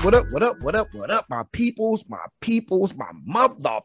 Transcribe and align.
up, 0.00 0.04
what 0.04 0.14
up, 0.14 0.26
what 0.30 0.42
up, 0.42 0.56
what 0.62 0.74
up, 0.74 0.88
what 0.92 0.94
up, 0.94 0.94
what 0.94 1.10
up, 1.10 1.26
my 1.28 1.42
peoples, 1.52 2.04
my 2.08 2.24
peoples, 2.40 2.94
my 2.94 3.10
mother 3.24 3.80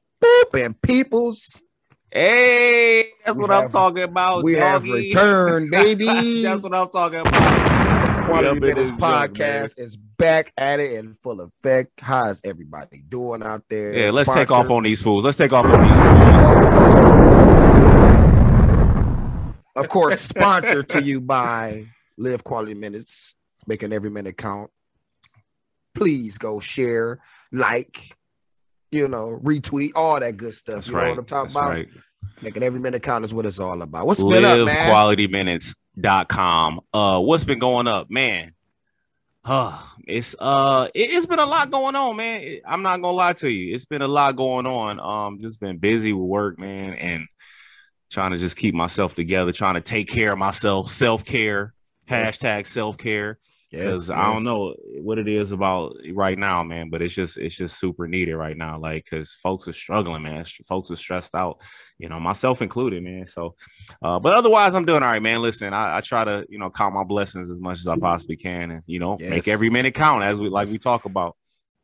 and 0.53 0.81
peoples. 0.81 1.63
Hey, 2.09 3.09
that's 3.25 3.37
We 3.37 3.41
what 3.41 3.51
I'm 3.51 3.67
talking 3.67 4.03
about. 4.03 4.43
We 4.43 4.53
have 4.53 4.83
returned, 4.83 5.71
baby. 5.71 6.05
that's 6.43 6.61
what 6.61 6.73
I'm 6.73 6.89
talking 6.89 7.19
about. 7.19 7.33
the 7.33 8.25
Quality 8.25 8.47
Up 8.47 8.59
Minutes 8.59 8.79
this 8.79 8.89
junk, 8.91 9.01
podcast 9.01 9.77
is 9.77 9.97
back 9.97 10.53
at 10.57 10.79
it 10.79 10.93
in 10.93 11.13
full 11.13 11.41
effect. 11.41 11.99
How 11.99 12.27
is 12.27 12.39
everybody 12.45 13.03
doing 13.09 13.43
out 13.43 13.63
there? 13.69 13.93
Yeah, 13.93 14.11
let's 14.11 14.33
take 14.33 14.51
off 14.51 14.69
on 14.69 14.83
these 14.83 15.01
fools. 15.01 15.25
Let's 15.25 15.37
take 15.37 15.51
off 15.51 15.65
on 15.65 15.83
these 15.83 15.97
fools. 15.97 17.15
Of 19.75 19.89
course, 19.89 20.21
sponsored 20.21 20.87
to 20.89 21.03
you 21.03 21.19
by 21.19 21.87
Live 22.17 22.45
Quality 22.45 22.75
Minutes, 22.75 23.35
making 23.67 23.91
every 23.91 24.09
minute 24.09 24.37
count. 24.37 24.71
Please 25.95 26.37
go 26.37 26.59
share, 26.59 27.19
like, 27.51 28.15
you 28.91 29.07
know, 29.07 29.39
retweet, 29.43 29.91
all 29.95 30.19
that 30.19 30.37
good 30.37 30.53
stuff. 30.53 30.75
That's 30.75 30.87
you 30.87 30.93
know 30.93 31.09
what 31.09 31.17
I'm 31.17 31.25
talking 31.25 31.53
That's 31.53 31.55
about? 31.55 31.71
right. 31.71 31.89
Making 32.41 32.63
every 32.63 32.79
minute 32.79 33.01
count 33.01 33.25
is 33.25 33.33
what 33.33 33.45
it's 33.45 33.59
all 33.59 33.81
about. 33.81 34.05
What's 34.05 34.21
been 34.21 34.45
up, 34.45 34.65
man? 34.65 34.93
livequalityminutes.com. 34.93 36.81
Uh 36.93 37.19
what's 37.21 37.43
been 37.43 37.59
going 37.59 37.87
up, 37.87 38.11
man? 38.11 38.53
Uh, 39.45 39.79
it's 40.07 40.35
uh 40.39 40.87
it, 40.95 41.11
has 41.11 41.27
been 41.27 41.39
a 41.39 41.45
lot 41.45 41.69
going 41.69 41.95
on, 41.95 42.17
man. 42.17 42.59
I'm 42.65 42.81
not 42.81 43.01
gonna 43.01 43.15
lie 43.15 43.33
to 43.33 43.49
you. 43.49 43.75
It's 43.75 43.85
been 43.85 44.01
a 44.01 44.07
lot 44.07 44.35
going 44.35 44.65
on. 44.65 44.99
Um, 44.99 45.39
just 45.39 45.59
been 45.59 45.77
busy 45.77 46.13
with 46.13 46.27
work, 46.27 46.59
man, 46.59 46.93
and 46.95 47.27
trying 48.09 48.31
to 48.31 48.37
just 48.37 48.57
keep 48.57 48.73
myself 48.73 49.13
together, 49.13 49.51
trying 49.51 49.75
to 49.75 49.81
take 49.81 50.09
care 50.09 50.33
of 50.33 50.39
myself, 50.39 50.89
self-care, 50.89 51.73
hashtag 52.09 52.65
self-care. 52.65 53.37
Yes, 53.75 53.83
Because 53.83 54.09
I 54.09 54.33
don't 54.33 54.43
know 54.45 54.73
what 55.01 55.17
it 55.17 55.27
is 55.27 55.51
about 55.51 55.97
right 56.13 56.37
now, 56.37 56.63
man, 56.63 56.89
but 56.89 57.01
it's 57.01 57.13
just 57.13 57.37
it's 57.37 57.55
just 57.55 57.77
super 57.79 58.07
needed 58.07 58.35
right 58.35 58.55
now. 58.55 58.79
Like, 58.79 59.03
because 59.03 59.33
folks 59.33 59.67
are 59.67 59.73
struggling, 59.73 60.23
man. 60.23 60.45
Folks 60.67 60.89
are 60.91 60.95
stressed 60.95 61.35
out, 61.35 61.61
you 61.97 62.07
know, 62.07 62.19
myself 62.19 62.61
included, 62.61 63.03
man. 63.03 63.25
So, 63.25 63.55
uh, 64.01 64.19
but 64.19 64.33
otherwise, 64.33 64.75
I'm 64.75 64.85
doing 64.85 65.03
all 65.03 65.09
right, 65.09 65.21
man. 65.21 65.41
Listen, 65.41 65.73
I, 65.73 65.97
I 65.97 66.01
try 66.01 66.23
to 66.23 66.45
you 66.49 66.57
know 66.57 66.69
count 66.69 66.93
my 66.95 67.03
blessings 67.03 67.49
as 67.49 67.59
much 67.59 67.79
as 67.79 67.87
I 67.87 67.97
possibly 67.97 68.37
can, 68.37 68.71
and 68.71 68.81
you 68.85 68.99
know, 68.99 69.17
Yes. 69.19 69.29
make 69.29 69.47
every 69.47 69.69
minute 69.69 69.93
count 69.93 70.23
as 70.23 70.39
we 70.39 70.47
like 70.49 70.69
we 70.69 70.77
talk 70.77 71.05
about. 71.05 71.35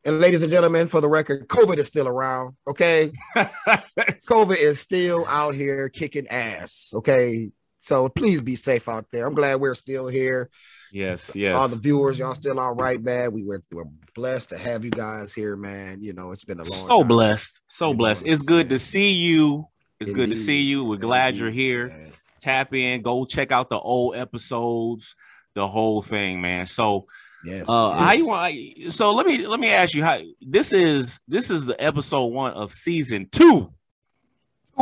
And 0.04 0.20
ladies 0.20 0.42
and 0.42 0.52
gentlemen, 0.52 0.88
for 0.88 1.00
the 1.02 1.08
record, 1.10 1.48
COVID 1.48 1.78
is 1.78 1.88
still 1.88 2.08
around. 2.08 2.56
Okay, 2.68 3.12
COVID 3.36 4.58
is 4.58 4.80
still 4.80 5.26
out 5.28 5.54
here 5.56 5.90
kicking 5.90 6.28
ass. 6.28 6.92
Okay, 6.96 7.50
so 7.82 8.10
please 8.10 8.42
be 8.42 8.56
safe 8.56 8.88
out 8.90 9.06
there. 9.12 9.28
I'm 9.28 9.34
glad 9.36 9.60
we're 9.60 9.76
still 9.76 10.08
here. 10.08 10.50
Yes, 10.92 11.32
yes. 11.36 11.56
All 11.58 11.68
the 11.68 11.76
viewers, 11.76 12.20
y'all 12.20 12.36
still 12.36 12.60
all 12.60 12.76
right, 12.76 13.02
man. 13.02 13.32
We 13.32 13.44
were, 13.44 13.64
we're 13.72 13.86
blessed 14.14 14.50
to 14.50 14.58
have 14.58 14.84
you 14.84 14.92
guys 14.92 15.34
here, 15.34 15.56
man. 15.56 16.02
You 16.02 16.14
know, 16.14 16.32
it's 16.32 16.46
been 16.46 16.60
a 16.60 16.64
long 16.64 16.66
so 16.66 17.00
time. 17.00 17.08
blessed, 17.08 17.62
so 17.70 17.92
You 17.92 17.98
blessed. 17.98 18.24
It's 18.26 18.42
good 18.42 18.70
to 18.70 18.80
see 18.80 19.12
you. 19.14 19.68
It's 20.00 20.12
good 20.12 20.30
to 20.30 20.36
see 20.36 20.62
you. 20.62 20.84
We're 20.84 20.98
glad 20.98 21.36
you're 21.36 21.52
here. 21.52 21.88
man. 21.88 22.12
Tap 22.40 22.74
in, 22.74 23.04
go 23.04 23.26
check 23.26 23.52
out 23.52 23.70
the 23.70 23.80
old 23.80 24.16
episodes, 24.16 25.16
the 25.54 25.68
whole 25.68 26.02
thing, 26.02 26.42
man. 26.42 26.66
So. 26.66 27.06
Yes. 27.44 27.68
Uh, 27.68 27.90
yes. 27.94 28.00
how 28.00 28.12
you 28.14 28.28
want? 28.28 28.94
So 28.94 29.14
let 29.14 29.26
me 29.26 29.48
let 29.48 29.60
me 29.60 29.70
ask 29.70 29.96
you 29.96 30.04
how 30.04 30.20
this 30.42 30.74
is. 30.74 31.22
This 31.28 31.50
is 31.50 31.66
the 31.66 31.84
episode 31.84 32.26
one 32.26 32.54
of 32.54 32.72
season 32.72 33.30
two. 33.32 33.74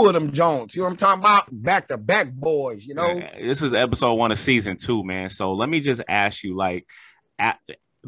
Of 0.07 0.13
them 0.13 0.31
Jones. 0.31 0.75
You 0.75 0.81
know 0.81 0.85
what 0.85 0.91
I'm 0.91 0.97
talking 0.97 1.19
about? 1.21 1.45
Back 1.51 1.87
to 1.87 1.97
back 1.97 2.31
boys. 2.31 2.85
You 2.85 2.95
know. 2.95 3.03
Uh, 3.03 3.29
This 3.39 3.61
is 3.61 3.73
episode 3.73 4.15
one 4.15 4.31
of 4.31 4.39
season 4.39 4.77
two, 4.77 5.03
man. 5.03 5.29
So 5.29 5.53
let 5.53 5.69
me 5.69 5.79
just 5.79 6.01
ask 6.07 6.43
you, 6.43 6.55
like, 6.55 6.87
at, 7.37 7.59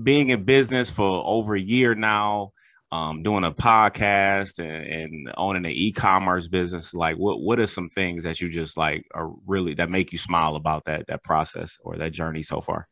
being 0.02 0.30
in 0.30 0.44
business 0.44 0.90
for 0.90 1.24
over 1.26 1.56
a 1.56 1.60
year 1.60 1.96
now, 1.96 2.54
um, 2.92 3.24
doing 3.24 3.44
a 3.44 3.52
podcast 3.52 4.60
and, 4.60 4.86
and 4.86 5.34
owning 5.38 5.66
an 5.66 5.72
e-commerce 5.72 6.48
business, 6.48 6.94
like, 6.94 7.18
what 7.18 7.42
what 7.42 7.60
are 7.60 7.68
some 7.68 7.90
things 7.90 8.24
that 8.24 8.42
you 8.42 8.50
just 8.50 8.78
like 8.78 9.06
are 9.14 9.32
really 9.46 9.74
that 9.76 9.90
make 9.90 10.12
you 10.12 10.18
smile 10.18 10.56
about 10.56 10.86
that 10.86 11.08
that 11.08 11.24
process 11.24 11.78
or 11.84 11.98
that 11.98 12.12
journey 12.12 12.42
so 12.42 12.62
far? 12.62 12.88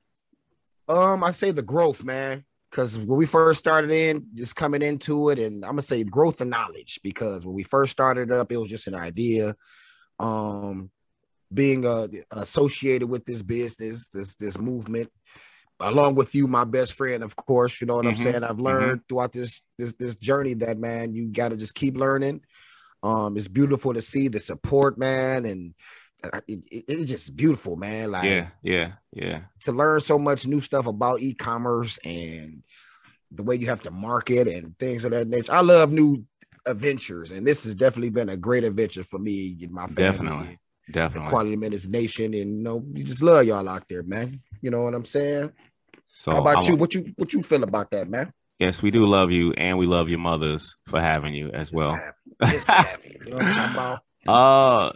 Um, 0.87 1.23
I 1.23 1.31
say 1.31 1.51
the 1.51 1.61
growth, 1.61 2.03
man. 2.03 2.45
Because 2.69 2.97
when 2.97 3.17
we 3.17 3.25
first 3.25 3.59
started 3.59 3.91
in, 3.91 4.27
just 4.35 4.55
coming 4.55 4.81
into 4.81 5.29
it, 5.29 5.39
and 5.39 5.65
I'm 5.65 5.71
gonna 5.71 5.81
say 5.81 6.03
growth 6.03 6.41
and 6.41 6.51
knowledge. 6.51 6.99
Because 7.03 7.45
when 7.45 7.55
we 7.55 7.63
first 7.63 7.91
started 7.91 8.31
up, 8.31 8.51
it 8.51 8.57
was 8.57 8.69
just 8.69 8.87
an 8.87 8.95
idea. 8.95 9.55
Um, 10.19 10.91
being 11.51 11.85
uh, 11.85 12.07
associated 12.31 13.09
with 13.09 13.25
this 13.25 13.41
business, 13.41 14.09
this 14.09 14.35
this 14.35 14.59
movement, 14.59 15.09
along 15.79 16.15
with 16.15 16.35
you, 16.35 16.47
my 16.47 16.63
best 16.63 16.93
friend, 16.93 17.23
of 17.23 17.35
course. 17.35 17.81
You 17.81 17.87
know 17.87 17.95
what 17.95 18.05
I'm 18.05 18.13
Mhm, 18.13 18.17
saying. 18.17 18.43
I've 18.43 18.59
learned 18.59 19.01
throughout 19.09 19.33
this 19.33 19.61
this 19.77 19.93
this 19.93 20.15
journey 20.15 20.53
that 20.55 20.77
man, 20.77 21.13
you 21.13 21.27
got 21.27 21.49
to 21.49 21.57
just 21.57 21.73
keep 21.75 21.97
learning. 21.97 22.41
Um, 23.01 23.37
it's 23.37 23.47
beautiful 23.47 23.93
to 23.93 24.01
see 24.01 24.27
the 24.27 24.39
support, 24.39 24.97
man, 24.97 25.45
and 25.45 25.73
it, 26.23 26.65
it, 26.71 26.85
it's 26.87 27.11
just 27.11 27.35
beautiful, 27.35 27.75
man. 27.75 28.11
Like 28.11 28.29
Yeah, 28.29 28.47
yeah, 28.61 28.91
yeah. 29.13 29.41
to 29.61 29.71
learn 29.71 29.99
so 29.99 30.19
much 30.19 30.47
new 30.47 30.59
stuff 30.59 30.87
about 30.87 31.21
e-commerce 31.21 31.97
and 32.03 32.63
the 33.31 33.43
way 33.43 33.55
you 33.55 33.67
have 33.67 33.81
to 33.83 33.91
market 33.91 34.47
and 34.47 34.77
things 34.79 35.05
of 35.05 35.11
that 35.11 35.27
nature. 35.27 35.53
I 35.53 35.61
love 35.61 35.91
new 35.91 36.25
adventures, 36.65 37.31
and 37.31 37.45
this 37.45 37.63
has 37.63 37.75
definitely 37.75 38.09
been 38.09 38.29
a 38.29 38.37
great 38.37 38.63
adventure 38.63 39.03
for 39.03 39.19
me 39.19 39.57
and 39.61 39.71
my 39.71 39.87
family. 39.87 40.03
Definitely. 40.03 40.59
Definitely. 40.91 41.29
Quality 41.29 41.55
Minutes 41.55 41.87
Nation, 41.87 42.33
and 42.33 42.57
you 42.57 42.63
know, 42.63 42.77
we 42.77 43.03
just 43.03 43.21
love 43.21 43.45
y'all 43.45 43.69
out 43.69 43.87
there, 43.87 44.01
man. 44.03 44.41
You 44.61 44.71
know 44.71 44.81
what 44.81 44.95
I'm 44.95 45.05
saying? 45.05 45.51
So 46.07 46.31
How 46.31 46.41
about 46.41 46.65
I 46.65 46.69
you? 46.69 46.75
What 46.75 46.95
you 46.95 47.13
what 47.15 47.31
you 47.31 47.43
feel 47.43 47.63
about 47.63 47.91
that, 47.91 48.09
man? 48.09 48.33
Yes, 48.57 48.81
we 48.81 48.89
do 48.91 49.05
love 49.05 49.31
you, 49.31 49.53
and 49.53 49.77
we 49.77 49.85
love 49.85 50.09
your 50.09 50.19
mothers 50.19 50.75
for 50.85 50.99
having 50.99 51.33
you 51.33 51.49
as 51.51 51.71
well. 51.71 51.95
For 52.43 52.71
having 52.71 53.11
you. 53.11 53.19
You 53.25 53.31
know 53.31 53.37
what 53.37 53.45
I'm 53.45 53.53
talking 53.53 53.73
about? 53.73 53.99
Uh, 54.27 54.91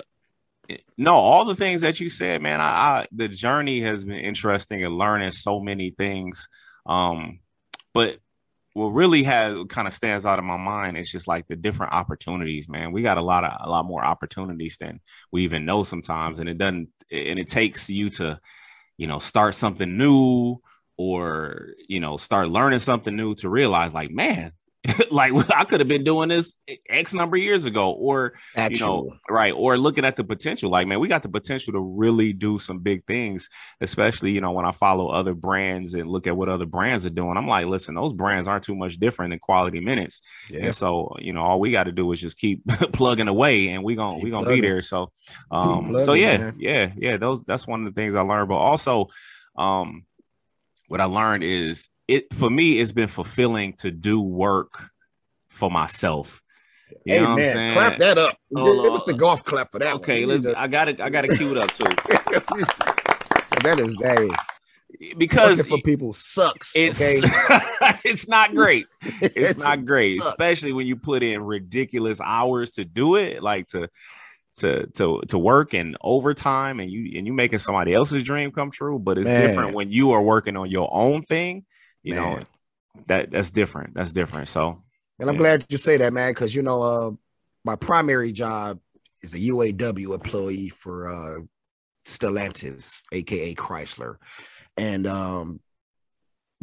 no, 0.97 1.16
all 1.16 1.46
the 1.46 1.56
things 1.56 1.81
that 1.81 2.00
you 2.00 2.09
said, 2.09 2.41
man. 2.41 2.62
I, 2.62 2.66
I 2.66 3.07
the 3.12 3.28
journey 3.28 3.81
has 3.81 4.03
been 4.03 4.19
interesting 4.19 4.84
and 4.84 4.97
learning 4.97 5.31
so 5.31 5.59
many 5.59 5.91
things. 5.91 6.47
Um, 6.85 7.40
but 7.94 8.18
what 8.73 8.88
really 8.88 9.23
has 9.23 9.57
kind 9.69 9.88
of 9.88 9.94
stands 9.94 10.25
out 10.25 10.40
in 10.40 10.46
my 10.46 10.57
mind 10.57 10.97
is 10.97 11.12
just 11.12 11.28
like 11.28 11.47
the 11.47 11.56
different 11.56 11.94
opportunities, 11.94 12.68
man. 12.68 12.91
We 12.91 13.03
got 13.03 13.18
a 13.18 13.22
lot 13.22 13.44
of 13.44 13.52
a 13.59 13.69
lot 13.69 13.85
more 13.85 14.03
opportunities 14.03 14.78
than 14.79 15.00
we 15.31 15.44
even 15.44 15.66
know 15.66 15.84
sometimes, 15.84 16.40
and 16.40 16.50
it 16.50 16.57
doesn't 16.57 16.90
and 17.12 17.40
it 17.40 17.47
takes 17.47 17.90
you 17.90 18.09
to, 18.12 18.40
you 18.97 19.07
know, 19.07 19.19
start 19.19 19.56
something 19.56 19.97
new 19.97 20.59
or 20.97 21.73
you 21.88 22.00
know 22.00 22.18
start 22.18 22.50
learning 22.50 22.79
something 22.79 23.16
new 23.16 23.34
to 23.35 23.50
realize 23.50 23.94
like 23.94 24.12
man 24.12 24.52
like 25.12 25.32
i 25.56 25.64
could 25.64 25.80
have 25.80 25.88
been 25.88 26.04
doing 26.04 26.30
this 26.30 26.56
x 26.90 27.14
number 27.14 27.38
of 27.38 27.44
years 27.44 27.66
ago 27.66 27.92
or 27.92 28.34
you 28.70 28.80
know 28.80 29.14
right 29.30 29.54
or 29.54 29.78
looking 29.78 30.06
at 30.06 30.16
the 30.16 30.24
potential. 30.24 30.70
Like 30.70 30.88
man 30.88 31.00
we 31.00 31.08
got 31.08 31.24
the 31.24 31.30
potential 31.30 31.74
to 31.74 31.80
really 31.80 32.34
do 32.34 32.60
some 32.60 32.80
big 32.80 33.06
things 33.06 33.50
especially 33.82 34.32
you 34.32 34.42
know 34.42 34.52
when 34.52 34.66
i 34.66 34.72
follow 34.72 35.08
other 35.08 35.34
brands 35.34 35.94
and 35.94 36.10
look 36.10 36.28
at 36.28 36.36
what 36.36 36.50
other 36.50 36.66
brands 36.66 37.06
are 37.06 37.10
doing. 37.10 37.38
I'm 37.38 37.48
like 37.48 37.66
listen 37.68 37.96
those 37.96 38.14
brands 38.14 38.48
aren't 38.48 38.64
too 38.64 38.76
much 38.76 38.98
different 38.98 39.32
than 39.32 39.40
quality 39.40 39.80
minutes. 39.80 40.22
Yeah. 40.50 40.66
and 40.66 40.76
so 40.76 41.16
you 41.20 41.34
know 41.34 41.42
all 41.42 41.60
we 41.60 41.72
got 41.72 41.86
to 41.86 41.92
do 41.92 42.12
is 42.12 42.20
just 42.20 42.38
keep 42.38 42.66
plugging 42.94 43.28
away 43.28 43.70
and 43.70 43.84
we 43.84 43.96
gonna 43.96 44.16
Keep 44.16 44.24
we 44.24 44.32
gonna 44.32 44.50
be 44.50 44.62
there. 44.62 44.82
So 44.82 45.12
um 45.52 45.96
so 46.04 46.14
yeah 46.14 46.38
man. 46.38 46.56
yeah 46.60 46.92
yeah 46.98 47.18
those 47.18 47.42
that's 47.44 47.68
one 47.68 47.86
of 47.86 47.94
the 47.94 48.00
things 48.00 48.16
i 48.16 48.22
learned. 48.22 48.50
But 48.50 48.56
also 48.56 49.08
um 49.56 50.06
what 50.88 51.00
i 51.00 51.06
learned 51.06 51.44
is 51.44 51.88
it 52.08 52.34
for 52.34 52.50
me 52.50 52.79
it's 52.79 52.91
been 52.91 53.08
fulfilling 53.08 53.73
to 53.73 53.91
do 53.91 54.22
work 54.22 54.90
for 55.47 55.70
myself 55.70 56.44
you 57.05 57.14
hey 57.14 57.22
know 57.22 57.29
what 57.29 57.29
I'm 57.32 57.35
man, 57.38 57.73
clap 57.73 57.97
that 58.00 58.17
up. 58.17 58.38
Hold 58.55 58.85
Give 58.85 58.94
us 58.94 59.03
the 59.03 59.14
golf 59.14 59.44
clap 59.44 59.72
for 59.72 59.79
that. 59.79 59.96
Okay, 59.96 60.26
one. 60.26 60.41
Let's, 60.41 60.55
I 60.55 60.67
got 60.67 60.88
it. 60.88 61.02
I 61.02 61.09
got 61.09 61.26
it 61.26 61.58
up 61.58 61.72
too, 61.72 61.84
that 63.64 63.79
is 63.79 63.97
hey, 64.02 64.29
because 65.17 65.59
working 65.59 65.78
for 65.78 65.82
people 65.84 66.14
sucks. 66.14 66.76
it's 66.76 67.02
okay, 67.02 67.97
it's 68.05 68.28
not 68.28 68.53
great. 68.53 68.85
It's 69.22 69.58
not 69.58 69.85
great, 69.85 70.17
Sucks. 70.20 70.29
especially 70.32 70.73
when 70.73 70.88
you 70.88 70.96
put 70.96 71.23
in 71.23 71.44
ridiculous 71.44 72.22
hours 72.22 72.72
to 72.72 72.85
do 72.85 73.16
it, 73.16 73.44
like 73.44 73.67
to 73.70 73.90
to 74.58 74.88
to 74.88 75.22
to 75.28 75.38
work 75.38 75.73
and 75.73 75.97
overtime, 76.02 76.79
and 76.79 76.90
you 76.90 77.17
and 77.17 77.28
you 77.28 77.34
making 77.34 77.59
somebody 77.59 77.94
else's 77.94 78.23
dream 78.23 78.52
come 78.52 78.72
true. 78.72 79.00
But 79.00 79.17
it's 79.17 79.28
Man. 79.28 79.47
different 79.47 79.76
when 79.76 79.91
you 79.91 80.11
are 80.11 80.22
working 80.22 80.55
on 80.55 80.70
your 80.70 80.90
own 80.91 81.22
thing. 81.23 81.66
You 82.03 82.16
know 82.16 82.40
that 83.08 83.32
that's 83.32 83.52
different. 83.52 83.96
That's 83.96 84.11
different. 84.11 84.50
So 84.50 84.84
And 85.20 85.29
I'm 85.29 85.35
Yeah. 85.35 85.40
glad 85.40 85.66
you 85.70 85.78
say 85.78 85.97
that, 85.97 86.11
man, 86.11 86.32
because 86.32 86.53
you 86.55 86.64
know, 86.64 86.82
uh, 86.82 87.11
my 87.64 87.76
primary 87.76 88.32
job 88.32 88.79
is 89.22 89.35
a 89.35 89.40
UAW 89.40 90.14
employee 90.14 90.70
for 90.70 91.08
uh, 91.08 91.40
Stellantis, 92.05 93.03
aka 93.11 93.53
Chrysler, 93.55 94.16
and 94.76 95.08
um, 95.08 95.61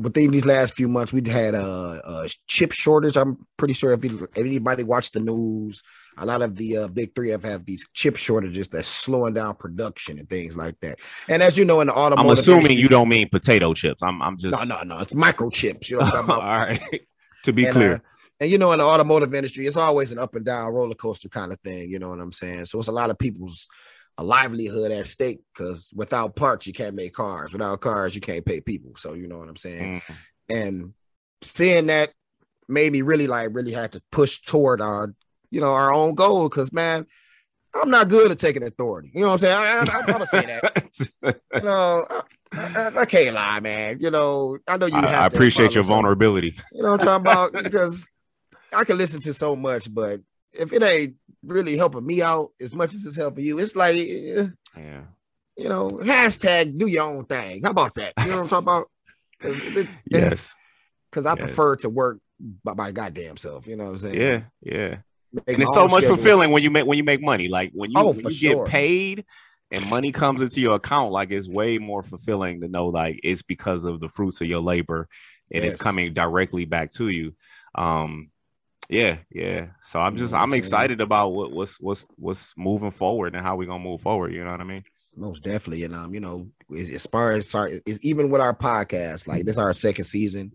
within 0.00 0.30
these 0.30 0.46
last 0.46 0.74
few 0.74 0.88
months, 0.88 1.12
we 1.12 1.22
had 1.30 1.54
a, 1.54 2.00
a, 2.04 2.28
chip 2.48 2.72
shortage. 2.72 3.16
I'm 3.16 3.46
pretty 3.56 3.74
sure 3.74 3.92
if, 3.92 4.04
if, 4.04 4.22
anybody 4.36 4.82
watched 4.82 5.12
the 5.12 5.20
news, 5.20 5.82
a 6.18 6.26
lot 6.26 6.42
of 6.42 6.56
the 6.56 6.76
uh, 6.76 6.88
big 6.88 7.14
three 7.14 7.30
have 7.30 7.42
had 7.42 7.64
these 7.64 7.86
chip 7.94 8.16
shortages 8.16 8.68
that's 8.68 8.88
slowing 8.88 9.34
down 9.34 9.54
production 9.54 10.18
and 10.18 10.28
things 10.28 10.56
like 10.56 10.78
that. 10.80 10.98
And 11.28 11.42
as 11.42 11.56
you 11.56 11.64
know, 11.64 11.80
in 11.80 11.86
the 11.86 11.94
automotive, 11.94 12.30
I'm 12.30 12.38
assuming 12.38 12.62
industry, 12.62 12.82
you 12.82 12.88
don't 12.88 13.08
mean 13.08 13.28
potato 13.28 13.74
chips. 13.74 14.02
I'm, 14.02 14.20
I'm 14.22 14.36
just 14.36 14.52
no, 14.52 14.76
no, 14.76 14.82
no. 14.82 14.98
It's 14.98 15.14
microchips. 15.14 15.88
You 15.90 15.98
know 15.98 16.04
what 16.04 16.14
I'm 16.14 16.26
talking 16.26 16.34
about? 16.34 16.42
All 16.42 16.58
right. 16.58 17.00
to 17.44 17.52
be 17.52 17.64
and, 17.64 17.72
clear. 17.72 17.94
Uh, 17.94 17.98
and 18.40 18.50
you 18.50 18.58
know, 18.58 18.72
in 18.72 18.78
the 18.78 18.84
automotive 18.84 19.34
industry, 19.34 19.66
it's 19.66 19.76
always 19.76 20.12
an 20.12 20.18
up 20.18 20.34
and 20.34 20.44
down 20.44 20.72
roller 20.72 20.94
coaster 20.94 21.28
kind 21.28 21.52
of 21.52 21.60
thing. 21.60 21.90
You 21.90 21.98
know 21.98 22.08
what 22.08 22.20
I'm 22.20 22.32
saying? 22.32 22.66
So 22.66 22.78
it's 22.78 22.88
a 22.88 22.92
lot 22.92 23.10
of 23.10 23.18
people's 23.18 23.68
a 24.18 24.22
livelihood 24.22 24.92
at 24.92 25.06
stake 25.06 25.40
because 25.54 25.90
without 25.94 26.36
parts 26.36 26.66
you 26.66 26.74
can't 26.74 26.94
make 26.94 27.14
cars 27.14 27.52
without 27.52 27.80
cars 27.80 28.14
you 28.14 28.20
can't 28.20 28.44
pay 28.44 28.60
people 28.60 28.92
so 28.96 29.14
you 29.14 29.26
know 29.26 29.38
what 29.38 29.48
i'm 29.48 29.56
saying 29.56 29.96
mm. 30.00 30.14
and 30.50 30.92
seeing 31.42 31.86
that 31.86 32.10
made 32.68 32.92
me 32.92 33.00
really 33.00 33.26
like 33.26 33.48
really 33.52 33.72
had 33.72 33.92
to 33.92 34.02
push 34.12 34.40
toward 34.40 34.82
our 34.82 35.14
you 35.50 35.60
know 35.60 35.72
our 35.72 35.92
own 35.92 36.14
goal 36.14 36.48
because 36.48 36.72
man 36.72 37.06
i'm 37.74 37.90
not 37.90 38.08
good 38.08 38.30
at 38.30 38.38
taking 38.38 38.62
authority 38.62 39.10
you 39.14 39.20
know 39.20 39.28
what 39.28 39.32
i'm 39.34 39.38
saying 39.38 39.56
i, 39.56 39.92
I, 39.92 40.00
am 40.00 40.06
gonna 40.06 40.26
say 40.26 40.46
that 40.46 41.10
you 41.54 41.62
know 41.62 42.06
I, 42.52 42.90
I, 42.98 43.04
can't 43.04 43.34
lie 43.34 43.60
man 43.60 43.98
you 44.00 44.10
know 44.10 44.58
i 44.66 44.76
know 44.76 44.86
you 44.86 44.96
i, 44.96 45.26
appreciate 45.26 45.74
your 45.74 45.84
vulnerability 45.84 46.54
you 46.72 46.82
know 46.82 46.92
what 46.92 47.00
i'm 47.02 47.22
talking 47.24 47.26
about 47.26 47.52
because 47.64 48.08
i 48.74 48.84
can 48.84 48.98
listen 48.98 49.20
to 49.20 49.34
so 49.34 49.54
much 49.54 49.92
but 49.92 50.20
if 50.52 50.72
it 50.72 50.82
ain't 50.82 51.14
really 51.42 51.76
helping 51.76 52.06
me 52.06 52.22
out 52.22 52.50
as 52.60 52.74
much 52.74 52.94
as 52.94 53.04
it's 53.04 53.16
helping 53.16 53.44
you. 53.44 53.58
It's 53.58 53.76
like, 53.76 53.94
eh, 53.96 54.46
yeah, 54.76 55.02
you 55.56 55.68
know, 55.68 55.90
hashtag 55.90 56.76
do 56.78 56.86
your 56.86 57.04
own 57.04 57.24
thing. 57.24 57.62
How 57.62 57.70
about 57.70 57.94
that? 57.94 58.12
You 58.20 58.28
know 58.28 58.42
what 58.42 58.52
I'm 58.52 58.64
talking 58.64 58.68
about? 58.68 58.86
Cause 59.40 59.86
yes, 60.10 60.54
because 61.10 61.26
I 61.26 61.32
yes. 61.32 61.38
prefer 61.38 61.76
to 61.76 61.88
work 61.88 62.18
by 62.64 62.74
my 62.74 62.92
goddamn 62.92 63.36
self. 63.36 63.66
You 63.66 63.76
know 63.76 63.84
what 63.84 63.90
I'm 63.90 63.98
saying? 63.98 64.20
Yeah, 64.20 64.42
yeah. 64.62 64.96
And 65.46 65.62
it's 65.62 65.74
so 65.74 65.82
much 65.82 65.92
schedules. 65.92 66.18
fulfilling 66.18 66.50
when 66.50 66.62
you 66.62 66.70
make 66.70 66.86
when 66.86 66.98
you 66.98 67.04
make 67.04 67.22
money. 67.22 67.48
Like 67.48 67.70
when 67.72 67.90
you, 67.90 67.98
oh, 67.98 68.12
when 68.12 68.24
you 68.24 68.32
sure. 68.32 68.64
get 68.64 68.72
paid 68.72 69.24
and 69.70 69.88
money 69.88 70.10
comes 70.12 70.42
into 70.42 70.60
your 70.60 70.74
account, 70.74 71.12
like 71.12 71.30
it's 71.30 71.48
way 71.48 71.78
more 71.78 72.02
fulfilling 72.02 72.60
to 72.62 72.68
know 72.68 72.88
like 72.88 73.20
it's 73.22 73.42
because 73.42 73.84
of 73.84 74.00
the 74.00 74.08
fruits 74.08 74.40
of 74.40 74.48
your 74.48 74.60
labor 74.60 75.08
and 75.52 75.62
yes. 75.64 75.74
it's 75.74 75.82
coming 75.82 76.12
directly 76.12 76.64
back 76.64 76.90
to 76.92 77.08
you. 77.08 77.34
Um, 77.74 78.30
yeah, 78.88 79.18
yeah. 79.30 79.66
So 79.82 80.00
I'm 80.00 80.16
just 80.16 80.34
I'm 80.34 80.52
excited 80.52 81.00
about 81.00 81.28
what 81.28 81.52
what's 81.52 81.80
what's 81.80 82.08
what's 82.16 82.54
moving 82.56 82.90
forward 82.90 83.36
and 83.36 83.44
how 83.44 83.56
we're 83.56 83.68
gonna 83.68 83.82
move 83.82 84.00
forward. 84.00 84.32
You 84.32 84.44
know 84.44 84.50
what 84.50 84.60
I 84.60 84.64
mean? 84.64 84.82
Most 85.14 85.44
definitely, 85.44 85.84
and 85.84 85.94
um, 85.94 86.12
you 86.12 86.20
know, 86.20 86.48
as 86.76 87.06
far 87.06 87.32
as 87.32 87.54
is 87.86 88.04
even 88.04 88.30
with 88.30 88.40
our 88.40 88.54
podcast, 88.54 89.28
like 89.28 89.44
this, 89.44 89.58
our 89.58 89.72
second 89.72 90.04
season. 90.04 90.52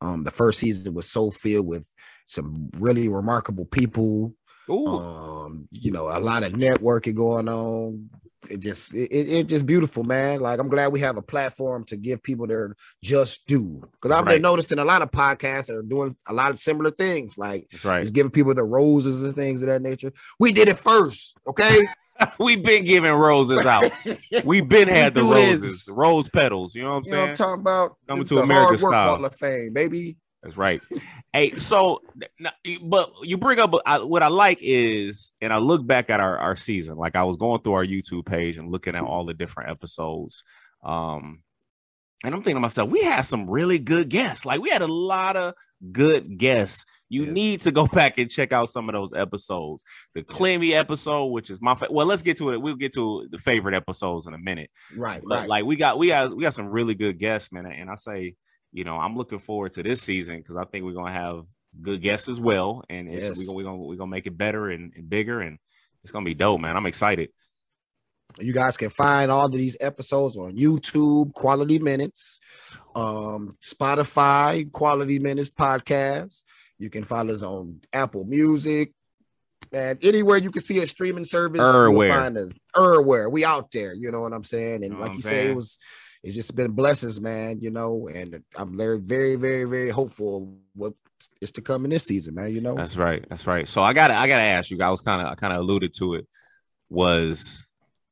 Um, 0.00 0.24
the 0.24 0.30
first 0.30 0.58
season 0.58 0.92
was 0.92 1.10
so 1.10 1.30
filled 1.30 1.66
with 1.66 1.88
some 2.26 2.70
really 2.78 3.08
remarkable 3.08 3.66
people. 3.66 4.34
Ooh. 4.70 4.86
Um, 4.86 5.68
you 5.70 5.90
know, 5.90 6.08
a 6.08 6.20
lot 6.20 6.42
of 6.42 6.52
networking 6.52 7.14
going 7.14 7.48
on 7.48 8.08
it 8.50 8.60
just 8.60 8.94
it, 8.94 9.10
it 9.10 9.46
just 9.46 9.66
beautiful, 9.66 10.04
man. 10.04 10.40
Like 10.40 10.58
I'm 10.58 10.68
glad 10.68 10.92
we 10.92 11.00
have 11.00 11.16
a 11.16 11.22
platform 11.22 11.84
to 11.84 11.96
give 11.96 12.22
people 12.22 12.46
their 12.46 12.76
just 13.02 13.46
due. 13.46 13.82
Because 13.92 14.10
I've 14.10 14.24
right. 14.24 14.34
been 14.34 14.42
noticing 14.42 14.78
a 14.78 14.84
lot 14.84 15.02
of 15.02 15.10
podcasts 15.10 15.70
are 15.70 15.82
doing 15.82 16.16
a 16.28 16.32
lot 16.32 16.50
of 16.50 16.58
similar 16.58 16.90
things, 16.90 17.38
like 17.38 17.68
That's 17.70 17.84
right. 17.84 18.02
just 18.02 18.14
giving 18.14 18.30
people 18.30 18.54
the 18.54 18.64
roses 18.64 19.22
and 19.22 19.34
things 19.34 19.62
of 19.62 19.68
that 19.68 19.82
nature. 19.82 20.12
We 20.38 20.52
did 20.52 20.68
it 20.68 20.78
first, 20.78 21.36
okay? 21.46 21.86
We've 22.38 22.62
been 22.62 22.84
giving 22.84 23.12
roses 23.12 23.66
out. 23.66 23.90
We've 24.44 24.68
been 24.68 24.88
had 24.88 25.16
we 25.16 25.22
the 25.22 25.26
roses, 25.26 25.86
the 25.86 25.94
rose 25.94 26.28
petals. 26.28 26.74
You 26.74 26.82
know 26.82 26.90
what 26.90 26.96
I'm 26.96 27.02
you 27.04 27.10
saying? 27.10 27.28
I'm 27.30 27.34
talking 27.34 27.60
about 27.60 27.96
coming 28.08 28.24
to 28.24 28.38
America 28.38 28.78
style. 28.78 29.16
Hall 29.16 29.24
of 29.24 29.34
Fame, 29.34 29.72
baby. 29.72 30.16
That's 30.44 30.58
right. 30.58 30.80
hey, 31.32 31.56
so 31.56 32.02
but 32.82 33.12
you 33.22 33.38
bring 33.38 33.58
up 33.58 33.72
what 33.72 34.22
I 34.22 34.28
like 34.28 34.58
is, 34.60 35.32
and 35.40 35.52
I 35.52 35.56
look 35.56 35.86
back 35.86 36.10
at 36.10 36.20
our, 36.20 36.38
our 36.38 36.54
season, 36.54 36.96
like 36.96 37.16
I 37.16 37.24
was 37.24 37.36
going 37.36 37.62
through 37.62 37.72
our 37.72 37.84
YouTube 37.84 38.26
page 38.26 38.58
and 38.58 38.70
looking 38.70 38.94
at 38.94 39.02
all 39.02 39.24
the 39.24 39.32
different 39.32 39.70
episodes. 39.70 40.44
Um, 40.82 41.42
and 42.24 42.34
I'm 42.34 42.42
thinking 42.42 42.56
to 42.56 42.60
myself, 42.60 42.90
we 42.90 43.02
had 43.02 43.22
some 43.22 43.48
really 43.48 43.78
good 43.78 44.10
guests. 44.10 44.44
Like 44.44 44.60
we 44.60 44.68
had 44.68 44.82
a 44.82 44.86
lot 44.86 45.36
of 45.36 45.54
good 45.92 46.36
guests. 46.36 46.84
You 47.08 47.24
need 47.24 47.62
to 47.62 47.72
go 47.72 47.86
back 47.92 48.18
and 48.18 48.30
check 48.30 48.52
out 48.52 48.68
some 48.68 48.90
of 48.90 48.92
those 48.92 49.14
episodes. 49.14 49.82
The 50.12 50.22
Clemmy 50.22 50.74
episode, 50.74 51.26
which 51.26 51.48
is 51.48 51.60
my 51.62 51.74
fa- 51.74 51.88
well, 51.90 52.06
let's 52.06 52.22
get 52.22 52.36
to 52.38 52.52
it. 52.52 52.60
We'll 52.60 52.76
get 52.76 52.92
to 52.94 53.28
the 53.30 53.38
favorite 53.38 53.74
episodes 53.74 54.26
in 54.26 54.34
a 54.34 54.38
minute. 54.38 54.70
Right, 54.94 55.22
but 55.26 55.40
right. 55.40 55.48
like 55.48 55.64
we 55.64 55.76
got 55.76 55.98
we 55.98 56.08
got 56.08 56.36
we 56.36 56.42
got 56.42 56.54
some 56.54 56.68
really 56.68 56.94
good 56.94 57.18
guests, 57.18 57.50
man. 57.50 57.66
And 57.66 57.90
I 57.90 57.94
say 57.94 58.34
you 58.74 58.82
know, 58.82 58.98
I'm 58.98 59.16
looking 59.16 59.38
forward 59.38 59.72
to 59.74 59.84
this 59.84 60.02
season 60.02 60.38
because 60.38 60.56
I 60.56 60.64
think 60.64 60.84
we're 60.84 60.94
gonna 60.94 61.12
have 61.12 61.44
good 61.80 62.02
guests 62.02 62.28
as 62.28 62.40
well, 62.40 62.82
and 62.90 63.08
yes. 63.08 63.38
we're 63.38 63.46
gonna 63.46 63.52
we're 63.52 63.64
gonna 63.64 63.76
we're 63.76 63.96
gonna 63.96 64.10
make 64.10 64.26
it 64.26 64.36
better 64.36 64.68
and, 64.68 64.92
and, 64.96 65.08
bigger, 65.08 65.40
and 65.40 65.58
it's 66.02 66.10
gonna 66.10 66.24
be 66.24 66.34
dope, 66.34 66.60
man. 66.60 66.76
I'm 66.76 66.84
excited. 66.84 67.30
You 68.40 68.52
guys 68.52 68.76
can 68.76 68.90
find 68.90 69.30
all 69.30 69.46
of 69.46 69.52
these 69.52 69.76
episodes 69.80 70.36
on 70.36 70.56
YouTube, 70.56 71.34
Quality 71.34 71.78
Minutes, 71.78 72.40
um, 72.96 73.56
Spotify, 73.62 74.70
Quality 74.72 75.20
Minutes 75.20 75.50
podcast. 75.50 76.42
You 76.76 76.90
can 76.90 77.04
find 77.04 77.30
us 77.30 77.44
on 77.44 77.80
Apple 77.92 78.24
Music, 78.24 78.92
and 79.70 80.04
anywhere 80.04 80.38
you 80.38 80.50
can 80.50 80.62
see 80.62 80.78
a 80.78 80.86
streaming 80.88 81.24
service, 81.24 81.60
you'll 81.60 82.08
find 82.08 82.36
us. 82.36 82.52
Everywhere 82.76 83.30
we 83.30 83.44
out 83.44 83.70
there. 83.70 83.94
You 83.94 84.10
know 84.10 84.22
what 84.22 84.32
I'm 84.32 84.42
saying? 84.42 84.82
And 84.82 84.84
you 84.84 84.90
know 84.90 85.00
like 85.00 85.14
you 85.14 85.22
say, 85.22 85.50
it 85.50 85.54
was 85.54 85.78
it's 86.24 86.34
just 86.34 86.56
been 86.56 86.72
blessings, 86.72 87.20
man. 87.20 87.60
You 87.60 87.70
know, 87.70 88.08
and 88.08 88.42
I'm 88.56 88.76
very, 88.76 88.98
very, 88.98 89.36
very, 89.36 89.64
very 89.64 89.90
hopeful 89.90 90.56
what 90.74 90.94
is 91.40 91.52
to 91.52 91.60
come 91.60 91.84
in 91.84 91.90
this 91.90 92.04
season, 92.04 92.34
man. 92.34 92.52
You 92.52 92.62
know, 92.62 92.74
that's 92.74 92.96
right, 92.96 93.24
that's 93.28 93.46
right. 93.46 93.68
So 93.68 93.82
I 93.82 93.92
got 93.92 94.10
I 94.10 94.26
got 94.26 94.38
to 94.38 94.42
ask 94.42 94.70
you. 94.70 94.82
I 94.82 94.90
was 94.90 95.02
kind 95.02 95.20
of, 95.20 95.28
I 95.28 95.34
kind 95.34 95.52
of 95.52 95.60
alluded 95.60 95.94
to 95.98 96.14
it. 96.14 96.26
Was 96.88 97.66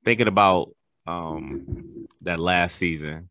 thinking 0.05 0.29
about 0.29 0.75
um 1.07 2.07
that 2.21 2.39
last 2.39 2.77
season. 2.77 3.31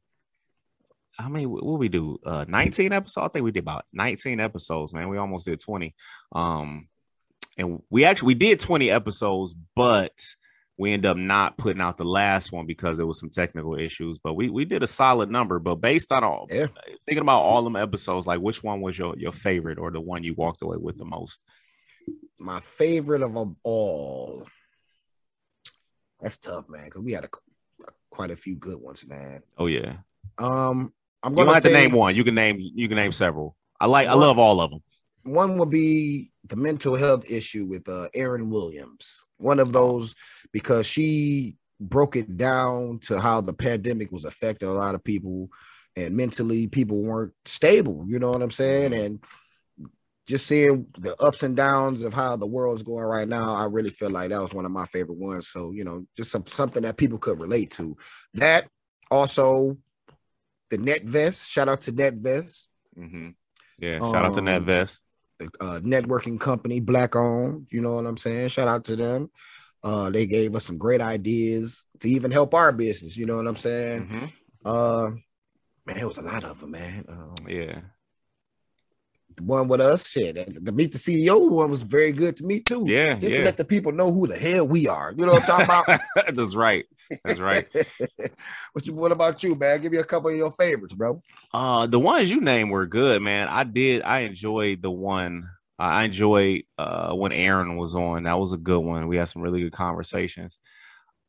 How 1.17 1.29
many? 1.29 1.45
What 1.45 1.77
we 1.77 1.87
do? 1.87 2.17
Uh, 2.25 2.45
19 2.47 2.91
episodes. 2.91 3.23
I 3.23 3.27
think 3.29 3.43
we 3.43 3.51
did 3.51 3.59
about 3.59 3.85
19 3.93 4.39
episodes, 4.39 4.93
man. 4.93 5.09
We 5.09 5.17
almost 5.17 5.45
did 5.45 5.59
20. 5.59 5.93
Um, 6.31 6.87
and 7.57 7.83
we 7.91 8.05
actually 8.05 8.27
we 8.27 8.33
did 8.33 8.59
20 8.59 8.89
episodes, 8.89 9.53
but 9.75 10.13
we 10.81 10.93
end 10.93 11.05
up 11.05 11.15
not 11.15 11.59
putting 11.59 11.79
out 11.79 11.97
the 11.97 12.03
last 12.03 12.51
one 12.51 12.65
because 12.65 12.97
there 12.97 13.05
was 13.05 13.19
some 13.19 13.29
technical 13.29 13.75
issues. 13.75 14.17
But 14.17 14.33
we 14.33 14.49
we 14.49 14.65
did 14.65 14.81
a 14.81 14.87
solid 14.87 15.29
number. 15.29 15.59
But 15.59 15.75
based 15.75 16.11
on 16.11 16.23
all 16.23 16.47
yeah. 16.49 16.65
thinking 17.05 17.21
about 17.21 17.43
all 17.43 17.63
them 17.63 17.75
episodes, 17.75 18.25
like 18.25 18.39
which 18.39 18.63
one 18.63 18.81
was 18.81 18.97
your 18.97 19.15
your 19.15 19.31
favorite 19.31 19.77
or 19.77 19.91
the 19.91 20.01
one 20.01 20.23
you 20.23 20.33
walked 20.33 20.63
away 20.63 20.77
with 20.77 20.97
the 20.97 21.05
most? 21.05 21.43
My 22.39 22.59
favorite 22.59 23.21
of 23.21 23.35
them 23.35 23.57
all. 23.61 24.47
That's 26.19 26.39
tough, 26.39 26.67
man. 26.67 26.85
Because 26.85 27.01
we 27.01 27.13
had 27.13 27.25
a, 27.25 27.29
quite 28.09 28.31
a 28.31 28.35
few 28.35 28.55
good 28.55 28.81
ones, 28.81 29.05
man. 29.05 29.43
Oh 29.59 29.67
yeah. 29.67 29.97
Um, 30.39 30.91
I'm 31.21 31.35
going 31.35 31.45
to 31.45 31.53
have 31.53 31.61
to 31.61 31.71
name 31.71 31.91
one. 31.91 32.15
You 32.15 32.23
can 32.23 32.33
name 32.33 32.57
you 32.59 32.87
can 32.87 32.97
name 32.97 33.11
several. 33.11 33.55
I 33.79 33.85
like 33.85 34.07
one, 34.07 34.17
I 34.17 34.19
love 34.19 34.39
all 34.39 34.59
of 34.59 34.71
them. 34.71 34.81
One 35.25 35.59
would 35.59 35.69
be 35.69 36.30
the 36.45 36.55
mental 36.55 36.95
health 36.95 37.29
issue 37.29 37.65
with 37.65 37.87
uh, 37.87 38.07
Erin 38.13 38.49
Williams. 38.49 39.25
One 39.37 39.59
of 39.59 39.73
those 39.73 40.15
because 40.51 40.85
she 40.85 41.55
broke 41.79 42.15
it 42.15 42.37
down 42.37 42.99
to 42.99 43.19
how 43.19 43.41
the 43.41 43.53
pandemic 43.53 44.11
was 44.11 44.25
affecting 44.25 44.67
a 44.67 44.73
lot 44.73 44.95
of 44.95 45.03
people 45.03 45.49
and 45.95 46.15
mentally 46.15 46.67
people 46.67 47.01
weren't 47.01 47.33
stable, 47.45 48.05
you 48.07 48.19
know 48.19 48.31
what 48.31 48.41
I'm 48.41 48.51
saying? 48.51 48.91
Mm-hmm. 48.91 49.05
And 49.05 49.23
just 50.27 50.47
seeing 50.47 50.85
the 50.97 51.15
ups 51.21 51.43
and 51.43 51.57
downs 51.57 52.03
of 52.03 52.13
how 52.13 52.37
the 52.37 52.47
world's 52.47 52.83
going 52.83 53.03
right 53.03 53.27
now, 53.27 53.53
I 53.53 53.65
really 53.65 53.89
feel 53.89 54.11
like 54.11 54.29
that 54.29 54.41
was 54.41 54.53
one 54.53 54.65
of 54.65 54.71
my 54.71 54.85
favorite 54.85 55.17
ones. 55.17 55.47
So, 55.47 55.71
you 55.71 55.83
know, 55.83 56.05
just 56.15 56.31
some, 56.31 56.45
something 56.45 56.83
that 56.83 56.97
people 56.97 57.17
could 57.17 57.39
relate 57.39 57.71
to. 57.71 57.97
That 58.35 58.67
also 59.09 59.77
the 60.69 60.77
NetVest, 60.77 61.49
shout 61.49 61.67
out 61.67 61.81
to 61.81 61.91
NetVest. 61.91 62.67
Mm-hmm. 62.97 63.29
Yeah, 63.79 63.99
shout 63.99 64.15
um, 64.15 64.25
out 64.25 64.35
to 64.35 64.41
net 64.41 64.61
NetVest. 64.61 64.99
Uh, 65.59 65.79
networking 65.83 66.39
company, 66.39 66.79
black 66.79 67.15
owned, 67.15 67.67
you 67.71 67.81
know 67.81 67.93
what 67.93 68.05
I'm 68.05 68.17
saying? 68.17 68.49
Shout 68.49 68.67
out 68.67 68.85
to 68.85 68.95
them. 68.95 69.29
Uh, 69.83 70.09
they 70.09 70.27
gave 70.27 70.55
us 70.55 70.65
some 70.65 70.77
great 70.77 71.01
ideas 71.01 71.85
to 71.99 72.09
even 72.09 72.31
help 72.31 72.53
our 72.53 72.71
business. 72.71 73.17
You 73.17 73.25
know 73.25 73.37
what 73.37 73.47
I'm 73.47 73.55
saying? 73.55 74.07
Mm-hmm. 74.07 74.25
Uh, 74.63 75.09
man, 75.85 75.97
it 75.97 76.05
was 76.05 76.17
a 76.17 76.21
lot 76.21 76.43
of 76.43 76.59
them, 76.59 76.71
man. 76.71 77.05
Um, 77.07 77.35
yeah. 77.47 77.81
The 79.35 79.43
one 79.43 79.67
with 79.67 79.81
us, 79.81 80.09
shit. 80.09 80.35
The 80.35 80.71
meet 80.71 80.91
the 80.91 80.97
CEO 80.97 81.49
one 81.49 81.69
was 81.69 81.83
very 81.83 82.11
good 82.11 82.37
to 82.37 82.45
me 82.45 82.61
too. 82.61 82.85
Yeah, 82.87 83.15
just 83.15 83.33
yeah. 83.33 83.39
to 83.39 83.45
let 83.45 83.57
the 83.57 83.65
people 83.65 83.91
know 83.91 84.11
who 84.11 84.27
the 84.27 84.37
hell 84.37 84.67
we 84.67 84.87
are. 84.87 85.13
You 85.17 85.25
know 85.25 85.33
what 85.33 85.49
I'm 85.49 85.65
talking 85.65 85.65
about? 85.65 86.35
That's 86.35 86.55
right. 86.55 86.85
That's 87.25 87.39
right. 87.39 87.67
what 88.73 88.87
you? 88.87 88.93
What 88.93 89.11
about 89.11 89.43
you, 89.43 89.55
man? 89.55 89.81
Give 89.81 89.91
me 89.91 89.97
a 89.97 90.03
couple 90.03 90.29
of 90.29 90.35
your 90.35 90.51
favorites, 90.51 90.93
bro. 90.93 91.21
Uh, 91.53 91.87
the 91.87 91.99
ones 91.99 92.31
you 92.31 92.41
named 92.41 92.71
were 92.71 92.87
good, 92.87 93.21
man. 93.21 93.47
I 93.47 93.63
did. 93.63 94.03
I 94.03 94.19
enjoyed 94.19 94.81
the 94.81 94.91
one 94.91 95.49
I 95.81 96.03
enjoyed 96.03 96.63
uh, 96.77 97.13
when 97.13 97.31
Aaron 97.31 97.75
was 97.75 97.95
on. 97.95 98.23
That 98.23 98.39
was 98.39 98.53
a 98.53 98.57
good 98.57 98.79
one. 98.79 99.07
We 99.07 99.17
had 99.17 99.29
some 99.29 99.41
really 99.41 99.61
good 99.61 99.71
conversations. 99.71 100.59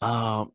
Um, 0.02 0.52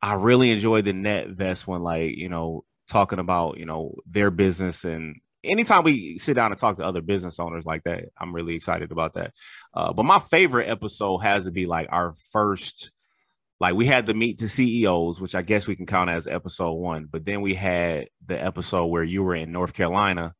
I 0.00 0.14
really 0.14 0.50
enjoyed 0.50 0.86
the 0.86 0.92
NetVest 0.92 1.66
one. 1.66 1.82
Like, 1.82 2.16
you 2.16 2.30
know, 2.30 2.64
talking 2.88 3.18
about 3.18 3.58
you 3.58 3.66
know 3.66 3.96
their 4.06 4.30
business 4.30 4.84
and 4.84 5.20
anytime 5.46 5.84
we 5.84 6.18
sit 6.18 6.34
down 6.34 6.52
and 6.52 6.58
talk 6.58 6.76
to 6.76 6.84
other 6.84 7.00
business 7.00 7.38
owners 7.38 7.64
like 7.64 7.84
that, 7.84 8.06
I'm 8.18 8.34
really 8.34 8.54
excited 8.54 8.92
about 8.92 9.14
that. 9.14 9.32
Uh, 9.74 9.92
but 9.92 10.04
my 10.04 10.18
favorite 10.18 10.68
episode 10.68 11.18
has 11.18 11.44
to 11.44 11.50
be 11.50 11.66
like 11.66 11.88
our 11.90 12.12
first, 12.32 12.90
like 13.60 13.74
we 13.74 13.86
had 13.86 14.06
to 14.06 14.14
meet 14.14 14.38
the 14.38 14.48
CEOs, 14.48 15.20
which 15.20 15.34
I 15.34 15.42
guess 15.42 15.66
we 15.66 15.76
can 15.76 15.86
count 15.86 16.10
as 16.10 16.26
episode 16.26 16.74
one. 16.74 17.06
But 17.10 17.24
then 17.24 17.40
we 17.40 17.54
had 17.54 18.08
the 18.24 18.42
episode 18.42 18.86
where 18.86 19.04
you 19.04 19.22
were 19.22 19.34
in 19.34 19.52
North 19.52 19.72
Carolina, 19.72 20.34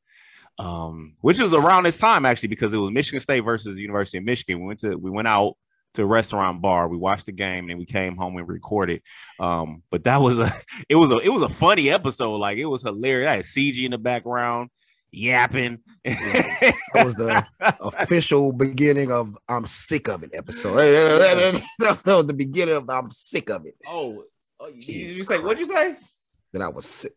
um, 0.59 1.17
which 1.21 1.41
is 1.41 1.55
around 1.55 1.85
this 1.85 1.99
time 1.99 2.25
actually 2.25 2.49
because 2.49 2.73
it 2.75 2.79
was 2.79 2.93
Michigan 2.93 3.21
State 3.21 3.41
versus 3.41 3.77
the 3.77 3.83
University 3.83 4.19
of 4.19 4.25
Michigan. 4.25 4.61
We 4.61 4.67
went 4.67 4.81
to 4.81 4.97
we 4.97 5.11
went 5.11 5.29
out 5.29 5.55
to 5.95 6.03
a 6.03 6.07
restaurant 6.07 6.63
bar. 6.63 6.89
We 6.89 6.97
watched 6.97 7.27
the 7.27 7.33
game 7.33 7.65
and 7.65 7.71
then 7.71 7.79
we 7.79 7.87
came 7.87 8.17
home 8.17 8.37
and 8.37 8.49
recorded. 8.49 9.03
Um, 9.41 9.83
but 9.91 10.05
that 10.05 10.21
was 10.21 10.39
a 10.39 10.51
it 10.89 10.97
was 10.97 11.13
a 11.13 11.19
it 11.19 11.31
was 11.31 11.43
a 11.43 11.49
funny 11.49 11.91
episode. 11.91 12.37
Like 12.37 12.59
it 12.59 12.67
was 12.67 12.83
hilarious. 12.83 13.29
I 13.29 13.37
had 13.37 13.45
CG 13.45 13.85
in 13.85 13.91
the 13.91 13.99
background 13.99 14.71
yapping. 15.17 15.81
that 16.05 17.03
was 17.05 17.15
the 17.17 17.45
official 17.81 18.53
beginning 18.53 19.11
of 19.11 19.37
I'm 19.49 19.67
sick 19.67 20.09
of 20.09 20.23
it 20.23 20.31
episode. 20.35 20.77
that 20.77 22.03
was 22.07 22.27
the 22.27 22.35
beginning 22.35 22.77
of 22.77 22.89
I'm 22.91 23.11
sick 23.11 23.51
of 23.51 23.67
it. 23.67 23.75
Oh, 23.87 24.25
oh 24.61 24.69
you, 24.69 25.07
you 25.07 25.25
say 25.25 25.39
what'd 25.39 25.59
you 25.59 25.67
say? 25.67 25.97
That 26.53 26.63
I 26.63 26.69
was 26.69 26.85
sick. 26.85 27.13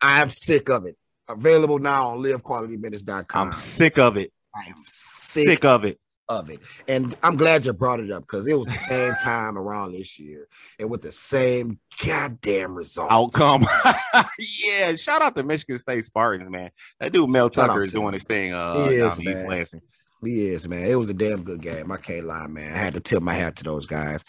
I'm 0.00 0.30
sick 0.30 0.68
of 0.70 0.86
it. 0.86 0.96
Available 1.28 1.78
now 1.78 2.10
on 2.10 2.18
livequalityminutes.com. 2.18 3.48
I'm 3.48 3.52
sick 3.52 3.98
of 3.98 4.16
it. 4.16 4.32
I'm 4.54 4.74
sick, 4.76 5.48
sick 5.48 5.64
of 5.64 5.84
it 5.84 5.98
of 6.28 6.50
it. 6.50 6.60
And 6.88 7.16
I'm 7.22 7.36
glad 7.36 7.66
you 7.66 7.72
brought 7.72 8.00
it 8.00 8.10
up 8.10 8.22
because 8.22 8.46
it 8.46 8.58
was 8.58 8.68
the 8.68 8.78
same 8.78 9.14
time 9.22 9.56
around 9.56 9.92
this 9.92 10.18
year 10.18 10.48
and 10.78 10.90
with 10.90 11.02
the 11.02 11.12
same 11.12 11.78
goddamn 12.04 12.74
result 12.74 13.10
outcome. 13.10 13.66
yeah, 14.64 14.94
shout 14.96 15.22
out 15.22 15.34
to 15.36 15.42
Michigan 15.42 15.78
State 15.78 16.04
Spartans, 16.04 16.50
man. 16.50 16.70
That 17.00 17.12
dude 17.12 17.30
Mel 17.30 17.50
Tucker 17.50 17.82
is 17.82 17.92
doing 17.92 18.12
his 18.12 18.24
thing 18.24 18.52
uh 18.52 18.88
he 18.88 18.96
is, 18.96 19.20
East 19.20 19.46
Lansing. 19.46 19.82
He 20.24 20.46
is, 20.46 20.66
man. 20.66 20.84
It 20.84 20.94
was 20.94 21.10
a 21.10 21.14
damn 21.14 21.42
good 21.42 21.60
game. 21.60 21.92
I 21.92 21.98
can't 21.98 22.26
lie, 22.26 22.46
man. 22.46 22.72
I 22.72 22.78
had 22.78 22.94
to 22.94 23.00
tip 23.00 23.22
my 23.22 23.34
hat 23.34 23.56
to 23.56 23.64
those 23.64 23.86
guys. 23.86 24.24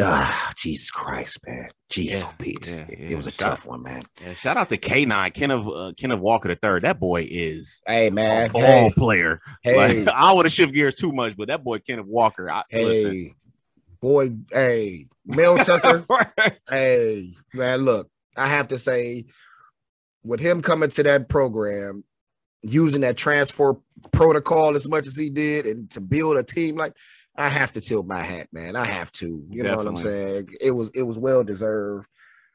Ah, 0.00 0.52
Jesus 0.56 0.90
Christ, 0.90 1.38
man. 1.46 1.68
Jesus, 1.90 2.22
yeah, 2.22 2.32
Pete. 2.38 2.68
Yeah, 2.68 2.86
yeah. 2.88 3.10
It 3.10 3.16
was 3.16 3.26
a 3.26 3.30
shout, 3.30 3.40
tough 3.40 3.66
one, 3.66 3.82
man. 3.82 4.04
shout 4.36 4.56
out 4.56 4.68
to 4.68 4.78
K9, 4.78 5.34
Kenneth, 5.34 5.66
uh, 5.66 5.92
Kenneth 5.98 6.20
Walker 6.20 6.48
the 6.48 6.54
third. 6.54 6.84
That 6.84 7.00
boy 7.00 7.26
is 7.28 7.82
hey 7.86 8.10
man, 8.10 8.48
a 8.48 8.52
ball 8.52 8.62
hey. 8.62 8.92
player. 8.96 9.40
Hey. 9.62 10.04
Like, 10.04 10.14
I 10.14 10.32
would 10.32 10.44
have 10.44 10.52
shift 10.52 10.74
gears 10.74 10.94
too 10.94 11.10
much, 11.12 11.36
but 11.36 11.48
that 11.48 11.64
boy 11.64 11.78
Kenneth 11.78 12.06
Walker. 12.06 12.50
I, 12.50 12.64
hey, 12.68 12.84
listen. 12.84 13.34
boy, 14.00 14.30
hey, 14.52 15.06
Mel 15.24 15.56
Tucker. 15.56 16.04
hey, 16.70 17.34
man, 17.54 17.82
look, 17.82 18.10
I 18.36 18.48
have 18.48 18.68
to 18.68 18.78
say, 18.78 19.24
with 20.22 20.40
him 20.40 20.60
coming 20.60 20.90
to 20.90 21.02
that 21.04 21.28
program, 21.28 22.04
using 22.64 23.02
that 23.02 23.16
transfer 23.16 23.76
protocol 24.12 24.74
as 24.74 24.88
much 24.88 25.06
as 25.06 25.16
he 25.16 25.30
did, 25.30 25.66
and 25.66 25.90
to 25.90 26.00
build 26.00 26.36
a 26.36 26.42
team 26.42 26.76
like 26.76 26.96
I 27.36 27.48
have 27.48 27.72
to 27.72 27.80
tilt 27.80 28.06
my 28.06 28.22
hat, 28.22 28.48
man. 28.52 28.76
I 28.76 28.84
have 28.84 29.10
to. 29.12 29.26
You 29.26 29.62
Definitely. 29.62 29.70
know 29.70 29.76
what 29.76 29.86
I'm 29.88 29.96
saying? 29.96 30.48
It 30.60 30.70
was 30.70 30.90
it 30.94 31.02
was 31.02 31.18
well 31.18 31.42
deserved. 31.42 32.06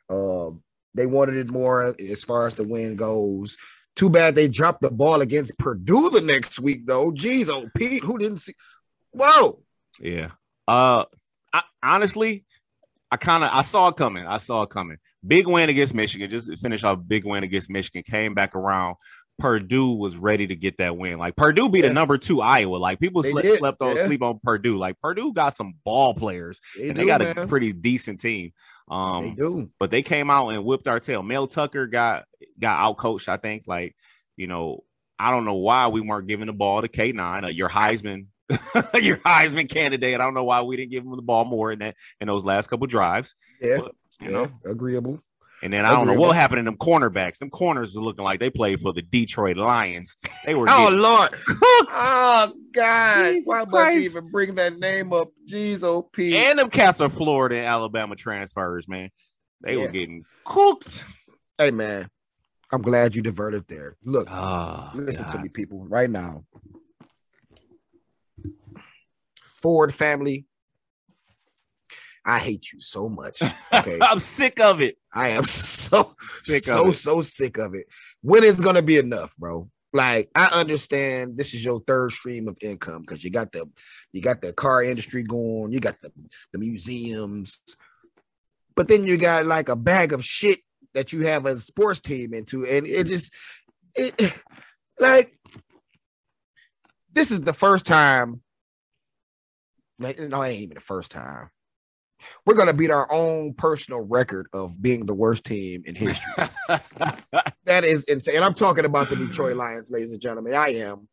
Uh, 0.09 0.51
they 0.95 1.05
wanted 1.05 1.35
it 1.35 1.51
more 1.51 1.95
as 1.99 2.23
far 2.23 2.47
as 2.47 2.55
the 2.55 2.63
win 2.63 2.95
goes. 2.95 3.57
Too 3.95 4.09
bad 4.09 4.35
they 4.35 4.47
dropped 4.47 4.81
the 4.81 4.89
ball 4.89 5.21
against 5.21 5.57
Purdue 5.59 6.09
the 6.09 6.21
next 6.21 6.59
week, 6.59 6.85
though. 6.87 7.11
Jeez, 7.11 7.49
oh 7.49 7.69
Pete, 7.75 8.03
who 8.03 8.17
didn't 8.17 8.39
see? 8.39 8.53
Whoa. 9.11 9.61
Yeah. 9.99 10.31
Uh, 10.67 11.05
I, 11.51 11.63
honestly, 11.83 12.45
I 13.11 13.17
kind 13.17 13.43
of 13.43 13.49
I 13.51 13.61
saw 13.61 13.89
it 13.89 13.97
coming. 13.97 14.25
I 14.25 14.37
saw 14.37 14.63
it 14.63 14.69
coming. 14.69 14.97
Big 15.25 15.47
win 15.47 15.69
against 15.69 15.93
Michigan. 15.93 16.29
Just 16.29 16.57
finish 16.59 16.83
off 16.83 16.99
big 17.05 17.25
win 17.25 17.43
against 17.43 17.69
Michigan. 17.69 18.03
Came 18.03 18.33
back 18.33 18.55
around. 18.55 18.95
Purdue 19.39 19.91
was 19.91 20.17
ready 20.17 20.47
to 20.47 20.55
get 20.55 20.77
that 20.77 20.97
win. 20.97 21.17
Like 21.17 21.35
Purdue 21.35 21.69
beat 21.69 21.83
yeah. 21.83 21.91
a 21.91 21.93
number 21.93 22.17
two 22.17 22.41
Iowa. 22.41 22.77
Like 22.77 22.99
people 22.99 23.23
slept, 23.23 23.47
slept 23.57 23.81
on 23.81 23.95
yeah. 23.95 24.05
sleep 24.05 24.21
on 24.21 24.39
Purdue. 24.43 24.77
Like 24.77 24.99
Purdue 25.01 25.33
got 25.33 25.53
some 25.53 25.73
ball 25.83 26.13
players 26.13 26.59
they 26.77 26.89
and 26.89 26.95
do, 26.95 27.01
they 27.01 27.07
got 27.07 27.21
man. 27.21 27.37
a 27.37 27.47
pretty 27.47 27.73
decent 27.73 28.19
team. 28.19 28.51
Um, 28.89 29.29
they 29.29 29.35
do, 29.35 29.71
but 29.79 29.91
they 29.91 30.01
came 30.01 30.29
out 30.29 30.49
and 30.49 30.63
whipped 30.63 30.87
our 30.87 30.99
tail. 30.99 31.23
Mel 31.23 31.47
Tucker 31.47 31.87
got 31.87 32.25
got 32.59 32.79
out 32.79 32.97
coached. 32.97 33.29
I 33.29 33.37
think. 33.37 33.63
Like 33.67 33.95
you 34.35 34.47
know, 34.47 34.83
I 35.17 35.31
don't 35.31 35.45
know 35.45 35.55
why 35.55 35.87
we 35.87 36.01
weren't 36.01 36.27
giving 36.27 36.47
the 36.47 36.53
ball 36.53 36.81
to 36.81 36.87
K 36.87 37.11
nine, 37.11 37.45
uh, 37.45 37.49
your 37.49 37.69
Heisman, 37.69 38.27
your 38.93 39.17
Heisman 39.17 39.69
candidate. 39.69 40.15
I 40.15 40.17
don't 40.17 40.33
know 40.33 40.43
why 40.43 40.61
we 40.61 40.77
didn't 40.77 40.91
give 40.91 41.03
him 41.03 41.15
the 41.15 41.21
ball 41.21 41.45
more 41.45 41.71
in 41.71 41.79
that 41.79 41.95
in 42.19 42.27
those 42.27 42.45
last 42.45 42.67
couple 42.67 42.87
drives. 42.87 43.35
Yeah, 43.61 43.77
but, 43.77 43.95
you 44.21 44.31
yeah, 44.31 44.31
know, 44.31 44.51
agreeable. 44.65 45.21
And 45.61 45.73
then 45.73 45.85
I 45.85 45.91
don't 45.91 46.07
know 46.07 46.13
what 46.13 46.35
happened 46.35 46.59
to 46.59 46.63
them 46.63 46.77
cornerbacks. 46.77 47.39
Them 47.39 47.49
corners 47.49 47.93
were 47.93 48.01
looking 48.01 48.23
like 48.23 48.39
they 48.39 48.49
played 48.49 48.79
for 48.79 48.93
the 48.93 49.01
Detroit 49.01 49.57
Lions. 49.57 50.15
They 50.45 50.55
were 50.55 50.65
oh 50.69 50.89
Lord, 50.91 51.31
cooked. 51.31 51.61
oh 51.61 52.53
God, 52.71 53.31
Jesus 53.33 53.47
why 53.47 53.63
would 53.63 53.93
you 53.95 54.01
even 54.01 54.31
bring 54.31 54.55
that 54.55 54.79
name 54.79 55.11
up? 55.11 55.29
Jeez, 55.47 55.83
oh, 55.83 55.97
op. 55.97 56.17
And 56.17 56.59
them 56.59 56.69
Castle, 56.69 57.09
Florida 57.09 57.57
and 57.57 57.65
Alabama 57.65 58.15
transfers, 58.15 58.87
man. 58.87 59.09
They 59.61 59.75
yeah. 59.75 59.83
were 59.83 59.91
getting 59.91 60.23
cooked. 60.45 61.03
Hey 61.57 61.71
man, 61.71 62.07
I'm 62.71 62.81
glad 62.81 63.15
you 63.15 63.21
diverted 63.21 63.67
there. 63.67 63.97
Look, 64.03 64.29
oh, 64.31 64.91
listen 64.93 65.25
God. 65.25 65.33
to 65.33 65.39
me, 65.39 65.49
people, 65.49 65.85
right 65.87 66.09
now. 66.09 66.45
Ford 69.43 69.93
family 69.93 70.45
I 72.29 72.37
hate 72.37 72.71
you 72.71 72.79
so 72.79 73.09
much. 73.09 73.41
Okay. 73.71 73.99
I'm 74.01 74.17
sick 74.17 74.59
of 74.59 74.81
it. 74.81 74.97
I 75.13 75.29
am 75.29 75.43
so 75.45 76.15
sick 76.41 76.63
so 76.63 76.91
so 76.91 77.21
sick 77.21 77.59
of 77.59 77.75
it. 77.75 77.85
When 78.21 78.43
is 78.43 78.59
gonna 78.59 78.81
be 78.81 78.97
enough, 78.97 79.37
bro? 79.37 79.69
Like 79.93 80.29
I 80.35 80.49
understand 80.53 81.37
this 81.37 81.53
is 81.53 81.63
your 81.63 81.79
third 81.81 82.11
stream 82.11 82.47
of 82.47 82.57
income 82.63 83.01
because 83.01 83.23
you 83.23 83.29
got 83.29 83.51
the 83.51 83.69
you 84.11 84.21
got 84.21 84.41
the 84.41 84.53
car 84.53 84.83
industry 84.83 85.21
going, 85.21 85.71
you 85.71 85.79
got 85.79 86.01
the 86.01 86.11
the 86.51 86.57
museums, 86.57 87.61
but 88.75 88.87
then 88.87 89.03
you 89.05 89.17
got 89.17 89.45
like 89.45 89.69
a 89.69 89.75
bag 89.75 90.13
of 90.13 90.25
shit 90.25 90.59
that 90.95 91.13
you 91.13 91.27
have 91.27 91.45
a 91.45 91.55
sports 91.57 92.01
team 92.01 92.33
into, 92.33 92.65
and 92.65 92.87
it 92.87 93.05
just 93.05 93.31
it 93.95 94.41
like 94.99 95.37
this 97.11 97.29
is 97.29 97.41
the 97.41 97.53
first 97.53 97.85
time. 97.85 98.41
Like, 99.99 100.19
no, 100.19 100.41
it 100.41 100.49
ain't 100.49 100.61
even 100.61 100.75
the 100.75 100.81
first 100.81 101.11
time 101.11 101.51
we're 102.45 102.55
going 102.55 102.67
to 102.67 102.73
beat 102.73 102.91
our 102.91 103.07
own 103.11 103.53
personal 103.53 104.01
record 104.01 104.47
of 104.53 104.81
being 104.81 105.05
the 105.05 105.15
worst 105.15 105.45
team 105.45 105.83
in 105.85 105.95
history. 105.95 106.33
that 107.65 107.83
is 107.83 108.05
insane. 108.05 108.43
I'm 108.43 108.53
talking 108.53 108.85
about 108.85 109.09
the 109.09 109.15
Detroit 109.15 109.55
Lions, 109.55 109.91
ladies 109.91 110.11
and 110.11 110.21
gentlemen. 110.21 110.55
I 110.55 110.69
am. 110.75 111.07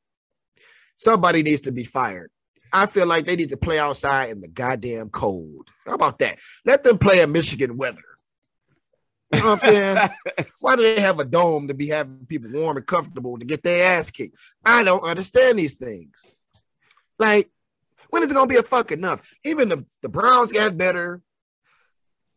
Somebody 0.96 1.42
needs 1.42 1.62
to 1.62 1.72
be 1.72 1.84
fired. 1.84 2.30
I 2.72 2.86
feel 2.86 3.06
like 3.06 3.24
they 3.24 3.36
need 3.36 3.50
to 3.50 3.56
play 3.56 3.78
outside 3.78 4.30
in 4.30 4.40
the 4.40 4.48
goddamn 4.48 5.10
cold. 5.10 5.68
How 5.86 5.94
about 5.94 6.18
that? 6.18 6.38
Let 6.64 6.84
them 6.84 6.98
play 6.98 7.20
in 7.20 7.32
Michigan 7.32 7.76
weather. 7.76 8.02
You 9.32 9.40
know 9.40 9.50
what 9.50 9.64
I'm 9.64 9.72
saying? 9.72 10.08
Why 10.60 10.76
do 10.76 10.82
they 10.82 11.00
have 11.00 11.18
a 11.18 11.24
dome 11.24 11.68
to 11.68 11.74
be 11.74 11.88
having 11.88 12.26
people 12.26 12.50
warm 12.52 12.76
and 12.76 12.86
comfortable 12.86 13.38
to 13.38 13.44
get 13.44 13.62
their 13.62 13.90
ass 13.90 14.10
kicked? 14.10 14.36
I 14.64 14.84
don't 14.84 15.06
understand 15.08 15.58
these 15.58 15.74
things. 15.74 16.34
Like, 17.18 17.50
when 18.10 18.22
is 18.22 18.30
it 18.30 18.34
gonna 18.34 18.46
be 18.46 18.56
a 18.56 18.62
fuck 18.62 18.92
enough? 18.92 19.34
Even 19.44 19.68
the, 19.68 19.84
the 20.02 20.08
Browns 20.08 20.52
got 20.52 20.76
better. 20.76 21.22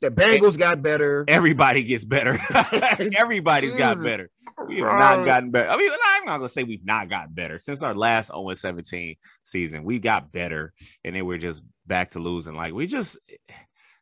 The 0.02 0.12
Bengals 0.12 0.58
got 0.58 0.82
better. 0.82 1.26
Everybody 1.28 1.84
gets 1.84 2.06
better. 2.06 2.40
Everybody's 3.18 3.78
got 3.78 4.02
better. 4.02 4.30
We 4.68 4.78
have 4.78 4.86
not 4.86 5.26
gotten 5.26 5.52
better. 5.52 5.70
I 5.70 5.78
mean, 5.78 5.92
I'm 5.92 6.26
not 6.26 6.38
gonna 6.38 6.50
say 6.50 6.64
we've 6.64 6.86
not 6.86 7.10
gotten 7.10 7.34
better 7.34 7.60
since 7.60 7.82
our 7.82 7.94
last 7.94 8.28
0 8.28 8.54
17 8.54 9.16
season. 9.44 9.84
We 9.84 10.00
got 10.00 10.32
better, 10.32 10.74
and 11.04 11.16
then 11.16 11.26
we're 11.26 11.38
just 11.38 11.64
back 11.86 12.12
to 12.12 12.20
losing. 12.20 12.56
Like 12.56 12.74
we 12.74 12.88
just, 12.88 13.18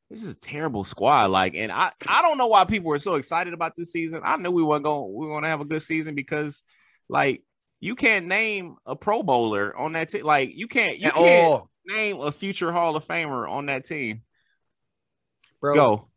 this 0.09 0.24
is 0.24 0.36
a 0.36 0.39
terrible 0.39 0.83
squad. 0.83 1.31
Like, 1.31 1.55
and 1.55 1.71
I, 1.71 1.91
I 2.07 2.21
don't 2.21 2.38
know 2.38 2.47
why 2.47 2.65
people 2.65 2.89
were 2.89 3.00
so 3.00 3.15
excited 3.15 3.53
about 3.53 3.75
this 3.75 3.91
season. 3.91 4.21
I 4.24 4.38
knew 4.38 4.51
we 4.51 4.63
weren't 4.63 4.83
going, 4.83 5.13
we 5.13 5.25
were 5.25 5.33
going 5.33 5.43
to 5.43 5.50
have 5.50 5.62
a 5.62 5.65
good 5.65 5.81
season 5.81 6.15
because, 6.15 6.63
like, 7.09 7.43
you 7.79 7.96
can't 7.96 8.27
name 8.27 8.77
a 8.86 8.96
Pro 8.96 9.24
Bowler 9.24 9.75
on 9.75 9.93
that 9.93 10.10
team. 10.10 10.25
Like 10.25 10.51
you 10.55 10.67
can't 10.67 10.98
you 11.00 11.07
At 11.07 11.13
can't 11.13 11.46
all. 11.46 11.69
name 11.86 12.19
a 12.19 12.31
future 12.31 12.72
Hall 12.72 12.96
of 12.96 13.05
Famer 13.05 13.50
on 13.50 13.67
that 13.67 13.86
team. 13.86 14.22
Bro, 15.62 15.75
go. 15.75 16.07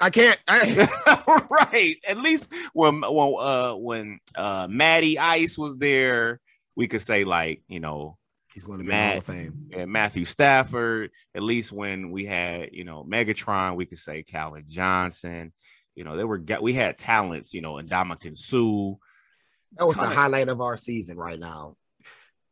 I 0.00 0.10
can't. 0.10 0.38
I... 0.46 1.46
right. 1.72 1.96
At 2.08 2.18
least 2.18 2.52
when 2.72 3.00
when 3.00 3.34
uh 3.38 3.74
when 3.74 4.18
uh 4.34 4.66
Matty 4.70 5.18
Ice 5.18 5.56
was 5.56 5.76
there, 5.78 6.40
we 6.76 6.88
could 6.88 7.02
say 7.02 7.24
like 7.24 7.62
you 7.68 7.80
know 7.80 8.18
he's 8.52 8.64
going 8.64 8.78
to 8.78 8.84
be 8.84 8.90
Matt, 8.90 9.10
Hall 9.10 9.18
of 9.18 9.24
Fame. 9.24 9.66
Yeah, 9.70 9.84
Matthew 9.86 10.24
Stafford. 10.24 11.10
At 11.34 11.42
least 11.42 11.72
when 11.72 12.10
we 12.10 12.24
had 12.24 12.70
you 12.72 12.84
know 12.84 13.04
Megatron, 13.04 13.76
we 13.76 13.86
could 13.86 13.98
say 13.98 14.22
Calvin 14.22 14.64
Johnson. 14.68 15.52
You 15.94 16.04
know, 16.04 16.16
they 16.16 16.24
were 16.24 16.42
we 16.60 16.72
had 16.72 16.96
talents. 16.96 17.54
You 17.54 17.60
know, 17.60 17.78
and 17.78 17.88
Ndamukong 17.88 18.36
Suh. 18.36 18.98
That 19.76 19.86
was 19.86 19.96
the 19.96 20.06
highlight 20.06 20.48
of 20.48 20.60
our 20.60 20.76
season 20.76 21.16
right 21.16 21.38
now. 21.38 21.76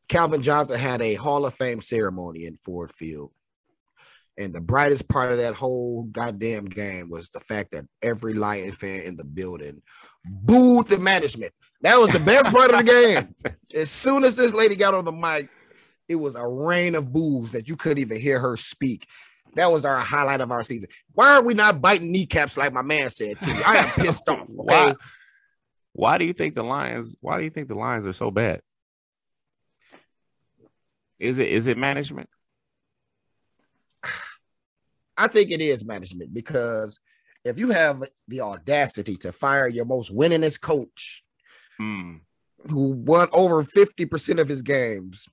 Calvin 0.09 0.43
Johnson 0.43 0.79
had 0.79 1.01
a 1.01 1.15
Hall 1.15 1.47
of 1.47 1.55
Fame 1.55 1.81
ceremony 1.81 2.47
in 2.47 2.57
Ford 2.57 2.91
Field. 2.91 3.33
And 4.39 4.55
the 4.55 4.61
brightest 4.61 5.09
part 5.09 5.31
of 5.31 5.39
that 5.39 5.55
whole 5.55 6.05
goddamn 6.05 6.65
game 6.65 7.11
was 7.11 7.29
the 7.29 7.41
fact 7.41 7.73
that 7.73 7.85
every 8.03 8.33
Lion 8.33 8.73
fan 8.73 9.03
in 9.03 9.17
the 9.17 9.25
building 9.25 9.83
booed 10.25 10.87
the 10.87 10.99
management. 10.99 11.53
That 11.83 11.97
was 11.97 12.13
the 12.13 12.21
best 12.21 12.51
part 12.51 12.71
of 12.71 12.79
the 12.79 12.85
game. 12.85 13.35
As 13.75 13.91
soon 13.91 14.25
as 14.25 14.37
this 14.37 14.55
lady 14.55 14.75
got 14.75 14.95
on 14.95 15.05
the 15.05 15.13
mic, 15.13 15.49
it 16.09 16.15
was 16.17 16.35
a 16.35 16.47
rain 16.47 16.95
of 16.95 17.13
boos 17.13 17.51
that 17.53 17.69
you 17.69 17.77
couldn't 17.77 17.99
even 17.99 18.19
hear 18.21 18.39
her 18.39 18.57
speak. 18.57 19.07
That 19.55 19.71
was 19.71 19.85
our 19.85 19.99
highlight 19.99 20.41
of 20.41 20.51
our 20.51 20.63
season. 20.63 20.89
Why 21.13 21.37
are 21.37 21.45
we 21.45 21.53
not 21.53 21.83
biting 21.83 22.11
kneecaps 22.11 22.57
like 22.57 22.73
my 22.73 22.83
man 22.83 23.11
said 23.11 23.39
to 23.41 23.55
me? 23.55 23.63
I 23.65 23.77
am 23.77 23.91
pissed 23.91 24.29
off. 24.29 24.49
Okay? 24.49 24.53
Why? 24.57 24.95
Why 25.95 26.19
do 26.19 26.25
you 26.25 26.33
think 26.33 26.55
the 26.55 26.63
Lions? 26.63 27.17
Why 27.21 27.39
do 27.39 27.45
you 27.45 27.51
think 27.51 27.69
the 27.69 27.75
Lions 27.75 28.07
are 28.07 28.13
so 28.13 28.31
bad? 28.31 28.61
Is 31.19 31.39
it 31.39 31.49
is 31.49 31.67
it 31.67 31.77
management? 31.79 32.29
I 35.17 35.29
think 35.29 35.51
it 35.51 35.61
is 35.61 35.85
management 35.85 36.33
because 36.35 36.99
if 37.45 37.59
you 37.59 37.71
have 37.71 38.03
the 38.29 38.41
audacity 38.41 39.17
to 39.17 39.31
fire 39.33 39.69
your 39.69 39.85
most 39.85 40.15
winningest 40.15 40.61
coach, 40.61 41.23
Hmm. 41.79 42.17
who 42.69 42.93
won 42.93 43.29
over 43.33 43.63
50% 43.63 44.39
of 44.41 44.49
his 44.49 44.63
games 44.63 45.27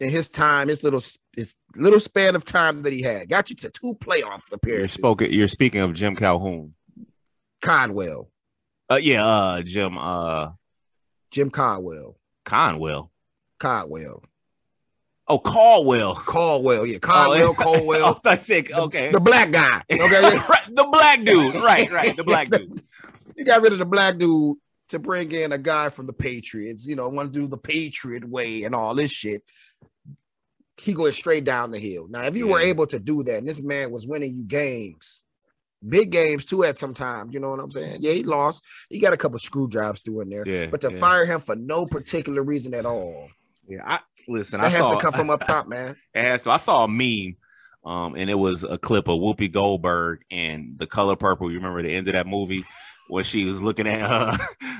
in 0.00 0.10
his 0.10 0.28
time, 0.28 0.68
his 0.68 0.82
little 0.84 1.00
his 1.36 1.54
little 1.76 2.00
span 2.00 2.36
of 2.36 2.44
time 2.44 2.82
that 2.82 2.92
he 2.92 3.02
had, 3.02 3.28
got 3.28 3.50
you 3.50 3.56
to 3.56 3.70
two 3.70 3.94
playoff 4.00 4.42
You're 4.50 4.56
appearances. 4.56 4.92
spoken. 4.92 5.32
You're 5.32 5.48
speaking 5.48 5.80
of 5.80 5.94
Jim 5.94 6.14
Calhoun. 6.16 6.74
Conwell, 7.60 8.30
Uh, 8.90 8.96
yeah, 8.96 9.24
uh, 9.24 9.62
Jim 9.62 9.96
uh 9.98 10.50
Jim 11.30 11.50
Conwell, 11.50 12.16
Conwell. 12.44 13.10
Conwell, 13.58 14.22
Oh, 15.26 15.38
Caldwell. 15.38 16.14
Caldwell, 16.14 16.84
yeah, 16.84 16.98
Conwell, 16.98 17.50
Oh, 17.50 17.54
Caldwell, 17.58 18.20
I 18.24 18.36
think 18.36 18.70
okay. 18.72 19.10
the 19.10 19.20
black 19.20 19.50
guy. 19.50 19.80
Okay, 19.90 19.98
the 20.68 20.88
black 20.92 21.24
dude. 21.24 21.54
Right, 21.56 21.90
right. 21.90 22.14
The 22.14 22.24
black 22.24 22.50
dude. 22.50 22.82
you 23.36 23.44
got 23.44 23.62
rid 23.62 23.72
of 23.72 23.78
the 23.78 23.86
black 23.86 24.18
dude 24.18 24.58
to 24.88 24.98
bring 24.98 25.32
in 25.32 25.52
a 25.52 25.58
guy 25.58 25.88
from 25.88 26.06
the 26.06 26.12
Patriots, 26.12 26.86
you 26.86 26.94
know, 26.94 27.08
want 27.08 27.32
to 27.32 27.40
do 27.40 27.46
the 27.46 27.56
Patriot 27.56 28.28
way 28.28 28.64
and 28.64 28.74
all 28.74 28.94
this 28.94 29.10
shit. 29.12 29.42
He 30.82 30.92
going 30.92 31.12
straight 31.12 31.44
down 31.44 31.70
the 31.70 31.78
hill. 31.78 32.06
Now, 32.08 32.24
if 32.24 32.36
you 32.36 32.48
were 32.48 32.60
able 32.60 32.86
to 32.88 32.98
do 32.98 33.22
that, 33.22 33.38
and 33.38 33.48
this 33.48 33.62
man 33.62 33.90
was 33.90 34.06
winning 34.06 34.34
you 34.34 34.42
games, 34.44 35.20
big 35.88 36.10
games 36.10 36.44
too 36.44 36.64
at 36.64 36.78
some 36.78 36.94
time, 36.94 37.30
you 37.32 37.40
know 37.40 37.50
what 37.50 37.60
I'm 37.60 37.70
saying? 37.70 37.98
Yeah, 38.00 38.12
he 38.12 38.22
lost. 38.22 38.64
He 38.90 38.98
got 38.98 39.12
a 39.12 39.16
couple 39.16 39.38
screw 39.38 39.68
jobs 39.68 40.00
through 40.00 40.22
in 40.22 40.30
there, 40.30 40.46
Yeah. 40.46 40.66
but 40.66 40.80
to 40.82 40.92
yeah. 40.92 40.98
fire 40.98 41.24
him 41.26 41.40
for 41.40 41.56
no 41.56 41.86
particular 41.86 42.42
reason 42.42 42.74
at 42.74 42.86
all, 42.86 43.28
Yeah, 43.68 43.80
I 43.84 44.00
listen. 44.28 44.60
that 44.60 44.66
I 44.66 44.70
has 44.70 44.80
saw, 44.82 44.94
to 44.94 45.00
come 45.00 45.12
from 45.12 45.30
up 45.30 45.40
top, 45.44 45.68
man. 45.68 45.96
It 46.14 46.24
has 46.24 46.44
to. 46.44 46.50
I 46.50 46.56
saw 46.58 46.84
a 46.84 46.88
meme, 46.88 47.36
um, 47.84 48.14
and 48.16 48.30
it 48.30 48.38
was 48.38 48.64
a 48.64 48.78
clip 48.78 49.08
of 49.08 49.18
Whoopi 49.20 49.50
Goldberg 49.52 50.22
and 50.30 50.78
the 50.78 50.86
color 50.86 51.16
purple. 51.16 51.50
You 51.50 51.58
remember 51.58 51.82
the 51.82 51.94
end 51.94 52.08
of 52.08 52.14
that 52.14 52.26
movie 52.26 52.64
when 53.08 53.24
she 53.24 53.44
was 53.44 53.60
looking 53.60 53.86
at 53.86 54.02
uh, 54.10 54.36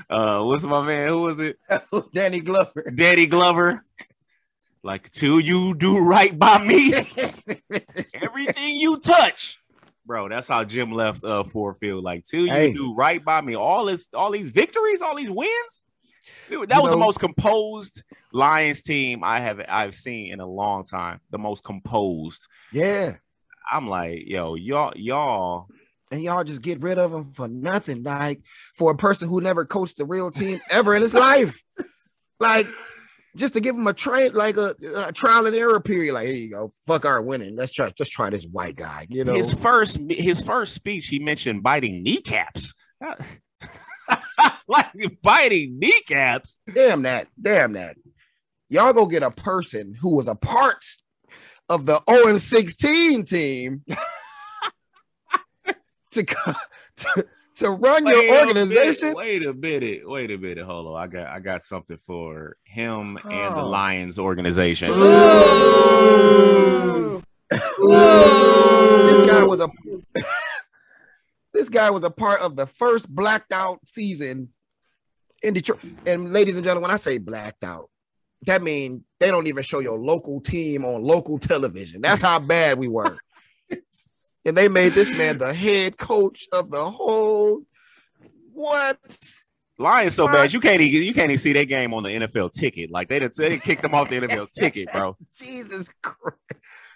uh, 0.09 0.43
what's 0.43 0.63
my 0.63 0.85
man? 0.85 1.09
Who 1.09 1.21
was 1.21 1.39
it? 1.39 1.59
Danny 2.13 2.39
Glover. 2.41 2.91
Danny 2.95 3.27
Glover. 3.27 3.81
Like 4.83 5.09
till 5.09 5.39
you 5.39 5.73
do 5.75 5.97
right 6.07 6.37
by 6.37 6.63
me, 6.63 6.93
everything 8.13 8.77
you 8.77 8.99
touch, 8.99 9.59
bro. 10.05 10.29
That's 10.29 10.47
how 10.47 10.63
Jim 10.63 10.91
left 10.91 11.23
uh 11.23 11.43
Ford 11.43 11.77
Field. 11.77 12.03
Like 12.03 12.23
till 12.23 12.45
you 12.45 12.51
Hey. 12.53 12.73
do 12.73 12.93
right 12.95 13.23
by 13.23 13.41
me, 13.41 13.55
all 13.55 13.85
this, 13.85 14.07
all 14.13 14.31
these 14.31 14.49
victories, 14.49 15.01
all 15.01 15.15
these 15.15 15.31
wins. 15.31 15.83
Dude, 16.49 16.69
that 16.69 16.77
You 16.77 16.83
was 16.83 16.91
the 16.91 16.97
most 16.97 17.19
composed 17.19 18.03
Lions 18.33 18.81
team 18.81 19.23
I 19.23 19.39
have 19.39 19.61
I've 19.67 19.95
seen 19.95 20.33
in 20.33 20.39
a 20.39 20.45
long 20.47 20.83
time. 20.83 21.19
The 21.31 21.37
most 21.37 21.63
composed. 21.63 22.47
yeah. 22.71 23.15
I'm 23.71 23.87
like, 23.89 24.21
yo, 24.27 24.53
y'all, 24.53 24.93
y'all. 24.95 25.65
and 26.11 26.21
y'all 26.21 26.43
just 26.43 26.61
get 26.61 26.83
rid 26.83 26.99
of 26.99 27.11
him 27.11 27.23
for 27.23 27.47
nothing. 27.47 28.03
Like 28.03 28.41
for 28.75 28.91
a 28.91 28.95
person 28.95 29.27
who 29.27 29.41
never 29.41 29.65
coached 29.65 29.99
a 29.99 30.05
real 30.05 30.29
team 30.29 30.61
ever 30.69 30.95
in 30.95 31.01
his 31.01 31.15
life, 31.15 31.63
like 32.39 32.67
just 33.35 33.53
to 33.53 33.59
give 33.59 33.75
him 33.75 33.87
a 33.87 33.93
train, 33.93 34.33
like 34.33 34.57
a, 34.57 34.75
a 35.05 35.11
trial 35.11 35.45
and 35.45 35.55
error 35.55 35.79
period. 35.79 36.13
Like 36.13 36.27
here 36.27 36.35
you 36.35 36.49
go, 36.49 36.71
fuck 36.87 37.05
our 37.05 37.21
winning. 37.21 37.55
Let's 37.55 37.73
try, 37.73 37.89
just 37.91 38.11
try 38.11 38.29
this 38.29 38.45
white 38.45 38.75
guy. 38.75 39.07
You 39.09 39.23
know, 39.23 39.33
His 39.33 39.53
first, 39.53 39.99
his 40.09 40.41
first 40.41 40.73
speech, 40.73 41.07
he 41.07 41.19
mentioned 41.19 41.63
biting 41.63 42.03
kneecaps. 42.03 42.73
like 44.67 45.21
biting 45.21 45.79
kneecaps. 45.79 46.59
damn 46.73 47.03
that, 47.03 47.27
damn 47.39 47.73
that. 47.73 47.97
Y'all 48.69 48.93
go 48.93 49.05
get 49.05 49.23
a 49.23 49.31
person 49.31 49.95
who 49.99 50.15
was 50.15 50.27
a 50.27 50.35
part 50.35 50.83
of 51.69 51.85
the 51.85 52.01
0 52.09 52.29
and 52.29 52.41
16 52.41 53.25
team 53.25 53.83
to, 56.11 56.23
to 56.95 57.25
to 57.55 57.69
run 57.71 58.03
Wait 58.03 58.13
your 58.29 58.39
organization. 58.45 59.09
minute, 59.13 59.17
wait 59.17 59.45
a 59.45 59.53
minute. 59.53 60.01
Wait 60.09 60.31
a 60.31 60.37
minute. 60.37 60.65
Hold 60.65 60.87
on. 60.95 61.01
I 61.01 61.07
got 61.07 61.27
I 61.27 61.39
got 61.39 61.61
something 61.61 61.97
for 61.97 62.57
him 62.63 63.17
and 63.23 63.55
the 63.55 63.61
Oh. 63.61 63.69
Lions 63.69 64.19
organization. 64.19 64.89
This 67.49 69.29
guy 69.29 69.43
was 69.43 69.59
a 69.61 69.67
this 71.53 71.69
guy 71.69 71.89
was 71.91 72.03
a 72.03 72.09
part 72.09 72.41
of 72.41 72.55
the 72.55 72.65
first 72.65 73.09
blacked 73.13 73.53
out 73.53 73.79
season 73.85 74.49
in 75.43 75.53
Detroit. 75.53 75.79
And 76.05 76.33
ladies 76.33 76.55
and 76.55 76.63
gentlemen, 76.63 76.83
when 76.89 76.91
I 76.91 76.97
say 76.97 77.17
blacked 77.17 77.63
out, 77.63 77.89
that 78.47 78.61
means 78.61 79.01
they 79.19 79.31
don't 79.31 79.47
even 79.47 79.63
show 79.63 79.79
your 79.79 79.97
local 79.97 80.41
team 80.41 80.83
on 80.83 81.03
local 81.03 81.39
television. 81.39 82.01
That's 82.01 82.21
how 82.21 82.39
bad 82.39 82.77
we 82.77 82.87
were. 82.87 83.17
and 84.45 84.55
they 84.55 84.67
made 84.67 84.93
this 84.93 85.15
man 85.15 85.37
the 85.37 85.53
head 85.53 85.97
coach 85.97 86.47
of 86.51 86.71
the 86.71 86.83
whole 86.83 87.61
what? 88.53 88.97
Lions 89.77 90.15
so 90.15 90.27
bad 90.27 90.53
you 90.53 90.61
can't 90.61 90.79
even 90.79 91.03
you 91.03 91.13
can't 91.13 91.29
even 91.29 91.37
see 91.37 91.51
that 91.53 91.65
game 91.65 91.93
on 91.93 92.03
the 92.03 92.09
NFL 92.09 92.53
ticket. 92.53 92.89
Like 92.91 93.09
they 93.09 93.19
done, 93.19 93.31
they 93.37 93.49
done 93.49 93.59
kicked 93.59 93.81
them 93.81 93.93
off 93.93 94.09
the 94.09 94.21
NFL 94.21 94.51
ticket, 94.57 94.87
bro. 94.93 95.17
Jesus 95.37 95.89
Christ. 96.01 96.37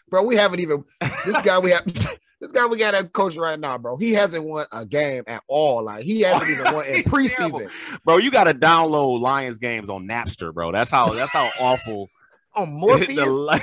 Bro, 0.10 0.24
we 0.24 0.36
haven't 0.36 0.62
even 0.62 0.86
this 1.26 1.42
guy 1.42 1.60
we 1.60 1.72
have 1.72 1.84
this 2.42 2.52
guy 2.54 2.66
we 2.66 2.78
got 2.78 2.96
a 2.96 3.04
coach 3.04 3.36
right 3.36 3.60
now, 3.60 3.78
bro. 3.78 3.98
He 3.98 4.14
hasn't 4.14 4.46
won 4.46 4.66
a 4.72 4.86
game 4.86 5.24
at 5.28 5.44
all. 5.50 5.84
Like 5.84 6.04
he 6.04 6.22
hasn't 6.22 6.50
even 6.50 6.74
won 6.74 6.86
in 6.86 7.04
preseason 7.04 7.70
Bro, 8.06 8.20
you 8.20 8.32
got 8.32 8.46
to 8.46 8.54
download 8.54 9.20
Lions 9.20 9.58
games 9.58 9.90
on 9.90 10.08
Napster, 10.08 10.54
bro. 10.54 10.72
That's 10.72 10.90
how 10.90 11.08
that's 11.08 11.34
how 11.34 11.50
awful 11.60 12.10
on 12.56 12.72
Morpheus. 12.72 13.16
the 13.18 13.60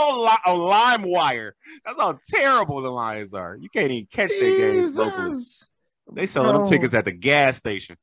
on, 0.04 0.24
Li- 0.24 0.52
on 0.52 1.04
LimeWire. 1.04 1.52
That's 1.84 1.98
how 1.98 2.18
terrible 2.24 2.80
the 2.80 2.90
Lions 2.90 3.34
are. 3.34 3.56
You 3.56 3.68
can't 3.68 3.90
even 3.90 4.06
catch 4.10 4.30
their 4.30 4.72
games 4.72 4.96
locally. 4.96 5.36
They 6.12 6.26
selling 6.26 6.56
them 6.56 6.68
tickets 6.68 6.94
at 6.94 7.04
the 7.04 7.12
gas 7.12 7.56
station. 7.56 7.96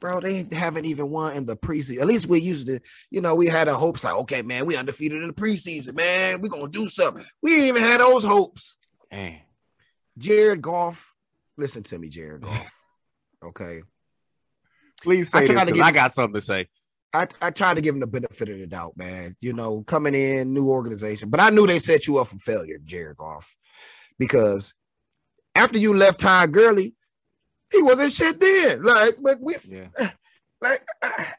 Bro, 0.00 0.20
they 0.20 0.46
haven't 0.52 0.84
even 0.84 1.10
won 1.10 1.34
in 1.34 1.46
the 1.46 1.56
preseason. 1.56 2.00
At 2.00 2.06
least 2.06 2.26
we 2.26 2.40
used 2.40 2.66
to, 2.66 2.80
you 3.10 3.20
know, 3.20 3.34
we 3.34 3.46
had 3.46 3.68
a 3.68 3.74
hopes 3.74 4.04
like, 4.04 4.14
okay, 4.14 4.42
man, 4.42 4.66
we 4.66 4.76
undefeated 4.76 5.22
in 5.22 5.28
the 5.28 5.34
preseason, 5.34 5.94
man. 5.94 6.40
We're 6.40 6.48
gonna 6.48 6.68
do 6.68 6.88
something. 6.88 7.24
We 7.42 7.50
didn't 7.50 7.68
even 7.68 7.82
had 7.82 8.00
those 8.00 8.24
hopes. 8.24 8.76
Man. 9.10 9.40
Jared 10.18 10.62
Goff, 10.62 11.14
listen 11.56 11.82
to 11.84 11.98
me, 11.98 12.08
Jared 12.08 12.42
Goff. 12.42 12.80
Okay. 13.44 13.82
Please 15.02 15.34
I 15.34 15.40
say 15.40 15.46
this 15.46 15.62
tried 15.62 15.74
to 15.74 15.82
I 15.82 15.92
got 15.92 16.12
something 16.12 16.34
to 16.34 16.40
say. 16.40 16.68
I, 17.14 17.28
I 17.40 17.50
tried 17.50 17.76
to 17.76 17.80
give 17.82 17.94
him 17.94 18.00
the 18.00 18.06
benefit 18.06 18.48
of 18.48 18.58
the 18.58 18.66
doubt, 18.66 18.96
man. 18.96 19.36
You 19.40 19.52
know, 19.52 19.82
coming 19.82 20.14
in, 20.14 20.52
new 20.52 20.68
organization. 20.68 21.30
But 21.30 21.40
I 21.40 21.50
knew 21.50 21.66
they 21.66 21.78
set 21.78 22.06
you 22.06 22.18
up 22.18 22.26
for 22.26 22.38
failure, 22.38 22.78
Jared 22.84 23.16
Goff. 23.16 23.56
Because 24.18 24.74
after 25.54 25.78
you 25.78 25.94
left 25.94 26.20
Ty 26.20 26.48
Gurley, 26.48 26.94
he 27.70 27.82
wasn't 27.82 28.12
shit 28.12 28.40
then. 28.40 28.82
Like, 28.82 29.14
but 29.22 29.38
we 29.40 29.54
Yeah. 29.68 29.86
like 30.60 30.84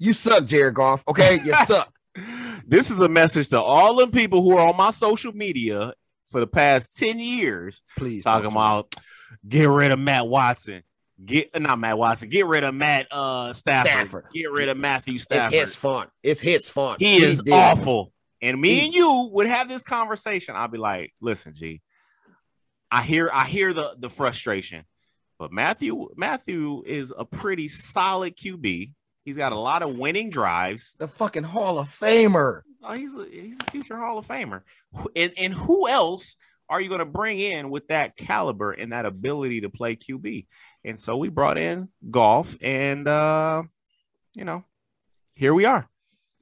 you 0.00 0.12
suck, 0.14 0.46
Jared 0.46 0.74
Goff. 0.74 1.04
Okay, 1.08 1.38
you 1.44 1.54
suck. 1.64 1.92
This 2.66 2.90
is 2.90 3.00
a 3.00 3.08
message 3.08 3.50
to 3.50 3.60
all 3.60 3.96
them 3.96 4.10
people 4.10 4.42
who 4.42 4.56
are 4.56 4.68
on 4.68 4.76
my 4.76 4.90
social 4.90 5.32
media 5.32 5.92
for 6.28 6.40
the 6.40 6.46
past 6.46 6.96
10 6.96 7.18
years 7.18 7.82
Please 7.96 8.24
talking 8.24 8.50
talk 8.50 8.50
to 8.50 8.56
me. 8.56 8.62
about 8.62 8.94
get 9.46 9.68
rid 9.68 9.92
of 9.92 9.98
Matt 9.98 10.26
Watson. 10.26 10.82
Get 11.24 11.60
not 11.60 11.78
Matt 11.78 11.96
Watson, 11.98 12.28
get 12.28 12.46
rid 12.46 12.64
of 12.64 12.74
Matt 12.74 13.06
uh 13.10 13.52
Stafford. 13.52 13.90
Stafford. 13.90 14.24
Get 14.34 14.50
rid 14.50 14.68
of 14.68 14.76
Matthew 14.76 15.18
Stafford. 15.18 15.54
It's 15.54 15.70
his 15.70 15.76
fault. 15.76 16.08
It's 16.22 16.40
his 16.40 16.68
fault. 16.68 16.96
He 17.00 17.22
is 17.22 17.40
did 17.42 17.52
awful. 17.52 18.12
And 18.42 18.60
me 18.60 18.74
He- 18.80 18.84
and 18.86 18.94
you 18.94 19.30
would 19.32 19.46
have 19.46 19.68
this 19.68 19.82
conversation. 19.84 20.56
I'd 20.56 20.72
be 20.72 20.78
like, 20.78 21.14
listen, 21.20 21.54
G, 21.54 21.80
I 22.90 23.02
hear 23.02 23.30
I 23.32 23.46
hear 23.46 23.72
the 23.72 23.94
the 23.98 24.10
frustration, 24.10 24.84
but 25.38 25.52
Matthew 25.52 26.08
Matthew 26.16 26.82
is 26.86 27.12
a 27.16 27.24
pretty 27.24 27.68
solid 27.68 28.36
QB. 28.36 28.92
He's 29.24 29.36
got 29.36 29.52
a 29.52 29.58
lot 29.58 29.82
of 29.82 29.96
winning 29.98 30.30
drives. 30.30 30.94
The 30.98 31.08
fucking 31.08 31.44
Hall 31.44 31.78
of 31.78 31.88
Famer. 31.88 32.60
Oh, 32.82 32.92
he's 32.92 33.16
a, 33.16 33.24
he's 33.30 33.58
a 33.60 33.64
future 33.70 33.96
Hall 33.96 34.18
of 34.18 34.26
Famer. 34.26 34.62
And 35.16 35.32
and 35.38 35.54
who 35.54 35.88
else 35.88 36.36
are 36.68 36.80
you 36.80 36.88
going 36.88 37.00
to 37.00 37.06
bring 37.06 37.38
in 37.38 37.70
with 37.70 37.88
that 37.88 38.16
caliber 38.16 38.72
and 38.72 38.92
that 38.92 39.06
ability 39.06 39.62
to 39.62 39.70
play 39.70 39.96
QB? 39.96 40.46
And 40.84 40.98
so 40.98 41.16
we 41.16 41.28
brought 41.28 41.58
in 41.58 41.88
Goff, 42.10 42.56
and 42.60 43.06
uh, 43.06 43.62
you 44.34 44.44
know, 44.44 44.64
here 45.34 45.54
we 45.54 45.64
are. 45.64 45.88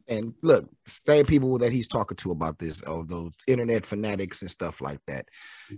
And 0.09 0.35
look, 0.43 0.69
same 0.85 1.25
people 1.25 1.59
that 1.59 1.73
he's 1.73 1.87
talking 1.87 2.17
to 2.19 2.33
about 2.33 2.59
this, 2.59 2.83
oh, 2.87 3.05
those 3.05 3.33
internet 3.47 3.87
fanatics 3.87 4.43
and 4.43 4.51
stuff 4.51 4.81
like 4.81 4.99
that. 5.07 5.27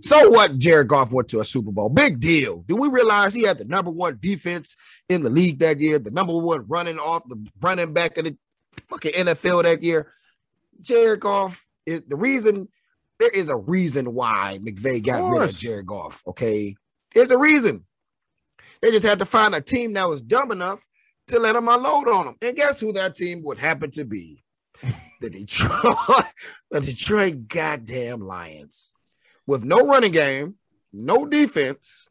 So 0.01 0.29
what? 0.29 0.57
Jared 0.57 0.87
Goff 0.87 1.13
went 1.13 1.29
to 1.29 1.39
a 1.39 1.45
Super 1.45 1.71
Bowl. 1.71 1.89
Big 1.89 2.19
deal. 2.19 2.61
Do 2.67 2.75
we 2.75 2.89
realize 2.89 3.33
he 3.33 3.43
had 3.43 3.59
the 3.59 3.65
number 3.65 3.91
one 3.91 4.17
defense 4.19 4.75
in 5.09 5.21
the 5.21 5.29
league 5.29 5.59
that 5.59 5.79
year, 5.79 5.99
the 5.99 6.11
number 6.11 6.35
one 6.35 6.65
running 6.67 6.97
off 6.97 7.27
the 7.29 7.37
running 7.61 7.93
back 7.93 8.17
of 8.17 8.25
the 8.25 8.35
fucking 8.89 9.13
NFL 9.13 9.63
that 9.63 9.83
year? 9.83 10.11
Jared 10.81 11.19
Goff 11.19 11.67
is 11.85 12.01
the 12.01 12.15
reason. 12.15 12.67
There 13.19 13.29
is 13.29 13.49
a 13.49 13.55
reason 13.55 14.13
why 14.13 14.59
McVay 14.61 15.05
got 15.05 15.23
rid 15.23 15.41
of 15.41 15.57
Jared 15.57 15.85
Goff. 15.85 16.21
Okay, 16.27 16.75
there's 17.13 17.31
a 17.31 17.37
reason. 17.37 17.85
They 18.81 18.91
just 18.91 19.05
had 19.05 19.19
to 19.19 19.25
find 19.25 19.55
a 19.55 19.61
team 19.61 19.93
that 19.93 20.09
was 20.09 20.21
dumb 20.21 20.51
enough 20.51 20.85
to 21.27 21.39
let 21.39 21.53
them 21.53 21.67
unload 21.67 22.07
on 22.07 22.25
them. 22.25 22.35
And 22.41 22.55
guess 22.55 22.79
who 22.79 22.91
that 22.93 23.15
team 23.15 23.41
would 23.43 23.57
happen 23.57 23.91
to 23.91 24.05
be? 24.05 24.43
the 25.21 25.29
Detroit, 25.29 26.25
the 26.71 26.81
Detroit 26.81 27.47
goddamn 27.47 28.21
Lions. 28.21 28.93
With 29.47 29.63
no 29.63 29.85
running 29.85 30.11
game, 30.11 30.55
no 30.91 31.25
defense, 31.25 32.09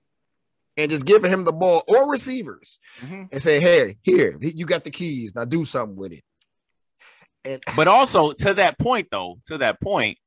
and 0.76 0.90
just 0.90 1.06
giving 1.06 1.30
him 1.30 1.44
the 1.44 1.52
ball 1.52 1.82
or 1.88 2.10
receivers 2.10 2.78
mm-hmm. 3.00 3.24
and 3.30 3.42
say, 3.42 3.60
hey, 3.60 3.96
here, 4.02 4.36
you 4.40 4.66
got 4.66 4.84
the 4.84 4.90
keys. 4.90 5.34
Now 5.34 5.44
do 5.44 5.64
something 5.64 5.96
with 5.96 6.12
it. 6.12 6.22
And 7.44 7.62
but 7.76 7.88
also 7.88 8.32
to 8.32 8.54
that 8.54 8.78
point, 8.78 9.08
though, 9.10 9.38
to 9.46 9.58
that 9.58 9.80
point, 9.80 10.18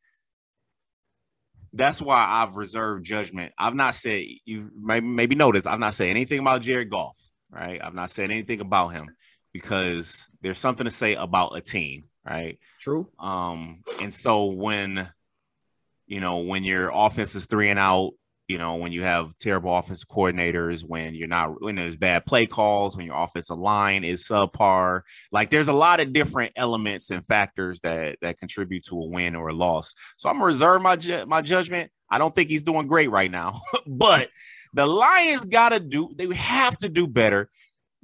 that's 1.77 2.01
why 2.01 2.25
I've 2.27 2.57
reserved 2.57 3.05
judgment. 3.05 3.53
I've 3.57 3.75
not 3.75 3.95
said 3.95 4.23
you 4.45 4.71
maybe 4.75 5.07
maybe 5.07 5.35
notice 5.35 5.65
I've 5.65 5.79
not 5.79 5.93
said 5.93 6.09
anything 6.09 6.39
about 6.39 6.61
Jared 6.61 6.89
Goff 6.89 7.17
right? 7.49 7.79
I've 7.83 7.93
not 7.93 8.09
said 8.09 8.31
anything 8.31 8.61
about 8.61 8.89
him 8.89 9.15
because 9.53 10.27
there's 10.41 10.59
something 10.59 10.85
to 10.85 10.91
say 10.91 11.15
about 11.15 11.55
a 11.55 11.61
team, 11.61 12.05
right? 12.25 12.59
True. 12.79 13.09
Um, 13.19 13.83
and 14.01 14.13
so 14.13 14.45
when 14.45 15.09
you 16.05 16.21
know 16.21 16.39
when 16.39 16.63
your 16.63 16.91
offense 16.93 17.35
is 17.35 17.45
three 17.45 17.69
and 17.69 17.79
out, 17.79 18.11
you 18.47 18.57
know 18.57 18.75
when 18.75 18.91
you 18.91 19.03
have 19.03 19.37
terrible 19.37 19.75
offensive 19.75 20.07
coordinators, 20.07 20.83
when 20.83 21.15
you're 21.15 21.27
not 21.27 21.61
when 21.61 21.75
there's 21.75 21.97
bad 21.97 22.25
play 22.25 22.45
calls, 22.45 22.95
when 22.95 23.05
your 23.05 23.21
offensive 23.21 23.57
line 23.57 24.03
is 24.03 24.27
subpar, 24.27 25.01
like 25.31 25.49
there's 25.49 25.67
a 25.67 25.73
lot 25.73 25.99
of 25.99 26.13
different 26.13 26.53
elements 26.55 27.11
and 27.11 27.25
factors 27.25 27.81
that 27.81 28.17
that 28.21 28.37
contribute 28.37 28.85
to 28.85 28.95
a 28.95 29.05
win 29.05 29.35
or 29.35 29.49
a 29.49 29.53
loss. 29.53 29.93
So 30.17 30.29
I'm 30.29 30.35
gonna 30.35 30.45
reserve 30.45 30.81
my 30.81 30.95
ju- 30.95 31.25
my 31.25 31.41
judgment. 31.41 31.91
I 32.09 32.17
don't 32.17 32.33
think 32.33 32.49
he's 32.49 32.63
doing 32.63 32.87
great 32.87 33.11
right 33.11 33.29
now, 33.29 33.59
but 33.87 34.29
the 34.73 34.85
Lions 34.85 35.45
got 35.45 35.69
to 35.69 35.79
do, 35.79 36.11
they 36.15 36.33
have 36.35 36.77
to 36.77 36.89
do 36.89 37.07
better 37.07 37.49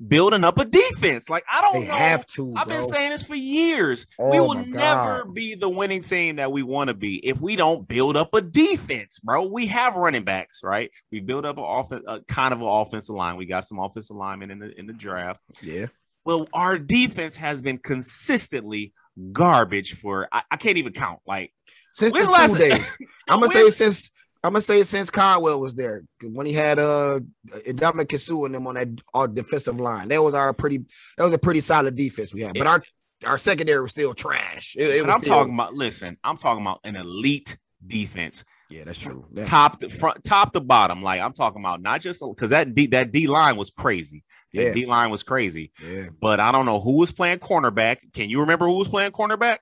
building 0.08 0.44
up 0.44 0.58
a 0.58 0.66
defense. 0.66 1.30
Like, 1.30 1.44
I 1.52 1.62
don't 1.62 1.82
they 1.82 1.88
know. 1.88 1.96
have 1.96 2.26
to. 2.28 2.54
I've 2.56 2.68
been 2.68 2.84
saying 2.84 3.12
this 3.12 3.24
for 3.24 3.36
years. 3.36 4.06
Oh 4.20 4.32
we 4.32 4.40
will 4.40 4.66
never 4.68 5.26
be 5.26 5.56
the 5.56 5.70
winning 5.70 6.02
team 6.02 6.38
that 6.38 6.52
we 6.52 6.64
want 6.64 6.90
to 6.90 6.94
be 6.94 7.26
if 7.26 7.40
we 7.40 7.56
don't 7.56 7.88
build 7.88 8.18
up 8.18 8.34
a 8.34 8.42
defense, 8.42 9.20
bro. 9.20 9.44
We 9.44 9.68
have 9.68 9.96
running 9.96 10.24
backs, 10.24 10.62
right? 10.64 10.92
We 11.12 11.20
build 11.20 11.46
up 11.46 11.58
an 11.58 11.66
offense, 11.66 12.04
a 12.08 12.22
kind 12.22 12.54
of 12.54 12.62
an 12.62 12.68
offensive 12.68 13.16
line. 13.16 13.38
We 13.38 13.46
got 13.46 13.66
some 13.66 13.80
offensive 13.80 14.16
linemen 14.16 14.52
in 14.52 14.60
the 14.60 14.80
in 14.80 14.88
the 14.88 14.94
draft. 14.94 15.42
Yeah. 15.62 15.88
Well, 16.26 16.48
our 16.54 16.78
defense 16.78 17.36
has 17.36 17.62
been 17.62 17.78
consistently 17.78 18.94
garbage 19.32 19.94
for 19.94 20.28
I, 20.32 20.44
I 20.52 20.58
can't 20.58 20.78
even 20.78 20.94
count. 20.94 21.20
Like 21.28 21.54
since 21.92 22.14
the 22.14 22.20
last 22.32 22.58
days. 22.58 22.98
I'm 23.30 23.40
gonna 23.40 23.52
say 23.52 23.70
since 23.70 24.12
I'm 24.44 24.52
gonna 24.52 24.62
say 24.62 24.84
since 24.84 25.10
Caldwell 25.10 25.62
was 25.62 25.74
there, 25.74 26.04
when 26.22 26.46
he 26.46 26.52
had 26.52 26.78
uh 26.78 27.20
Ndamukong 27.48 28.20
Suh 28.20 28.46
and 28.46 28.56
them 28.56 28.68
on 28.68 28.76
that 28.76 28.90
our 29.14 29.28
defensive 29.28 29.80
line, 29.80 30.10
that 30.10 30.22
was 30.22 30.34
our 30.34 30.54
pretty 30.54 30.80
that 31.18 31.24
was 31.24 31.34
a 31.34 31.38
pretty 31.38 31.62
solid 31.62 31.96
defense 31.96 32.34
we 32.34 32.42
had. 32.42 32.58
But 32.58 32.68
our 32.68 32.84
our 33.26 33.38
secondary 33.38 33.82
was 33.82 33.92
still 33.92 34.14
trash. 34.14 34.76
It, 34.78 34.84
it 34.84 35.06
was 35.06 35.16
I'm 35.16 35.22
still, 35.22 35.36
talking 35.36 35.54
about 35.54 35.74
listen, 35.74 36.18
I'm 36.26 36.36
talking 36.36 36.62
about 36.62 36.82
an 36.84 36.98
elite 36.98 37.58
defense. 37.86 38.44
Yeah, 38.70 38.84
that's 38.84 39.00
true. 39.00 39.26
Yeah. 39.32 39.46
Top 39.46 39.80
to 39.80 39.90
front, 39.90 40.24
top 40.26 40.52
to 40.54 40.60
bottom. 40.60 41.04
Like 41.04 41.22
I'm 41.22 41.34
talking 41.34 41.62
about, 41.62 41.82
not 41.82 42.02
just 42.02 42.22
because 42.22 42.50
that 42.50 42.74
D 42.74 42.88
that 42.88 43.14
D 43.14 43.28
line 43.28 43.56
was 43.56 43.70
crazy. 43.70 44.26
The 44.52 44.64
yeah. 44.64 44.74
D 44.74 44.86
line 44.86 45.10
was 45.10 45.24
crazy. 45.24 45.72
Yeah. 45.88 46.08
But 46.20 46.42
I 46.42 46.52
don't 46.52 46.66
know 46.66 46.82
who 46.82 46.98
was 46.98 47.12
playing 47.14 47.40
cornerback. 47.40 47.98
Can 48.14 48.30
you 48.30 48.42
remember 48.42 48.66
who 48.66 48.80
was 48.80 48.90
playing 48.90 49.12
cornerback? 49.12 49.60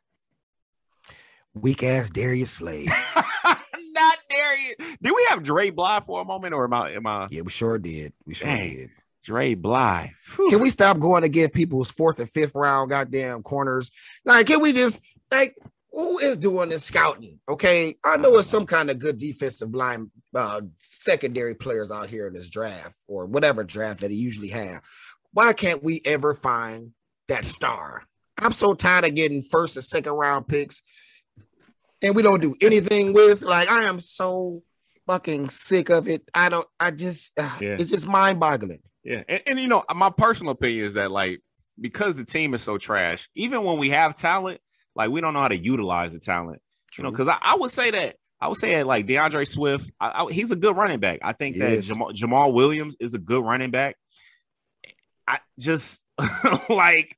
Weak 1.53 1.83
ass 1.83 2.09
Darius 2.09 2.51
Slay. 2.51 2.87
not 4.31 4.77
Darius. 4.77 4.97
Did 5.01 5.11
we 5.15 5.27
have 5.29 5.43
Dre 5.43 5.69
Bly 5.69 5.99
for 6.01 6.21
a 6.21 6.25
moment, 6.25 6.53
or 6.53 6.65
am 6.65 6.73
I? 6.73 6.91
Am 6.91 7.07
I? 7.07 7.27
Yeah, 7.31 7.41
we 7.41 7.51
sure 7.51 7.79
did. 7.79 8.13
We 8.25 8.33
sure 8.33 8.47
Dang, 8.47 8.75
did. 8.75 8.89
Dre 9.23 9.53
Bly. 9.55 10.13
Whew. 10.35 10.49
Can 10.49 10.61
we 10.61 10.69
stop 10.69 10.99
going 10.99 11.21
to 11.21 11.29
get 11.29 11.53
people's 11.53 11.91
fourth 11.91 12.19
and 12.19 12.29
fifth 12.29 12.55
round 12.55 12.89
goddamn 12.89 13.43
corners? 13.43 13.91
Like, 14.25 14.47
can 14.47 14.61
we 14.61 14.73
just 14.73 15.01
like 15.31 15.55
who 15.91 16.19
is 16.19 16.37
doing 16.37 16.69
this 16.69 16.83
scouting? 16.83 17.39
Okay, 17.49 17.95
I 18.03 18.17
know 18.17 18.37
it's 18.37 18.47
some 18.47 18.65
kind 18.65 18.89
of 18.89 18.99
good 18.99 19.17
defensive 19.17 19.73
line 19.73 20.09
uh, 20.33 20.61
secondary 20.77 21.55
players 21.55 21.91
out 21.91 22.07
here 22.07 22.27
in 22.27 22.33
this 22.33 22.49
draft 22.49 22.97
or 23.07 23.25
whatever 23.25 23.63
draft 23.63 24.01
that 24.01 24.11
he 24.11 24.17
usually 24.17 24.49
have. 24.49 24.81
Why 25.33 25.53
can't 25.53 25.83
we 25.83 26.01
ever 26.05 26.33
find 26.33 26.91
that 27.27 27.45
star? 27.45 28.03
I'm 28.37 28.53
so 28.53 28.73
tired 28.73 29.05
of 29.05 29.15
getting 29.15 29.41
first 29.41 29.75
and 29.75 29.83
second 29.83 30.13
round 30.13 30.47
picks 30.47 30.81
and 32.01 32.15
we 32.15 32.21
don't 32.23 32.41
do 32.41 32.55
anything 32.61 33.13
with. 33.13 33.41
Like 33.41 33.69
I 33.69 33.83
am 33.83 33.99
so 33.99 34.63
fucking 35.07 35.49
sick 35.49 35.89
of 35.89 36.07
it. 36.07 36.23
I 36.33 36.49
don't. 36.49 36.67
I 36.79 36.91
just. 36.91 37.37
Uh, 37.39 37.57
yeah. 37.61 37.75
It's 37.79 37.89
just 37.89 38.07
mind 38.07 38.39
boggling. 38.39 38.81
Yeah, 39.03 39.23
and, 39.27 39.41
and 39.47 39.59
you 39.59 39.67
know, 39.67 39.83
my 39.95 40.09
personal 40.09 40.51
opinion 40.51 40.85
is 40.85 40.93
that 40.93 41.11
like 41.11 41.41
because 41.79 42.15
the 42.15 42.25
team 42.25 42.53
is 42.53 42.61
so 42.61 42.77
trash, 42.77 43.29
even 43.35 43.63
when 43.63 43.77
we 43.77 43.89
have 43.89 44.15
talent, 44.15 44.61
like 44.95 45.09
we 45.09 45.21
don't 45.21 45.33
know 45.33 45.41
how 45.41 45.47
to 45.47 45.57
utilize 45.57 46.13
the 46.13 46.19
talent. 46.19 46.61
True. 46.91 47.03
You 47.03 47.07
know, 47.07 47.11
because 47.11 47.27
I, 47.27 47.37
I, 47.41 47.55
would 47.55 47.71
say 47.71 47.91
that 47.91 48.17
I 48.39 48.47
would 48.47 48.57
say 48.57 48.73
that 48.75 48.85
like 48.85 49.07
DeAndre 49.07 49.47
Swift, 49.47 49.91
I, 49.99 50.23
I, 50.23 50.31
he's 50.31 50.51
a 50.51 50.55
good 50.55 50.75
running 50.75 50.99
back. 50.99 51.19
I 51.23 51.33
think 51.33 51.57
that 51.57 51.81
Jamal, 51.83 52.11
Jamaal, 52.11 52.53
Williams 52.53 52.95
is 52.99 53.13
a 53.13 53.19
good 53.19 53.43
running 53.43 53.71
back. 53.71 53.97
I 55.27 55.39
just 55.57 56.01
like. 56.69 57.15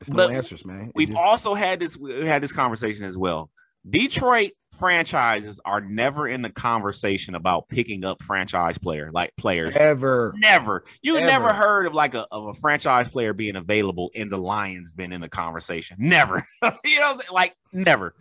It's 0.00 0.10
no 0.10 0.28
answers, 0.28 0.64
man. 0.64 0.88
It 0.88 0.92
we've 0.94 1.08
just... 1.08 1.20
also 1.20 1.54
had 1.54 1.80
this 1.80 1.96
we 1.96 2.26
had 2.26 2.42
this 2.42 2.52
conversation 2.52 3.04
as 3.04 3.16
well. 3.16 3.50
Detroit 3.88 4.52
franchises 4.76 5.60
are 5.64 5.80
never 5.80 6.28
in 6.28 6.42
the 6.42 6.50
conversation 6.50 7.34
about 7.34 7.68
picking 7.68 8.04
up 8.04 8.22
franchise 8.22 8.76
player 8.76 9.10
like 9.12 9.32
players 9.36 9.70
ever 9.74 10.34
never 10.36 10.84
you 11.02 11.16
ever. 11.16 11.26
never 11.26 11.52
heard 11.52 11.86
of 11.86 11.94
like 11.94 12.14
a, 12.14 12.26
of 12.30 12.48
a 12.48 12.54
franchise 12.54 13.08
player 13.08 13.32
being 13.32 13.56
available 13.56 14.10
in 14.14 14.28
the 14.28 14.36
lions 14.36 14.92
been 14.92 15.12
in 15.12 15.22
the 15.22 15.28
conversation 15.28 15.96
never 15.98 16.42
you 16.84 16.98
know 16.98 17.18
like 17.32 17.54
never 17.72 18.14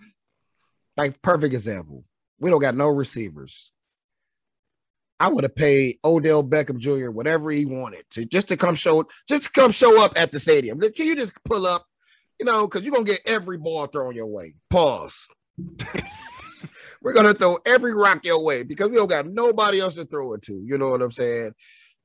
like 0.95 1.21
perfect 1.21 1.53
example 1.53 2.05
we 2.39 2.49
don't 2.49 2.61
got 2.61 2.75
no 2.75 2.87
receivers 2.87 3.73
I 5.19 5.29
would 5.29 5.43
have 5.43 5.55
paid 5.55 5.97
Odell 6.03 6.43
Beckham 6.43 6.77
Jr. 6.77 7.09
whatever 7.09 7.49
he 7.49 7.65
wanted 7.65 8.03
to 8.11 8.25
just 8.25 8.49
to 8.49 8.57
come 8.57 8.75
show 8.75 9.05
just 9.29 9.45
to 9.45 9.51
come 9.51 9.71
show 9.71 10.03
up 10.03 10.11
at 10.17 10.31
the 10.31 10.39
stadium. 10.39 10.79
Can 10.79 11.05
you 11.05 11.15
just 11.15 11.41
pull 11.45 11.65
up, 11.65 11.85
you 12.37 12.45
know, 12.45 12.67
because 12.67 12.83
you're 12.83 12.91
gonna 12.91 13.05
get 13.05 13.21
every 13.25 13.57
ball 13.57 13.87
thrown 13.87 14.13
your 14.13 14.27
way. 14.27 14.55
Pause. 14.69 15.29
We're 17.01 17.13
gonna 17.13 17.33
throw 17.33 17.59
every 17.65 17.93
rock 17.93 18.25
your 18.25 18.43
way 18.43 18.63
because 18.63 18.89
we 18.89 18.95
don't 18.95 19.09
got 19.09 19.27
nobody 19.27 19.79
else 19.79 19.95
to 19.95 20.05
throw 20.05 20.33
it 20.33 20.41
to. 20.43 20.53
You 20.53 20.77
know 20.77 20.89
what 20.89 21.01
I'm 21.01 21.11
saying? 21.11 21.53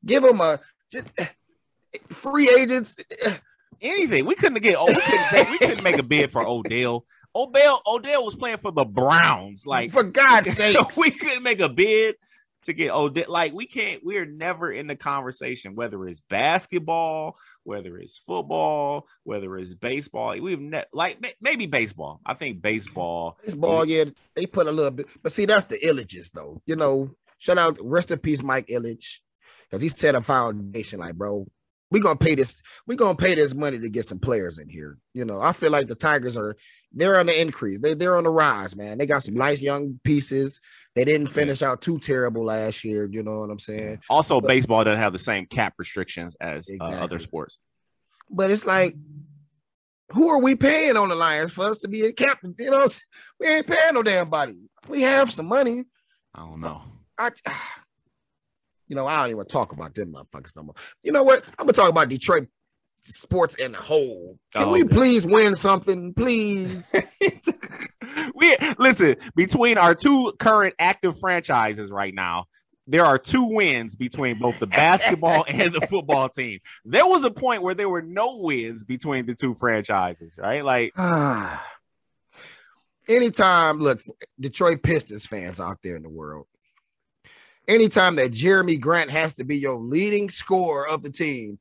Give 0.04 0.22
them 0.22 0.40
a 0.40 0.58
just, 0.92 1.08
eh, 1.18 1.26
free 2.10 2.50
agents. 2.58 2.96
Eh, 2.98 3.30
eh. 3.30 3.36
Anything. 3.82 4.26
We 4.26 4.34
couldn't 4.34 4.60
get. 4.60 4.76
Oh, 4.78 4.86
we 4.86 4.94
couldn't, 4.94 5.50
we 5.50 5.58
couldn't 5.58 5.84
make 5.84 5.98
a 5.98 6.02
bid 6.02 6.30
for 6.30 6.46
Odell. 6.46 7.06
Odell 7.34 7.80
Odell 7.86 8.24
was 8.24 8.34
playing 8.34 8.58
for 8.58 8.72
the 8.72 8.84
Browns. 8.84 9.66
Like 9.66 9.90
for 9.90 10.02
God's 10.02 10.52
sake, 10.56 10.76
we 10.96 11.10
couldn't 11.10 11.42
make 11.42 11.60
a 11.60 11.68
bid 11.68 12.16
to 12.64 12.74
get 12.74 12.94
Odell. 12.94 13.24
Like 13.28 13.54
we 13.54 13.66
can't. 13.66 14.02
We're 14.04 14.26
never 14.26 14.70
in 14.70 14.86
the 14.86 14.96
conversation 14.96 15.74
whether 15.74 16.06
it's 16.06 16.20
basketball 16.28 17.36
whether 17.70 17.96
it's 17.98 18.18
football, 18.18 19.06
whether 19.22 19.56
it's 19.56 19.74
baseball. 19.74 20.36
We've 20.40 20.60
ne- 20.60 20.90
like 20.92 21.36
maybe 21.40 21.66
baseball. 21.66 22.20
I 22.26 22.34
think 22.34 22.60
baseball. 22.60 23.38
Baseball, 23.44 23.84
yeah, 23.84 24.06
they 24.34 24.46
put 24.46 24.66
a 24.66 24.72
little 24.72 24.90
bit, 24.90 25.06
but 25.22 25.30
see, 25.30 25.44
that's 25.44 25.66
the 25.66 25.78
Ilitches 25.78 26.32
though. 26.32 26.60
You 26.66 26.74
know, 26.74 27.12
shout 27.38 27.58
out, 27.58 27.78
rest 27.80 28.10
in 28.10 28.18
peace, 28.18 28.42
Mike 28.42 28.66
Ilitch, 28.66 29.20
because 29.68 29.82
he 29.82 29.88
set 29.88 30.16
a 30.16 30.20
foundation. 30.20 30.98
Like, 30.98 31.14
bro, 31.14 31.46
we 31.90 32.00
gonna 32.00 32.16
pay 32.16 32.34
this. 32.34 32.62
We 32.86 32.96
gonna 32.96 33.16
pay 33.16 33.34
this 33.34 33.54
money 33.54 33.78
to 33.78 33.88
get 33.88 34.04
some 34.04 34.20
players 34.20 34.58
in 34.58 34.68
here. 34.68 34.98
You 35.12 35.24
know, 35.24 35.40
I 35.40 35.52
feel 35.52 35.70
like 35.70 35.86
the 35.86 35.94
Tigers 35.94 36.36
are 36.36 36.56
they're 36.92 37.18
on 37.18 37.26
the 37.26 37.40
increase. 37.40 37.80
They 37.80 37.94
they're 37.94 38.16
on 38.16 38.24
the 38.24 38.30
rise, 38.30 38.76
man. 38.76 38.98
They 38.98 39.06
got 39.06 39.22
some 39.22 39.34
nice 39.34 39.60
young 39.60 39.98
pieces. 40.04 40.60
They 40.94 41.04
didn't 41.04 41.28
finish 41.28 41.62
out 41.62 41.80
too 41.80 41.98
terrible 41.98 42.44
last 42.44 42.84
year. 42.84 43.08
You 43.10 43.22
know 43.22 43.40
what 43.40 43.50
I'm 43.50 43.58
saying? 43.58 44.00
Also, 44.08 44.40
but, 44.40 44.48
baseball 44.48 44.84
doesn't 44.84 45.02
have 45.02 45.12
the 45.12 45.18
same 45.18 45.46
cap 45.46 45.74
restrictions 45.78 46.36
as 46.40 46.68
exactly. 46.68 46.96
uh, 46.96 47.04
other 47.04 47.18
sports. 47.18 47.58
But 48.30 48.50
it's 48.50 48.66
like, 48.66 48.94
who 50.12 50.28
are 50.28 50.40
we 50.40 50.54
paying 50.54 50.96
on 50.96 51.08
the 51.08 51.16
Lions 51.16 51.52
for 51.52 51.64
us 51.64 51.78
to 51.78 51.88
be 51.88 52.02
a 52.02 52.12
captain? 52.12 52.54
You 52.58 52.70
know, 52.70 52.86
we 53.40 53.46
ain't 53.48 53.66
paying 53.66 53.94
no 53.94 54.04
damn 54.04 54.30
body. 54.30 54.56
We 54.88 55.02
have 55.02 55.30
some 55.30 55.46
money. 55.46 55.84
I 56.34 56.40
don't 56.40 56.60
know. 56.60 56.82
I 57.18 57.30
you 58.90 58.96
know, 58.96 59.06
I 59.06 59.16
don't 59.18 59.30
even 59.30 59.46
talk 59.46 59.72
about 59.72 59.94
them 59.94 60.12
motherfuckers 60.12 60.54
no 60.56 60.64
more. 60.64 60.74
You 61.04 61.12
know 61.12 61.22
what? 61.22 61.44
I'm 61.58 61.64
gonna 61.66 61.72
talk 61.72 61.88
about 61.88 62.08
Detroit 62.08 62.48
sports 63.04 63.54
in 63.54 63.74
a 63.74 63.80
whole. 63.80 64.36
Can 64.54 64.64
Oh, 64.64 64.72
we 64.72 64.80
okay. 64.82 64.88
please 64.94 65.24
win 65.24 65.54
something, 65.54 66.12
please? 66.12 66.92
we 68.34 68.56
listen 68.78 69.14
between 69.36 69.78
our 69.78 69.94
two 69.94 70.32
current 70.40 70.74
active 70.80 71.18
franchises 71.20 71.92
right 71.92 72.12
now. 72.12 72.46
There 72.88 73.04
are 73.04 73.16
two 73.16 73.46
wins 73.54 73.94
between 73.94 74.38
both 74.38 74.58
the 74.58 74.66
basketball 74.66 75.44
and 75.48 75.72
the 75.72 75.82
football 75.82 76.28
team. 76.28 76.58
There 76.84 77.06
was 77.06 77.22
a 77.22 77.30
point 77.30 77.62
where 77.62 77.76
there 77.76 77.88
were 77.88 78.02
no 78.02 78.38
wins 78.38 78.84
between 78.84 79.26
the 79.26 79.36
two 79.36 79.54
franchises, 79.54 80.36
right? 80.36 80.64
Like, 80.64 80.92
anytime, 83.08 83.78
look, 83.78 84.00
Detroit 84.40 84.82
Pistons 84.82 85.26
fans 85.26 85.60
out 85.60 85.76
there 85.84 85.94
in 85.96 86.02
the 86.02 86.08
world, 86.08 86.46
anytime 87.70 88.16
that 88.16 88.32
Jerami 88.32 88.78
Grant 88.80 89.10
has 89.10 89.34
to 89.34 89.44
be 89.44 89.56
your 89.56 89.76
leading 89.76 90.28
scorer 90.28 90.88
of 90.88 91.02
the 91.02 91.10
team, 91.10 91.58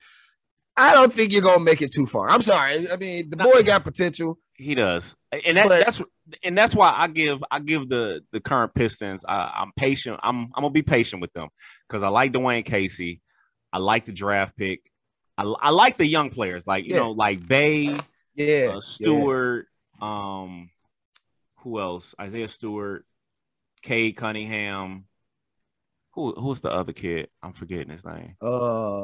I 0.76 0.94
don't 0.94 1.12
think 1.14 1.32
you're 1.32 1.42
gonna 1.42 1.64
make 1.64 1.82
it 1.82 1.92
too 1.94 2.06
far. 2.06 2.30
I'm 2.30 2.42
sorry. 2.42 2.86
I 2.92 2.98
mean, 2.98 3.30
the 3.30 3.38
boy 3.38 3.64
got 3.64 3.84
potential. 3.84 4.40
He 4.56 4.76
does, 4.76 5.16
and 5.32 5.56
that, 5.58 5.68
But- 5.68 5.86
that's 5.86 6.02
and 6.44 6.58
that's 6.58 6.76
why 6.76 6.94
I 6.96 7.08
give 7.08 7.42
I 7.50 7.60
give 7.60 7.88
the 7.90 8.24
the 8.32 8.40
current 8.42 8.74
Pistons. 8.74 9.24
I, 9.28 9.52
I'm 9.62 9.72
patient. 9.78 10.20
I'm 10.24 10.44
I'm 10.54 10.62
gonna 10.64 10.70
be 10.72 10.82
patient 10.82 11.22
with 11.22 11.32
them 11.34 11.48
because 11.88 12.04
I 12.04 12.10
like 12.10 12.34
Dwane 12.34 12.66
Casey. 12.66 13.22
I 13.72 13.78
like 13.78 14.06
the 14.06 14.12
draft 14.12 14.58
pick. 14.58 14.82
I, 15.38 15.44
I 15.44 15.70
like 15.70 15.98
the 15.98 16.06
young 16.06 16.30
players, 16.30 16.68
like 16.68 16.86
you 16.86 16.92
Yeah. 16.96 17.02
know, 17.02 17.12
like 17.12 17.48
Bay, 17.48 17.96
Yeah, 18.36 18.74
uh, 18.76 18.82
Stewart. 18.82 19.68
Um, 20.02 20.70
who 21.58 21.80
else? 21.80 22.14
Isaiah 22.20 22.48
Stewart, 22.48 23.06
Cade 23.82 24.16
Cunningham. 24.18 25.06
Who 26.20 26.34
who's 26.34 26.60
the 26.60 26.70
other 26.70 26.92
kid? 26.92 27.30
I'm 27.42 27.54
forgetting 27.54 27.88
his 27.92 28.04
name. 28.06 28.36
Uh, 28.42 29.04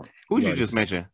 uh, 0.00 0.02
Who'd 0.28 0.44
you 0.44 0.54
just 0.54 0.74
mention? 0.74 1.06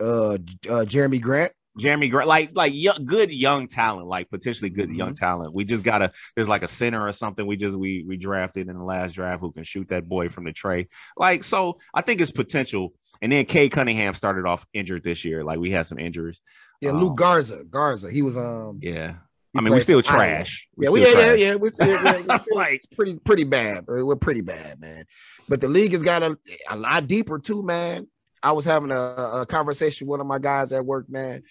uh, 0.00 0.32
uh, 0.32 0.36
Jerami 0.84 1.20
Grant. 1.20 1.52
Jerami 1.78 2.10
Grant, 2.10 2.26
like 2.26 2.50
like 2.56 2.72
young, 2.74 3.04
good 3.04 3.30
young 3.30 3.68
talent, 3.68 4.08
like 4.08 4.28
potentially 4.30 4.68
good 4.68 4.90
young 4.90 5.10
Mm-hmm. 5.10 5.24
talent. 5.24 5.54
We 5.54 5.62
just 5.64 5.84
gotta 5.84 6.10
there's 6.34 6.48
like 6.48 6.64
a 6.64 6.68
center 6.68 7.06
or 7.06 7.12
something. 7.12 7.46
We 7.46 7.56
just 7.56 7.76
we 7.76 8.04
we 8.08 8.16
drafted 8.16 8.68
in 8.68 8.76
the 8.76 8.82
last 8.84 9.12
draft 9.14 9.40
who 9.40 9.52
can 9.52 9.62
shoot 9.62 9.90
that 9.90 10.08
boy 10.08 10.28
from 10.28 10.42
the 10.44 10.52
tray. 10.52 10.88
Like 11.16 11.44
so, 11.44 11.78
I 11.94 12.00
think 12.02 12.20
it's 12.20 12.32
potential. 12.32 12.94
And 13.22 13.30
then 13.30 13.44
Cade 13.44 13.70
Cunningham 13.70 14.14
started 14.14 14.44
off 14.44 14.66
injured 14.74 15.04
this 15.04 15.24
year. 15.24 15.44
Like 15.44 15.60
we 15.60 15.70
had 15.70 15.86
some 15.86 16.00
injuries. 16.00 16.40
Yeah, 16.80 16.90
Um, 16.90 17.00
Luka 17.00 17.14
Garza. 17.14 17.62
Garza. 17.64 18.10
He 18.10 18.22
was 18.22 18.36
um. 18.36 18.80
Yeah, 18.82 19.18
I 19.58 19.60
mean 19.62 19.72
we 19.74 19.80
still 19.80 20.02
trash. 20.02 20.68
We 20.76 20.86
Yeah, 20.86 20.90
we, 20.90 21.00
still 21.00 21.12
yeah, 21.12 21.18
yeah, 21.18 21.26
trash. 21.28 21.40
yeah. 21.40 21.54
We're 21.56 21.68
still, 21.70 21.88
yeah, 21.88 22.22
we're 22.28 22.38
still 22.42 22.56
Like- 22.56 22.82
pretty, 22.94 23.16
pretty 23.18 23.44
bad. 23.44 23.84
We're 23.86 24.16
pretty 24.16 24.40
bad, 24.42 24.80
man. 24.80 25.04
But 25.48 25.60
the 25.60 25.68
league 25.68 25.92
has 25.92 26.02
got 26.02 26.22
a, 26.22 26.36
a 26.70 26.76
lot 26.76 27.06
deeper 27.06 27.38
too, 27.38 27.62
man. 27.62 28.08
I 28.42 28.52
was 28.52 28.64
having 28.64 28.90
a, 28.92 28.94
a 29.40 29.46
conversation 29.48 30.06
with 30.06 30.10
one 30.12 30.20
of 30.20 30.26
my 30.26 30.38
guys 30.38 30.70
at 30.72 30.84
work, 30.84 31.08
man, 31.08 31.42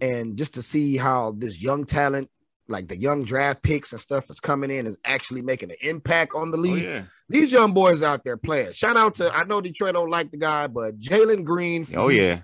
and 0.00 0.36
just 0.36 0.54
to 0.54 0.62
see 0.62 0.96
how 0.96 1.32
this 1.36 1.62
young 1.62 1.84
talent, 1.84 2.28
like 2.66 2.88
the 2.88 2.96
young 2.98 3.22
draft 3.24 3.62
picks 3.62 3.92
and 3.92 4.00
stuff, 4.00 4.30
is 4.30 4.40
coming 4.40 4.70
in, 4.70 4.86
is 4.86 4.98
actually 5.04 5.42
making 5.42 5.70
an 5.70 5.76
impact 5.82 6.32
on 6.34 6.50
the 6.50 6.56
Oh, 6.58 6.62
league. 6.62 6.82
yeah. 6.84 7.02
These 7.28 7.52
young 7.52 7.72
boys 7.72 8.02
out 8.02 8.24
there 8.24 8.36
playing. 8.38 8.72
Shout 8.72 8.96
out 8.96 9.14
to 9.16 9.30
I 9.32 9.44
know 9.44 9.60
Detroit 9.60 9.94
don't 9.94 10.10
like 10.10 10.30
the 10.30 10.38
guy, 10.38 10.66
but 10.66 10.98
Jalen 10.98 11.44
Green. 11.44 11.84
Oh 11.94 12.08
Houston, 12.08 12.30
yeah. 12.30 12.42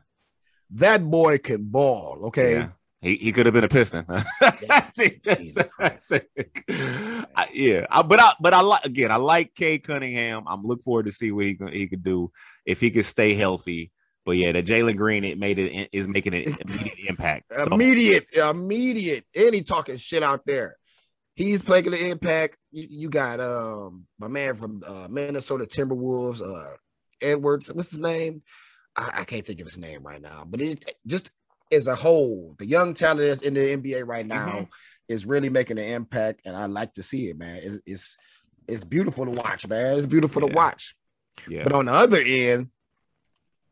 that 0.72 1.02
boy 1.10 1.38
can 1.38 1.64
ball. 1.64 2.20
Okay. 2.26 2.52
Yeah. 2.52 2.68
He, 3.02 3.16
he 3.16 3.32
could 3.32 3.46
have 3.46 3.54
been 3.54 3.64
a 3.64 3.68
piston. 3.68 4.04
I- 4.08 4.22
yeah, 7.52 7.86
I, 7.90 8.02
but 8.02 8.20
I 8.20 8.32
but 8.40 8.52
I 8.52 8.60
like 8.60 8.84
again. 8.84 9.10
I 9.10 9.16
like 9.16 9.54
Cade 9.54 9.84
Cunningham. 9.84 10.44
I'm 10.46 10.62
looking 10.62 10.82
forward 10.82 11.06
to 11.06 11.12
see 11.12 11.32
what 11.32 11.46
he 11.46 11.54
can, 11.54 11.68
he 11.68 11.86
could 11.86 12.02
do 12.02 12.30
if 12.66 12.80
he 12.80 12.90
could 12.90 13.06
stay 13.06 13.34
healthy. 13.34 13.90
But 14.26 14.32
yeah, 14.32 14.52
the 14.52 14.62
Jalen 14.62 14.96
Green 14.96 15.24
it 15.24 15.38
made 15.38 15.58
it 15.58 15.88
is 15.92 16.06
making 16.06 16.34
an 16.34 16.42
immediate 16.60 16.98
impact. 17.08 17.52
So, 17.56 17.72
immediate, 17.72 18.26
immediate. 18.36 19.24
And 19.34 19.54
he 19.54 19.62
talking 19.62 19.96
shit 19.96 20.22
out 20.22 20.44
there. 20.44 20.76
He's 21.34 21.66
making 21.66 21.94
an 21.94 22.00
impact. 22.00 22.58
You, 22.70 22.86
you 22.90 23.08
got 23.08 23.40
um 23.40 24.06
my 24.18 24.28
man 24.28 24.56
from 24.56 24.82
uh, 24.86 25.08
Minnesota 25.08 25.64
Timberwolves, 25.64 26.42
uh 26.42 26.76
Edwards. 27.22 27.72
What's 27.72 27.92
his 27.92 28.00
name? 28.00 28.42
I, 28.94 29.20
I 29.20 29.24
can't 29.24 29.46
think 29.46 29.60
of 29.60 29.66
his 29.66 29.78
name 29.78 30.02
right 30.02 30.20
now. 30.20 30.44
But 30.46 30.60
it 30.60 30.84
just 31.06 31.32
as 31.72 31.86
a 31.86 31.94
whole, 31.94 32.54
the 32.58 32.66
young 32.66 32.94
talent 32.94 33.20
that's 33.28 33.42
in 33.42 33.54
the 33.54 33.60
NBA 33.76 34.06
right 34.06 34.26
now 34.26 34.48
Mhm. 34.60 34.68
is 35.08 35.26
really 35.26 35.48
making 35.48 35.78
an 35.78 35.84
impact, 35.84 36.42
and 36.46 36.56
I 36.56 36.66
like 36.66 36.94
to 36.94 37.02
see 37.02 37.28
it, 37.28 37.38
man. 37.38 37.60
It's 37.62 37.80
it's, 37.86 38.18
it's 38.68 38.84
beautiful 38.84 39.24
to 39.24 39.30
watch, 39.32 39.66
man. 39.68 39.96
It's 39.96 40.06
beautiful 40.06 40.40
to 40.42 40.52
watch. 40.54 40.94
yeah, 41.48 41.64
But 41.64 41.72
on 41.72 41.86
the 41.86 41.92
other 41.92 42.20
end, 42.24 42.68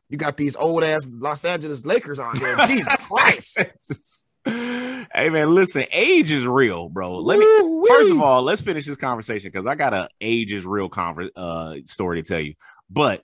you 0.09 0.17
got 0.17 0.37
these 0.37 0.55
old 0.55 0.83
ass 0.83 1.07
Los 1.09 1.45
Angeles 1.45 1.85
Lakers 1.85 2.19
on 2.19 2.37
here. 2.37 2.57
Jesus 2.65 2.87
Christ. 3.07 3.59
hey 4.45 5.29
man, 5.29 5.53
listen, 5.53 5.85
age 5.91 6.31
is 6.31 6.47
real, 6.47 6.89
bro. 6.89 7.19
Let 7.19 7.39
me 7.39 7.45
Woo-wee. 7.45 7.87
First 7.89 8.11
of 8.11 8.21
all, 8.21 8.41
let's 8.41 8.61
finish 8.61 8.85
this 8.85 8.97
conversation 8.97 9.51
because 9.51 9.65
I 9.65 9.75
got 9.75 9.93
a 9.93 10.09
age 10.21 10.51
is 10.51 10.65
real 10.65 10.89
conver- 10.89 11.29
uh, 11.35 11.75
story 11.85 12.21
to 12.21 12.27
tell 12.27 12.39
you. 12.39 12.55
But 12.89 13.23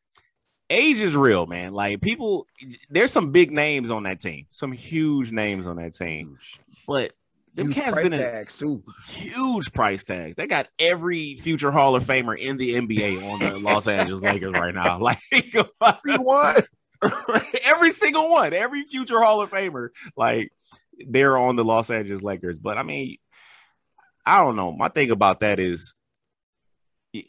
age 0.69 0.99
is 0.99 1.15
real, 1.15 1.45
man. 1.45 1.73
Like 1.73 2.01
people, 2.01 2.47
there's 2.89 3.11
some 3.11 3.31
big 3.31 3.51
names 3.51 3.91
on 3.91 4.03
that 4.03 4.19
team, 4.19 4.47
some 4.51 4.71
huge 4.71 5.31
names 5.31 5.65
on 5.67 5.77
that 5.77 5.93
team. 5.93 6.37
But 6.87 7.13
them 7.53 7.67
Huge 7.67 7.75
cats 7.77 7.95
been 7.95 8.13
in 8.13 8.19
tags 8.19 8.57
too. 8.59 8.83
huge 9.07 9.71
price 9.71 10.03
tags. 10.03 10.35
They 10.35 10.45
got 10.47 10.67
every 10.77 11.35
future 11.35 11.71
Hall 11.71 11.95
of 11.95 12.03
Famer 12.03 12.37
in 12.37 12.57
the 12.57 12.75
NBA 12.75 13.31
on 13.31 13.39
the 13.39 13.59
Los 13.59 13.87
Angeles 13.87 14.21
Lakers 14.21 14.53
right 14.53 14.75
now. 14.75 14.99
Like 15.01 15.19
Everyone. 15.81 16.55
every 17.63 17.91
single 17.91 18.29
one, 18.31 18.53
every 18.53 18.83
future 18.85 19.21
Hall 19.21 19.41
of 19.41 19.51
Famer, 19.51 19.89
like 20.17 20.51
they're 21.07 21.37
on 21.37 21.55
the 21.55 21.63
Los 21.63 21.89
Angeles 21.89 22.23
Lakers. 22.23 22.57
But 22.59 22.77
I 22.77 22.83
mean, 22.83 23.17
I 24.25 24.43
don't 24.43 24.55
know. 24.55 24.71
My 24.71 24.89
thing 24.89 25.11
about 25.11 25.41
that 25.41 25.59
is 25.59 25.93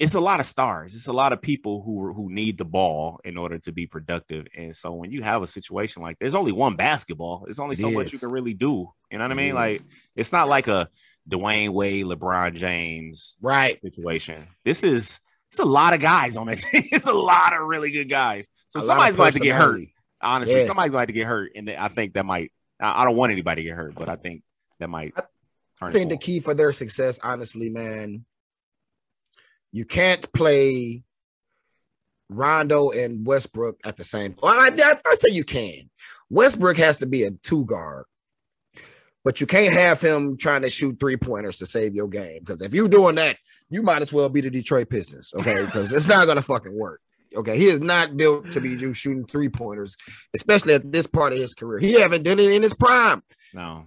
it's 0.00 0.14
a 0.14 0.20
lot 0.20 0.40
of 0.40 0.46
stars. 0.46 0.94
It's 0.94 1.06
a 1.06 1.12
lot 1.12 1.32
of 1.32 1.40
people 1.42 1.82
who 1.82 2.12
who 2.12 2.30
need 2.30 2.58
the 2.58 2.64
ball 2.64 3.20
in 3.24 3.36
order 3.36 3.58
to 3.60 3.72
be 3.72 3.86
productive. 3.86 4.46
And 4.56 4.74
so 4.74 4.92
when 4.92 5.10
you 5.12 5.22
have 5.22 5.42
a 5.42 5.46
situation 5.46 6.02
like 6.02 6.18
there's 6.18 6.34
only 6.34 6.52
one 6.52 6.76
basketball, 6.76 7.42
there's 7.44 7.58
only 7.58 7.74
It 7.74 7.80
so 7.80 7.90
much 7.90 8.12
you 8.12 8.18
can 8.18 8.30
really 8.30 8.54
do. 8.54 8.88
You 9.10 9.18
know 9.18 9.24
what 9.24 9.32
I 9.32 9.34
mean? 9.34 9.48
is. 9.50 9.54
Like 9.54 9.80
it's 10.14 10.32
not 10.32 10.48
like 10.48 10.68
a 10.68 10.88
Dwyane 11.28 11.70
Wade, 11.70 12.06
LeBron 12.06 12.54
James 12.54 13.36
Right. 13.40 13.80
situation. 13.82 14.46
This 14.64 14.82
is 14.84 15.20
it's 15.50 15.58
a 15.60 15.64
lot 15.64 15.94
of 15.94 16.00
guys 16.00 16.36
on 16.36 16.46
that 16.48 16.58
team. 16.72 16.82
It's 16.92 17.06
a 17.06 17.12
lot 17.12 17.52
of 17.54 17.66
really 17.66 17.90
good 17.90 18.08
guys. 18.08 18.46
So 18.68 18.80
A 18.80 18.82
somebody's 18.82 19.16
going 19.16 19.32
to 19.32 19.40
get 19.40 19.56
hurt. 19.56 19.80
Honestly, 20.20 20.60
Yeah. 20.60 20.66
somebody's 20.66 20.92
going 20.92 21.06
to 21.06 21.12
get 21.12 21.26
hurt, 21.26 21.52
and 21.54 21.70
I 21.70 21.88
think 21.88 22.14
that 22.14 22.24
might. 22.24 22.50
I 22.80 23.04
don't 23.04 23.16
want 23.16 23.32
anybody 23.32 23.62
to 23.62 23.68
get 23.68 23.76
hurt, 23.76 23.94
but 23.94 24.08
I 24.08 24.16
think 24.16 24.42
that 24.80 24.88
might. 24.88 25.14
I 25.80 25.90
think 25.90 26.10
the 26.10 26.16
key 26.16 26.40
for 26.40 26.54
their 26.54 26.72
success, 26.72 27.18
honestly, 27.22 27.68
man, 27.70 28.24
you 29.76 29.84
can't 29.84 30.32
play 30.32 31.02
Rondo 32.30 32.90
and 32.90 33.26
Westbrook 33.26 33.78
at 33.84 33.98
the 33.98 34.04
same. 34.04 34.34
Well, 34.42 34.54
I, 34.54 34.70
I, 34.74 34.94
I 35.06 35.14
say 35.14 35.34
you 35.34 35.44
can. 35.44 35.90
Westbrook 36.30 36.78
has 36.78 36.96
to 36.98 37.06
be 37.06 37.24
a 37.24 37.30
two 37.30 37.66
guard, 37.66 38.06
but 39.22 39.38
you 39.38 39.46
can't 39.46 39.74
have 39.74 40.00
him 40.00 40.38
trying 40.38 40.62
to 40.62 40.70
shoot 40.70 40.98
three 40.98 41.18
pointers 41.18 41.58
to 41.58 41.66
save 41.66 41.94
your 41.94 42.08
game. 42.08 42.40
Because 42.40 42.62
if 42.62 42.72
you're 42.72 42.88
doing 42.88 43.16
that, 43.16 43.36
you 43.68 43.82
might 43.82 44.00
as 44.00 44.14
well 44.14 44.30
be 44.30 44.40
the 44.40 44.50
Detroit 44.50 44.88
Pistons, 44.88 45.34
okay? 45.38 45.62
Because 45.66 45.92
it's 45.92 46.08
not 46.08 46.26
gonna 46.26 46.40
fucking 46.40 46.76
work. 46.76 47.02
Okay, 47.36 47.58
he 47.58 47.66
is 47.66 47.80
not 47.80 48.16
built 48.16 48.50
to 48.52 48.62
be 48.62 48.76
just 48.76 48.98
shooting 48.98 49.26
three 49.26 49.50
pointers, 49.50 49.96
especially 50.34 50.72
at 50.72 50.90
this 50.90 51.06
part 51.06 51.34
of 51.34 51.38
his 51.38 51.54
career. 51.54 51.80
He 51.80 52.00
haven't 52.00 52.22
done 52.22 52.38
it 52.38 52.50
in 52.50 52.62
his 52.62 52.72
prime 52.72 53.22
no. 53.56 53.86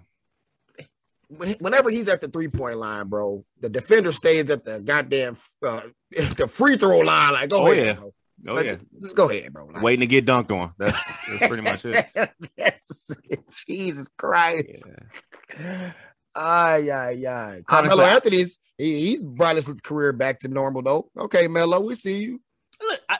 When- 1.29 1.55
whenever 1.59 1.89
he's 1.89 2.07
at 2.09 2.21
the 2.21 2.27
three 2.27 2.47
point 2.49 2.77
line, 2.77 3.07
bro, 3.07 3.43
the 3.61 3.69
defender 3.69 4.11
stays 4.11 4.49
at 4.51 4.63
the 4.65 4.81
goddamn 4.81 5.35
uh, 5.65 5.81
the 6.11 6.47
free 6.47 6.75
throw 6.75 6.99
line. 6.99 7.33
Like, 7.33 7.49
go 7.49 7.61
Oh, 7.67 7.71
ahead, 7.71 7.87
yeah. 7.87 7.93
bro. 7.93 8.13
Oh 8.47 8.53
Let- 8.53 8.65
yeah, 8.67 8.75
just 9.01 9.15
go 9.15 9.29
ahead, 9.29 9.51
bro. 9.53 9.65
Like, 9.65 9.81
waiting 9.83 10.01
to 10.01 10.07
get 10.07 10.25
dunked 10.25 10.51
on. 10.51 10.73
That's, 10.77 11.27
that's 11.27 11.47
pretty 11.47 11.63
much 11.63 11.83
it. 11.85 12.31
Jesus 13.67 14.07
Christ. 14.17 14.87
Yeah. 15.59 15.91
Ay, 16.35 16.89
ay, 16.91 17.25
ay. 17.27 17.45
Honestly, 17.45 17.63
Carmelo 17.67 18.03
Anthony's 18.03 18.59
he, 18.77 19.01
he's 19.07 19.23
brought 19.23 19.55
his 19.55 19.67
career 19.83 20.13
back 20.13 20.39
to 20.39 20.47
normal 20.47 20.81
though. 20.81 21.09
Okay, 21.17 21.47
Melo, 21.47 21.81
we 21.81 21.95
see 21.95 22.23
you. 22.23 22.41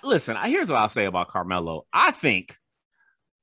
Listen, 0.03 0.37
I- 0.37 0.49
here's 0.49 0.69
what 0.69 0.77
I'll 0.77 0.89
say 0.89 1.05
about 1.05 1.27
Carmelo. 1.29 1.85
I 1.91 2.11
think 2.11 2.55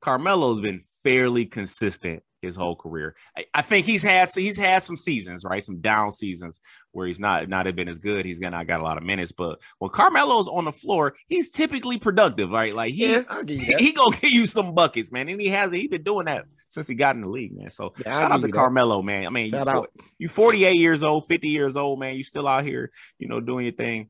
Carmelo's 0.00 0.60
been 0.60 0.80
fairly 1.02 1.44
consistent 1.46 2.22
his 2.46 2.56
whole 2.56 2.74
career. 2.76 3.14
I, 3.36 3.44
I 3.54 3.62
think 3.62 3.84
he's 3.86 4.02
had 4.02 4.28
he's 4.34 4.56
had 4.56 4.82
some 4.82 4.96
seasons, 4.96 5.44
right? 5.44 5.62
Some 5.62 5.80
down 5.80 6.12
seasons 6.12 6.60
where 6.92 7.06
he's 7.06 7.20
not 7.20 7.48
not 7.48 7.66
been 7.76 7.88
as 7.88 7.98
good. 7.98 8.24
He's 8.24 8.38
gonna 8.40 8.64
got 8.64 8.80
a 8.80 8.82
lot 8.84 8.96
of 8.96 9.04
minutes, 9.04 9.32
but 9.32 9.60
when 9.78 9.90
Carmelo's 9.90 10.48
on 10.48 10.64
the 10.64 10.72
floor, 10.72 11.14
he's 11.28 11.50
typically 11.50 11.98
productive, 11.98 12.50
right? 12.50 12.74
Like 12.74 12.94
he 12.94 13.12
Yeah, 13.12 13.18
you 13.46 13.58
that. 13.58 13.76
he 13.80 13.92
gonna 13.92 14.16
give 14.16 14.30
you 14.30 14.46
some 14.46 14.74
buckets, 14.74 15.12
man. 15.12 15.28
And 15.28 15.40
he 15.40 15.48
has 15.48 15.70
he 15.72 15.86
been 15.88 16.02
doing 16.02 16.26
that 16.26 16.46
since 16.68 16.88
he 16.88 16.94
got 16.94 17.14
in 17.16 17.22
the 17.22 17.28
league, 17.28 17.56
man. 17.56 17.70
So 17.70 17.92
Yeah, 17.98 18.18
shout 18.18 18.32
out 18.32 18.36
to 18.40 18.46
that. 18.46 18.52
Carmelo, 18.52 19.02
man. 19.02 19.26
I 19.26 19.30
mean, 19.30 19.46
you, 19.46 19.50
Shout 19.52 19.66
for- 19.66 19.76
out. 19.76 19.90
you 20.18 20.28
48 20.28 20.76
years 20.76 21.04
old, 21.04 21.26
50 21.26 21.48
years 21.48 21.76
old, 21.76 22.00
man. 22.00 22.16
You 22.16 22.24
still 22.24 22.48
out 22.48 22.64
here, 22.64 22.90
you 23.18 23.28
know, 23.28 23.40
doing 23.40 23.64
your 23.66 23.74
thing. 23.74 24.08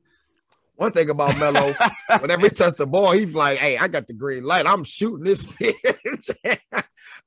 One 0.78 0.92
thing 0.92 1.08
about 1.08 1.38
Melo, 1.38 1.72
whenever 2.20 2.42
he 2.42 2.50
touched 2.50 2.76
the 2.76 2.86
ball, 2.86 3.12
he's 3.12 3.34
like, 3.34 3.56
"Hey, 3.58 3.78
I 3.78 3.88
got 3.88 4.06
the 4.08 4.12
green 4.12 4.44
light. 4.44 4.66
I'm 4.66 4.84
shooting 4.84 5.24
this 5.24 5.46
bitch. 5.46 6.58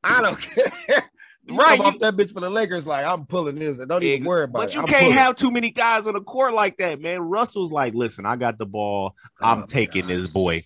I 0.04 0.22
don't 0.22 0.40
care." 0.90 1.04
right 1.52 1.80
off 1.80 1.98
that 2.00 2.16
bitch 2.16 2.32
for 2.32 2.42
the 2.42 2.50
Lakers, 2.50 2.86
like 2.86 3.06
I'm 3.06 3.26
pulling 3.26 3.56
this, 3.56 3.80
and 3.80 3.90
don't 3.90 4.04
even 4.04 4.28
worry 4.28 4.44
about 4.44 4.60
but 4.60 4.70
it. 4.70 4.76
you 4.76 4.82
I'm 4.82 4.88
can't 4.88 5.04
pulling. 5.04 5.18
have 5.18 5.36
too 5.36 5.52
many 5.52 5.72
guys 5.72 6.06
on 6.06 6.14
the 6.14 6.22
court 6.22 6.54
like 6.54 6.78
that, 6.78 7.02
man. 7.02 7.22
Russell's 7.22 7.72
like, 7.72 7.94
listen, 7.96 8.26
I 8.26 8.36
got 8.36 8.58
the 8.58 8.66
ball. 8.66 9.16
Oh 9.42 9.46
I'm 9.46 9.60
Oh, 9.60 9.66
taking 9.66 10.02
God. 10.04 10.10
this 10.10 10.28
boy. 10.28 10.64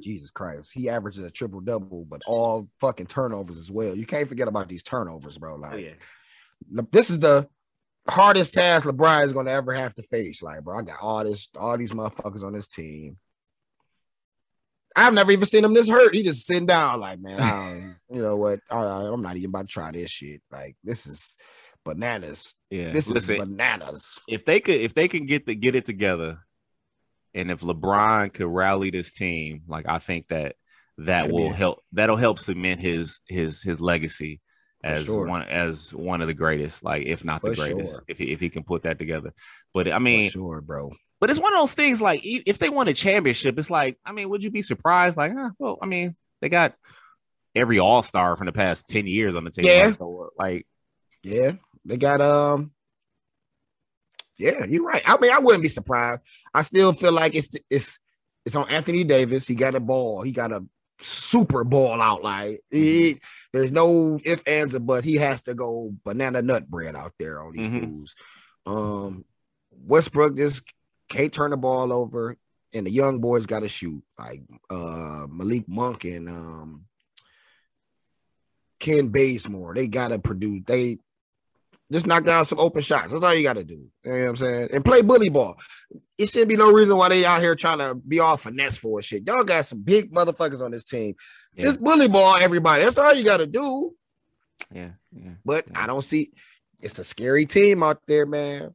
Jesus 0.00 0.30
Christ, 0.32 0.72
he 0.74 0.88
averages 0.88 1.22
a 1.24 1.30
triple 1.30 1.60
double, 1.60 2.04
but 2.04 2.22
all 2.26 2.68
fucking 2.80 3.06
turnovers 3.06 3.58
as 3.58 3.70
well. 3.70 3.94
You 3.94 4.06
can't 4.06 4.28
forget 4.28 4.48
about 4.48 4.68
these 4.68 4.82
turnovers, 4.82 5.38
bro. 5.38 5.54
Oh, 5.54 5.56
like 5.58 5.98
Le- 6.72 6.86
this 6.90 7.08
is 7.10 7.20
the 7.20 7.48
hardest 8.08 8.54
task 8.54 8.84
LeBron 8.86 9.22
is 9.22 9.32
going 9.32 9.46
to 9.46 9.52
ever 9.52 9.72
have 9.72 9.94
to 9.96 10.02
face. 10.02 10.42
Like, 10.42 10.64
bro, 10.64 10.78
I 10.78 10.82
got 10.82 10.96
all 11.00 11.22
this, 11.22 11.48
all 11.56 11.76
these 11.78 11.92
motherfuckers 11.92 12.42
on 12.42 12.52
this 12.52 12.66
team. 12.66 13.16
I've 14.96 15.14
never 15.14 15.32
even 15.32 15.44
seen 15.46 15.64
him 15.64 15.74
this 15.74 15.88
hurt. 15.88 16.14
He 16.14 16.22
just 16.22 16.46
sitting 16.46 16.66
down, 16.66 17.00
like, 17.00 17.20
man, 17.20 17.40
I 17.40 17.50
don't, 17.50 17.96
you 18.16 18.22
know 18.22 18.36
what? 18.36 18.60
Right, 18.70 19.06
I'm 19.08 19.22
not 19.22 19.36
even 19.36 19.50
about 19.50 19.68
to 19.68 19.72
try 19.72 19.90
this 19.90 20.10
shit. 20.10 20.42
Like, 20.50 20.76
this 20.84 21.06
is 21.06 21.36
bananas. 21.84 22.54
Yeah. 22.70 22.92
This 22.92 23.08
Listen, 23.08 23.36
is 23.36 23.40
bananas. 23.44 24.20
if 24.28 24.44
they 24.44 24.60
could 24.60 24.76
if 24.80 24.94
they 24.94 25.08
can 25.08 25.26
get 25.26 25.46
the 25.46 25.54
get 25.54 25.74
it 25.74 25.84
together 25.84 26.38
and 27.34 27.50
if 27.50 27.60
LeBron 27.60 28.32
could 28.32 28.46
rally 28.46 28.90
this 28.90 29.14
team, 29.14 29.62
like 29.66 29.86
I 29.88 29.98
think 29.98 30.28
that 30.28 30.56
that 30.98 31.22
That'd 31.22 31.32
will 31.32 31.52
help 31.52 31.82
that'll 31.92 32.16
help 32.16 32.38
cement 32.38 32.80
his 32.80 33.20
his 33.26 33.62
his 33.62 33.80
legacy 33.80 34.40
For 34.84 34.90
as 34.90 35.04
sure. 35.04 35.26
one 35.26 35.42
as 35.42 35.92
one 35.92 36.20
of 36.20 36.26
the 36.26 36.34
greatest, 36.34 36.84
like 36.84 37.06
if 37.06 37.24
not 37.24 37.40
the 37.42 37.54
greatest, 37.54 37.92
sure. 37.92 38.04
if 38.08 38.18
he 38.18 38.32
if 38.32 38.40
he 38.40 38.50
can 38.50 38.62
put 38.62 38.82
that 38.82 38.98
together. 38.98 39.32
But 39.72 39.88
I 39.88 39.94
For 39.94 40.00
mean, 40.00 40.30
sure, 40.30 40.60
bro. 40.60 40.92
But 41.22 41.30
it's 41.30 41.38
one 41.38 41.54
of 41.54 41.60
those 41.60 41.72
things 41.74 42.00
like 42.02 42.20
if 42.24 42.58
they 42.58 42.68
won 42.68 42.88
a 42.88 42.92
championship, 42.92 43.56
it's 43.56 43.70
like, 43.70 43.96
I 44.04 44.10
mean, 44.10 44.28
would 44.28 44.42
you 44.42 44.50
be 44.50 44.60
surprised? 44.60 45.16
Like, 45.16 45.32
huh, 45.32 45.50
well, 45.56 45.78
I 45.80 45.86
mean, 45.86 46.16
they 46.40 46.48
got 46.48 46.74
every 47.54 47.78
all-star 47.78 48.34
from 48.36 48.46
the 48.46 48.52
past 48.52 48.88
10 48.88 49.06
years 49.06 49.36
on 49.36 49.44
the 49.44 49.50
team. 49.52 49.64
Yeah. 49.66 49.92
So 49.92 50.30
like 50.36 50.66
Yeah, 51.22 51.52
they 51.84 51.96
got 51.96 52.20
um. 52.20 52.72
Yeah, 54.36 54.64
you're 54.64 54.82
right. 54.84 55.02
I 55.06 55.16
mean, 55.18 55.30
I 55.30 55.38
wouldn't 55.38 55.62
be 55.62 55.68
surprised. 55.68 56.24
I 56.52 56.62
still 56.62 56.92
feel 56.92 57.12
like 57.12 57.36
it's 57.36 57.54
it's 57.70 58.00
it's 58.44 58.56
on 58.56 58.68
Anthony 58.68 59.04
Davis. 59.04 59.46
He 59.46 59.54
got 59.54 59.76
a 59.76 59.80
ball. 59.80 60.22
He 60.22 60.32
got 60.32 60.50
a 60.50 60.64
super 60.98 61.62
ball 61.62 62.02
out. 62.02 62.24
Like 62.24 62.58
he, 62.70 63.20
there's 63.52 63.70
no 63.70 64.18
if 64.24 64.42
ands 64.48 64.74
or 64.74 64.80
but. 64.80 65.04
He 65.04 65.16
has 65.16 65.42
to 65.42 65.54
go 65.54 65.94
banana 66.04 66.42
nut 66.42 66.68
bread 66.68 66.96
out 66.96 67.12
there 67.20 67.40
on 67.40 67.52
these 67.52 67.68
Mhm. 67.68 67.80
fools. 67.84 68.16
Um, 68.66 69.24
Westbrook 69.70 70.36
just 70.36 70.64
can't 71.12 71.32
turn 71.32 71.50
the 71.50 71.56
ball 71.56 71.92
over, 71.92 72.36
and 72.72 72.86
the 72.86 72.90
young 72.90 73.20
boys 73.20 73.46
got 73.46 73.60
to 73.60 73.68
shoot. 73.68 74.02
Like 74.18 74.42
uh 74.70 75.26
Malik 75.30 75.68
Monk 75.68 76.04
and 76.04 76.28
um 76.28 76.84
Kent 78.80 79.12
Bazemore. 79.12 79.74
They 79.74 79.86
gotta 79.86 80.18
produce. 80.18 80.62
They 80.66 80.98
just 81.92 82.06
knock 82.06 82.24
down 82.24 82.46
some 82.46 82.58
open 82.58 82.80
shots. 82.80 83.12
That's 83.12 83.22
all 83.22 83.34
you 83.34 83.42
gotta 83.42 83.64
do. 83.64 83.90
You 84.04 84.12
know 84.12 84.18
what 84.20 84.28
I'm 84.28 84.36
saying? 84.36 84.68
And 84.72 84.84
play 84.84 85.02
bully 85.02 85.28
ball. 85.28 85.56
It 86.16 86.28
shouldn't 86.28 86.48
be 86.48 86.56
no 86.56 86.72
reason 86.72 86.96
why 86.96 87.10
they 87.10 87.24
out 87.24 87.42
here 87.42 87.54
trying 87.54 87.78
to 87.78 87.94
be 87.94 88.18
all 88.18 88.36
finesse 88.36 88.78
for 88.78 89.02
shit. 89.02 89.26
Y'all 89.26 89.44
got 89.44 89.66
some 89.66 89.82
big 89.82 90.12
motherfuckers 90.12 90.62
on 90.62 90.70
this 90.70 90.84
team. 90.84 91.14
Yeah. 91.54 91.64
Just 91.64 91.82
bully 91.82 92.08
ball 92.08 92.36
everybody. 92.36 92.82
That's 92.82 92.98
all 92.98 93.14
you 93.14 93.24
gotta 93.24 93.46
do. 93.46 93.94
yeah, 94.74 94.92
yeah. 95.14 95.32
But 95.44 95.64
Yeah. 95.70 95.82
I 95.82 95.86
don't 95.86 96.02
see 96.02 96.30
it's 96.80 96.98
a 96.98 97.04
scary 97.04 97.46
team 97.46 97.82
out 97.82 98.00
there, 98.08 98.26
man. 98.26 98.74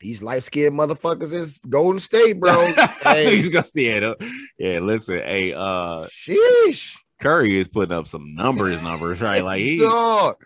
These 0.00 0.22
light 0.22 0.42
skinned 0.44 0.78
motherfuckers 0.78 1.32
is 1.32 1.58
Golden 1.68 1.98
State, 1.98 2.38
bro. 2.38 2.72
hey, 3.02 3.34
He's 3.34 3.48
gonna 3.48 3.66
see 3.66 3.86
it. 3.86 4.16
Yeah, 4.58 4.78
listen, 4.80 5.16
hey, 5.16 5.52
uh 5.52 6.06
sheesh. 6.06 6.96
Curry 7.20 7.58
is 7.58 7.66
putting 7.66 7.96
up 7.96 8.06
some 8.06 8.34
numbers, 8.34 8.80
numbers, 8.82 9.20
right? 9.20 9.42
Like 9.42 9.60
he 9.60 9.78
Dog. 9.82 10.36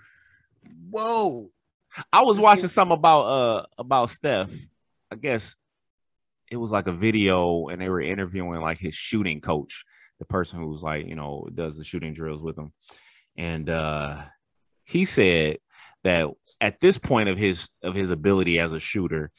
Whoa. 0.90 1.50
I 2.10 2.22
was 2.22 2.38
watching 2.38 2.68
something 2.68 2.96
about 2.96 3.22
uh 3.22 3.66
about 3.76 4.10
Steph. 4.10 4.50
I 5.10 5.16
guess 5.16 5.56
it 6.50 6.56
was 6.56 6.72
like 6.72 6.86
a 6.86 6.92
video 6.92 7.68
and 7.68 7.80
they 7.80 7.90
were 7.90 8.00
interviewing 8.00 8.60
like 8.60 8.78
his 8.78 8.94
shooting 8.94 9.42
coach, 9.42 9.84
the 10.18 10.24
person 10.24 10.60
who's 10.60 10.82
like, 10.82 11.06
you 11.06 11.14
know, 11.14 11.46
does 11.54 11.76
the 11.76 11.84
shooting 11.84 12.14
drills 12.14 12.42
with 12.42 12.56
him. 12.56 12.72
And 13.36 13.68
uh 13.68 14.22
he 14.84 15.04
said 15.04 15.58
that 16.04 16.28
at 16.62 16.80
this 16.80 16.96
point 16.96 17.28
of 17.28 17.36
his 17.36 17.68
of 17.82 17.94
his 17.94 18.10
ability 18.10 18.58
as 18.58 18.72
a 18.72 18.80
shooter, 18.80 19.30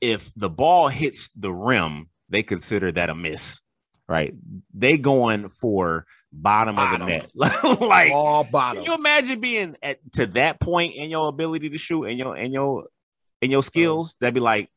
if 0.00 0.30
the 0.36 0.50
ball 0.50 0.88
hits 0.88 1.30
the 1.34 1.52
rim, 1.52 2.10
they 2.28 2.44
consider 2.44 2.92
that 2.92 3.10
a 3.10 3.14
miss. 3.14 3.58
Right? 4.06 4.34
They 4.72 4.96
going 4.96 5.48
for 5.48 6.06
bottom 6.32 6.78
of 6.78 6.90
the 6.90 6.98
net. 6.98 7.30
like 7.80 8.12
all 8.12 8.44
can 8.44 8.84
you 8.84 8.94
imagine 8.94 9.40
being 9.40 9.76
at 9.82 9.98
to 10.12 10.26
that 10.28 10.60
point 10.60 10.94
in 10.94 11.10
your 11.10 11.28
ability 11.28 11.70
to 11.70 11.78
shoot 11.78 12.04
and 12.04 12.18
your 12.18 12.36
and 12.36 12.52
your 12.52 12.84
and 13.42 13.50
your 13.50 13.62
skills? 13.62 14.14
That'd 14.20 14.34
be 14.34 14.40
like 14.40 14.70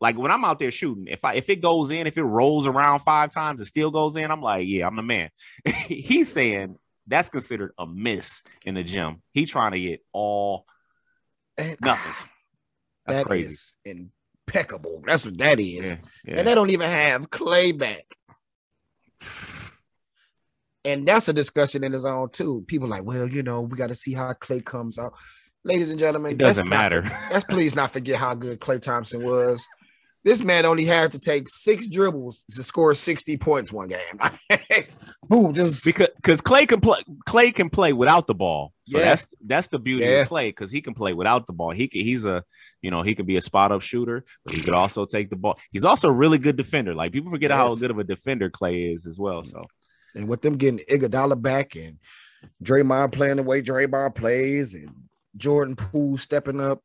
like 0.00 0.18
when 0.18 0.30
I'm 0.30 0.44
out 0.44 0.58
there 0.58 0.70
shooting, 0.70 1.06
if 1.08 1.24
I 1.24 1.34
if 1.34 1.48
it 1.50 1.60
goes 1.60 1.90
in, 1.90 2.06
if 2.06 2.18
it 2.18 2.24
rolls 2.24 2.66
around 2.66 3.00
five 3.00 3.30
times, 3.30 3.60
it 3.60 3.66
still 3.66 3.90
goes 3.90 4.16
in. 4.16 4.30
I'm 4.30 4.42
like, 4.42 4.66
yeah, 4.66 4.86
I'm 4.86 4.96
the 4.96 5.02
man. 5.02 5.30
He's 5.86 6.32
saying 6.32 6.76
that's 7.06 7.28
considered 7.28 7.72
a 7.78 7.86
miss 7.86 8.42
in 8.64 8.74
the 8.74 8.82
gym. 8.82 9.22
He 9.32 9.46
trying 9.46 9.72
to 9.72 9.80
get 9.80 10.00
all 10.12 10.66
And- 11.58 11.76
nothing. 11.80 12.12
That's 13.06 13.18
That 13.18 13.26
crazy. 13.26 13.46
is 13.46 13.76
impeccable. 13.84 15.02
That's 15.06 15.26
what 15.26 15.36
that 15.38 15.60
is. 15.60 15.84
Yeah, 15.84 15.96
yeah. 16.26 16.38
And 16.38 16.48
they 16.48 16.54
don't 16.54 16.70
even 16.70 16.90
have 16.90 17.30
Klay 17.30 17.76
back. 17.76 18.04
And 20.86 21.08
that's 21.08 21.28
a 21.28 21.32
discussion 21.32 21.82
in 21.82 21.92
his 21.92 22.04
own 22.04 22.28
too. 22.30 22.62
People 22.68 22.88
like, 22.88 23.04
well, 23.04 23.26
you 23.26 23.42
know, 23.42 23.62
we 23.62 23.74
got 23.78 23.86
to 23.86 23.94
see 23.94 24.12
how 24.12 24.30
Klay 24.34 24.62
comes 24.62 24.98
out. 24.98 25.14
Ladies 25.64 25.88
and 25.90 25.98
gentlemen, 25.98 26.32
It 26.32 26.38
doesn't 26.38 26.68
let's 26.68 26.70
not- 26.70 26.76
matter. 26.92 27.18
let's 27.32 27.46
please 27.46 27.74
not 27.74 27.90
forget 27.90 28.16
how 28.18 28.34
good 28.34 28.60
Klay 28.60 28.82
Thompson 28.82 29.24
was. 29.24 29.66
This 30.24 30.42
man 30.42 30.64
only 30.64 30.84
had 30.86 31.12
to 31.12 31.18
take 31.18 31.48
six 31.48 31.88
dribbles 31.88 32.44
to 32.52 32.62
score 32.62 32.94
60 32.94 33.36
points 33.36 33.72
one 33.72 33.88
game. 33.88 34.18
Boom, 35.28 35.52
just 35.52 35.84
because 35.84 36.08
because 36.16 36.40
Klay 36.40 36.66
can 36.66 36.80
play 36.80 36.98
Klay 37.28 37.54
can 37.54 37.68
play 37.70 37.92
without 37.92 38.26
the 38.26 38.34
ball. 38.34 38.72
So 38.86 38.98
Yeah. 38.98 39.04
that's 39.04 39.26
that's 39.44 39.68
the 39.68 39.78
beauty 39.78 40.04
Yeah. 40.04 40.22
of 40.22 40.28
Klay 40.28 40.48
because 40.48 40.70
he 40.70 40.80
can 40.80 40.94
play 40.94 41.12
without 41.12 41.46
the 41.46 41.52
ball. 41.52 41.70
He 41.72 41.88
can, 41.88 42.00
he's 42.00 42.24
a 42.24 42.42
you 42.82 42.90
know 42.90 43.02
he 43.02 43.14
could 43.14 43.26
be 43.26 43.36
a 43.36 43.40
spot 43.42 43.70
up 43.72 43.82
shooter, 43.82 44.24
but 44.44 44.54
he 44.54 44.62
could 44.62 44.74
also 44.74 45.04
take 45.06 45.28
the 45.30 45.36
ball. 45.36 45.58
He's 45.72 45.84
also 45.84 46.08
a 46.08 46.12
really 46.12 46.38
good 46.38 46.56
defender. 46.56 46.94
Like 46.94 47.12
people 47.12 47.30
forget 47.30 47.50
how 47.50 47.74
good 47.74 47.90
of 47.90 47.98
a 47.98 48.04
defender 48.04 48.48
Klay 48.50 48.92
is 48.94 49.06
as 49.06 49.18
well. 49.18 49.44
So 49.44 49.66
and 50.14 50.28
with 50.28 50.42
them 50.42 50.56
getting 50.56 50.80
Iguodala 50.90 51.40
back 51.40 51.74
and 51.76 51.98
Draymond 52.62 53.12
playing 53.12 53.36
the 53.36 53.42
way 53.42 53.62
Draymond 53.62 54.14
plays 54.14 54.74
and 54.74 54.90
Jordan 55.36 55.76
Poole 55.76 56.16
stepping 56.16 56.60
up, 56.60 56.82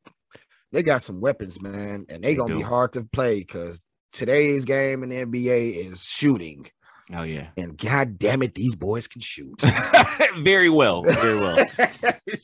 they 0.72 0.84
got 0.84 1.02
some 1.02 1.22
weapons, 1.22 1.62
man, 1.62 2.06
and 2.10 2.24
they 2.24 2.32
They 2.32 2.36
gonna 2.36 2.56
be 2.56 2.62
hard 2.62 2.94
to 2.94 3.04
play 3.04 3.40
because 3.40 3.86
today's 4.12 4.66
game 4.66 5.04
in 5.04 5.10
the 5.10 5.26
NBA 5.26 5.86
is 5.86 6.04
shooting, 6.04 6.68
oh 7.14 7.24
yeah, 7.24 7.50
and 7.58 7.78
god 7.78 8.20
damn 8.20 8.44
it, 8.44 8.56
these 8.56 8.76
boys 8.76 9.08
can 9.08 9.22
shoot. 9.22 9.60
very 10.40 10.70
well, 10.70 11.04
very 11.04 11.40
well. 11.40 11.58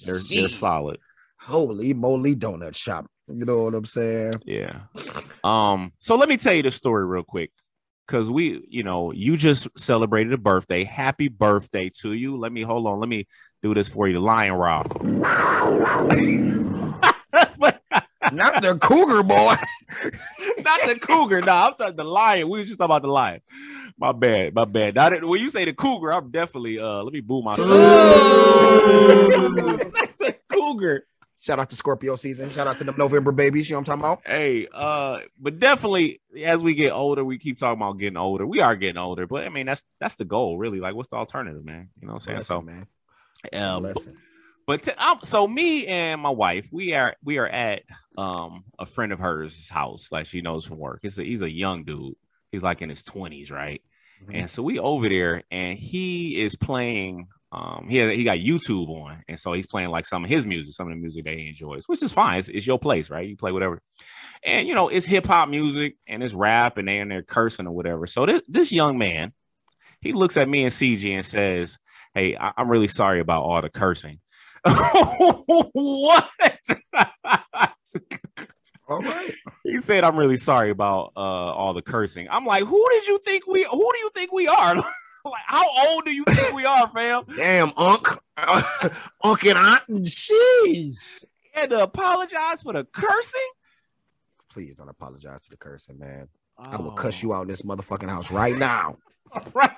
They're 0.06 0.20
they're 0.30 0.50
solid. 0.50 0.98
Holy 1.40 1.94
moly, 1.94 2.36
donut 2.36 2.76
shop. 2.76 3.06
You 3.28 3.46
know 3.46 3.64
what 3.64 3.76
I'm 3.76 3.86
saying? 3.86 4.34
Yeah. 4.46 4.82
Um. 5.44 5.92
So 6.00 6.16
let 6.16 6.30
me 6.30 6.38
tell 6.38 6.54
you 6.54 6.64
the 6.64 6.72
story 6.72 7.06
real 7.06 7.24
quick, 7.24 7.52
because 8.08 8.30
we, 8.30 8.66
you 8.68 8.84
know, 8.84 9.12
you 9.12 9.38
just 9.38 9.68
celebrated 9.78 10.34
a 10.34 10.38
birthday. 10.38 10.84
Happy 10.84 11.28
birthday 11.28 11.92
to 12.02 12.14
you. 12.14 12.38
Let 12.38 12.52
me 12.52 12.62
hold 12.62 12.88
on. 12.88 13.00
Let 13.00 13.10
me 13.10 13.28
do 13.62 13.74
this 13.74 13.88
for 13.88 14.08
you. 14.08 14.20
Lion 14.20 14.54
Rob. 14.54 14.92
Not 18.36 18.62
the 18.62 18.78
cougar 18.78 19.24
boy. 19.24 19.36
Not 20.60 20.82
the 20.88 21.00
cougar. 21.00 21.42
No, 21.42 21.54
I'm 21.54 21.74
talking 21.76 21.96
the 21.96 22.04
lion. 22.04 22.50
We 22.50 22.60
was 22.60 22.68
just 22.68 22.80
talking 22.80 22.92
about 22.92 23.02
the 23.02 23.08
lion. 23.08 23.42
My 23.98 24.12
bad. 24.12 24.54
My 24.54 24.66
bad. 24.66 24.96
Now 24.96 25.10
that, 25.10 25.24
when 25.24 25.40
you 25.40 25.50
say 25.50 25.66
the 25.66 25.74
cougar, 25.74 26.12
I'm 26.12 26.30
definitely 26.32 26.80
uh 26.80 27.04
let 27.04 27.14
me 27.14 27.22
boo 27.22 27.42
myself. 27.42 27.68
the 30.20 30.36
cougar. 30.52 31.08
Shout 31.40 31.60
out 31.60 31.70
to 31.70 31.76
Scorpio 31.76 32.16
season. 32.16 32.50
Shout 32.50 32.66
out 32.66 32.80
to 32.80 32.84
the 32.84 32.92
November 32.94 33.32
babies. 33.32 33.70
You 33.70 33.76
know 33.76 33.82
what 33.82 33.90
I'm 33.90 34.00
talking 34.00 34.12
about? 34.14 34.22
Hey, 34.26 34.68
uh, 34.74 35.20
but 35.40 35.60
definitely 35.60 36.20
as 36.44 36.64
we 36.64 36.74
get 36.74 36.92
older, 36.92 37.24
we 37.24 37.38
keep 37.38 37.58
talking 37.58 37.80
about 37.80 38.00
getting 38.00 38.18
older. 38.18 38.48
We 38.48 38.62
are 38.62 38.76
getting 38.76 38.98
older, 38.98 39.28
but 39.28 39.46
I 39.46 39.50
mean 39.50 39.68
that's 39.68 39.84
that's 40.00 40.16
the 40.16 40.26
goal, 40.26 40.58
really. 40.58 40.80
Like, 40.80 40.96
what's 40.96 41.10
the 41.10 41.18
alternative, 41.18 41.64
man? 41.64 41.90
You 42.02 42.08
know 42.08 42.16
what 42.16 42.28
I'm 42.28 42.44
saying? 42.48 42.64
Blessing, 42.64 42.66
man. 42.66 42.88
so 43.54 43.60
um, 43.60 44.16
but, 44.68 44.84
to, 44.84 45.04
um, 45.04 45.20
so 45.24 45.48
me 45.48 45.88
and 45.88 46.22
my 46.22 46.30
wife, 46.30 46.70
we 46.72 46.94
are 46.94 47.16
we 47.24 47.38
are 47.38 47.48
at 47.48 47.84
um 48.18 48.64
a 48.80 48.86
friend 48.86 49.12
of 49.12 49.20
hers 49.20 49.70
house, 49.70 50.08
like 50.12 50.26
she 50.26 50.42
knows 50.42 50.66
from 50.66 50.80
work. 50.80 51.02
It's 51.04 51.18
a, 51.18 51.24
he's 51.24 51.42
a 51.42 51.52
young 51.52 51.84
dude. 51.84 52.16
He's 52.52 52.64
like 52.64 52.82
in 52.82 52.90
his 52.90 53.04
twenties, 53.04 53.52
right? 53.52 53.82
Mhm. 54.24 54.36
And 54.42 54.50
so 54.50 54.64
we 54.64 54.80
over 54.80 55.10
there, 55.10 55.44
and 55.52 55.78
he 55.78 56.42
is 56.42 56.56
playing 56.56 57.28
um, 57.52 57.88
he 57.90 58.16
he 58.16 58.24
got 58.24 58.40
YouTube 58.40 58.90
on, 58.90 59.24
and 59.30 59.40
so 59.40 59.54
he's 59.54 59.68
playing 59.68 59.90
like 59.90 60.06
some 60.06 60.24
of 60.26 60.30
his 60.30 60.46
music, 60.46 60.74
some 60.76 60.88
of 60.88 60.94
the 60.94 61.00
music 61.02 61.24
that 61.26 61.36
he 61.36 61.48
enjoys, 61.48 61.84
which 61.88 62.04
is 62.04 62.12
fine. 62.12 62.40
It's, 62.40 62.50
it's 62.50 62.68
your 62.68 62.80
place, 62.80 63.10
right? 63.10 63.28
You 63.30 63.38
play 63.38 63.52
whatever, 63.54 63.82
and 64.44 64.68
you 64.68 64.76
know 64.76 64.90
it's 64.90 65.06
hip 65.06 65.26
hop 65.28 65.48
music 65.50 65.96
and 66.08 66.24
it's 66.24 66.34
rap, 66.34 66.78
and 66.78 66.88
they 66.88 67.00
and 67.00 67.10
they're 67.10 67.24
cursing 67.24 67.68
or 67.68 67.72
whatever. 67.72 68.08
So 68.08 68.26
this 68.26 68.42
this 68.48 68.72
young 68.72 68.98
man, 68.98 69.32
he 70.02 70.14
looks 70.14 70.38
at 70.38 70.50
me 70.50 70.64
and 70.64 70.74
CG 70.74 71.10
and 71.14 71.26
says, 71.26 71.78
"Hey, 72.14 72.36
I, 72.36 72.52
I'm 72.58 72.70
really 72.70 72.88
sorry 72.90 73.20
about 73.20 73.44
all 73.44 73.62
the 73.62 73.70
cursing." 73.70 74.20
what? 75.74 76.30
All 78.88 79.00
right. 79.00 79.34
He 79.64 79.78
said, 79.80 80.04
"I'm 80.04 80.16
really 80.16 80.38
sorry 80.38 80.70
about 80.70 81.12
uh, 81.16 81.20
all 81.20 81.74
the 81.74 81.82
cursing." 81.82 82.28
I'm 82.30 82.46
like, 82.46 82.64
"Who 82.64 82.88
did 82.92 83.08
you 83.08 83.20
think 83.20 83.48
we? 83.48 83.64
Who 83.64 83.92
do 83.94 84.00
you 84.00 84.10
think 84.14 84.32
we 84.32 84.48
are? 84.48 84.76
like, 84.76 84.86
how 85.46 85.64
old 85.88 86.06
do 86.06 86.12
you 86.12 86.24
think 86.26 86.56
we 86.56 86.66
are, 86.66 86.88
fam?" 86.90 87.24
Damn, 87.36 87.72
Unc, 87.78 88.08
Unc 89.24 89.46
and 89.46 89.58
Aunt, 89.58 89.84
jeez. 89.90 91.24
Had 91.54 91.70
to 91.70 91.84
apologize 91.84 92.64
for 92.64 92.74
the 92.74 92.84
cursing. 92.86 93.50
Please 94.50 94.76
don't 94.76 94.90
apologize 94.90 95.42
to 95.42 95.50
the 95.52 95.58
cursing, 95.58 96.00
man. 96.00 96.28
I 96.58 96.78
will 96.78 96.92
cuss 96.92 97.22
you 97.22 97.34
out 97.34 97.44
in 97.44 97.48
this 97.50 97.64
motherfucking 97.64 98.10
house 98.10 98.32
right 98.32 98.58
now. 98.58 98.98
right. 99.54 99.76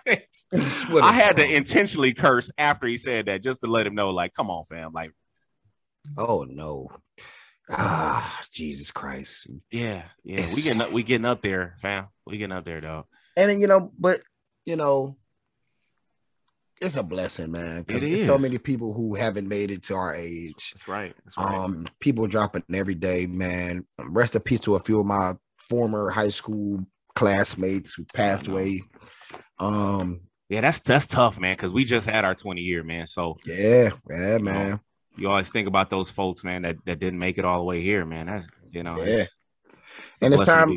I 0.53 0.57
is 0.57 0.83
had 0.93 1.37
to 1.37 1.55
intentionally 1.55 2.13
curse 2.13 2.51
after 2.57 2.87
he 2.87 2.97
said 2.97 3.25
that 3.27 3.43
just 3.43 3.61
to 3.61 3.67
let 3.67 3.87
him 3.87 3.95
know, 3.95 4.11
like, 4.11 4.33
come 4.33 4.49
on, 4.49 4.65
fam. 4.65 4.91
Like, 4.93 5.11
Oh 6.17 6.45
no. 6.47 6.89
Ah, 7.69 8.39
Jesus 8.51 8.91
Christ. 8.91 9.47
yeah, 9.71 10.03
yeah, 10.23 10.47
we 10.55 10.61
getting 10.61 10.81
up, 10.81 10.91
we 10.91 11.03
getting 11.03 11.25
up 11.25 11.41
there, 11.41 11.75
fam. 11.79 12.07
We 12.25 12.37
getting 12.37 12.55
up 12.55 12.63
there, 12.63 12.79
dog. 12.79 13.05
And 13.35 13.59
you 13.59 13.67
know, 13.67 13.91
but 13.99 14.21
you 14.65 14.77
know, 14.77 15.17
it's 16.79 16.95
a 16.95 17.03
blessing, 17.03 17.51
man. 17.51 17.79
It 17.79 17.99
there's 17.99 18.25
so 18.25 18.37
many 18.37 18.57
people 18.57 18.93
who 18.93 19.15
haven't 19.15 19.49
made 19.49 19.71
it 19.71 19.83
to 19.83 19.95
our 19.95 20.15
age. 20.15 20.73
That's 20.75 20.87
right. 20.87 21.13
That's 21.25 21.37
right. 21.37 21.57
Um, 21.57 21.85
people 21.99 22.27
dropping 22.27 22.63
every 22.73 22.95
day, 22.95 23.25
man. 23.25 23.85
Rest 23.99 24.35
in 24.35 24.41
peace 24.41 24.61
to 24.61 24.75
a 24.75 24.79
few 24.79 25.01
of 25.01 25.05
my 25.05 25.33
former 25.57 26.09
high 26.09 26.29
school 26.29 26.85
classmates 27.17 27.95
who 27.95 28.05
passed 28.13 28.47
away. 28.47 28.83
Um, 29.59 30.21
yeah, 30.49 30.61
that's 30.61 30.79
that's 30.81 31.07
tough, 31.07 31.39
man. 31.39 31.55
Because 31.55 31.73
we 31.73 31.83
just 31.83 32.07
had 32.07 32.23
our 32.23 32.35
20 32.35 32.61
year, 32.61 32.83
man. 32.83 33.07
So 33.07 33.37
yeah, 33.45 33.89
yeah, 34.09 34.37
man. 34.37 34.79
you 35.17 35.27
always 35.27 35.49
think 35.49 35.67
about 35.67 35.89
those 35.89 36.11
folks, 36.11 36.43
man, 36.43 36.61
that, 36.61 36.75
that 36.85 36.99
didn't 36.99 37.19
make 37.19 37.37
it 37.37 37.45
all 37.45 37.57
the 37.57 37.65
way 37.65 37.81
here, 37.81 38.05
man. 38.05 38.27
That's 38.27 38.47
you 38.71 38.83
know, 38.83 38.97
Yeah. 39.03 39.23
it's, 39.23 39.31
And 40.21 40.33
it's 40.33 40.45
time. 40.45 40.71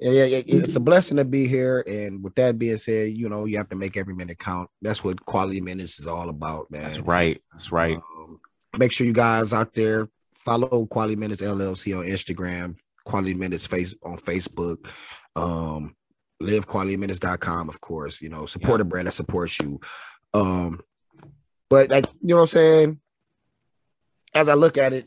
Yeah, 0.00 0.10
yeah, 0.10 0.24
yeah, 0.24 0.42
it's 0.46 0.74
a 0.74 0.80
blessing 0.80 1.18
to 1.18 1.24
be 1.24 1.46
here. 1.46 1.84
And 1.86 2.24
with 2.24 2.34
that 2.36 2.58
being 2.58 2.78
said, 2.78 3.10
you 3.12 3.28
know, 3.28 3.44
you 3.44 3.58
have 3.58 3.68
to 3.68 3.76
make 3.76 3.96
every 3.96 4.14
minute 4.14 4.38
count. 4.38 4.68
That's 4.80 5.04
what 5.04 5.24
quality 5.26 5.60
minutes 5.60 6.00
is 6.00 6.08
all 6.08 6.28
about, 6.28 6.70
man. 6.70 6.82
That's 6.82 6.98
right. 6.98 7.40
That's 7.52 7.70
right. 7.70 7.96
Um, 7.96 8.40
make 8.78 8.90
sure 8.90 9.06
you 9.06 9.12
guys 9.12 9.52
out 9.52 9.74
there 9.74 10.08
follow 10.38 10.86
Quality 10.86 11.14
Minutes 11.14 11.40
LLC 11.42 11.96
on 11.96 12.04
Instagram, 12.04 12.76
Quality 13.04 13.34
Minutes 13.34 13.66
face 13.68 13.94
on 14.02 14.16
Facebook, 14.16 14.90
um, 15.36 15.94
livequalityminutes.com, 16.42 17.68
of 17.68 17.80
course. 17.80 18.20
You 18.20 18.28
know, 18.28 18.46
support 18.46 18.80
a 18.80 18.84
brand 18.84 19.06
that 19.06 19.12
supports 19.12 19.58
you. 19.60 19.80
Um, 20.34 20.80
but 21.70 21.90
like, 21.90 22.06
you 22.20 22.28
know 22.30 22.36
what 22.36 22.42
I'm 22.42 22.46
saying? 22.48 23.00
As 24.34 24.48
I 24.48 24.54
look 24.54 24.78
at 24.78 24.92
it, 24.92 25.06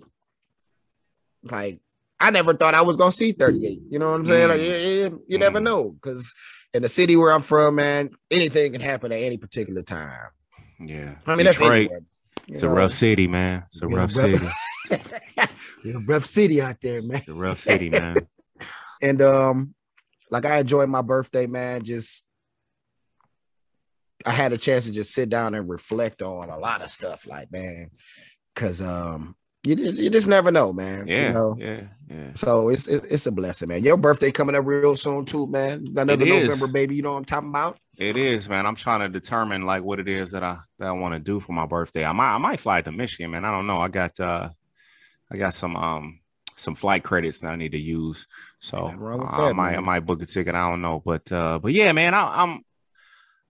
like 1.44 1.80
I 2.20 2.32
never 2.32 2.54
thought 2.54 2.74
I 2.76 2.82
was 2.82 2.96
gonna 2.98 3.12
see 3.12 3.32
38. 3.34 3.80
You 3.90 4.00
know 4.00 4.12
what 4.12 4.20
I'm 4.22 4.26
saying? 4.26 4.50
Like, 4.50 4.60
Mm. 4.62 4.70
yeah, 4.70 5.04
yeah, 5.04 5.10
you 5.28 5.38
never 5.38 5.60
Mm. 5.60 5.64
know, 5.64 5.92
because 5.92 6.34
in 6.74 6.82
the 6.84 6.90
city 6.90 7.16
where 7.16 7.32
I'm 7.32 7.42
from, 7.42 7.76
man, 7.76 8.10
anything 8.32 8.72
can 8.72 8.82
happen 8.82 9.12
at 9.12 9.20
any 9.20 9.38
particular 9.38 9.82
time. 9.82 10.30
Yeah. 10.80 11.16
I 11.26 11.36
mean, 11.36 11.46
that's 11.46 11.58
Detroit, 11.58 11.76
anywhere. 11.76 12.00
you 12.48 12.54
It's 12.56 12.64
a 12.64 12.70
rough 12.70 12.92
city, 12.92 13.28
man. 13.28 13.64
It's 13.68 13.82
a 13.82 13.88
Yeah, 13.88 13.96
rough 13.96 14.16
rough- 14.16 14.32
city. 14.34 14.46
It's 15.84 15.96
a 15.96 16.00
rough 16.00 16.26
city 16.26 16.62
out 16.64 16.78
there, 16.82 17.02
man. 17.04 17.18
It's 17.18 17.28
a 17.28 17.34
rough 17.34 17.60
city, 17.60 17.90
man. 17.90 18.16
And 19.02 19.22
um, 19.22 19.76
like 20.32 20.46
I 20.46 20.58
enjoyed 20.60 20.90
my 20.90 21.02
birthday, 21.02 21.48
man. 21.48 21.84
Just 21.84 22.28
I 24.26 24.32
had 24.32 24.54
a 24.54 24.58
chance 24.58 24.86
to 24.86 24.92
just 24.92 25.14
sit 25.14 25.30
down 25.30 25.54
and 25.54 25.70
reflect 25.70 26.22
on 26.22 26.50
a 26.50 26.58
lot 26.58 26.82
of 26.82 26.90
stuff, 26.90 27.28
like 27.28 27.52
man, 27.52 27.92
because 28.54 28.82
um, 28.82 29.36
you 29.64 29.76
just 29.76 30.00
you 30.00 30.10
just 30.10 30.28
never 30.28 30.52
know, 30.52 30.74
man. 30.74 31.08
Yeah. 31.08 31.28
You 31.28 31.34
know? 31.34 31.56
Yeah. 31.60 31.82
Yeah. 32.10 32.32
So 32.34 32.70
it's 32.70 32.88
it- 32.88 33.06
it's 33.10 33.26
a 33.26 33.32
blessing, 33.32 33.68
man. 33.68 33.84
Your 33.84 33.98
birthday 33.98 34.32
coming 34.32 34.56
up 34.56 34.66
real 34.66 34.96
soon 34.96 35.26
too, 35.26 35.48
man. 35.48 35.86
Another. 35.96 36.26
November, 36.26 36.68
baby. 36.68 36.96
You 36.96 37.02
know 37.04 37.12
what 37.14 37.20
I'm 37.20 37.26
talking 37.26 37.50
about? 37.50 37.80
It 37.98 38.18
is, 38.18 38.48
man. 38.50 38.66
I'm 38.66 38.76
trying 38.76 39.02
to 39.02 39.10
determine 39.10 39.66
like 39.66 39.84
what 39.84 40.00
it 40.00 40.08
is 40.08 40.32
that 40.32 40.44
I 40.44 40.58
that 40.80 40.88
I 40.88 40.92
want 40.92 41.14
to 41.14 41.20
do 41.20 41.40
for 41.40 41.54
my 41.54 41.66
birthday. 41.66 42.06
I 42.06 42.12
might 42.12 42.36
I 42.36 42.38
might 42.38 42.60
fly 42.60 42.82
to 42.82 42.92
Michigan, 42.92 43.32
man. 43.32 43.46
I 43.46 43.52
don't 43.52 43.68
know. 43.68 43.80
I 43.80 43.90
got 43.90 44.20
uh 44.20 44.50
I 45.32 45.38
got 45.38 45.54
some 45.54 45.76
um 45.76 46.20
some 46.58 46.76
flight 46.76 47.04
credits 47.04 47.42
that 47.42 47.50
I 47.50 47.56
need 47.58 47.74
to 47.74 47.80
use. 47.80 48.28
So 48.66 48.88
Nothing 48.88 49.00
I 49.22 49.54
might 49.54 49.70
I 49.70 49.76
man. 49.76 49.86
might 49.86 50.00
book 50.06 50.22
a 50.24 50.26
ticket. 50.26 50.56
I 50.56 50.70
don't 50.70 50.82
know. 50.82 51.02
But 51.06 51.32
uh 51.32 51.60
but 51.60 51.72
yeah, 51.72 51.92
man, 51.92 52.14
I, 52.16 52.42
I'm 52.44 52.62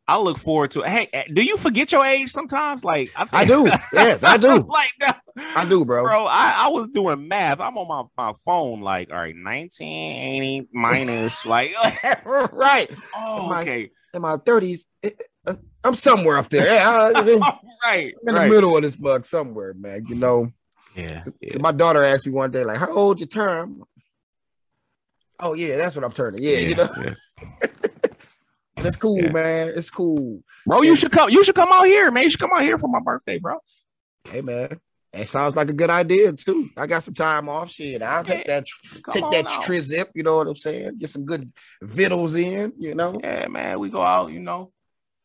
I 0.07 0.20
look 0.20 0.38
forward 0.38 0.72
to 0.72 0.82
it. 0.82 0.89
Hey, 0.89 1.07
eh, 1.13 1.24
do 1.34 1.41
you 1.41 1.57
forget 1.57 1.91
your 1.91 2.05
age 2.05 2.30
sometimes? 2.30 2.84
Like 2.84 3.11
I, 3.16 3.28
I 3.32 3.45
do. 3.45 3.66
Yes, 3.93 4.24
I 4.24 4.38
do. 4.38 4.59
like 4.70 4.91
that. 4.99 5.22
I 5.38 5.66
do, 5.66 5.84
bro. 5.86 6.03
Bro, 6.03 6.26
I, 6.26 6.53
I 6.57 6.68
was 6.68 6.89
doing 6.91 7.28
math. 7.28 7.59
I'm 7.59 7.78
on 7.78 7.88
my, 7.88 8.03
my 8.26 8.34
phone, 8.45 8.82
like, 8.82 9.09
all 9.09 9.18
right, 9.18 9.36
1980 9.36 10.68
minus, 10.74 11.45
like, 11.55 11.74
right. 12.26 12.89
oh, 13.16 13.49
My- 13.49 13.61
okay. 13.63 13.91
In 14.13 14.22
my 14.22 14.38
30s, 14.38 14.82
it- 15.01 15.22
uh, 15.47 15.55
I'm 15.84 15.95
somewhere 15.95 16.38
up 16.38 16.49
there. 16.49 16.66
Yeah, 16.66 16.88
I- 16.89 17.20
I'm 17.20 17.28
in 17.28 17.39
right, 17.86 18.13
the 18.24 18.47
middle 18.49 18.76
of 18.78 18.84
this 18.84 18.95
bug 18.95 19.26
somewhere, 19.26 19.74
man. 19.74 20.03
You 20.07 20.16
know. 20.16 20.51
Yeah, 20.95 21.24
yeah. 21.41 21.53
So 21.53 21.59
my 21.59 21.72
daughter 21.72 22.03
asked 22.03 22.26
me 22.28 22.32
one 22.34 22.51
day, 22.51 22.63
like, 22.63 22.78
"How 22.80 22.93
old 22.93 23.20
you 23.20 23.26
turn?" 23.26 23.82
Oh 25.40 25.54
yeah, 25.54 25.78
that's 25.78 25.96
what 25.96 26.06
I'm 26.06 26.12
turning. 26.12 26.42
Yeah, 26.44 26.58
you 26.58 26.76
know, 26.76 26.88
yeah. 27.04 27.14
it's 28.78 28.96
cool, 28.96 29.22
Yeah. 29.22 29.32
man. 29.32 29.68
It's 29.76 29.90
cool. 29.90 30.42
Bro, 30.66 30.84
you 30.84 30.96
should 30.96 31.12
come. 31.12 31.30
You 31.30 31.44
should 31.44 31.56
come 31.56 31.70
out 31.72 31.84
here, 31.86 32.12
man. 32.12 32.24
You 32.24 32.30
should 32.30 32.40
come 32.40 32.52
out 32.54 32.62
here 32.62 32.78
for 32.78 32.88
my 32.88 33.00
birthday, 33.00 33.40
bro. 33.40 33.58
Hey, 34.30 34.42
man, 34.42 34.80
that 35.14 35.28
sounds 35.28 35.56
like 35.56 35.70
a 35.70 35.74
good 35.74 35.90
idea 35.90 36.34
too. 36.34 36.70
I 36.78 36.88
got 36.88 37.04
some 37.04 37.14
time 37.14 37.50
off. 37.50 37.72
Shit, 37.72 38.02
I'll 38.02 38.24
take 38.24 38.46
that 38.48 38.66
Come 39.04 39.12
take 39.14 39.32
that 39.32 39.52
out. 39.52 39.64
tri. 39.64 39.80
You 40.14 40.24
know 40.24 40.38
what 40.38 40.48
I'm 40.48 40.56
saying? 40.56 40.98
Get 40.98 41.10
some 41.10 41.26
good 41.26 41.52
vittles 41.82 42.36
in. 42.36 42.74
You 42.78 42.96
know, 42.96 43.20
Yeah, 43.24 43.48
man. 43.48 43.80
We 43.80 43.90
go 43.90 44.02
out, 44.02 44.32
you 44.32 44.40
know, 44.40 44.72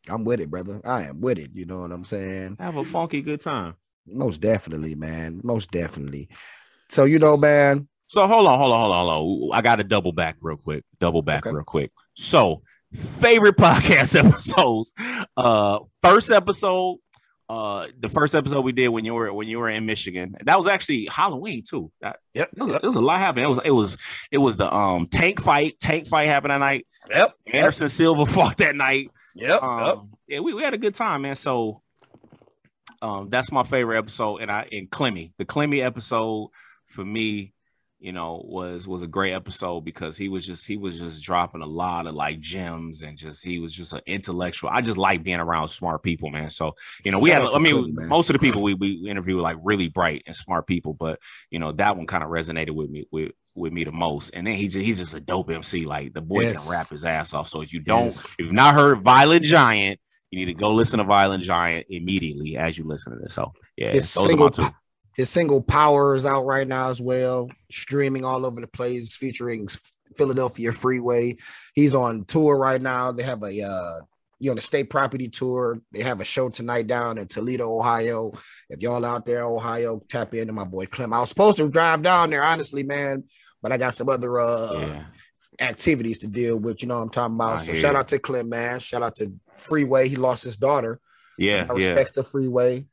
I'm 0.08 0.24
with 0.24 0.40
it, 0.40 0.50
brother. 0.50 0.80
I 0.84 1.04
am 1.04 1.20
with 1.20 1.38
it. 1.38 1.50
You 1.54 1.66
know 1.66 1.80
what 1.80 1.92
I'm 1.92 2.04
saying? 2.04 2.56
have 2.58 2.76
a 2.76 2.84
funky 2.84 3.22
good 3.22 3.40
time. 3.40 3.74
Most 4.06 4.40
definitely, 4.40 4.94
man. 4.94 5.40
Most 5.44 5.70
definitely. 5.70 6.28
So 6.88 7.04
you 7.04 7.18
know, 7.18 7.36
man. 7.36 7.86
So 8.10 8.26
hold 8.26 8.48
on, 8.48 8.58
hold 8.58 8.72
on, 8.72 8.80
hold 8.80 8.92
on, 8.92 9.06
hold 9.06 9.52
on. 9.52 9.56
I 9.58 9.62
got 9.62 9.76
to 9.76 9.84
double 9.84 10.10
back 10.10 10.36
real 10.40 10.56
quick. 10.56 10.82
Double 10.98 11.22
back 11.22 11.46
Okay. 11.46 11.54
real 11.54 11.62
quick. 11.64 11.92
So, 12.14 12.62
favorite 12.92 13.56
podcast 13.56 14.18
episodes. 14.18 14.92
Uh, 15.36 15.78
first 16.02 16.32
episode. 16.32 16.96
Uh, 17.48 17.86
the 18.00 18.08
first 18.08 18.34
episode 18.34 18.64
we 18.64 18.72
did 18.72 18.88
when 18.88 19.04
you 19.04 19.14
were 19.14 19.32
when 19.32 19.46
you 19.46 19.58
were 19.60 19.68
in 19.68 19.86
Michigan. 19.86 20.34
That 20.44 20.58
was 20.58 20.66
actually 20.66 21.06
Halloween 21.10 21.62
too. 21.68 21.92
That, 22.00 22.18
Yep. 22.34 22.50
it 22.56 22.62
was, 22.62 22.72
it 22.72 22.82
was 22.82 22.96
a 22.96 23.00
lot 23.00 23.20
happening. 23.20 23.44
It 23.44 23.48
was 23.48 23.60
it 23.64 23.70
was 23.70 23.96
it 24.32 24.38
was 24.38 24.56
the 24.56 24.72
um 24.74 25.06
tank 25.06 25.40
fight. 25.40 25.78
Tank 25.80 26.08
fight 26.08 26.26
happened 26.28 26.50
that 26.50 26.58
night. 26.58 26.86
Yep. 27.08 27.34
Anderson 27.52 27.88
Silva 27.88 28.26
fought 28.34 28.56
that 28.58 28.74
night. 28.74 29.10
Yep. 29.36 29.62
Um, 29.62 30.12
yeah, 30.26 30.40
we, 30.40 30.52
we 30.54 30.62
had 30.64 30.74
a 30.74 30.78
good 30.78 30.94
time, 30.96 31.22
man. 31.22 31.36
So 31.36 31.82
um 33.02 33.28
that's 33.30 33.50
my 33.52 33.62
favorite 33.62 33.98
episode. 33.98 34.38
And 34.38 34.50
I 34.50 34.66
in 34.70 34.86
Clemmy, 34.88 35.32
the 35.38 35.44
Clemmy 35.44 35.80
episode 35.82 36.50
for 36.86 37.04
me, 37.04 37.52
you 38.00 38.12
know, 38.12 38.42
was 38.46 38.88
was 38.88 39.02
a 39.02 39.06
great 39.06 39.32
episode 39.32 39.82
because 39.82 40.16
he 40.16 40.28
was 40.28 40.46
just 40.46 40.66
he 40.66 40.76
was 40.78 40.98
just 40.98 41.22
dropping 41.22 41.60
a 41.60 41.66
lot 41.66 42.06
of 42.06 42.14
like 42.14 42.40
gems 42.40 43.02
and 43.02 43.16
just 43.18 43.44
he 43.44 43.58
was 43.58 43.72
just 43.72 43.92
an 43.92 44.00
intellectual. 44.06 44.70
I 44.70 44.80
just 44.80 44.96
like 44.98 45.22
being 45.22 45.38
around 45.38 45.68
smart 45.68 46.02
people, 46.02 46.30
man. 46.30 46.50
So 46.50 46.74
you 47.04 47.12
know, 47.12 47.18
we 47.18 47.30
Shout 47.30 47.42
had 47.42 47.52
I 47.52 47.58
mean 47.58 47.94
most 48.08 48.30
of 48.30 48.32
the 48.34 48.38
people 48.40 48.62
we 48.62 48.74
we 48.74 49.08
interview 49.08 49.36
were 49.36 49.42
like 49.42 49.58
really 49.62 49.88
bright 49.88 50.22
and 50.26 50.34
smart 50.34 50.66
people, 50.66 50.94
but 50.94 51.20
you 51.50 51.58
know, 51.58 51.72
that 51.72 51.96
one 51.96 52.06
kind 52.06 52.24
of 52.24 52.30
resonated 52.30 52.70
with 52.70 52.88
me 52.90 53.06
with 53.10 53.32
with 53.54 53.72
me 53.72 53.84
the 53.84 53.92
most. 53.92 54.30
And 54.32 54.46
then 54.46 54.56
he 54.56 54.68
just 54.68 54.84
he's 54.84 54.98
just 54.98 55.14
a 55.14 55.20
dope 55.20 55.50
MC. 55.50 55.84
Like 55.84 56.14
the 56.14 56.22
boy 56.22 56.42
Yes. 56.42 56.62
can 56.62 56.72
rap 56.72 56.88
his 56.88 57.04
ass 57.04 57.34
off. 57.34 57.48
So 57.48 57.60
if 57.60 57.72
you 57.72 57.80
don't 57.80 58.04
Yes. 58.06 58.24
if 58.24 58.34
you've 58.38 58.52
not 58.52 58.74
heard 58.74 59.02
Violent 59.02 59.44
Giant, 59.44 60.00
you 60.30 60.38
need 60.38 60.52
to 60.52 60.58
go 60.58 60.72
listen 60.72 60.98
to 60.98 61.04
Violent 61.04 61.44
Giant 61.44 61.86
immediately 61.90 62.56
as 62.56 62.78
you 62.78 62.84
listen 62.84 63.12
to 63.12 63.18
this. 63.18 63.34
So 63.34 63.52
yeah, 63.76 63.92
His 63.92 64.12
those 64.14 64.26
single 64.26 64.46
are 64.46 64.62
my 64.62 64.68
two. 64.68 64.74
His 65.20 65.28
single 65.28 65.60
Power 65.60 66.14
is 66.14 66.24
out 66.24 66.46
right 66.46 66.66
now 66.66 66.88
as 66.88 66.98
well, 66.98 67.50
streaming 67.70 68.24
all 68.24 68.46
over 68.46 68.58
the 68.58 68.66
place, 68.66 69.14
featuring 69.18 69.68
Philadelphia 70.16 70.72
Freeway. 70.72 71.36
He's 71.74 71.94
on 71.94 72.24
tour 72.24 72.56
right 72.56 72.80
now. 72.80 73.12
They 73.12 73.24
have 73.24 73.42
a 73.42 73.62
uh 73.62 74.00
you 74.38 74.48
on 74.48 74.56
the 74.56 74.62
state 74.62 74.88
property 74.88 75.28
tour. 75.28 75.82
They 75.92 76.00
have 76.00 76.22
a 76.22 76.24
show 76.24 76.48
tonight 76.48 76.86
down 76.86 77.18
in 77.18 77.26
Toledo, 77.26 77.70
Ohio. 77.70 78.32
If 78.70 78.80
y'all 78.80 79.04
out 79.04 79.26
there, 79.26 79.44
Ohio, 79.44 80.00
tap 80.08 80.32
into 80.32 80.54
my 80.54 80.64
boy 80.64 80.86
Clem. 80.86 81.12
I 81.12 81.20
was 81.20 81.28
supposed 81.28 81.58
to 81.58 81.68
drive 81.68 82.02
down 82.02 82.30
there, 82.30 82.42
honestly, 82.42 82.82
man, 82.82 83.24
but 83.60 83.72
I 83.72 83.76
got 83.76 83.94
some 83.94 84.08
other 84.08 84.40
uh 84.40 84.72
Yeah, 84.72 85.04
activities 85.60 86.16
to 86.20 86.28
deal 86.28 86.58
with. 86.58 86.80
You 86.80 86.88
know 86.88 86.96
what 86.96 87.02
I'm 87.02 87.10
talking 87.10 87.34
about. 87.34 87.58
I 87.58 87.64
so 87.64 87.74
shout 87.74 87.92
you. 87.92 87.98
out 87.98 88.08
to 88.08 88.18
Clem, 88.18 88.48
man. 88.48 88.78
Shout 88.78 89.02
out 89.02 89.16
to 89.16 89.30
Freeway. 89.58 90.08
He 90.08 90.16
lost 90.16 90.44
his 90.44 90.56
daughter 90.56 90.98
Yeah, 91.36 91.66
I 91.68 91.74
yeah, 91.74 91.88
respects 91.88 92.12
the 92.12 92.22
freeway. 92.22 92.86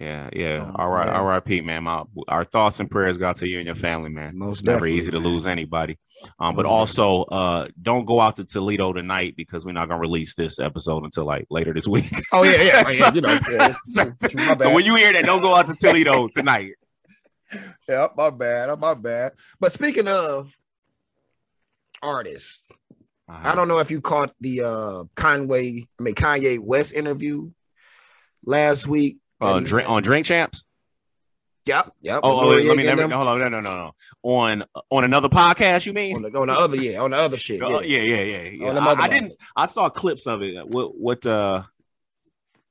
Yeah, 0.00 0.30
yeah. 0.32 0.72
All 0.76 0.90
right, 0.90 1.06
yeah. 1.06 1.20
R.I.P. 1.20 1.60
Man. 1.60 1.84
My 1.84 2.04
our 2.26 2.44
thoughts 2.44 2.80
and 2.80 2.90
prayers 2.90 3.18
go 3.18 3.28
out 3.28 3.36
to 3.36 3.46
you 3.46 3.58
and 3.58 3.66
your 3.66 3.74
family, 3.74 4.08
man. 4.08 4.38
Most 4.38 4.60
it's 4.60 4.66
never 4.66 4.86
easy 4.86 5.10
to 5.10 5.20
man. 5.20 5.28
lose 5.28 5.46
anybody. 5.46 5.98
Um, 6.38 6.54
but 6.54 6.62
Most 6.62 6.98
also, 6.98 7.24
uh, 7.24 7.68
don't 7.80 8.06
go 8.06 8.18
out 8.18 8.36
to 8.36 8.46
Toledo 8.46 8.94
tonight 8.94 9.34
because 9.36 9.66
we're 9.66 9.72
not 9.72 9.88
gonna 9.88 10.00
release 10.00 10.34
this 10.34 10.58
episode 10.58 11.04
until 11.04 11.26
like 11.26 11.46
later 11.50 11.74
this 11.74 11.86
week. 11.86 12.10
Oh 12.32 12.44
yeah, 12.44 12.62
yeah, 12.62 12.84
oh, 12.86 12.90
yeah. 12.90 13.12
You 13.14 13.20
know, 13.20 13.38
yeah, 13.50 13.74
so, 13.84 14.12
so 14.58 14.72
when 14.72 14.84
you 14.86 14.96
hear 14.96 15.12
that, 15.12 15.24
don't 15.24 15.42
go 15.42 15.54
out 15.54 15.66
to 15.66 15.74
Toledo 15.74 16.28
tonight. 16.34 16.72
Yeah, 17.86 18.08
my 18.16 18.30
bad. 18.30 18.78
My 18.78 18.94
bad. 18.94 19.32
But 19.58 19.72
speaking 19.72 20.08
of 20.08 20.56
artists, 22.02 22.72
I 23.28 23.54
don't 23.54 23.68
know 23.68 23.80
if 23.80 23.90
you 23.90 24.00
caught 24.00 24.32
the 24.40 24.62
uh 24.62 25.04
Conway, 25.14 25.86
I 25.98 26.02
mean 26.02 26.14
Kanye 26.14 26.58
West 26.58 26.94
interview 26.94 27.50
last 28.44 28.86
week. 28.86 29.18
Uh, 29.40 29.60
drink 29.60 29.88
on 29.88 30.02
Drink 30.02 30.26
Champs. 30.26 30.64
Yep, 31.66 31.92
yep. 32.00 32.20
Oh, 32.22 32.40
oh, 32.40 32.48
let 32.48 32.76
me 32.76 32.84
never, 32.84 33.02
hold 33.02 33.28
on, 33.28 33.38
no, 33.38 33.48
no, 33.48 33.60
no, 33.60 33.76
no. 33.76 33.94
On 34.22 34.64
on 34.90 35.04
another 35.04 35.28
podcast, 35.28 35.86
you 35.86 35.92
mean? 35.92 36.16
on 36.16 36.22
the, 36.22 36.38
on 36.38 36.48
the 36.48 36.54
other, 36.54 36.76
yeah, 36.76 37.00
on 37.00 37.10
the 37.10 37.18
other 37.18 37.36
shit. 37.36 37.60
Oh, 37.62 37.80
Yeah. 37.80 37.98
yeah, 37.98 38.16
yeah, 38.16 38.22
yeah. 38.22 38.50
yeah. 38.50 38.68
On 38.68 38.74
the 38.74 38.80
I, 38.80 39.04
I 39.04 39.08
didn't. 39.08 39.34
I 39.54 39.66
saw 39.66 39.88
clips 39.90 40.26
of 40.26 40.42
it. 40.42 40.66
What? 40.66 40.96
What? 40.98 41.26
Uh, 41.26 41.62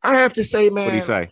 I 0.04 0.16
have 0.16 0.34
to 0.34 0.44
say, 0.44 0.70
man, 0.70 0.86
what 0.86 0.92
do 0.92 0.98
you 0.98 1.04
say? 1.04 1.30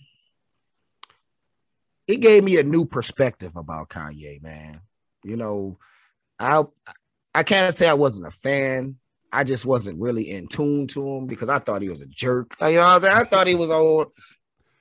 it 2.08 2.22
gave 2.22 2.44
me 2.44 2.58
a 2.58 2.64
new 2.64 2.86
perspective 2.86 3.56
about 3.56 3.90
Kanye, 3.90 4.42
man. 4.42 4.82
You 5.24 5.36
know, 5.36 5.78
I 6.40 6.64
I 7.34 7.44
can't 7.44 7.76
say 7.76 7.88
I 7.88 7.94
wasn't 7.96 8.28
a 8.28 8.32
fan. 8.32 8.98
I 9.32 9.44
just 9.44 9.66
wasn't 9.66 10.00
really 10.00 10.32
in 10.32 10.48
tune 10.48 10.88
to 10.88 11.06
him 11.06 11.28
because 11.28 11.50
I 11.50 11.60
thought 11.60 11.82
he 11.82 11.90
was 11.90 12.02
a 12.02 12.08
jerk. 12.08 12.56
You 12.62 12.76
know 12.76 12.80
what 12.80 12.88
I'm 12.88 13.02
saying? 13.02 13.18
I 13.18 13.24
thought 13.26 13.48
he 13.48 13.56
was 13.56 13.70
on 13.70 14.06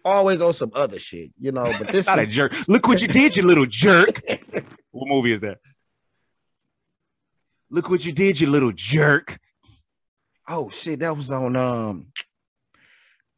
always 0.07 0.41
on 0.41 0.53
some 0.53 0.71
other 0.75 0.99
shit, 0.99 1.33
you 1.39 1.53
know. 1.53 1.71
But 1.79 1.89
this 1.89 2.07
Not 2.09 2.21
a 2.21 2.27
jerk. 2.27 2.55
Look 2.69 2.87
what 2.87 3.03
you 3.03 3.09
did, 3.09 3.37
you 3.37 3.43
little 3.43 3.67
jerk. 3.67 4.23
what 4.93 5.09
movie 5.09 5.33
is 5.33 5.41
that? 5.41 5.59
Look 7.69 7.91
what 7.91 8.07
you 8.07 8.13
did, 8.13 8.41
you 8.41 8.49
little 8.49 8.73
jerk. 8.73 9.39
oh 10.49 10.71
shit, 10.71 11.01
that 11.01 11.17
was 11.17 11.33
on 11.33 11.57
um 11.57 12.07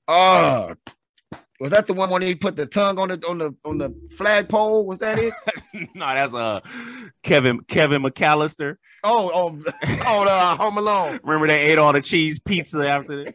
uh 0.07 0.75
was 1.61 1.73
that 1.73 1.89
the 1.89 1.95
one 1.95 2.09
when 2.11 2.23
he 2.23 2.37
put 2.37 2.55
the 2.55 2.66
tongue 2.66 2.99
on 3.01 3.09
the 3.09 3.27
on 3.27 3.39
the 3.39 3.55
on 3.64 3.79
the 3.79 3.93
flagpole? 4.12 4.87
Was 4.87 4.99
that 4.99 5.19
it? 5.19 5.35
no, 5.95 6.07
that's 6.07 6.35
uh 6.35 6.61
Kevin 7.23 7.61
Kevin 7.61 8.03
McAllister. 8.03 8.77
Oh, 9.03 9.31
oh, 9.35 9.49
on 10.07 10.29
uh, 10.29 10.57
Home 10.57 10.79
Alone. 10.79 11.19
Remember 11.25 11.49
they 11.49 11.61
ate 11.61 11.79
all 11.79 11.93
the 11.93 12.03
cheese 12.03 12.39
pizza 12.39 12.89
after 12.89 13.25
that. 13.25 13.35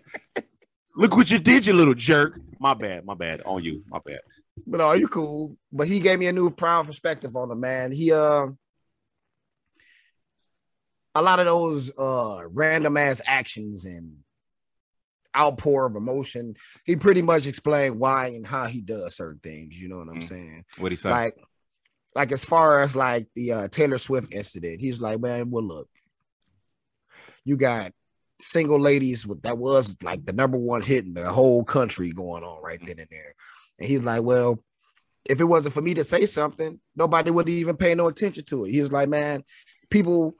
Look 0.96 1.18
what 1.18 1.32
you 1.32 1.40
did, 1.40 1.66
you 1.66 1.74
little 1.74 1.96
jerk. 1.96 2.40
My 2.64 2.74
bad, 2.74 3.04
my 3.06 3.14
bad. 3.14 3.42
On 3.46 3.62
you, 3.62 3.84
my 3.90 4.00
bad. 4.06 4.22
But 4.66 4.80
are 4.80 4.96
you 4.96 5.10
cool? 5.10 5.58
But 5.74 5.90
he 5.90 6.00
gave 6.00 6.18
me 6.18 6.28
a 6.28 6.32
new 6.32 6.50
proud 6.50 6.86
perspective 6.86 7.36
on 7.36 7.50
the 7.50 7.56
man. 7.56 7.92
He 7.92 8.14
uh 8.14 8.48
a 11.14 11.22
lot 11.22 11.42
of 11.42 11.46
those 11.46 11.92
uh 12.00 12.44
random 12.52 12.96
ass 12.96 13.22
actions 13.26 13.84
and 13.84 14.16
outpour 15.36 15.88
of 15.88 15.98
emotion. 15.98 16.56
He 16.86 16.96
pretty 16.96 17.22
much 17.22 17.48
explained 17.48 18.00
why 18.00 18.28
and 18.28 18.48
how 18.48 18.68
he 18.68 18.80
does 18.80 19.18
certain 19.18 19.42
things. 19.44 19.78
You 19.78 19.90
know 19.90 19.98
what 19.98 20.08
I'm 20.08 20.22
Mm. 20.22 20.24
saying? 20.30 20.66
What 20.78 20.94
he 20.94 20.96
said, 20.96 21.12
Like, 21.12 21.36
like 22.16 22.32
as 22.32 22.46
far 22.46 22.82
as 22.82 22.96
like 22.96 23.28
the 23.36 23.52
uh 23.52 23.68
Taylor 23.68 23.98
Swift 23.98 24.34
incident, 24.34 24.80
he's 24.80 25.02
like, 25.02 25.20
man, 25.20 25.50
well, 25.52 25.66
look, 25.66 25.90
you 27.44 27.58
got 27.58 27.92
single 28.44 28.80
ladies 28.80 29.26
with 29.26 29.42
that 29.44 29.58
was 29.58 29.96
like 30.04 30.26
the 30.26 30.34
number 30.34 30.58
one 30.58 30.82
hit 30.82 31.06
in 31.06 31.14
the 31.14 31.30
whole 31.30 31.64
country 31.64 32.12
going 32.12 32.44
on 32.44 32.62
right 32.62 32.80
then 32.86 33.00
and 33.00 33.08
there. 33.10 33.36
And 33.80 33.88
he's 33.88 34.04
like, 34.04 34.24
well, 34.24 34.64
if 35.26 35.40
it 35.40 35.46
wasn't 35.46 35.74
for 35.74 35.82
me 35.82 35.94
to 35.96 36.04
say 36.04 36.26
something, 36.26 36.80
nobody 36.96 37.32
would 37.32 37.48
even 37.50 37.78
pay 37.78 37.96
no 37.96 38.08
attention 38.08 38.44
to 38.46 38.66
it. 38.66 38.72
He 38.72 38.82
was 38.82 38.92
like, 38.92 39.08
man, 39.10 39.44
people, 39.90 40.36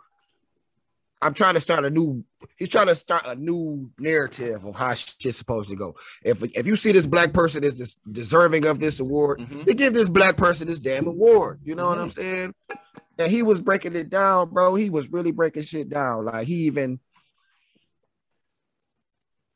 I'm 1.22 1.34
trying 1.34 1.54
to 1.54 1.62
start 1.62 1.86
a 1.86 1.90
new. 1.90 2.26
He's 2.58 2.68
trying 2.68 2.88
to 2.88 2.96
start 2.96 3.26
a 3.26 3.36
new 3.36 3.90
narrative 3.98 4.66
of 4.66 4.76
how 4.76 4.94
shit's 4.94 5.38
supposed 5.38 5.70
to 5.70 5.76
go. 5.78 5.96
If 6.26 6.44
if 6.54 6.68
you 6.68 6.76
see 6.76 6.92
this 6.92 7.08
black 7.08 7.32
person 7.32 7.64
is 7.64 7.78
this 7.80 7.96
deserving 8.12 8.66
of 8.66 8.80
this 8.82 9.00
award, 9.00 9.40
Mhm. 9.40 9.64
they 9.64 9.74
give 9.74 9.94
this 9.94 10.10
black 10.10 10.36
person 10.36 10.68
this 10.68 10.80
damn 10.80 11.08
award. 11.08 11.62
You 11.64 11.76
know 11.76 11.86
what 11.88 11.96
Mm-hmm. 11.96 12.04
I'm 12.04 12.10
saying? 12.10 12.54
And 13.20 13.32
he 13.32 13.42
was 13.42 13.62
breaking 13.62 13.96
it 13.96 14.10
down, 14.10 14.50
bro. 14.50 14.76
He 14.76 14.90
was 14.90 15.10
really 15.12 15.32
breaking 15.32 15.64
shit 15.64 15.88
down. 15.90 16.26
Like 16.26 16.46
he 16.46 16.56
even 16.66 17.00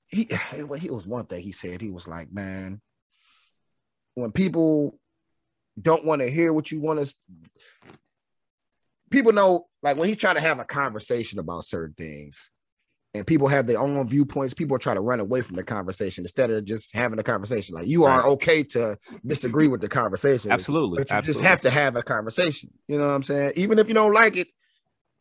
he 0.08 0.30
well, 0.64 0.80
he 0.80 0.90
was 0.90 1.08
one 1.08 1.26
thing 1.26 1.42
he 1.42 1.52
said. 1.52 1.82
He 1.82 1.92
was 1.92 2.08
like, 2.08 2.32
man, 2.32 2.82
when 4.16 4.32
people 4.32 5.00
don't 5.80 6.06
want 6.06 6.22
to 6.22 6.30
hear 6.30 6.52
what 6.52 6.72
you 6.72 6.82
want 6.82 7.00
to 7.00 7.16
people 9.12 9.32
know 9.32 9.68
like 9.84 9.96
when 9.96 10.08
he's 10.08 10.18
trying 10.18 10.36
to 10.36 10.42
have 10.42 10.60
a 10.60 10.66
conversation 10.66 11.40
about 11.40 11.64
certain 11.64 11.94
things 11.94 12.50
and 13.14 13.26
people 13.26 13.48
have 13.48 13.68
their 13.68 13.80
own 13.80 14.08
viewpoints 14.08 14.54
people 14.54 14.78
try 14.80 14.94
to 14.94 15.02
run 15.02 15.20
away 15.20 15.42
from 15.42 15.56
the 15.56 15.64
conversation 15.64 16.24
instead 16.24 16.50
of 16.50 16.66
just 16.66 16.96
having 16.96 17.20
a 17.20 17.24
conversation 17.24 17.76
like 17.76 17.88
you 17.88 18.06
are 18.06 18.26
okay 18.26 18.64
to 18.64 18.98
disagree 19.26 19.68
with 19.68 19.82
the 19.82 19.88
conversation 19.88 20.52
Absolutely. 20.52 20.98
but 20.98 21.10
you 21.10 21.16
absolutely. 21.16 21.44
just 21.44 21.50
have 21.50 21.62
to 21.62 21.70
have 21.70 21.96
a 21.96 22.02
conversation 22.02 22.72
you 22.88 22.98
know 22.98 23.08
what 23.08 23.14
i'm 23.14 23.24
saying 23.24 23.54
even 23.56 23.78
if 23.80 23.88
you 23.88 23.94
don't 23.94 24.14
like 24.14 24.36
it 24.36 24.48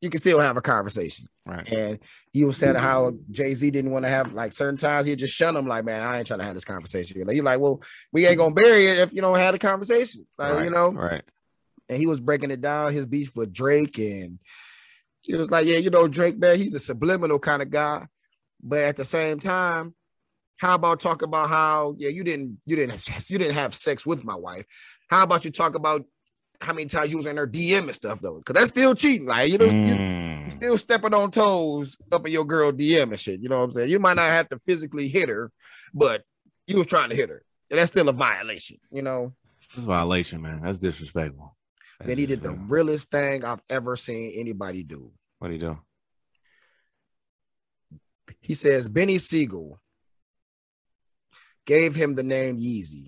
you 0.00 0.10
can 0.10 0.20
still 0.20 0.38
have 0.40 0.56
a 0.56 0.62
conversation 0.62 1.26
Right. 1.46 1.72
and 1.72 1.98
he 2.32 2.44
was 2.44 2.56
saying 2.58 2.74
how 2.76 3.14
jay-z 3.30 3.70
didn't 3.70 3.90
want 3.90 4.04
to 4.04 4.10
have 4.10 4.32
like 4.32 4.52
certain 4.52 4.76
times 4.76 5.06
he'd 5.06 5.18
just 5.18 5.34
shun 5.34 5.56
him 5.56 5.66
like 5.66 5.84
man 5.84 6.02
i 6.02 6.18
ain't 6.18 6.26
trying 6.26 6.40
to 6.40 6.44
have 6.44 6.54
this 6.54 6.64
conversation 6.64 7.28
he's 7.28 7.42
like 7.42 7.60
well 7.60 7.80
we 8.12 8.26
ain't 8.26 8.38
gonna 8.38 8.54
bury 8.54 8.86
it 8.86 8.98
if 8.98 9.12
you 9.12 9.20
don't 9.22 9.38
have 9.38 9.54
a 9.54 9.58
conversation 9.58 10.26
like, 10.38 10.52
right. 10.52 10.64
you 10.64 10.70
know 10.70 10.92
Right. 10.92 11.22
and 11.88 11.98
he 11.98 12.06
was 12.06 12.20
breaking 12.20 12.50
it 12.50 12.60
down 12.60 12.92
his 12.92 13.06
beef 13.06 13.36
with 13.36 13.52
Drake 13.52 13.98
and 13.98 14.38
he 15.22 15.34
was 15.34 15.50
like, 15.50 15.66
yeah, 15.66 15.78
you 15.78 15.90
know, 15.90 16.06
Drake, 16.06 16.38
man, 16.38 16.56
he's 16.56 16.72
a 16.74 16.78
subliminal 16.78 17.40
kind 17.40 17.60
of 17.60 17.68
guy, 17.68 18.06
but 18.62 18.78
at 18.84 18.94
the 18.94 19.04
same 19.04 19.40
time, 19.40 19.92
how 20.56 20.76
about 20.76 21.00
talk 21.00 21.22
about 21.22 21.48
how 21.48 21.96
yeah, 21.98 22.10
you 22.10 22.22
didn't 22.22 22.58
you 22.64 22.76
didn't 22.76 23.28
you 23.28 23.36
didn't 23.36 23.54
have 23.54 23.74
sex 23.74 24.06
with 24.06 24.24
my 24.24 24.36
wife? 24.36 24.64
How 25.10 25.24
about 25.24 25.44
you 25.44 25.50
talk 25.50 25.74
about 25.74 26.04
how 26.60 26.72
many 26.72 26.86
times 26.86 27.10
you 27.10 27.16
was 27.16 27.26
in 27.26 27.36
her 27.36 27.46
DM 27.46 27.82
and 27.82 27.94
stuff 27.94 28.20
though? 28.20 28.38
Because 28.38 28.54
that's 28.54 28.68
still 28.70 28.94
cheating, 28.94 29.26
like 29.26 29.50
you 29.50 29.58
know. 29.58 29.66
You, 29.66 29.72
you 29.94 29.96
Mm. 30.46 30.52
still 30.52 30.78
stepping 30.78 31.12
on 31.12 31.32
toes 31.32 31.96
up 32.12 32.24
in 32.24 32.30
your 32.32 32.44
girl 32.44 32.70
DM 32.70 33.10
and 33.10 33.18
shit. 33.18 33.40
You 33.40 33.48
know 33.48 33.58
what 33.58 33.64
I'm 33.64 33.70
saying? 33.72 33.90
You 33.90 33.98
might 33.98 34.14
not 34.14 34.30
have 34.30 34.48
to 34.50 34.58
physically 34.60 35.08
hit 35.08 35.28
her, 35.28 35.50
but 35.92 36.22
you 36.68 36.78
was 36.78 36.86
trying 36.86 37.10
to 37.10 37.16
hit 37.16 37.30
her. 37.30 37.42
And 37.68 37.78
that's 37.80 37.90
still 37.90 38.08
a 38.08 38.12
violation, 38.12 38.76
you 38.92 39.02
know. 39.02 39.32
That's 39.74 39.84
a 39.84 39.88
violation, 39.88 40.40
man. 40.40 40.60
That's 40.60 40.78
disrespectful. 40.78 41.56
That's 41.98 42.08
Then 42.10 42.18
he 42.18 42.26
did 42.26 42.42
the 42.44 42.52
realest 42.52 43.10
thing 43.10 43.44
I've 43.44 43.60
ever 43.68 43.96
seen 43.96 44.34
anybody 44.36 44.84
do. 44.84 45.10
What 45.40 45.48
do 45.48 45.54
you 45.54 45.60
do? 45.60 45.78
He 48.40 48.54
says 48.54 48.88
Beanie 48.88 49.20
Sigel 49.20 49.80
gave 51.66 51.96
him 51.96 52.14
the 52.14 52.22
name 52.22 52.56
Yeezy. 52.56 53.06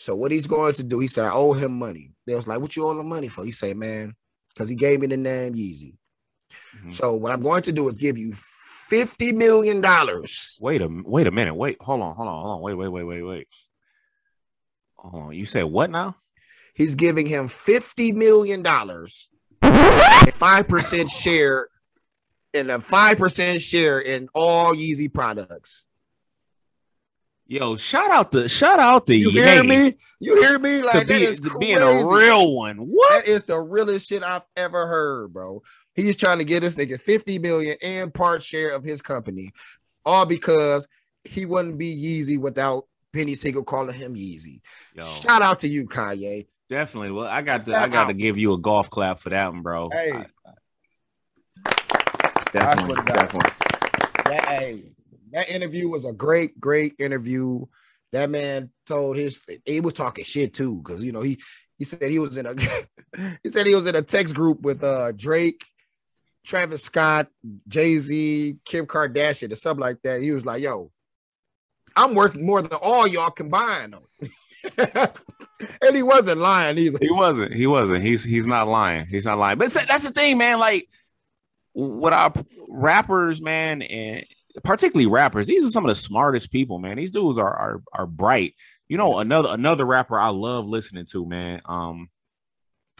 So 0.00 0.14
what 0.14 0.30
he's 0.30 0.46
going 0.46 0.74
to 0.74 0.84
do, 0.84 1.00
he 1.00 1.08
said, 1.08 1.24
I 1.24 1.32
owe 1.32 1.52
him 1.52 1.76
money. 1.76 2.12
They 2.24 2.36
was 2.36 2.46
like, 2.46 2.60
what 2.60 2.76
you 2.76 2.84
owe 2.86 2.98
him 2.98 3.08
money 3.08 3.26
for? 3.26 3.44
He 3.44 3.50
said, 3.50 3.76
man, 3.76 4.14
because 4.54 4.68
he 4.68 4.76
gave 4.76 5.00
me 5.00 5.08
the 5.08 5.16
name 5.16 5.54
Yeezy. 5.54 5.96
Mhm. 6.84 6.94
So 6.94 7.16
what 7.16 7.32
I'm 7.32 7.42
going 7.42 7.62
to 7.62 7.72
do 7.72 7.88
is 7.88 7.98
give 7.98 8.16
you 8.16 8.30
$50 8.30 9.34
million. 9.34 9.82
Wait 10.60 10.82
a 10.82 10.88
wait 11.04 11.26
a 11.26 11.32
minute. 11.32 11.54
Wait, 11.54 11.78
hold 11.80 12.00
on, 12.00 12.14
hold 12.14 12.28
on, 12.28 12.42
hold 12.42 12.56
on. 12.56 12.60
Wait, 12.62 12.74
wait, 12.74 12.88
wait, 12.88 13.02
wait, 13.02 13.22
wait. 13.22 13.48
Hold 14.98 15.14
on. 15.24 15.32
You 15.32 15.46
said 15.46 15.64
what 15.64 15.90
now? 15.90 16.14
He's 16.74 16.94
giving 16.94 17.26
him 17.26 17.48
$50 17.48 18.14
million, 18.14 18.64
a 18.64 18.70
5% 19.62 21.10
share, 21.22 21.68
and 22.54 22.70
a 22.70 22.78
5% 22.78 23.60
share 23.60 23.98
in 23.98 24.28
all 24.32 24.74
Yeezy 24.74 25.12
products. 25.12 25.88
Yo, 27.50 27.76
shout 27.76 28.10
out 28.10 28.30
to 28.30 28.46
shout 28.46 28.78
out 28.78 29.06
to 29.06 29.16
You 29.16 29.30
Ye 29.30 29.40
hear 29.40 29.64
me? 29.64 29.94
You 30.20 30.42
hear 30.42 30.58
me? 30.58 30.82
Like 30.82 31.06
that 31.06 31.08
be, 31.08 31.22
is 31.22 31.40
to 31.40 31.58
being 31.58 31.78
a 31.78 32.06
real 32.06 32.54
one. 32.54 32.76
What? 32.76 33.24
That 33.24 33.30
is 33.30 33.44
the 33.44 33.58
realest 33.58 34.06
shit 34.06 34.22
I've 34.22 34.42
ever 34.54 34.86
heard, 34.86 35.32
bro. 35.32 35.62
He's 35.94 36.14
trying 36.14 36.38
to 36.38 36.44
get 36.44 36.60
this 36.60 36.74
nigga 36.74 37.00
50 37.00 37.38
million 37.38 37.78
and 37.82 38.12
part 38.12 38.42
share 38.42 38.74
of 38.74 38.84
his 38.84 39.00
company, 39.00 39.52
all 40.04 40.26
because 40.26 40.86
he 41.24 41.46
wouldn't 41.46 41.78
be 41.78 41.96
Yeezy 41.96 42.38
without 42.38 42.84
Beanie 43.14 43.34
Sigel 43.34 43.64
calling 43.64 43.94
him 43.96 44.14
Yeezy. 44.14 44.60
Yo, 44.94 45.06
Shout 45.06 45.40
out 45.40 45.60
to 45.60 45.68
you, 45.68 45.86
Kanye. 45.86 46.48
definitely. 46.68 47.12
Well, 47.12 47.26
I 47.26 47.40
got 47.40 47.64
to 47.64 47.72
Shout 47.72 47.82
I 47.82 47.88
got 47.88 48.08
to 48.08 48.14
give 48.14 48.36
you 48.36 48.52
a 48.52 48.58
golf 48.58 48.90
clap 48.90 49.20
for 49.20 49.30
that 49.30 49.50
one, 49.54 49.62
bro. 49.62 49.88
Hey. 49.90 50.12
I- 50.12 51.72
definitely, 52.52 52.94
swear 52.94 53.16
definitely. 53.16 53.50
That, 54.26 54.44
hey, 54.44 54.92
that 55.32 55.48
interview 55.48 55.88
was 55.88 56.04
a 56.04 56.12
great, 56.12 56.60
great 56.60 56.94
interview. 56.98 57.64
That 58.12 58.30
man 58.30 58.70
told 58.86 59.16
his 59.16 59.42
he 59.64 59.80
was 59.80 59.92
talking 59.92 60.24
shit 60.24 60.54
too, 60.54 60.78
because 60.82 61.04
you 61.04 61.12
know 61.12 61.20
he 61.20 61.40
he 61.78 61.84
said 61.84 62.10
he 62.10 62.18
was 62.18 62.36
in 62.36 62.46
a 62.46 62.54
he 63.42 63.50
said 63.50 63.66
he 63.66 63.74
was 63.74 63.86
in 63.86 63.96
a 63.96 64.02
text 64.02 64.34
group 64.34 64.62
with 64.62 64.82
uh 64.82 65.12
Drake, 65.12 65.64
Travis 66.44 66.84
Scott, 66.84 67.28
Jay 67.68 67.98
Z, 67.98 68.58
Kim 68.64 68.86
Kardashian, 68.86 69.52
or 69.52 69.56
something 69.56 69.82
like 69.82 70.00
that. 70.02 70.22
He 70.22 70.32
was 70.32 70.46
like, 70.46 70.62
"Yo, 70.62 70.90
I'm 71.98 72.14
worth 72.14 72.36
more 72.36 72.62
than 72.62 72.78
all 72.82 73.06
y'all 73.06 73.30
combined. 73.30 73.96
and 74.78 75.96
he 75.96 76.02
wasn't 76.02 76.40
lying 76.40 76.78
either. 76.78 76.98
He 77.00 77.10
wasn't. 77.10 77.52
He 77.52 77.66
wasn't. 77.66 78.02
He's 78.02 78.22
he's 78.22 78.46
not 78.46 78.68
lying. 78.68 79.06
He's 79.06 79.26
not 79.26 79.38
lying. 79.38 79.58
But 79.58 79.72
that's 79.72 80.04
the 80.04 80.12
thing, 80.12 80.38
man. 80.38 80.60
Like 80.60 80.88
what 81.72 82.12
our 82.12 82.32
rappers, 82.68 83.42
man, 83.42 83.82
and 83.82 84.24
particularly 84.64 85.06
rappers, 85.06 85.46
these 85.46 85.64
are 85.64 85.70
some 85.70 85.84
of 85.84 85.88
the 85.88 85.94
smartest 85.94 86.50
people, 86.50 86.78
man. 86.78 86.96
These 86.96 87.12
dudes 87.12 87.38
are 87.38 87.52
are 87.54 87.82
are 87.92 88.06
bright. 88.06 88.54
You 88.88 88.96
know, 88.96 89.18
another 89.18 89.50
another 89.52 89.84
rapper 89.84 90.18
I 90.18 90.28
love 90.28 90.66
listening 90.66 91.06
to, 91.12 91.26
man. 91.26 91.60
Um, 91.66 92.08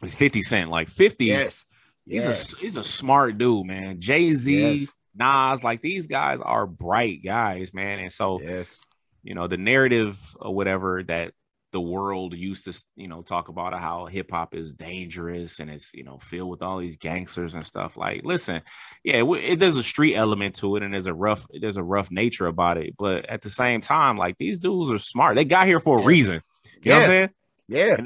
is 0.02 0.14
50 0.14 0.42
Cent. 0.42 0.70
Like 0.70 0.88
50, 0.88 1.24
Yes. 1.26 1.64
he's 2.04 2.24
yes. 2.26 2.54
a 2.54 2.56
he's 2.58 2.76
a 2.76 2.84
smart 2.84 3.38
dude, 3.38 3.66
man. 3.66 4.00
Jay-Z, 4.00 4.80
Yes. 4.80 4.92
Nas, 5.14 5.64
like 5.64 5.80
these 5.80 6.06
guys 6.06 6.40
are 6.40 6.66
bright 6.66 7.24
guys, 7.24 7.74
man. 7.74 7.98
And 7.98 8.12
so 8.12 8.40
yes. 8.40 8.80
you 9.22 9.34
know 9.34 9.46
the 9.48 9.56
narrative 9.56 10.18
or 10.40 10.54
whatever 10.54 11.02
that 11.04 11.32
the 11.72 11.80
world 11.80 12.34
used 12.34 12.64
to 12.64 12.84
you 12.96 13.08
know 13.08 13.20
talk 13.22 13.48
about 13.48 13.78
how 13.78 14.06
hip 14.06 14.30
hop 14.30 14.54
is 14.54 14.72
dangerous 14.74 15.58
and 15.60 15.70
it's 15.70 15.92
you 15.94 16.02
know 16.04 16.18
filled 16.18 16.48
with 16.50 16.62
all 16.62 16.78
these 16.78 16.96
gangsters 16.96 17.54
and 17.54 17.66
stuff 17.66 17.96
like 17.96 18.22
listen 18.24 18.62
yeah 19.04 19.16
it, 19.22 19.24
it, 19.44 19.58
there's 19.58 19.76
a 19.76 19.82
street 19.82 20.14
element 20.14 20.54
to 20.54 20.76
it 20.76 20.82
and 20.82 20.94
there's 20.94 21.06
a 21.06 21.12
rough 21.14 21.46
there's 21.60 21.76
a 21.76 21.82
rough 21.82 22.10
nature 22.10 22.46
about 22.46 22.78
it 22.78 22.94
but 22.98 23.24
at 23.26 23.42
the 23.42 23.50
same 23.50 23.80
time 23.82 24.16
like 24.16 24.36
these 24.38 24.58
dudes 24.58 24.90
are 24.90 24.98
smart 24.98 25.36
they 25.36 25.44
got 25.44 25.66
here 25.66 25.80
for 25.80 26.00
a 26.00 26.04
reason 26.04 26.40
you 26.82 26.90
know 26.90 27.00
what 27.00 27.04
i'm 27.04 27.10
Yeah. 27.10 27.18
saying 27.18 27.30
Yeah. 27.68 27.96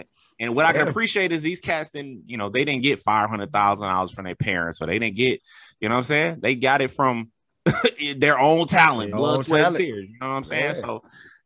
and 0.41 0.57
what 0.57 0.67
I 0.67 0.73
can 0.73 0.89
appreciate 0.89 1.31
is 1.31 1.43
these 1.43 1.61
cats 1.61 1.93
didn't, 1.93 2.25
you 2.27 2.37
know, 2.37 2.49
they 2.49 2.65
didn't 2.65 2.83
get 2.83 2.99
five 2.99 3.31
hundred 3.31 3.53
thousand 3.53 3.87
dollars 3.87 4.11
from 4.11 4.25
their 4.25 4.35
parents, 4.35 4.83
or 4.83 4.87
they 4.87 4.99
didn't 4.99 5.15
get, 5.15 5.41
you 5.81 5.89
know 5.89 5.95
what 5.95 5.99
I'm 5.99 6.05
saying? 6.05 6.39
They 6.41 6.57
got 6.57 6.81
it 6.83 6.91
from 6.91 7.31
their 8.17 8.41
own 8.41 8.67
talent, 8.67 9.13
Their 9.13 9.21
blood, 9.21 9.37
own 9.39 9.45
sweat, 9.45 9.61
and 9.61 9.65
talent. 9.67 9.77
tears. 9.79 10.09
You 10.11 10.19
know 10.21 10.31
what 10.31 10.35
I'm 10.39 10.45
saying? 10.45 10.63
Yeah. 10.75 10.81
So 10.81 11.03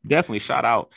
definitely 0.06 0.38
shout 0.38 0.64
out. 0.64 0.92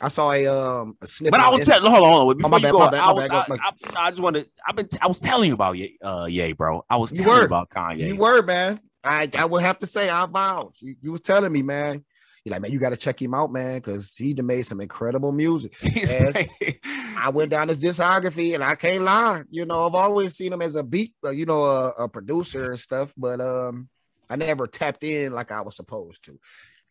I 0.00 0.08
saw 0.08 0.32
a 0.32 0.46
um 0.46 0.96
a 1.02 1.06
snippet. 1.06 1.32
But 1.32 1.40
I 1.40 1.50
was 1.50 1.64
telling, 1.64 1.90
hold 1.90 2.04
on, 2.06 2.12
hold 2.12 2.30
on. 2.30 2.36
Before 2.36 2.50
my 2.50 2.56
you 2.56 2.62
bad, 2.62 2.72
go, 2.72 2.78
my 2.78 2.90
bad, 2.90 3.00
I, 3.00 3.12
was, 3.12 3.28
bad, 3.28 3.44
I, 3.50 4.00
I, 4.00 4.06
I 4.06 4.10
just 4.10 4.22
wanted, 4.22 4.48
I've 4.66 4.76
been, 4.76 4.88
I 5.00 5.06
was 5.06 5.18
telling 5.18 5.48
you 5.48 5.54
about 5.54 5.76
Ye, 5.76 5.98
uh, 6.02 6.26
Ye, 6.28 6.52
bro. 6.52 6.84
I 6.88 6.96
was 6.96 7.12
You 7.12 7.18
telling 7.18 7.34
you 7.34 7.40
were. 7.40 7.46
about 7.46 7.70
Kanye. 7.70 8.06
You 8.06 8.16
were, 8.16 8.42
man. 8.42 8.80
I 9.04 9.28
I 9.36 9.44
would 9.44 9.62
have 9.62 9.78
to 9.80 9.86
say 9.86 10.08
I 10.10 10.26
vouch. 10.26 10.78
You, 10.80 10.94
you 11.00 11.12
was 11.12 11.20
telling 11.20 11.52
me, 11.52 11.62
man. 11.62 12.04
You're 12.44 12.52
like, 12.52 12.62
man, 12.62 12.72
you 12.72 12.78
got 12.78 12.90
to 12.90 12.96
check 12.96 13.20
him 13.20 13.34
out, 13.34 13.52
man, 13.52 13.76
because 13.76 14.16
he 14.16 14.32
made 14.32 14.62
some 14.62 14.80
incredible 14.80 15.30
music. 15.30 15.74
I 15.82 17.30
went 17.30 17.50
down 17.50 17.68
his 17.68 17.78
discography, 17.78 18.54
and 18.54 18.64
I 18.64 18.76
can't 18.76 19.02
lie. 19.02 19.42
You 19.50 19.66
know, 19.66 19.86
I've 19.86 19.94
always 19.94 20.36
seen 20.36 20.50
him 20.50 20.62
as 20.62 20.74
a 20.74 20.82
beat, 20.82 21.12
uh, 21.22 21.30
you 21.30 21.44
know, 21.44 21.64
a, 21.64 21.88
a 21.90 22.08
producer 22.08 22.70
and 22.70 22.80
stuff, 22.80 23.12
but 23.14 23.42
um, 23.42 23.90
I 24.30 24.36
never 24.36 24.66
tapped 24.66 25.04
in 25.04 25.34
like 25.34 25.52
I 25.52 25.60
was 25.60 25.76
supposed 25.76 26.24
to. 26.24 26.38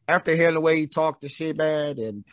After 0.07 0.35
hearing 0.35 0.53
the 0.53 0.61
way 0.61 0.75
he 0.75 0.85
talked 0.85 1.21
the 1.21 1.29
shit, 1.29 1.57
man, 1.57 1.97
and 1.97 2.23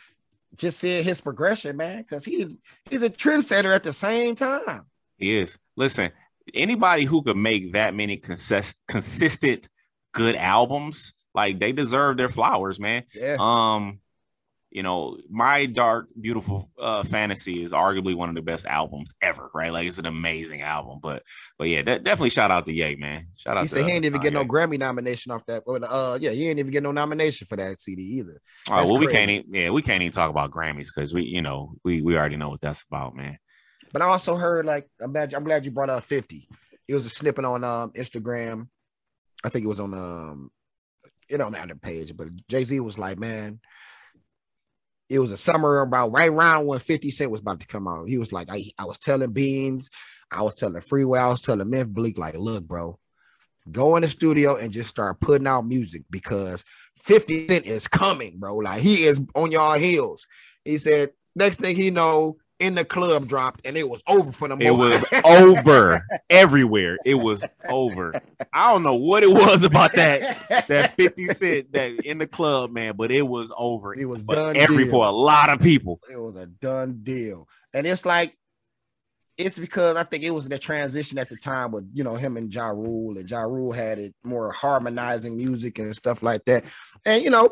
just 0.55 0.79
seeing 0.79 1.03
his 1.03 1.21
progression, 1.21 1.77
man, 1.77 2.01
because 2.03 2.25
he 2.25 2.57
he's 2.89 3.03
a 3.03 3.09
trendsetter 3.09 3.73
at 3.75 3.83
the 3.83 3.93
same 3.93 4.35
time. 4.35 4.85
He 5.17 5.35
is. 5.37 5.57
Listen, 5.75 6.11
anybody 6.53 7.03
who 7.05 7.21
could 7.21 7.37
make 7.37 7.73
that 7.73 7.93
many 7.93 8.17
consist- 8.17 8.79
consistent 8.87 9.67
good 10.13 10.35
albums, 10.35 11.13
like 11.33 11.59
they 11.59 11.71
deserve 11.71 12.17
their 12.17 12.29
flowers, 12.29 12.79
man. 12.79 13.03
Yeah, 13.13 13.37
Um, 13.39 13.99
you 14.77 14.83
know, 14.83 15.17
my 15.27 15.65
dark, 15.65 16.07
beautiful 16.21 16.69
uh 16.79 17.01
fantasy 17.01 17.63
is 17.63 17.71
arguably 17.71 18.13
one 18.13 18.29
of 18.29 18.35
the 18.35 18.43
best 18.43 18.67
albums 18.67 19.11
ever, 19.23 19.49
right? 19.51 19.73
Like 19.73 19.87
it's 19.87 19.97
an 19.97 20.05
amazing 20.05 20.61
album. 20.61 20.99
But 21.01 21.23
but 21.57 21.67
yeah, 21.67 21.81
de- 21.81 21.97
definitely 21.97 22.29
shout 22.29 22.51
out 22.51 22.67
to 22.67 22.71
Ye, 22.71 22.95
man. 22.95 23.25
Shout 23.35 23.57
out 23.57 23.63
he 23.63 23.69
to 23.69 23.73
said 23.73 23.85
he 23.85 23.91
ain't 23.91 24.05
even 24.05 24.21
get 24.21 24.33
no 24.33 24.45
Grammy 24.45 24.77
nomination 24.77 25.31
off 25.31 25.43
that. 25.47 25.63
Uh, 25.67 26.19
yeah, 26.21 26.29
he 26.29 26.47
ain't 26.47 26.59
even 26.59 26.71
get 26.71 26.83
no 26.83 26.91
nomination 26.91 27.47
for 27.47 27.55
that 27.55 27.79
CD 27.79 28.03
either. 28.19 28.39
That's 28.69 28.91
well, 28.91 28.99
we 28.99 29.07
can't 29.07 29.31
even 29.31 29.51
yeah, 29.51 29.71
we 29.71 29.81
can't 29.81 30.03
even 30.03 30.13
talk 30.13 30.29
about 30.29 30.51
Grammys 30.51 30.89
because 30.93 31.11
we, 31.11 31.23
you 31.23 31.41
know, 31.41 31.73
we 31.83 32.03
we 32.03 32.15
already 32.15 32.37
know 32.37 32.49
what 32.49 32.61
that's 32.61 32.83
about, 32.83 33.15
man. 33.15 33.39
But 33.91 34.03
I 34.03 34.05
also 34.05 34.35
heard 34.35 34.67
like 34.67 34.87
I'm 35.01 35.11
glad, 35.11 35.33
I'm 35.33 35.43
glad 35.43 35.65
you 35.65 35.71
brought 35.71 35.89
up 35.89 36.03
50. 36.03 36.47
It 36.87 36.93
was 36.93 37.07
a 37.07 37.09
snippet 37.09 37.45
on 37.45 37.63
um 37.63 37.93
Instagram. 37.93 38.67
I 39.43 39.49
think 39.49 39.65
it 39.65 39.69
was 39.69 39.79
on 39.79 39.95
um 39.95 40.51
it 41.29 41.37
don't 41.37 41.51
matter 41.51 41.73
the 41.73 41.79
page, 41.79 42.15
but 42.15 42.27
Jay-Z 42.47 42.79
was 42.79 42.97
like, 42.99 43.17
man, 43.17 43.59
it 45.09 45.19
was 45.19 45.31
a 45.31 45.37
summer 45.37 45.81
about 45.81 46.11
right 46.11 46.29
around 46.29 46.65
when 46.65 46.79
50 46.79 47.11
Cent 47.11 47.31
was 47.31 47.39
about 47.39 47.59
to 47.61 47.67
come 47.67 47.87
out. 47.87 48.07
He 48.07 48.17
was 48.17 48.33
like, 48.33 48.49
I, 48.51 48.63
I 48.77 48.85
was 48.85 48.97
telling 48.97 49.31
Beans, 49.31 49.89
I 50.31 50.41
was 50.41 50.53
telling 50.53 50.81
Freeway, 50.81 51.19
I 51.19 51.29
was 51.29 51.41
telling 51.41 51.69
Memphis 51.69 51.93
Bleek, 51.93 52.17
like, 52.17 52.35
look, 52.35 52.63
bro, 52.65 52.99
go 53.71 53.95
in 53.95 54.01
the 54.01 54.07
studio 54.07 54.55
and 54.55 54.71
just 54.71 54.89
start 54.89 55.19
putting 55.19 55.47
out 55.47 55.65
music 55.65 56.03
because 56.09 56.65
50 56.97 57.47
Cent 57.47 57.65
is 57.65 57.87
coming, 57.87 58.37
bro. 58.37 58.57
Like 58.57 58.81
he 58.81 59.05
is 59.05 59.21
on 59.35 59.51
y'all 59.51 59.77
heels. 59.77 60.27
He 60.65 60.77
said, 60.77 61.11
next 61.35 61.59
thing 61.59 61.75
he 61.75 61.91
know, 61.91 62.37
in 62.59 62.75
the 62.75 62.83
club 62.83 63.27
dropped 63.27 63.65
and 63.65 63.77
it 63.77 63.87
was 63.87 64.01
over 64.07 64.31
for 64.31 64.47
them. 64.47 64.61
It 64.61 64.71
was 64.71 65.03
over 65.25 66.05
everywhere. 66.29 66.97
It 67.05 67.15
was 67.15 67.45
over. 67.69 68.13
I 68.51 68.71
don't 68.71 68.83
know 68.83 68.95
what 68.95 69.23
it 69.23 69.29
was 69.29 69.63
about 69.63 69.93
that 69.93 70.67
that 70.67 70.95
50 70.95 71.27
cent 71.27 71.73
that 71.73 71.91
in 72.05 72.17
the 72.17 72.27
club, 72.27 72.71
man, 72.71 72.95
but 72.95 73.11
it 73.11 73.27
was 73.27 73.51
over. 73.57 73.93
It 73.93 74.05
was 74.05 74.23
done 74.23 74.57
every 74.57 74.83
deal. 74.85 74.91
for 74.91 75.05
a 75.05 75.11
lot 75.11 75.49
of 75.49 75.59
people. 75.59 75.99
it 76.11 76.17
was 76.17 76.35
a 76.35 76.47
done 76.47 77.01
deal. 77.03 77.47
And 77.73 77.85
it's 77.85 78.05
like 78.05 78.35
it's 79.37 79.59
because 79.59 79.95
I 79.95 80.03
think 80.03 80.23
it 80.23 80.31
was 80.31 80.45
in 80.45 80.51
the 80.51 80.57
transition 80.57 81.19
at 81.19 81.29
the 81.29 81.37
time 81.37 81.71
with 81.71 81.87
you 81.93 82.03
know 82.03 82.15
him 82.15 82.37
and 82.37 82.53
Ja 82.53 82.69
Rule, 82.69 83.17
and 83.17 83.29
Ja 83.29 83.41
Rule 83.41 83.71
had 83.71 83.99
it 83.99 84.15
more 84.23 84.51
harmonizing 84.51 85.37
music 85.37 85.77
and 85.77 85.95
stuff 85.95 86.23
like 86.23 86.43
that. 86.45 86.65
And 87.05 87.23
you 87.23 87.29
know, 87.29 87.51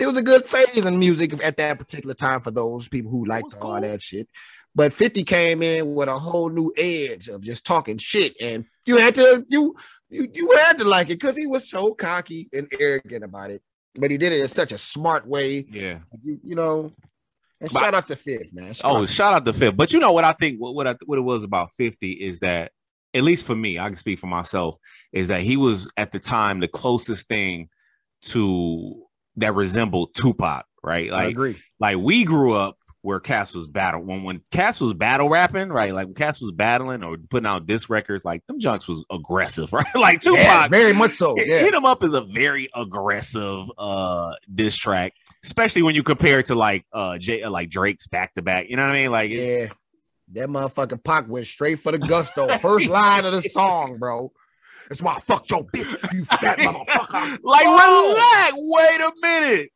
it 0.00 0.06
was 0.06 0.16
a 0.16 0.22
good 0.22 0.44
phase 0.44 0.84
in 0.84 0.98
music 0.98 1.32
at 1.44 1.56
that 1.58 1.78
particular 1.78 2.14
time 2.14 2.40
for 2.40 2.50
those 2.50 2.88
people 2.88 3.10
who 3.10 3.24
liked 3.26 3.54
all 3.60 3.72
cool. 3.72 3.80
that 3.80 4.02
shit. 4.02 4.28
But 4.74 4.92
50 4.92 5.22
came 5.22 5.62
in 5.62 5.94
with 5.94 6.08
a 6.08 6.18
whole 6.18 6.48
new 6.50 6.72
edge 6.76 7.28
of 7.28 7.42
just 7.42 7.64
talking 7.64 7.96
shit, 7.98 8.34
and 8.40 8.64
you 8.86 8.98
had 8.98 9.14
to 9.14 9.44
you 9.48 9.74
you 10.10 10.26
you 10.32 10.52
had 10.64 10.78
to 10.78 10.84
like 10.88 11.10
it 11.10 11.20
because 11.20 11.36
he 11.36 11.46
was 11.46 11.68
so 11.70 11.94
cocky 11.94 12.48
and 12.52 12.68
arrogant 12.80 13.22
about 13.24 13.50
it. 13.50 13.62
But 13.94 14.10
he 14.10 14.16
did 14.16 14.32
it 14.32 14.40
in 14.40 14.48
such 14.48 14.72
a 14.72 14.78
smart 14.78 15.28
way, 15.28 15.64
Yeah. 15.70 16.00
you, 16.24 16.40
you 16.42 16.54
know. 16.56 16.90
And 17.60 17.70
But- 17.72 17.80
shout 17.80 17.94
out 17.94 18.06
to 18.08 18.16
Fifth, 18.16 18.52
man. 18.52 18.74
Shout 18.74 18.90
Oh, 18.90 19.02
out 19.02 19.08
shout 19.08 19.32
out 19.32 19.44
to 19.44 19.52
Fifth. 19.52 19.76
But 19.76 19.92
you 19.92 20.00
know 20.00 20.10
what 20.10 20.24
I 20.24 20.32
think 20.32 20.60
what 20.60 20.74
what, 20.74 20.88
I, 20.88 20.96
what 21.06 21.18
it 21.18 21.22
was 21.22 21.44
about 21.44 21.70
50 21.76 22.10
is 22.12 22.40
that 22.40 22.72
at 23.14 23.22
least 23.22 23.46
for 23.46 23.54
me, 23.54 23.78
I 23.78 23.86
can 23.86 23.94
speak 23.96 24.18
for 24.18 24.26
myself, 24.26 24.74
is 25.12 25.28
that 25.28 25.42
he 25.42 25.56
was 25.56 25.88
at 25.96 26.10
the 26.10 26.18
time 26.18 26.58
the 26.58 26.66
closest 26.66 27.28
thing 27.28 27.68
to 28.22 29.04
that 29.36 29.54
resembled 29.54 30.14
Tupac, 30.14 30.64
right? 30.82 31.10
I 31.12 31.16
Like 31.24 31.30
agree. 31.30 31.56
like 31.80 31.96
we 31.98 32.24
grew 32.24 32.54
up 32.54 32.78
where 33.02 33.20
Cass 33.20 33.54
was 33.54 33.66
battle 33.68 34.02
when 34.02 34.22
when 34.22 34.40
Cass 34.50 34.80
was 34.80 34.94
battle 34.94 35.28
rapping, 35.28 35.68
right? 35.68 35.92
Like 35.92 36.06
when 36.06 36.14
Cass 36.14 36.40
was 36.40 36.52
battling 36.52 37.02
or 37.04 37.18
putting 37.28 37.46
out 37.46 37.66
disc 37.66 37.90
records, 37.90 38.24
like 38.24 38.46
them 38.46 38.58
junks 38.58 38.88
was 38.88 39.04
aggressive, 39.10 39.70
right? 39.74 39.84
like 39.94 40.22
Tupac, 40.22 40.38
Yeah, 40.42 40.68
very 40.68 40.94
much 40.94 41.12
so. 41.12 41.34
Hit- 41.36 41.48
Yeah. 41.48 41.58
Hit 41.58 41.74
'em 41.74 41.84
up 41.84 42.02
is 42.02 42.14
a 42.14 42.22
very 42.22 42.68
aggressive 42.74 43.66
uh 43.76 44.32
diss 44.54 44.76
track, 44.76 45.12
especially 45.44 45.82
when 45.82 45.94
you 45.94 46.02
compare 46.02 46.38
it 46.38 46.46
to 46.46 46.54
like 46.54 46.86
uh 46.92 47.18
J 47.18 47.42
uh, 47.42 47.50
like 47.50 47.68
Drake's 47.68 48.06
back 48.06 48.32
to 48.34 48.42
back. 48.42 48.70
You 48.70 48.76
know 48.76 48.86
what 48.86 48.92
I 48.94 49.02
mean? 49.02 49.10
Like 49.12 49.30
Yeah. 49.32 49.66
That 50.32 50.48
motherfucking 50.48 51.04
Pac 51.04 51.28
went 51.28 51.46
straight 51.46 51.78
for 51.80 51.92
the 51.92 51.98
gusto. 51.98 52.48
First 52.58 52.88
line 52.88 53.26
of 53.26 53.32
the 53.32 53.42
song, 53.42 53.98
bro. 53.98 54.32
That's 54.88 55.02
why 55.02 55.14
I 55.14 55.20
fucked 55.20 55.50
your 55.50 55.64
bitch, 55.64 56.12
you 56.12 56.24
fat 56.24 56.58
motherfucker. 56.58 57.38
like 57.42 57.64
Whoa. 57.66 58.14
relax, 58.14 58.52
wait 58.56 59.00
a 59.00 59.12
minute. 59.22 59.70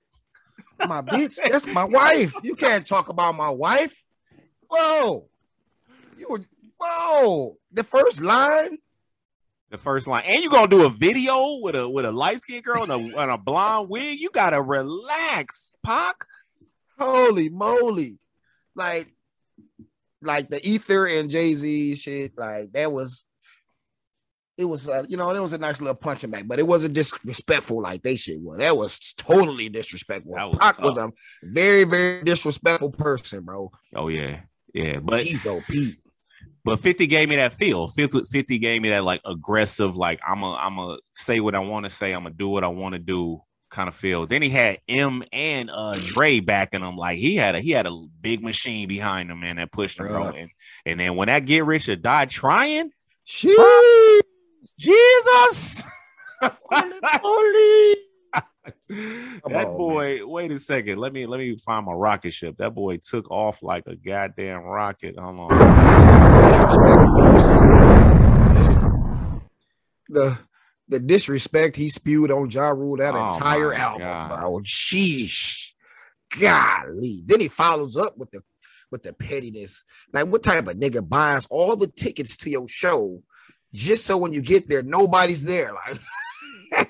My 0.87 1.03
bitch, 1.03 1.37
that's 1.51 1.67
my 1.67 1.85
wife. 1.85 2.35
You 2.43 2.55
can't 2.55 2.87
talk 2.87 3.09
about 3.09 3.35
my 3.35 3.51
wife. 3.51 4.05
Whoa. 4.69 5.29
You 6.17 6.27
were 6.29 6.45
whoa. 6.79 7.57
The 7.73 7.85
first 7.85 8.21
line. 8.21 8.79
The 9.71 9.79
first 9.79 10.07
line, 10.07 10.25
and 10.25 10.43
you 10.43 10.51
gonna 10.51 10.67
do 10.67 10.87
a 10.87 10.91
video 10.91 11.59
with 11.61 11.75
a 11.75 11.87
with 11.87 12.07
a 12.07 12.13
light 12.13 12.41
skinned 12.41 12.65
girl 12.65 12.85
and 12.85 12.93
a, 12.93 13.21
and 13.21 13.31
a 13.31 13.37
blonde 13.37 13.91
wig. 13.91 14.19
You 14.19 14.31
gotta 14.31 14.63
relax, 14.63 15.75
Pac. 15.83 16.25
Holy 16.99 17.51
moly. 17.51 18.19
Like, 18.75 19.15
like 20.23 20.49
the 20.49 20.67
Ether 20.67 21.07
and 21.07 21.31
Jay-Z 21.31 21.97
shit, 21.97 22.39
like 22.39 22.73
that 22.73 22.91
was 22.91 23.27
it 24.59 24.65
was 24.65 24.89
uh, 24.89 25.05
you 25.09 25.17
know, 25.17 25.31
it 25.31 25.41
was 25.41 25.53
a 25.53 25.59
nice 25.59 25.81
little 25.81 25.95
punching 25.95 26.31
back, 26.31 26.47
but 26.47 26.59
it 26.59 26.67
wasn't 26.67 26.93
disrespectful 26.93 27.81
like 27.81 28.03
they 28.03 28.17
shit 28.17 28.41
was. 28.41 28.59
That 28.59 28.77
was 28.77 29.15
totally 29.17 29.69
disrespectful. 29.69 30.35
That 30.35 30.51
was 30.51 30.59
Pac 30.59 30.81
was 30.81 30.99
a 30.99 31.13
very, 31.45 31.85
very 31.85 32.25
disrespectful 32.25 32.91
person, 32.91 33.45
bro. 33.45 33.71
Oh 33.95 34.09
yeah, 34.09 34.41
yeah. 34.75 34.99
But 34.99 35.21
He's 35.21 35.47
Pete. 35.69 35.99
But 36.65 36.81
50 36.81 37.07
gave 37.07 37.29
me 37.29 37.37
that 37.37 37.53
feel. 37.53 37.87
50, 37.87 38.25
50 38.25 38.59
gave 38.59 38.83
me 38.83 38.91
that 38.91 39.05
like 39.05 39.23
aggressive, 39.25 39.97
like 39.97 40.21
I'm 40.27 40.43
a 40.43 40.55
I'm 40.55 40.79
a 40.79 40.99
say 41.15 41.39
what 41.39 41.55
I 41.55 41.61
want 41.61 41.85
to 41.85 41.91
say, 41.91 42.13
I'm 42.13 42.25
gonna 42.25 42.35
do 42.35 42.49
what 42.49 42.65
I 42.65 42.69
want 42.69 42.95
to 42.95 42.99
do 42.99 43.41
kind 43.71 43.87
of 43.87 43.95
feel. 43.95 44.27
Then 44.27 44.43
he 44.43 44.51
had 44.51 44.81
M 44.89 45.23
and 45.33 45.71
uh 45.73 45.95
Dre 45.99 46.41
backing 46.41 46.83
him. 46.83 46.97
Like 46.97 47.19
he 47.19 47.37
had 47.37 47.55
a 47.55 47.61
he 47.61 47.71
had 47.71 47.87
a 47.87 47.97
big 48.21 48.43
machine 48.43 48.89
behind 48.89 49.31
him, 49.31 49.41
man, 49.41 49.57
that 49.57 49.71
pushed 49.71 50.01
him, 50.01 50.09
bro. 50.09 50.31
And, 50.31 50.51
and 50.85 50.99
then 50.99 51.15
when 51.15 51.29
that 51.29 51.45
get 51.45 51.65
rich 51.65 51.89
or 51.89 51.95
die 51.95 52.25
trying, 52.25 52.91
Sheesh. 53.25 54.21
Jesus. 54.77 55.85
Holy! 56.43 57.97
That 58.89 59.67
on, 59.67 59.77
boy, 59.77 60.19
man. 60.19 60.29
wait 60.29 60.51
a 60.53 60.59
second. 60.59 60.99
Let 60.99 61.13
me 61.13 61.27
let 61.27 61.39
me 61.39 61.57
find 61.59 61.87
my 61.87 61.93
rocket 61.93 62.33
ship. 62.33 62.57
That 62.59 62.75
boy 62.75 62.99
took 62.99 63.31
off 63.31 63.63
like 63.63 63.85
a 63.87 63.97
goddamn 63.97 64.63
rocket. 64.63 65.19
Hold 65.19 65.39
on. 65.41 65.49
The 70.09 70.39
the 70.89 71.01
disrespect 71.01 71.77
he 71.77 71.89
spewed 71.89 72.31
on 72.31 72.51
Ja 72.51 72.69
Rule 72.69 72.97
that 72.99 73.15
oh 73.15 73.29
entire 73.29 73.75
album, 73.75 74.01
God. 74.01 74.29
bro. 74.29 74.61
Sheesh. 74.61 75.73
Golly. 76.39 77.23
Then 77.25 77.41
he 77.41 77.49
follows 77.49 77.97
up 77.97 78.17
with 78.17 78.31
the 78.31 78.43
with 78.91 79.03
the 79.03 79.13
pettiness. 79.13 79.85
Like, 80.13 80.29
what 80.29 80.43
type 80.43 80.67
of 80.67 80.77
nigga 80.77 81.07
buys 81.07 81.47
all 81.51 81.77
the 81.77 81.89
tickets 81.89 82.37
to 82.39 82.51
your 82.51 82.69
show 82.69 83.23
just 83.73 84.07
so 84.07 84.17
when 84.17 84.33
you 84.33 84.43
get 84.43 84.69
there, 84.69 84.83
nobody's 84.83 85.45
there? 85.45 85.73
Like 85.73 85.99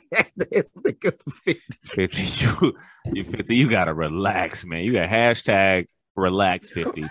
50, 1.84 2.22
you, 2.22 2.76
you 3.12 3.24
50, 3.24 3.56
you 3.56 3.68
gotta 3.70 3.94
relax, 3.94 4.64
man. 4.64 4.84
You 4.84 4.92
got 4.92 5.08
hashtag 5.08 5.86
relax 6.16 6.70
50. 6.70 7.04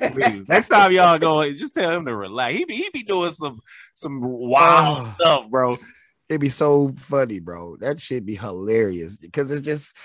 Next 0.48 0.68
time 0.70 0.92
y'all 0.92 1.18
go, 1.18 1.50
just 1.52 1.74
tell 1.74 1.92
him 1.96 2.06
to 2.06 2.16
relax. 2.16 2.56
He 2.56 2.66
be 2.66 2.76
he 2.76 2.90
be 2.94 3.04
doing 3.04 3.32
some 3.32 3.60
some 3.94 4.22
wild 4.22 5.00
oh, 5.00 5.14
stuff, 5.16 5.50
bro. 5.50 5.78
It'd 6.30 6.42
be 6.42 6.50
so 6.50 6.94
funny, 6.98 7.40
bro. 7.40 7.78
That 7.78 8.00
should 8.00 8.26
be 8.26 8.36
hilarious 8.36 9.16
because 9.16 9.50
it's 9.50 9.66
just 9.66 9.96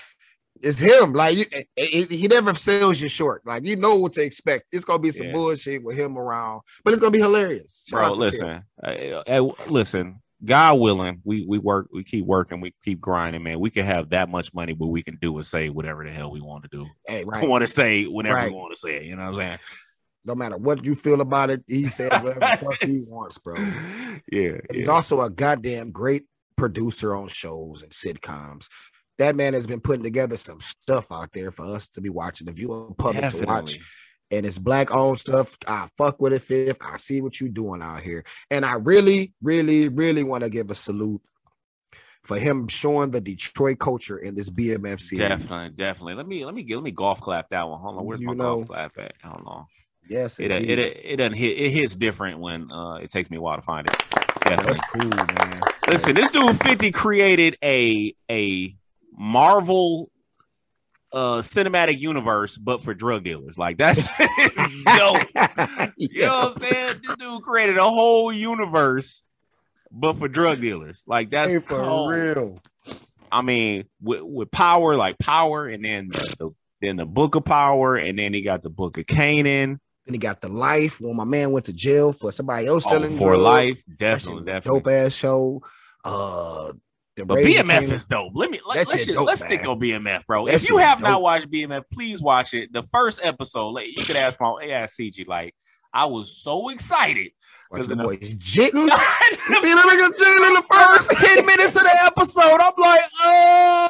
it's 0.61 0.79
him. 0.79 1.13
Like 1.13 1.37
you, 1.37 1.45
it, 1.51 1.67
it, 1.75 2.11
he 2.11 2.27
never 2.27 2.53
sells 2.53 3.01
you 3.01 3.09
short. 3.09 3.45
Like 3.45 3.65
you 3.65 3.75
know 3.75 3.95
what 3.99 4.13
to 4.13 4.23
expect. 4.23 4.65
It's 4.71 4.85
gonna 4.85 4.99
be 4.99 5.11
some 5.11 5.27
yeah. 5.27 5.33
bullshit 5.33 5.83
with 5.83 5.97
him 5.97 6.17
around, 6.17 6.61
but 6.83 6.91
it's 6.91 6.99
gonna 6.99 7.11
be 7.11 7.19
hilarious. 7.19 7.85
Shout 7.87 7.99
Bro, 7.99 8.13
listen, 8.13 8.63
uh, 8.83 9.41
listen. 9.67 10.19
God 10.45 10.79
willing, 10.79 11.21
we 11.23 11.45
we 11.45 11.57
work, 11.57 11.87
we 11.93 12.03
keep 12.03 12.25
working, 12.25 12.59
we 12.59 12.73
keep 12.83 12.99
grinding, 12.99 13.43
man. 13.43 13.61
We 13.61 13.69
can 13.69 13.85
have 13.85 14.09
that 14.09 14.29
much 14.29 14.53
money, 14.53 14.73
but 14.73 14.87
we 14.87 15.01
can 15.01 15.17
do 15.21 15.37
and 15.37 15.45
say 15.45 15.69
whatever 15.69 16.03
the 16.03 16.11
hell 16.11 16.31
we 16.31 16.41
want 16.41 16.63
to 16.63 16.69
do. 16.69 16.85
Hey, 17.07 17.23
right. 17.27 17.41
We 17.41 17.47
want 17.47 17.61
to 17.61 17.67
say 17.67 18.03
whatever 18.03 18.35
right. 18.35 18.51
we 18.51 18.57
want 18.57 18.73
to 18.73 18.79
say 18.79 18.97
it. 18.97 19.03
You 19.03 19.15
know 19.15 19.31
what 19.31 19.41
I'm 19.41 19.47
saying? 19.47 19.59
No 20.25 20.35
matter 20.35 20.57
what 20.57 20.85
you 20.85 20.95
feel 20.95 21.21
about 21.21 21.49
it, 21.49 21.63
he 21.67 21.85
says 21.85 22.11
whatever 22.11 22.39
the 22.39 22.57
fuck 22.59 22.83
he 22.83 23.05
wants, 23.11 23.37
bro. 23.37 23.55
Yeah, 23.55 24.17
yeah. 24.31 24.57
He's 24.71 24.89
also 24.89 25.21
a 25.21 25.29
goddamn 25.29 25.91
great 25.91 26.23
producer 26.57 27.15
on 27.15 27.29
shows 27.29 27.81
and 27.81 27.91
sitcoms 27.91 28.67
that 29.19 29.35
man 29.35 29.53
has 29.53 29.67
been 29.67 29.81
putting 29.81 30.03
together 30.03 30.37
some 30.37 30.59
stuff 30.59 31.11
out 31.11 31.31
there 31.33 31.51
for 31.51 31.65
us 31.65 31.87
to 31.89 32.01
be 32.01 32.09
watching. 32.09 32.47
the 32.47 32.53
you're 32.59 32.93
public 32.97 33.21
Definitely. 33.21 33.45
to 33.45 33.53
watch, 33.53 33.79
and 34.31 34.45
it's 34.45 34.57
black 34.57 34.93
owned 34.93 35.19
stuff, 35.19 35.57
I 35.67 35.87
fuck 35.97 36.19
with 36.21 36.33
it, 36.33 36.41
fifth. 36.41 36.79
I 36.81 36.97
see 36.97 37.21
what 37.21 37.39
you're 37.39 37.49
doing 37.49 37.81
out 37.81 38.01
here, 38.01 38.23
and 38.49 38.65
I 38.65 38.73
really, 38.73 39.33
really, 39.41 39.89
really 39.89 40.23
want 40.23 40.43
to 40.43 40.49
give 40.49 40.69
a 40.69 40.75
salute 40.75 41.21
for 42.23 42.37
him 42.37 42.67
showing 42.67 43.11
the 43.11 43.21
Detroit 43.21 43.79
culture 43.79 44.17
in 44.17 44.33
this 44.33 44.49
BMFC. 44.49 45.17
Definitely, 45.17 45.75
definitely. 45.75 46.15
Let 46.15 46.27
me 46.27 46.45
let 46.45 46.55
me 46.55 46.63
get 46.63 46.75
let 46.75 46.83
me 46.83 46.91
golf 46.91 47.21
clap 47.21 47.49
that 47.49 47.67
one. 47.67 47.79
Hold 47.79 47.97
on, 47.97 48.05
where's 48.05 48.21
you 48.21 48.27
my 48.27 48.33
know, 48.33 48.55
golf 48.57 48.67
clap 48.67 48.97
at? 48.97 49.13
Hold 49.23 49.43
on. 49.45 49.65
Yes, 50.09 50.39
it 50.39 50.51
it, 50.51 50.79
it 50.79 51.01
it 51.03 51.17
doesn't 51.17 51.37
hit. 51.37 51.57
It 51.57 51.71
hits 51.71 51.95
different 51.95 52.39
when 52.39 52.71
uh 52.71 52.95
it 52.95 53.09
takes 53.11 53.29
me 53.29 53.37
a 53.37 53.41
while 53.41 53.55
to 53.55 53.61
find 53.61 53.87
it. 53.87 53.95
Definitely. 54.41 54.65
That's 54.65 54.81
cool, 54.91 55.09
man. 55.09 55.61
Listen, 55.87 56.15
this 56.15 56.31
dude 56.31 56.61
Fifty 56.61 56.91
created 56.91 57.57
a 57.63 58.13
a 58.29 58.75
Marvel 59.17 60.09
uh 61.13 61.37
cinematic 61.37 61.99
universe, 61.99 62.57
but 62.57 62.81
for 62.81 62.93
drug 62.93 63.23
dealers. 63.23 63.57
Like 63.57 63.77
that's 63.77 64.07
dope. 64.17 65.21
You 65.97 66.21
know 66.21 66.39
what 66.39 66.47
I'm 66.47 66.53
saying? 66.55 67.01
This 67.03 67.15
dude 67.17 67.43
created 67.43 67.77
a 67.77 67.83
whole 67.83 68.33
universe, 68.33 69.23
but 69.91 70.17
for 70.17 70.27
drug 70.27 70.59
dealers. 70.59 71.03
Like 71.05 71.29
that's 71.29 71.53
hey, 71.53 71.59
for 71.59 71.83
cold. 71.83 72.11
real. 72.11 72.59
I 73.31 73.41
mean, 73.41 73.85
with, 73.99 74.21
with 74.21 74.51
power, 74.51 74.95
like 74.95 75.17
power, 75.17 75.67
and 75.67 75.83
then 75.83 76.07
the, 76.07 76.35
the, 76.37 76.49
then 76.81 76.97
the 76.97 77.05
book 77.05 77.33
of 77.33 77.43
power, 77.43 77.95
and 77.95 78.17
then 78.17 78.31
he 78.33 78.41
got 78.41 78.61
the 78.61 78.69
book 78.69 78.97
of 78.97 79.05
Kanan. 79.05 79.79
And 80.05 80.13
he 80.13 80.17
got 80.17 80.41
the 80.41 80.49
life 80.49 80.99
when 80.99 81.15
my 81.15 81.23
man 81.23 81.51
went 81.51 81.65
to 81.67 81.73
jail 81.73 82.11
for 82.11 82.31
somebody 82.31 82.67
else 82.67 82.85
oh, 82.87 82.89
selling 82.91 83.17
for 83.17 83.35
drugs. 83.35 83.43
life. 83.43 83.83
Definitely, 83.97 84.43
definitely. 84.45 84.81
Dope 84.81 84.87
ass 84.87 85.13
show. 85.13 85.63
Uh 86.03 86.73
the 87.15 87.25
but 87.25 87.37
BMF 87.39 87.91
is 87.91 88.05
dope. 88.05 88.31
Let 88.35 88.49
me 88.49 88.59
let, 88.67 88.87
us 88.87 89.05
dope, 89.05 89.25
let's 89.25 89.43
stick 89.43 89.67
on 89.67 89.79
BMF, 89.79 90.25
bro. 90.25 90.47
That 90.47 90.55
if 90.55 90.69
you 90.69 90.77
have 90.77 90.97
dope. 90.99 91.07
not 91.07 91.21
watched 91.21 91.51
BMF, 91.51 91.83
please 91.91 92.21
watch 92.21 92.53
it. 92.53 92.73
The 92.73 92.83
first 92.83 93.19
episode, 93.23 93.69
like, 93.69 93.87
you 93.87 94.03
could 94.05 94.15
ask 94.15 94.41
my 94.41 94.65
ask 94.71 94.97
CG. 94.97 95.27
Like, 95.27 95.53
I 95.93 96.05
was 96.05 96.35
so 96.35 96.69
excited 96.69 97.31
because 97.71 97.87
the 97.87 97.95
boy 97.95 98.17
jitting. 98.17 98.87
See 98.87 99.73
the 99.73 99.81
nigga 99.81 100.17
jitting 100.17 100.43
in 100.43 100.53
the 100.53 100.63
first 100.69 101.11
ten 101.19 101.45
minutes 101.45 101.75
of 101.75 101.83
the 101.83 101.99
episode. 102.05 102.59
I'm 102.59 102.73
like, 102.77 103.01
oh. 103.21 103.89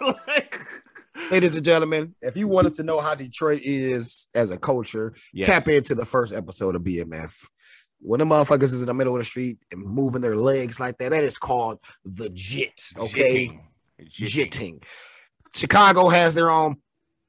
oh. 0.00 0.14
Ladies 1.30 1.54
and 1.54 1.64
gentlemen, 1.64 2.14
if 2.22 2.36
you 2.36 2.48
wanted 2.48 2.74
to 2.74 2.82
know 2.82 2.98
how 2.98 3.14
Detroit 3.14 3.60
is 3.62 4.26
as 4.34 4.50
a 4.50 4.58
culture, 4.58 5.14
yes. 5.32 5.46
tap 5.46 5.68
into 5.68 5.94
the 5.94 6.06
first 6.06 6.32
episode 6.32 6.74
of 6.74 6.82
BMF 6.82 7.46
when 8.00 8.18
the 8.18 8.24
motherfuckers 8.24 8.64
is 8.64 8.80
in 8.80 8.86
the 8.86 8.94
middle 8.94 9.14
of 9.14 9.20
the 9.20 9.24
street 9.24 9.58
and 9.70 9.82
moving 9.82 10.22
their 10.22 10.36
legs 10.36 10.80
like 10.80 10.98
that, 10.98 11.10
that 11.10 11.24
is 11.24 11.38
called 11.38 11.78
the 12.04 12.30
jit. 12.30 12.80
Okay, 12.96 13.60
jitting. 13.98 14.28
jitting. 14.28 14.82
Chicago 15.54 16.08
has 16.08 16.34
their 16.34 16.50
own 16.50 16.76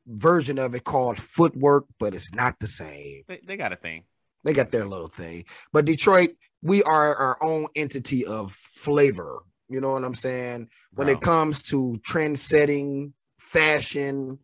version 0.08 0.60
of 0.60 0.76
it 0.76 0.84
called 0.84 1.18
footwork, 1.18 1.86
but 2.00 2.14
it's 2.16 2.34
not 2.34 2.60
the 2.60 2.68
same. 2.68 3.24
They, 3.28 3.42
they 3.46 3.58
got 3.58 3.74
a 3.74 3.76
thing. 3.76 4.04
They 4.44 4.54
got 4.54 4.72
their 4.72 4.86
little 4.86 5.08
thing. 5.08 5.46
But 5.72 5.86
Detroit, 5.86 6.32
we 6.62 6.82
are 6.84 7.16
our 7.16 7.38
own 7.44 7.68
entity 7.76 8.26
of 8.26 8.52
flavor. 8.52 9.44
You 9.70 9.82
know 9.82 9.92
what 9.92 10.04
I'm 10.04 10.16
saying? 10.16 10.70
When 10.94 11.08
Bro. 11.08 11.16
it 11.16 11.22
comes 11.22 11.64
to 11.64 11.98
trend 12.04 12.40
setting, 12.40 13.14
fashion, 13.38 14.40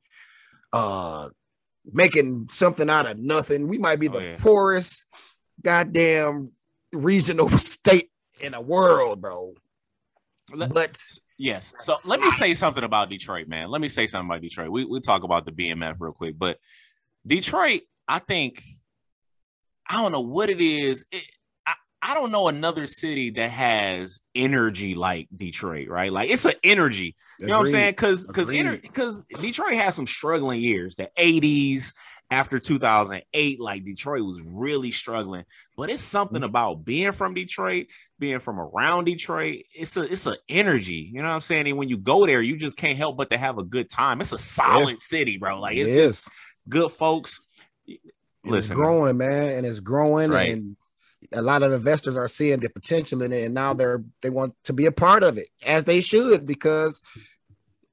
uh, 0.71 1.30
making 1.91 2.49
something 2.49 2.89
out 2.89 3.07
of 3.07 3.17
nothing, 3.17 3.67
we 3.67 3.78
might 3.78 3.99
be 3.99 4.09
oh, 4.09 4.13
the 4.13 4.23
yeah. 4.23 4.36
poorest 4.38 5.05
goddamn 5.62 6.51
regional 6.93 7.49
state 7.58 8.10
in 8.39 8.53
the 8.53 8.62
world, 8.62 9.22
bro. 9.22 9.53
But 10.55 11.01
yes, 11.38 11.74
so 11.80 11.97
let 12.05 12.22
me 12.22 12.32
say 12.32 12.53
something 12.53 12.84
about 12.84 13.10
Detroit, 13.10 13.47
man. 13.47 13.70
Let 13.70 13.82
me 13.82 13.89
say 13.89 14.08
something 14.08 14.30
about 14.30 14.41
Detroit. 14.41 14.70
We 14.70 14.86
we 14.86 14.99
talk 15.01 15.24
about 15.24 15.45
the 15.45 15.51
BMF 15.51 15.97
real 15.99 16.14
quick, 16.14 16.36
but 16.38 16.58
Detroit, 17.26 17.82
I 18.08 18.20
think 18.20 18.62
I 19.89 20.01
don't 20.01 20.12
know 20.12 20.22
what 20.22 20.49
it 20.49 20.62
is. 20.62 21.05
It, 21.12 21.24
I, 21.66 21.74
I 22.01 22.14
don't 22.14 22.32
know 22.32 22.47
another 22.47 22.88
city 22.88 23.32
that 23.32 23.49
has 23.49 24.22
energy 24.36 24.95
like 24.95 25.28
Detroit, 25.36 25.89
right? 25.89 26.12
Like 26.12 26.30
it's 26.30 26.45
an 26.45 26.53
energy. 26.64 27.16
You 27.39 27.45
Agreed. 27.45 27.51
know 27.51 27.58
what 27.60 27.66
I'm 27.66 27.72
saying? 27.72 27.91
Because 27.91 28.28
because 28.28 28.47
because 28.47 29.24
Detroit 29.41 29.74
has 29.74 29.95
some 29.95 30.08
struggling 30.08 30.62
years, 30.62 30.95
the 30.95 31.10
80s, 31.18 31.91
after 32.30 32.59
2008, 32.59 33.59
like 33.59 33.86
Detroit 33.86 34.23
was 34.23 34.41
really 34.41 34.91
struggling. 34.91 35.45
But 35.75 35.89
it's 35.89 36.01
something 36.01 36.38
mm-hmm. 36.38 36.43
about 36.43 36.84
being 36.84 37.11
from 37.11 37.34
Detroit, 37.34 37.88
being 38.19 38.39
from 38.39 38.59
around 38.59 39.05
Detroit. 39.05 39.63
It's 39.73 39.95
a 39.97 40.03
it's 40.03 40.25
an 40.25 40.36
energy. 40.49 41.09
You 41.13 41.21
know 41.21 41.30
what 41.30 41.36
I'm 41.36 41.41
saying? 41.41 41.67
And 41.67 41.78
when 41.78 41.89
you 41.89 41.97
go 41.97 42.25
there, 42.25 42.41
you 42.41 42.57
just 42.57 42.78
can't 42.78 42.97
help 42.97 43.17
but 43.17 43.30
to 43.30 43.38
have 43.38 43.57
a 43.57 43.63
good 43.63 43.89
time. 43.89 44.21
It's 44.21 44.34
a 44.34 44.38
solid 44.38 44.93
yeah. 44.93 44.97
city, 44.99 45.38
bro. 45.38 45.59
Like 45.59 45.75
it's 45.75 45.91
it 45.91 45.95
just 45.95 46.30
good 46.67 46.91
folks. 46.91 47.47
Listen, 48.43 48.57
it's 48.57 48.69
growing, 48.69 49.17
man, 49.17 49.51
and 49.51 49.65
it's 49.65 49.82
growing, 49.82 50.32
right. 50.32 50.51
and 50.51 50.78
a 51.34 51.41
lot 51.41 51.63
of 51.63 51.73
investors 51.73 52.15
are 52.15 52.28
seeing 52.28 52.59
the 52.59 52.69
potential 52.69 53.21
in 53.21 53.34
it, 53.34 53.45
and 53.45 53.53
now 53.53 53.73
they're 53.73 54.03
they 54.21 54.30
want 54.30 54.53
to 54.65 54.73
be 54.73 54.86
a 54.86 54.91
part 54.91 55.23
of 55.23 55.38
it, 55.38 55.47
as 55.65 55.84
they 55.84 56.01
should, 56.01 56.45
because 56.45 57.01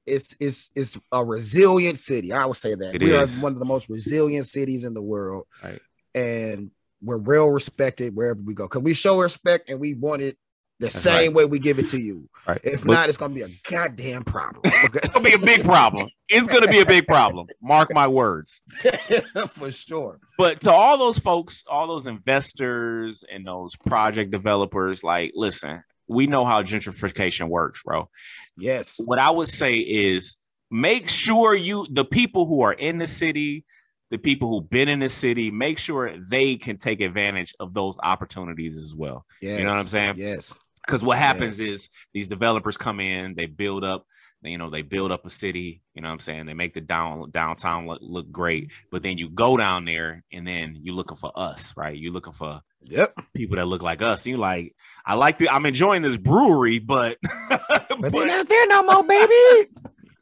it's 0.05 0.35
it's 0.39 0.71
it's 0.75 0.97
a 1.11 1.23
resilient 1.23 1.97
city. 1.97 2.31
I 2.31 2.45
would 2.45 2.57
say 2.57 2.75
that 2.75 2.95
it 2.95 3.01
we 3.01 3.13
is. 3.13 3.37
are 3.37 3.41
one 3.41 3.53
of 3.53 3.59
the 3.59 3.65
most 3.65 3.89
resilient 3.89 4.45
cities 4.45 4.83
in 4.83 4.93
the 4.93 5.01
world, 5.01 5.45
right. 5.63 5.79
and 6.13 6.71
we're 7.01 7.17
well 7.17 7.49
respected 7.49 8.15
wherever 8.15 8.41
we 8.41 8.53
go 8.53 8.65
because 8.65 8.81
we 8.81 8.93
show 8.93 9.19
respect 9.19 9.69
and 9.69 9.79
we 9.79 9.93
want 9.93 10.21
it 10.21 10.37
the 10.79 10.87
That's 10.87 10.99
same 10.99 11.27
right. 11.27 11.33
way 11.33 11.45
we 11.45 11.59
give 11.59 11.79
it 11.79 11.87
to 11.89 11.99
you. 11.99 12.27
Right. 12.45 12.59
If 12.63 12.85
not, 12.85 13.07
it's 13.07 13.17
gonna 13.17 13.33
be 13.33 13.43
a 13.43 13.49
goddamn 13.69 14.23
problem. 14.25 14.61
it's 14.65 15.07
gonna 15.07 15.23
be 15.23 15.33
a 15.33 15.39
big 15.39 15.63
problem. 15.63 16.09
It's 16.27 16.47
gonna 16.47 16.67
be 16.67 16.79
a 16.79 16.85
big 16.85 17.07
problem. 17.07 17.47
Mark 17.61 17.93
my 17.93 18.07
words. 18.07 18.61
For 19.49 19.71
sure. 19.71 20.19
But 20.37 20.61
to 20.61 20.71
all 20.71 20.97
those 20.97 21.17
folks, 21.17 21.63
all 21.69 21.87
those 21.87 22.07
investors 22.07 23.23
and 23.31 23.47
those 23.47 23.75
project 23.77 24.31
developers, 24.31 25.01
like, 25.01 25.31
listen, 25.33 25.81
we 26.07 26.27
know 26.27 26.45
how 26.45 26.61
gentrification 26.61 27.47
works, 27.47 27.81
bro. 27.83 28.09
Yes. 28.57 28.99
What 29.03 29.19
I 29.19 29.29
would 29.29 29.49
say 29.49 29.75
is 29.75 30.37
make 30.71 31.09
sure 31.09 31.55
you, 31.55 31.87
the 31.91 32.05
people 32.05 32.45
who 32.45 32.61
are 32.61 32.73
in 32.73 32.97
the 32.97 33.07
city, 33.07 33.65
the 34.11 34.17
people 34.17 34.49
who've 34.49 34.69
been 34.69 34.89
in 34.89 34.99
the 34.99 35.09
city, 35.09 35.51
make 35.51 35.77
sure 35.77 36.15
they 36.29 36.55
can 36.55 36.77
take 36.77 37.01
advantage 37.01 37.53
of 37.59 37.73
those 37.73 37.97
opportunities 38.01 38.77
as 38.77 38.93
well. 38.95 39.25
Yes. 39.41 39.59
You 39.59 39.65
know 39.65 39.71
what 39.71 39.79
I'm 39.79 39.87
saying? 39.87 40.15
Yes. 40.17 40.53
Because 40.85 41.03
what 41.03 41.17
happens 41.17 41.59
yes. 41.59 41.69
is 41.69 41.89
these 42.13 42.29
developers 42.29 42.77
come 42.77 42.99
in, 42.99 43.33
they 43.35 43.47
build 43.47 43.83
up, 43.83 44.05
you 44.43 44.57
know, 44.57 44.69
they 44.69 44.83
build 44.83 45.11
up 45.11 45.25
a 45.25 45.29
city, 45.29 45.81
you 45.95 46.01
know 46.01 46.09
what 46.09 46.13
I'm 46.13 46.19
saying? 46.19 46.45
They 46.45 46.53
make 46.53 46.75
the 46.75 46.81
down 46.81 47.31
downtown 47.31 47.87
look, 47.87 47.99
look 48.01 48.31
great. 48.31 48.71
But 48.91 49.01
then 49.01 49.17
you 49.17 49.29
go 49.29 49.57
down 49.57 49.85
there 49.85 50.23
and 50.31 50.45
then 50.45 50.77
you're 50.81 50.95
looking 50.95 51.17
for 51.17 51.31
us, 51.35 51.73
right? 51.75 51.97
You're 51.97 52.13
looking 52.13 52.33
for 52.33 52.61
Yep. 52.87 53.19
People 53.33 53.57
that 53.57 53.65
look 53.65 53.81
like 53.81 54.01
us. 54.01 54.25
You 54.25 54.37
like, 54.37 54.75
I 55.05 55.15
like 55.15 55.37
the. 55.37 55.49
I'm 55.49 55.65
enjoying 55.65 56.01
this 56.01 56.17
brewery, 56.17 56.79
but 56.79 57.17
but, 57.49 57.61
but 57.99 58.11
they're 58.11 58.27
not 58.27 58.47
there 58.47 58.67
no 58.67 58.83
more, 58.83 59.03
baby. 59.03 59.33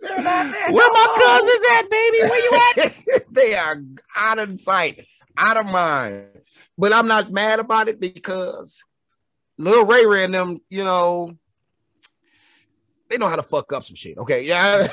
They're 0.01 0.21
not 0.21 0.51
there. 0.51 0.71
Where 0.73 0.87
no 0.87 0.93
my 0.93 1.05
more. 1.07 1.17
cousins 1.17 1.65
at, 1.77 1.89
baby? 1.89 2.17
Where 2.23 2.43
you 2.43 2.61
at? 2.75 3.25
they 3.31 3.55
are 3.55 3.81
out 4.17 4.37
of 4.37 4.59
sight, 4.59 5.05
out 5.37 5.55
of 5.55 5.65
mind. 5.65 6.27
But 6.77 6.91
I'm 6.91 7.07
not 7.07 7.31
mad 7.31 7.59
about 7.61 7.87
it 7.87 8.01
because 8.01 8.83
Lil 9.57 9.85
Ray 9.85 10.05
Ray 10.05 10.25
and 10.25 10.33
them, 10.33 10.59
you 10.69 10.83
know, 10.83 11.37
they 13.09 13.17
know 13.17 13.29
how 13.29 13.37
to 13.37 13.43
fuck 13.43 13.71
up 13.71 13.85
some 13.85 13.95
shit. 13.95 14.17
Okay, 14.17 14.43
yeah. 14.43 14.87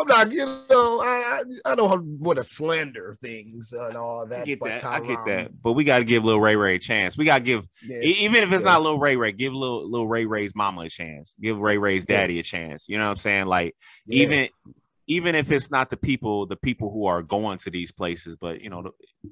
I'm 0.00 0.06
not, 0.06 0.32
you 0.32 0.44
know, 0.44 1.00
I 1.00 1.42
I, 1.64 1.74
don't 1.74 2.18
want 2.18 2.38
to 2.38 2.44
slander 2.44 3.16
things 3.22 3.72
and 3.72 3.96
all 3.96 4.26
that. 4.26 4.42
I 4.42 4.44
get 4.44 4.62
that. 4.64 4.84
I 4.84 5.00
get 5.00 5.18
that. 5.26 5.62
But 5.62 5.72
we 5.72 5.84
got 5.84 5.98
to 5.98 6.04
give 6.04 6.24
little 6.24 6.40
Ray 6.40 6.56
Ray 6.56 6.76
a 6.76 6.78
chance. 6.78 7.16
We 7.16 7.24
got 7.24 7.38
to 7.38 7.44
give, 7.44 7.68
yeah. 7.86 8.00
even 8.00 8.42
if 8.42 8.52
it's 8.52 8.64
yeah. 8.64 8.72
not 8.72 8.82
little 8.82 8.98
Ray 8.98 9.16
Ray, 9.16 9.32
give 9.32 9.52
little 9.52 9.90
Lil 9.90 10.06
Ray 10.06 10.26
Ray's 10.26 10.54
mama 10.54 10.82
a 10.82 10.88
chance. 10.88 11.34
Give 11.40 11.58
Ray 11.58 11.78
Ray's 11.78 12.04
daddy 12.04 12.34
yeah. 12.34 12.40
a 12.40 12.42
chance. 12.42 12.88
You 12.88 12.98
know 12.98 13.04
what 13.04 13.10
I'm 13.10 13.16
saying? 13.16 13.46
Like 13.46 13.74
even 14.06 14.48
even 15.10 15.34
if 15.34 15.50
it's 15.50 15.70
not 15.70 15.88
the 15.88 15.96
people, 15.96 16.46
the 16.46 16.56
people 16.56 16.92
who 16.92 17.06
are 17.06 17.22
going 17.22 17.56
to 17.56 17.70
these 17.70 17.90
places, 17.90 18.36
but 18.36 18.60
you 18.60 18.68
know, 18.68 18.82
the, 18.82 18.90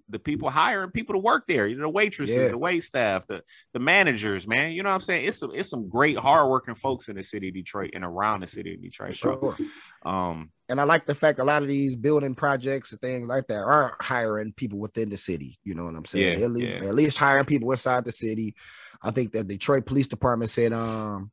the 0.08 0.18
people 0.18 0.48
hiring 0.48 0.90
people 0.90 1.14
to 1.14 1.18
work 1.18 1.46
there, 1.46 1.66
you 1.66 1.76
know, 1.76 1.82
the 1.82 1.90
waitresses, 1.90 2.34
yeah. 2.34 2.48
the 2.48 2.56
wait 2.56 2.82
staff, 2.82 3.26
the 3.26 3.42
the 3.74 3.78
managers, 3.78 4.48
man. 4.48 4.72
You 4.72 4.82
know 4.82 4.88
what 4.88 4.94
I'm 4.94 5.00
saying? 5.02 5.26
It's 5.26 5.36
some 5.36 5.50
it's 5.54 5.68
some 5.68 5.86
great 5.86 6.16
hardworking 6.16 6.76
folks 6.76 7.08
in 7.10 7.16
the 7.16 7.22
city 7.22 7.48
of 7.48 7.54
Detroit 7.54 7.90
and 7.92 8.04
around 8.04 8.40
the 8.40 8.46
city 8.46 8.72
of 8.72 8.80
Detroit. 8.80 9.14
Sure. 9.14 9.54
Um, 10.02 10.50
and 10.70 10.80
I 10.80 10.84
like 10.84 11.04
the 11.04 11.14
fact 11.14 11.40
a 11.40 11.44
lot 11.44 11.62
of 11.62 11.68
these 11.68 11.94
building 11.94 12.34
projects 12.34 12.92
and 12.92 13.00
things 13.00 13.28
like 13.28 13.46
that 13.48 13.62
are 13.62 13.98
hiring 14.00 14.54
people 14.54 14.78
within 14.78 15.10
the 15.10 15.18
city. 15.18 15.58
You 15.62 15.74
know 15.74 15.84
what 15.84 15.94
I'm 15.94 16.06
saying? 16.06 16.38
Yeah, 16.38 16.46
at, 16.46 16.52
least, 16.52 16.82
yeah. 16.82 16.88
at 16.88 16.94
least 16.94 17.18
hiring 17.18 17.44
people 17.44 17.70
inside 17.70 18.06
the 18.06 18.12
city. 18.12 18.54
I 19.02 19.10
think 19.10 19.32
that 19.32 19.46
Detroit 19.46 19.84
Police 19.84 20.08
Department 20.08 20.50
said 20.50 20.72
um 20.72 21.30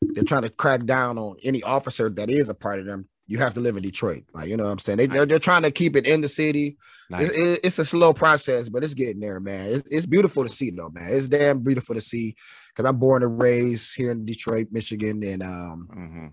they're 0.00 0.24
trying 0.24 0.42
to 0.42 0.50
crack 0.50 0.86
down 0.86 1.18
on 1.18 1.36
any 1.42 1.62
officer 1.62 2.08
that 2.08 2.30
is 2.30 2.48
a 2.48 2.54
part 2.54 2.80
of 2.80 2.86
them 2.86 3.06
you 3.26 3.38
have 3.38 3.54
to 3.54 3.60
live 3.60 3.76
in 3.76 3.82
Detroit. 3.82 4.24
Like, 4.34 4.48
you 4.48 4.56
know 4.56 4.64
what 4.64 4.70
I'm 4.70 4.78
saying? 4.78 4.98
They, 4.98 5.06
nice. 5.06 5.16
they're, 5.16 5.26
they're 5.26 5.38
trying 5.38 5.62
to 5.62 5.70
keep 5.70 5.96
it 5.96 6.06
in 6.06 6.20
the 6.20 6.28
city. 6.28 6.76
Nice. 7.08 7.30
It, 7.30 7.60
it's 7.64 7.78
a 7.78 7.84
slow 7.84 8.12
process, 8.12 8.68
but 8.68 8.82
it's 8.82 8.94
getting 8.94 9.20
there, 9.20 9.40
man. 9.40 9.68
It's, 9.70 9.84
it's 9.90 10.06
beautiful 10.06 10.42
to 10.42 10.48
see, 10.48 10.70
though, 10.70 10.90
man. 10.90 11.08
It's 11.10 11.28
damn 11.28 11.60
beautiful 11.60 11.94
to 11.94 12.00
see 12.00 12.36
because 12.68 12.88
I'm 12.88 12.98
born 12.98 13.22
and 13.22 13.40
raised 13.40 13.96
here 13.96 14.10
in 14.10 14.24
Detroit, 14.24 14.68
Michigan, 14.70 15.22
and 15.22 15.42
um, 15.42 15.88
mm-hmm. 15.90 16.26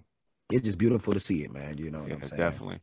it's 0.52 0.66
just 0.66 0.78
beautiful 0.78 1.14
to 1.14 1.20
see 1.20 1.44
it, 1.44 1.54
man. 1.54 1.78
You 1.78 1.92
know 1.92 2.00
what 2.00 2.10
yeah, 2.10 2.16
I'm 2.16 2.24
saying? 2.24 2.40
Definitely. 2.40 2.80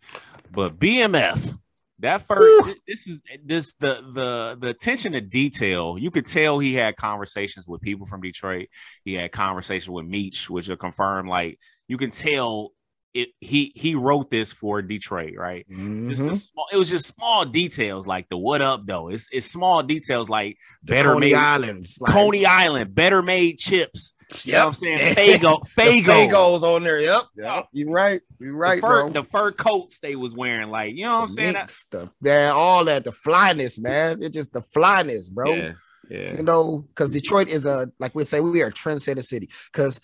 But 0.52 0.78
BMF, 0.78 1.58
that 2.00 2.22
first, 2.22 2.74
this 2.86 3.06
is 3.06 3.20
this 3.44 3.72
the 3.74 4.02
the 4.12 4.58
the 4.60 4.68
attention 4.68 5.12
to 5.12 5.20
detail. 5.20 5.96
You 5.98 6.10
could 6.10 6.26
tell 6.26 6.58
he 6.58 6.74
had 6.74 6.96
conversations 6.96 7.66
with 7.66 7.80
people 7.80 8.06
from 8.06 8.20
Detroit. 8.20 8.68
He 9.04 9.14
had 9.14 9.32
conversations 9.32 9.88
with 9.88 10.04
Meech, 10.04 10.50
which 10.50 10.68
are 10.68 10.76
confirmed. 10.76 11.28
Like 11.28 11.58
you 11.88 11.96
can 11.96 12.10
tell 12.10 12.72
it 13.16 13.28
he 13.40 13.72
he 13.74 13.94
wrote 13.94 14.30
this 14.30 14.52
for 14.52 14.82
Detroit, 14.82 15.34
right? 15.36 15.66
Mm-hmm. 15.70 16.32
Small, 16.32 16.66
it 16.72 16.76
was 16.76 16.90
just 16.90 17.06
small 17.06 17.44
details 17.44 18.06
like 18.06 18.28
the 18.28 18.36
what 18.36 18.60
up 18.60 18.86
though. 18.86 19.08
It's 19.08 19.28
it's 19.32 19.46
small 19.46 19.82
details 19.82 20.28
like 20.28 20.58
the 20.82 20.92
better 20.92 21.14
Coney 21.14 21.32
made 21.32 21.34
Islands, 21.34 21.98
like, 22.00 22.12
Coney 22.12 22.44
Island, 22.44 22.94
better 22.94 23.22
made 23.22 23.58
chips. 23.58 24.12
You 24.44 24.52
yep. 24.52 24.58
know 24.58 24.58
what 24.58 24.66
I'm 24.66 24.74
saying? 24.74 25.14
Faygo, 25.40 25.60
Faygo. 25.68 26.30
Faygo's 26.30 26.64
on 26.64 26.82
there. 26.82 27.00
Yep. 27.00 27.22
Yep. 27.36 27.68
You're 27.72 27.92
right. 27.92 28.20
You're 28.38 28.56
right. 28.56 28.80
The 28.80 28.86
fur, 28.86 29.02
bro. 29.02 29.10
the 29.10 29.22
fur 29.22 29.52
coats 29.52 30.00
they 30.00 30.16
was 30.16 30.34
wearing, 30.34 30.70
like, 30.70 30.94
you 30.94 31.04
know 31.04 31.16
what 31.16 31.22
I'm 31.22 31.28
saying? 31.28 31.54
Stuff, 31.68 32.08
man, 32.20 32.50
all 32.50 32.84
that, 32.84 33.04
the 33.04 33.12
flyness, 33.12 33.78
man. 33.78 34.22
It's 34.22 34.34
just 34.34 34.52
the 34.52 34.60
flyness, 34.60 35.28
bro. 35.30 35.54
Yeah. 35.54 35.72
Yeah. 36.10 36.36
You 36.36 36.42
know, 36.42 36.84
because 36.88 37.10
Detroit 37.10 37.48
is 37.48 37.66
a 37.66 37.90
like 37.98 38.14
we 38.14 38.24
say, 38.24 38.40
we 38.40 38.62
are 38.62 38.68
a 38.68 38.72
trendsetter 38.72 39.24
city. 39.24 39.48
Because 39.72 40.00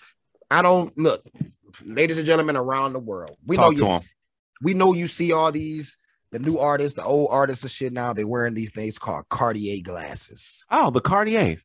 I 0.50 0.62
don't 0.62 0.96
look, 0.98 1.24
ladies 1.84 2.18
and 2.18 2.26
gentlemen 2.26 2.56
around 2.56 2.92
the 2.92 2.98
world. 2.98 3.36
We 3.46 3.56
Talk 3.56 3.76
know 3.76 3.86
you. 3.86 3.98
We 4.62 4.74
know 4.74 4.94
you 4.94 5.06
see 5.06 5.32
all 5.32 5.50
these 5.52 5.98
the 6.30 6.38
new 6.38 6.58
artists, 6.58 6.96
the 6.96 7.04
old 7.04 7.28
artists 7.30 7.62
and 7.62 7.70
shit. 7.70 7.92
Now 7.92 8.12
they're 8.12 8.26
wearing 8.26 8.54
these 8.54 8.70
things 8.70 8.98
called 8.98 9.28
Cartier 9.28 9.82
glasses. 9.82 10.64
Oh, 10.70 10.90
the 10.90 11.00
Cartier. 11.00 11.58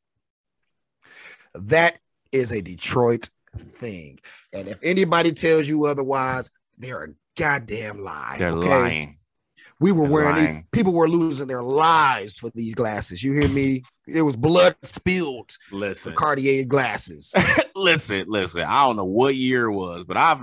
That 1.56 2.00
is 2.32 2.52
a 2.52 2.62
Detroit 2.62 3.30
thing, 3.58 4.20
and 4.54 4.68
if 4.68 4.80
anybody 4.84 5.32
tells 5.32 5.68
you 5.68 5.86
otherwise, 5.86 6.52
they're 6.78 7.04
a 7.06 7.08
goddamn 7.36 8.02
lie. 8.02 8.36
They're 8.38 8.50
okay? 8.50 8.70
lying. 8.70 9.17
We 9.80 9.92
were 9.92 10.08
wearing 10.08 10.36
these, 10.36 10.64
people 10.72 10.94
were 10.94 11.08
losing 11.08 11.48
their 11.48 11.62
lives 11.62 12.40
for 12.40 12.50
these 12.56 12.74
glasses. 12.74 13.24
You 13.24 13.34
hear 13.34 13.50
me? 13.50 13.84
It 14.08 14.24
was 14.24 14.36
blood 14.36 14.76
spilled. 14.82 15.52
Listen, 15.72 16.16
Cartier 16.16 16.66
glasses. 16.66 17.36
listen, 17.76 18.26
listen. 18.28 18.64
I 18.64 18.88
don't 18.88 18.96
know 18.96 19.06
what 19.06 19.36
year 19.36 19.66
it 19.66 19.74
was, 19.74 20.04
but 20.04 20.18
I've 20.18 20.42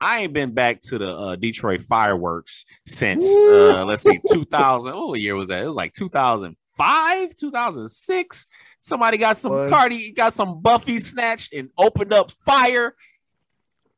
I 0.00 0.22
ain't 0.22 0.32
been 0.32 0.52
back 0.52 0.80
to 0.82 0.98
the 0.98 1.16
uh, 1.16 1.36
Detroit 1.36 1.80
fireworks 1.82 2.64
since 2.88 3.24
uh, 3.24 3.84
let's 3.86 4.02
see, 4.02 4.18
2000. 4.32 4.92
What 4.92 5.20
year 5.20 5.36
was 5.36 5.48
that? 5.48 5.62
It 5.62 5.66
was 5.66 5.76
like 5.76 5.92
2005, 5.92 7.36
2006. 7.36 8.46
Somebody 8.80 9.16
got 9.16 9.36
some 9.36 9.52
what? 9.52 9.70
Cardi, 9.70 10.10
got 10.10 10.32
some 10.32 10.60
Buffy 10.60 10.98
snatched 10.98 11.52
and 11.52 11.70
opened 11.78 12.12
up 12.12 12.32
fire. 12.32 12.96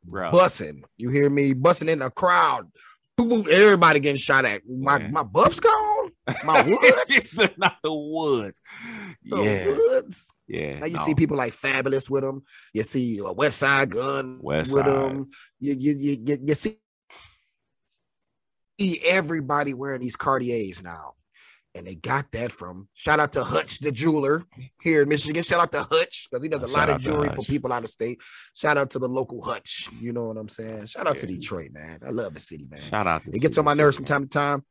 Bro. 0.05 0.33
Bussing. 0.33 0.83
You 0.99 1.09
hear 1.09 1.31
me? 1.31 1.55
Bussing 1.55 1.89
in 1.89 2.01
the 2.01 2.11
crowd 2.11 2.71
everybody 3.19 4.01
getting 4.01 4.17
shot 4.17 4.45
at. 4.45 4.63
My 4.69 4.99
yeah. 4.99 5.09
my 5.09 5.23
buff's 5.23 5.61
gone. 5.61 6.11
My 6.45 6.63
woods. 7.09 7.41
not 7.57 7.77
the 7.83 7.93
woods. 7.93 8.61
The 9.25 9.43
yeah. 9.43 9.67
woods. 9.67 10.31
Yeah. 10.49 10.79
Now 10.81 10.87
you 10.87 10.97
no. 10.97 11.03
see 11.03 11.15
people 11.15 11.37
like 11.37 11.53
Fabolous 11.53 12.11
with 12.11 12.23
them. 12.23 12.43
You 12.73 12.83
see 12.83 13.19
a 13.19 13.23
Westside 13.23 13.91
Gunn 13.91 14.39
West 14.43 14.73
with 14.73 14.85
Side. 14.85 14.93
them. 14.93 15.31
You, 15.61 15.75
you 15.75 15.93
you 15.93 16.23
you 16.25 16.39
you 16.45 16.55
see 16.55 16.79
everybody 19.07 19.75
wearing 19.75 20.01
these 20.01 20.17
Cartiers 20.17 20.83
now. 20.83 21.15
And 21.77 21.87
they 21.87 21.97
got 21.97 22.31
that 22.33 22.53
from 22.53 22.89
shout 22.95 23.19
out 23.19 23.33
to 23.33 23.43
Hutch, 23.43 23.81
the 23.81 23.91
jeweler 23.91 24.45
here 24.81 25.03
in 25.03 25.09
Michigan. 25.09 25.43
Shout 25.43 25.61
out 25.61 25.73
to 25.73 25.83
Hutch 25.83 26.29
because 26.31 26.43
he 26.43 26.49
does 26.49 26.63
a 26.63 26.69
shout 26.69 26.89
lot 26.89 26.91
of 26.91 27.01
jewelry 27.01 27.31
for 27.31 27.43
people 27.43 27.73
out 27.73 27.83
of 27.83 27.91
state. 27.91 28.21
Shout 28.55 28.79
out 28.79 28.91
to 28.91 29.01
the 29.01 29.09
local 29.09 29.43
Hutch. 29.43 29.89
You 30.01 30.13
know 30.13 30.27
what 30.27 30.37
I'm 30.37 30.49
saying? 30.49 30.87
Shout 30.87 31.09
out 31.09 31.17
yeah. 31.17 31.21
to 31.23 31.27
Detroit, 31.27 31.71
man. 31.73 31.99
I 32.07 32.11
love 32.11 32.33
the 32.33 32.41
city, 32.41 32.67
man. 32.71 32.81
Shout 32.81 33.09
out. 33.09 33.27
it 33.27 33.43
gets 33.43 33.59
on 33.59 33.65
my 33.65 33.75
nerves 33.75 33.97
from 33.97 34.05
time 34.05 34.23
to 34.23 34.29
time, 34.29 34.65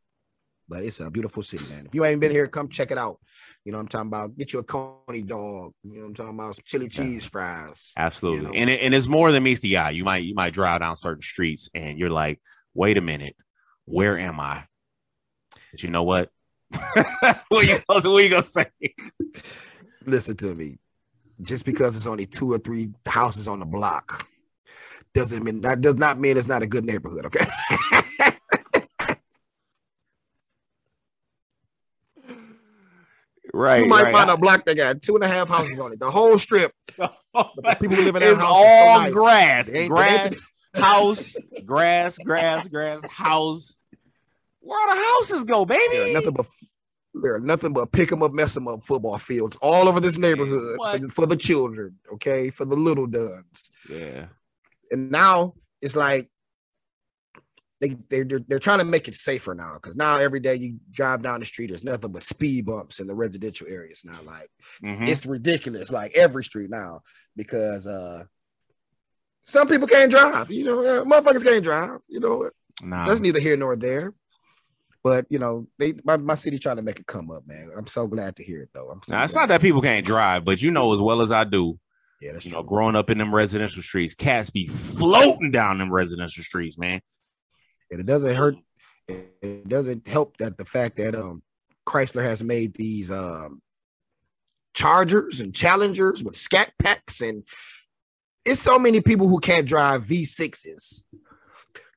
but 0.69 0.83
it's 0.83 1.01
a 1.01 1.11
beautiful 1.11 1.43
city, 1.43 1.65
man. 1.69 1.87
If 1.87 1.93
you 1.93 2.05
ain't 2.05 2.21
been 2.21 2.31
here, 2.31 2.47
come 2.47 2.69
check 2.69 2.89
it 2.89 2.97
out. 2.97 3.19
You 3.65 3.71
know 3.71 3.79
what 3.79 3.83
I'm 3.83 3.87
talking 3.87 4.07
about? 4.07 4.37
Get 4.37 4.53
you 4.53 4.59
a 4.59 4.63
coney 4.63 5.21
dog. 5.21 5.73
You 5.83 5.95
know 5.95 6.01
what 6.01 6.07
I'm 6.07 6.13
talking 6.13 6.35
about? 6.35 6.55
Some 6.55 6.63
Chili 6.65 6.87
cheese 6.87 7.25
fries. 7.25 7.93
Absolutely. 7.97 8.39
You 8.39 8.47
know? 8.47 8.53
And 8.53 8.69
it, 8.69 8.81
and 8.81 8.93
it's 8.93 9.07
more 9.07 9.31
than 9.31 9.43
meets 9.43 9.59
the 9.61 9.77
eye. 9.77 9.91
You 9.91 10.05
might 10.05 10.23
you 10.23 10.35
might 10.35 10.53
drive 10.53 10.81
down 10.81 10.95
certain 10.95 11.21
streets 11.21 11.69
and 11.73 11.97
you're 11.97 12.09
like, 12.09 12.41
wait 12.73 12.97
a 12.97 13.01
minute, 13.01 13.35
where 13.85 14.17
am 14.17 14.39
I? 14.39 14.65
But 15.71 15.83
you 15.83 15.89
know 15.89 16.03
what? 16.03 16.29
what, 17.49 17.67
you, 17.67 17.77
what 17.87 18.03
you 18.23 18.29
gonna 18.29 18.41
say? 18.41 18.65
Listen 20.05 20.35
to 20.37 20.55
me. 20.55 20.77
Just 21.41 21.65
because 21.65 21.95
it's 21.95 22.07
only 22.07 22.25
two 22.25 22.51
or 22.51 22.57
three 22.57 22.91
houses 23.05 23.47
on 23.47 23.59
the 23.59 23.65
block 23.65 24.27
doesn't 25.13 25.43
mean 25.43 25.61
that 25.61 25.81
does 25.81 25.95
not 25.95 26.19
mean 26.19 26.37
it's 26.37 26.47
not 26.47 26.63
a 26.63 26.67
good 26.67 26.85
neighborhood. 26.85 27.25
Okay. 27.25 27.45
right. 33.53 33.83
You 33.83 33.89
might 33.89 34.03
right. 34.03 34.11
find 34.11 34.29
a 34.29 34.37
block 34.37 34.65
that 34.65 34.75
got 34.77 35.01
two 35.01 35.15
and 35.15 35.23
a 35.23 35.27
half 35.27 35.49
houses 35.49 35.79
on 35.79 35.93
it. 35.93 35.99
The 35.99 36.09
whole 36.09 36.37
strip. 36.37 36.71
the 36.97 37.77
people 37.79 37.95
who 37.95 38.03
live 38.03 38.15
in 38.15 38.21
that 38.21 38.31
it's 38.31 38.39
house 38.39 38.49
all 38.49 38.97
so 38.97 39.03
nice. 39.03 39.13
grass, 39.13 39.71
grass, 39.87 40.35
house, 40.75 41.35
grass, 41.65 42.17
grass, 42.17 42.67
grass, 42.67 43.05
house, 43.07 43.77
where 44.63 44.79
all 44.79 44.95
the 44.95 45.01
houses 45.01 45.43
go, 45.43 45.65
baby? 45.65 45.81
There 45.91 46.09
are 46.09 46.13
nothing 46.13 46.33
but 46.33 46.45
there 47.13 47.35
are 47.35 47.39
nothing 47.39 47.73
but 47.73 47.91
pick 47.91 48.09
them 48.09 48.23
up, 48.23 48.33
mess 48.33 48.53
them 48.53 48.67
up 48.67 48.83
football 48.83 49.17
fields 49.17 49.57
all 49.61 49.87
over 49.87 49.99
this 49.99 50.17
neighborhood 50.17 50.77
for, 50.77 51.09
for, 51.09 51.25
the 51.27 51.35
children, 51.35 51.95
okay, 52.13 52.49
for 52.49 52.65
the 52.65 52.75
little 52.75 53.05
duns. 53.05 53.71
Yeah. 53.87 54.27
And 54.89 55.11
now 55.11 55.53
it's 55.81 55.95
like 55.95 56.29
they 57.81 57.95
they 58.09 58.23
they're, 58.23 58.39
they're 58.47 58.59
trying 58.59 58.79
to 58.79 58.85
make 58.85 59.07
it 59.07 59.15
safer 59.15 59.53
now 59.53 59.75
because 59.75 59.95
now 59.95 60.17
every 60.17 60.39
day 60.39 60.55
you 60.55 60.79
drive 60.91 61.21
down 61.21 61.39
the 61.39 61.45
street, 61.45 61.67
there's 61.69 61.83
nothing 61.83 62.11
but 62.11 62.23
speed 62.23 62.65
bumps 62.65 62.99
in 62.99 63.07
the 63.07 63.15
residential 63.15 63.67
areas 63.67 64.03
now. 64.05 64.19
Like 64.25 64.47
mm-hmm. 64.83 65.03
it's 65.03 65.25
ridiculous, 65.25 65.91
like 65.91 66.13
every 66.15 66.43
street 66.43 66.69
now 66.69 67.01
because 67.35 67.85
uh 67.85 68.23
some 69.45 69.67
people 69.67 69.87
can't 69.87 70.09
drive. 70.09 70.49
You 70.49 70.63
know, 70.63 71.03
motherfuckers 71.05 71.43
can't 71.43 71.63
drive. 71.63 71.99
You 72.09 72.21
know, 72.21 72.49
nah. 72.81 73.05
that's 73.05 73.19
neither 73.19 73.39
here 73.39 73.57
nor 73.57 73.75
there. 73.75 74.13
But 75.03 75.25
you 75.29 75.39
know, 75.39 75.67
they 75.79 75.95
my, 76.03 76.17
my 76.17 76.35
city 76.35 76.57
trying 76.57 76.77
to 76.77 76.81
make 76.81 76.99
it 76.99 77.07
come 77.07 77.29
up, 77.29 77.45
man. 77.45 77.71
I'm 77.75 77.87
so 77.87 78.07
glad 78.07 78.35
to 78.37 78.43
hear 78.43 78.61
it 78.61 78.69
though. 78.73 78.99
now, 79.09 79.23
it's 79.23 79.35
not 79.35 79.49
that 79.49 79.61
people 79.61 79.81
can't 79.81 80.05
drive, 80.05 80.45
but 80.45 80.61
you 80.61 80.71
know 80.71 80.93
as 80.93 81.01
well 81.01 81.21
as 81.21 81.31
I 81.31 81.43
do. 81.43 81.77
Yeah, 82.21 82.33
that's 82.33 82.45
you 82.45 82.51
true. 82.51 82.61
know, 82.61 82.63
growing 82.63 82.95
up 82.95 83.09
in 83.09 83.17
them 83.17 83.35
residential 83.35 83.81
streets, 83.81 84.15
cats 84.15 84.49
be 84.49 84.67
floating 84.67 85.51
down 85.51 85.77
them 85.77 85.91
residential 85.91 86.43
streets, 86.43 86.77
man. 86.77 87.01
And 87.91 87.99
it 87.99 88.05
doesn't 88.05 88.33
hurt. 88.33 88.55
It 89.09 89.67
doesn't 89.67 90.07
help 90.07 90.37
that 90.37 90.57
the 90.57 90.63
fact 90.63 90.95
that 90.97 91.15
um 91.15 91.43
Chrysler 91.85 92.23
has 92.23 92.43
made 92.43 92.73
these 92.75 93.11
um, 93.11 93.61
Chargers 94.73 95.41
and 95.41 95.53
Challengers 95.53 96.23
with 96.23 96.35
scat 96.35 96.71
packs, 96.79 97.21
and 97.21 97.43
it's 98.45 98.61
so 98.61 98.79
many 98.79 99.01
people 99.01 99.27
who 99.27 99.39
can't 99.39 99.67
drive 99.67 100.05
V6s. 100.05 101.05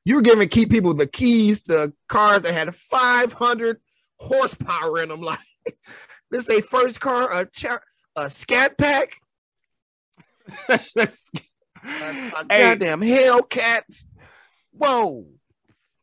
You're 0.07 0.21
giving 0.21 0.47
key 0.47 0.65
people 0.65 0.93
the 0.93 1.05
keys 1.05 1.63
to 1.63 1.91
cars 2.07 2.43
that 2.43 2.53
had 2.53 2.73
500 2.73 3.77
horsepower 4.17 5.01
in 5.01 5.09
them. 5.09 5.19
Like 5.27 5.39
this, 6.31 6.49
a 6.49 6.61
first 6.61 7.01
car, 7.01 7.29
a 7.41 7.45
a 8.15 8.29
scat 8.29 8.77
pack, 8.77 9.11
a, 10.69 10.79
a 10.95 11.07
Hey. 12.49 12.61
goddamn 12.61 13.01
Hellcat. 13.01 14.05
Whoa, 14.71 15.27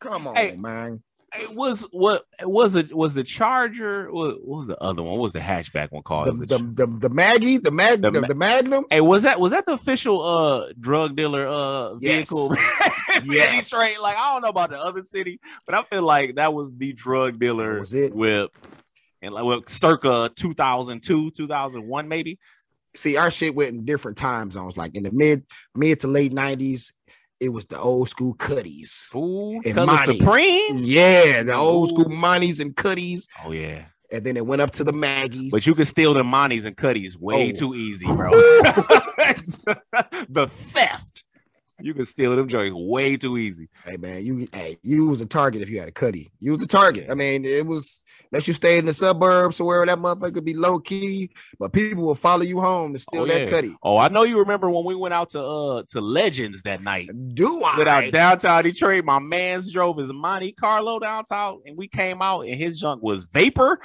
come 0.00 0.26
on, 0.26 0.36
Hey, 0.36 0.54
man. 0.54 1.02
It 1.36 1.54
was 1.54 1.82
what 1.90 2.24
was 2.42 2.76
it? 2.76 2.94
Was 2.94 3.14
the 3.14 3.24
Charger? 3.24 4.12
What, 4.12 4.44
what 4.46 4.56
was 4.58 4.66
the 4.68 4.80
other 4.80 5.02
one? 5.02 5.12
What 5.12 5.22
was 5.22 5.32
the 5.32 5.40
hatchback 5.40 5.90
one 5.92 6.02
called? 6.02 6.26
The, 6.38 6.46
the, 6.46 6.58
the, 6.58 6.86
the 6.86 7.08
Maggie, 7.10 7.58
the 7.58 7.70
Mag, 7.72 8.02
The 8.02 8.10
the, 8.10 8.34
Magnum. 8.34 8.84
hey, 8.90 9.00
was 9.00 9.22
that 9.22 9.40
was 9.40 9.50
that 9.52 9.66
the 9.66 9.72
official 9.72 10.22
uh 10.22 10.72
drug 10.78 11.16
dealer 11.16 11.46
uh 11.46 11.94
vehicle? 11.96 12.52
in 13.16 13.22
Yes. 13.26 13.68
Detroit. 13.70 13.96
Like 14.02 14.16
I 14.16 14.32
don't 14.32 14.42
know 14.42 14.48
about 14.48 14.70
the 14.70 14.78
other 14.78 15.02
city, 15.02 15.40
but 15.66 15.74
I 15.74 15.82
feel 15.84 16.02
like 16.02 16.36
that 16.36 16.54
was 16.54 16.72
the 16.76 16.92
drug 16.92 17.38
dealer 17.40 17.80
was 17.80 17.92
it. 17.94 18.14
whip, 18.14 18.50
and 19.20 19.34
like 19.34 19.44
well, 19.44 19.62
circa 19.66 20.30
two 20.34 20.54
thousand 20.54 21.02
two, 21.02 21.30
two 21.32 21.46
thousand 21.48 21.86
one, 21.86 22.08
maybe. 22.08 22.38
See, 22.96 23.16
our 23.16 23.30
shit 23.32 23.56
went 23.56 23.70
in 23.70 23.84
different 23.84 24.16
time 24.16 24.52
zones. 24.52 24.76
Like 24.76 24.94
in 24.94 25.02
the 25.02 25.10
mid 25.10 25.44
mid 25.74 25.98
to 26.00 26.06
late 26.08 26.32
nineties, 26.32 26.92
it 27.44 27.50
was 27.50 27.66
the 27.66 27.78
old 27.78 28.08
school 28.08 28.34
cutties. 28.34 29.10
Ooh, 29.14 29.60
And 29.66 29.74
Monty's. 29.76 30.18
Supreme. 30.18 30.78
Yeah, 30.78 31.42
the 31.42 31.54
old 31.54 31.90
Ooh. 31.90 31.92
school 32.02 32.10
Monties 32.12 32.60
and 32.60 32.74
Cuddies, 32.74 33.28
Oh 33.44 33.52
yeah, 33.52 33.84
and 34.12 34.24
then 34.24 34.36
it 34.36 34.46
went 34.46 34.62
up 34.62 34.70
to 34.72 34.84
the 34.84 34.92
Maggies. 34.92 35.50
but 35.50 35.66
you 35.66 35.74
can 35.74 35.84
steal 35.84 36.14
the 36.14 36.22
Monties 36.22 36.64
and 36.64 36.76
Cuddies 36.76 37.18
way 37.18 37.52
Oh. 37.52 37.56
too 37.58 37.74
easy, 37.74 38.06
bro. 38.06 38.30
the 40.28 40.46
theft. 40.50 41.23
You 41.80 41.92
can 41.92 42.04
steal 42.04 42.34
them 42.36 42.48
joints 42.48 42.74
way 42.76 43.16
too 43.16 43.36
easy. 43.36 43.68
hey 43.84 43.96
man, 43.96 44.24
you 44.24 44.46
hey, 44.52 44.76
you 44.82 45.06
was 45.08 45.20
a 45.20 45.26
target 45.26 45.60
if 45.62 45.68
you 45.68 45.78
had 45.80 45.88
a 45.88 45.92
Cuddy. 45.92 46.30
You 46.40 46.52
was 46.52 46.62
a 46.62 46.66
target. 46.68 47.10
I 47.10 47.14
mean, 47.14 47.44
it 47.44 47.66
was 47.66 48.04
let 48.30 48.46
you 48.46 48.54
stay 48.54 48.78
in 48.78 48.86
the 48.86 48.92
suburbs 48.92 49.60
or 49.60 49.66
where 49.66 49.84
that 49.86 49.98
motherfucker 49.98 50.34
could 50.34 50.44
be 50.44 50.54
low 50.54 50.78
key, 50.78 51.30
but 51.58 51.72
people 51.72 52.04
will 52.04 52.14
follow 52.14 52.42
you 52.42 52.60
home 52.60 52.92
to 52.92 52.98
steal 52.98 53.22
Oh, 53.22 53.26
that 53.26 53.42
yeah. 53.42 53.50
Cuddy. 53.50 53.76
Oh, 53.82 53.96
I 53.98 54.08
know 54.08 54.22
you 54.22 54.38
remember 54.38 54.70
when 54.70 54.84
we 54.84 54.94
went 54.94 55.14
out 55.14 55.30
to 55.30 55.42
uh 55.44 55.82
to 55.90 56.00
Legends 56.00 56.62
that 56.62 56.80
night. 56.80 57.10
Do 57.34 57.62
I? 57.64 57.76
Without 57.78 58.12
downtown 58.12 58.62
Detroit, 58.62 59.04
my 59.04 59.18
man's 59.18 59.72
drove 59.72 59.98
his 59.98 60.12
Monte 60.12 60.52
Carlo 60.52 61.00
downtown, 61.00 61.60
and 61.66 61.76
we 61.76 61.88
came 61.88 62.22
out, 62.22 62.42
and 62.42 62.54
his 62.56 62.78
junk 62.78 63.02
was 63.02 63.24
vapor. 63.24 63.80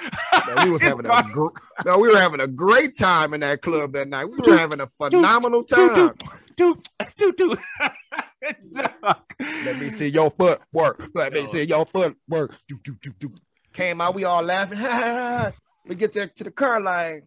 We 0.64 0.70
was 0.70 0.82
having 0.82 1.06
a 1.06 1.22
gr- 1.32 1.48
no, 1.84 1.98
we 1.98 2.08
were 2.08 2.18
having 2.18 2.40
a 2.40 2.46
great 2.46 2.96
time 2.96 3.34
in 3.34 3.40
that 3.40 3.62
club 3.62 3.94
that 3.94 4.08
night. 4.08 4.26
We 4.26 4.36
were 4.36 4.56
having 4.56 4.80
a 4.80 4.86
phenomenal 4.86 5.64
time. 5.64 6.12
Let 9.64 9.78
me 9.78 9.88
see 9.88 10.08
your 10.08 10.30
foot 10.30 10.60
work. 10.72 11.02
Let 11.14 11.32
me 11.32 11.46
see 11.46 11.64
your 11.64 11.86
foot 11.86 12.16
work. 12.28 12.56
Do, 12.68 12.78
do, 12.82 12.94
do, 13.02 13.10
do. 13.18 13.32
Came 13.72 14.00
out, 14.00 14.14
we 14.14 14.24
all 14.24 14.42
laughing. 14.42 14.78
we 15.86 15.94
get 15.94 16.12
to, 16.14 16.26
to 16.26 16.44
the 16.44 16.50
car 16.50 16.80
like, 16.80 17.24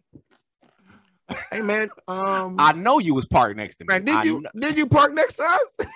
hey 1.50 1.62
man, 1.62 1.88
um, 2.06 2.56
I 2.58 2.72
know 2.72 2.98
you 2.98 3.14
was 3.14 3.24
parked 3.24 3.56
next 3.56 3.76
to 3.76 3.84
me. 3.84 3.88
man, 3.88 4.04
did 4.04 4.16
I 4.16 4.22
you 4.24 4.42
kn- 4.42 4.60
did 4.60 4.76
you 4.76 4.86
park 4.86 5.14
next 5.14 5.34
to 5.34 5.42
us? 5.42 5.76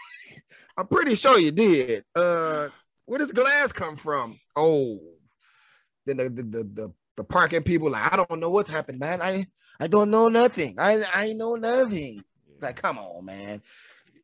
I'm 0.77 0.87
pretty 0.87 1.17
sure 1.17 1.39
you 1.39 1.51
did. 1.51 2.05
Uh, 2.15 2.69
where 3.07 3.19
does 3.19 3.33
glass 3.33 3.73
come 3.73 3.97
from? 3.97 4.39
Oh, 4.57 5.01
then 6.07 6.19
the 6.19 6.25
the 6.25 6.43
the, 6.43 6.65
the, 6.65 6.93
the 7.17 7.25
parking 7.25 7.63
people 7.63 7.91
like, 7.91 8.13
I 8.13 8.17
don't 8.17 8.41
know 8.41 8.51
what 8.51 8.69
happened, 8.69 9.01
man. 9.01 9.21
I 9.21 9.47
I 9.81 9.87
don't 9.87 10.11
know 10.11 10.29
nothing. 10.29 10.77
I 10.79 11.05
I 11.15 11.33
know 11.35 11.57
nothing. 11.57 12.23
Like, 12.61 12.81
come 12.81 12.99
on, 12.99 13.25
man. 13.25 13.63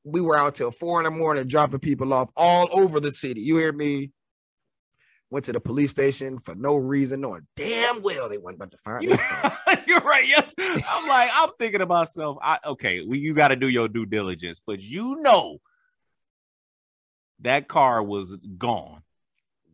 We 0.04 0.20
were 0.20 0.36
out 0.36 0.54
till 0.54 0.70
four 0.70 1.00
in 1.00 1.04
the 1.04 1.10
morning 1.10 1.46
dropping 1.46 1.78
people 1.80 2.12
off 2.12 2.30
all 2.36 2.68
over 2.72 3.00
the 3.00 3.10
city. 3.12 3.40
You 3.40 3.56
hear 3.56 3.72
me? 3.72 4.10
Went 5.30 5.46
to 5.46 5.52
the 5.52 5.60
police 5.60 5.90
station 5.90 6.38
for 6.38 6.54
no 6.54 6.76
reason, 6.76 7.22
knowing 7.22 7.46
damn 7.56 8.02
well 8.02 8.28
they 8.28 8.38
weren't 8.38 8.56
about 8.56 8.70
to 8.70 8.76
find 8.76 9.08
car. 9.18 9.52
You're 9.86 10.00
right. 10.00 10.24
Yes. 10.28 10.52
I'm 10.58 11.08
like, 11.08 11.30
I'm 11.32 11.48
thinking 11.58 11.80
to 11.80 11.86
myself, 11.86 12.36
I, 12.42 12.58
okay, 12.64 13.02
well, 13.04 13.16
you 13.18 13.34
got 13.34 13.48
to 13.48 13.56
do 13.56 13.68
your 13.68 13.88
due 13.88 14.06
diligence, 14.06 14.60
but 14.64 14.80
you 14.80 15.22
know 15.22 15.58
that 17.40 17.66
car 17.66 18.02
was 18.02 18.36
gone 18.58 19.02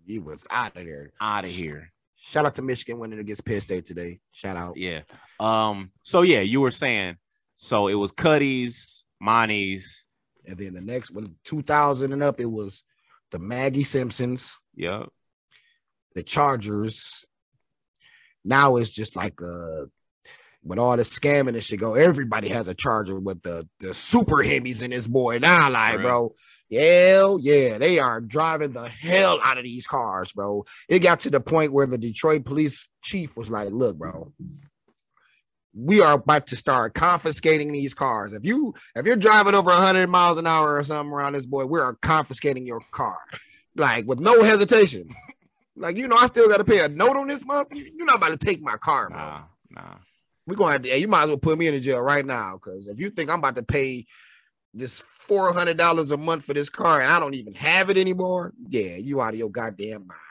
He 0.07 0.19
was 0.19 0.47
out 0.51 0.77
of 0.77 0.85
there. 0.85 1.11
out 1.21 1.45
of 1.45 1.51
here. 1.51 1.93
Shout 2.17 2.47
out 2.47 2.55
to 2.55 2.63
Michigan 2.63 2.99
winning 2.99 3.19
against 3.19 3.45
Penn 3.45 3.61
State 3.61 3.87
today. 3.87 4.21
Shout 4.33 4.57
out. 4.57 4.77
Yeah. 4.77 5.01
Um. 5.41 5.91
So 6.03 6.23
yeah, 6.23 6.41
you 6.41 6.61
were 6.61 6.71
saying. 6.71 7.17
So 7.63 7.89
it 7.89 7.95
was 7.95 8.11
Cuddy's, 8.11 9.05
Monty's. 9.21 10.07
And 10.47 10.57
then 10.57 10.73
the 10.73 10.81
next 10.81 11.11
one, 11.11 11.35
2000 11.45 12.11
and 12.15 12.23
up, 12.23 12.41
it 12.41 12.51
was 12.51 12.85
the 13.31 13.39
Maggie 13.39 13.85
Simpsons, 13.85 14.59
Yeah. 14.75 15.05
the 16.15 16.23
Chargers. 16.23 17.27
Now 18.47 18.77
it's 18.77 18.89
just 18.89 19.15
like 19.15 19.41
uh 19.43 19.85
with 20.65 20.79
all 20.79 20.97
the 20.97 21.03
scamming 21.03 21.49
and 21.49 21.63
shit 21.63 21.81
go, 21.81 21.95
everybody 21.95 22.49
has 22.49 22.67
a 22.69 22.75
charger 22.75 23.21
with 23.21 23.43
the 23.43 23.69
the 23.81 23.93
super 23.93 24.37
Hemis 24.37 24.83
in 24.83 24.91
this 24.91 25.07
boy. 25.07 25.39
Now, 25.39 25.69
like, 25.71 25.97
Right. 25.97 26.03
bro, 26.03 26.35
yeah, 26.71 27.37
yeah, 27.41 27.77
they 27.77 27.99
are 27.99 28.23
driving 28.23 28.73
the 28.73 28.89
hell 28.89 29.39
out 29.45 29.59
of 29.59 29.65
these 29.65 29.87
cars, 29.87 30.33
bro. 30.33 30.65
It 30.89 31.01
got 31.01 31.21
to 31.21 31.31
the 31.31 31.41
point 31.41 31.73
where 31.75 31.87
the 31.87 31.99
Detroit 31.99 32.47
police 32.47 32.89
chief 33.03 33.37
was 33.37 33.51
like, 33.51 33.71
look, 33.71 33.99
bro, 33.99 34.33
we 35.75 36.01
are 36.01 36.15
about 36.15 36.47
to 36.49 36.57
start 36.57 36.95
confiscating 36.95 37.73
these 37.73 37.95
cars. 37.95 38.33
If 38.33 38.45
you 38.45 38.75
if 38.97 39.07
you're 39.07 39.17
driving 39.17 39.55
over 39.55 39.71
100 39.71 40.09
miles 40.09 40.39
an 40.39 40.47
hour 40.47 40.77
or 40.77 40.85
something 40.85 41.13
around 41.13 41.35
this 41.35 41.47
boy, 41.47 41.65
we 41.67 41.79
are 41.81 41.95
confiscating 42.03 42.67
your 42.67 42.81
car, 42.91 43.19
like 43.77 44.07
with 44.07 44.19
no 44.21 44.43
hesitation. 44.43 45.09
like 45.77 45.97
you 45.97 46.09
know, 46.09 46.17
I 46.17 46.27
still 46.27 46.49
got 46.49 46.59
to 46.59 46.65
pay 46.65 46.85
a 46.85 46.89
note 46.89 47.17
on 47.17 47.29
this 47.29 47.45
month. 47.45 47.69
You- 47.73 47.91
You're 47.97 48.07
not 48.07 48.17
about 48.17 48.39
to 48.39 48.45
take 48.47 48.61
my 48.63 48.77
car, 48.79 49.09
bro. 49.11 49.19
Nah. 49.19 49.43
Nah. 49.71 49.95
We're 50.47 50.57
gonna 50.57 50.73
have 50.73 50.83
to. 50.83 50.99
You 50.99 51.07
might 51.07 51.23
as 51.25 51.29
well 51.29 51.39
put 51.39 51.59
me 51.59 51.69
in 51.69 51.75
the 51.75 51.81
jail 51.81 52.01
right 52.01 52.27
now 52.27 52.55
because 52.55 52.89
if 52.89 52.99
you 52.99 53.11
think 53.11 53.31
I'm 53.31 53.39
about 53.39 53.55
to 53.57 53.63
pay 53.63 54.07
this 54.75 55.01
four 55.01 55.53
hundred 55.53 55.77
dollars 55.77 56.11
a 56.11 56.17
month 56.17 56.45
for 56.45 56.55
this 56.55 56.69
car 56.69 57.01
and 57.01 57.13
I 57.13 57.21
don't 57.21 57.35
even 57.35 57.55
have 57.55 57.91
it 57.91 57.97
anymore, 57.99 58.53
yeah, 58.69 58.97
you 58.97 59.21
out 59.21 59.35
of 59.35 59.39
your 59.39 59.51
goddamn 59.51 60.09
minds. 60.09 60.23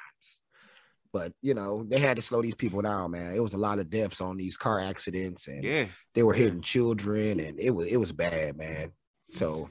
But 1.11 1.33
you 1.41 1.53
know, 1.55 1.83
they 1.87 1.99
had 1.99 2.17
to 2.17 2.21
slow 2.21 2.41
these 2.41 2.55
people 2.55 2.81
down, 2.81 3.11
man. 3.11 3.33
It 3.33 3.41
was 3.41 3.53
a 3.53 3.57
lot 3.57 3.79
of 3.79 3.89
deaths 3.89 4.21
on 4.21 4.37
these 4.37 4.57
car 4.57 4.79
accidents, 4.79 5.47
and 5.47 5.63
Yeah. 5.63 5.85
they 6.13 6.23
were 6.23 6.33
hitting 6.33 6.61
children, 6.61 7.39
and 7.39 7.59
it 7.59 7.71
was 7.71 7.87
it 7.87 7.97
was 7.97 8.11
bad, 8.11 8.57
man. 8.57 8.91
So, 9.31 9.69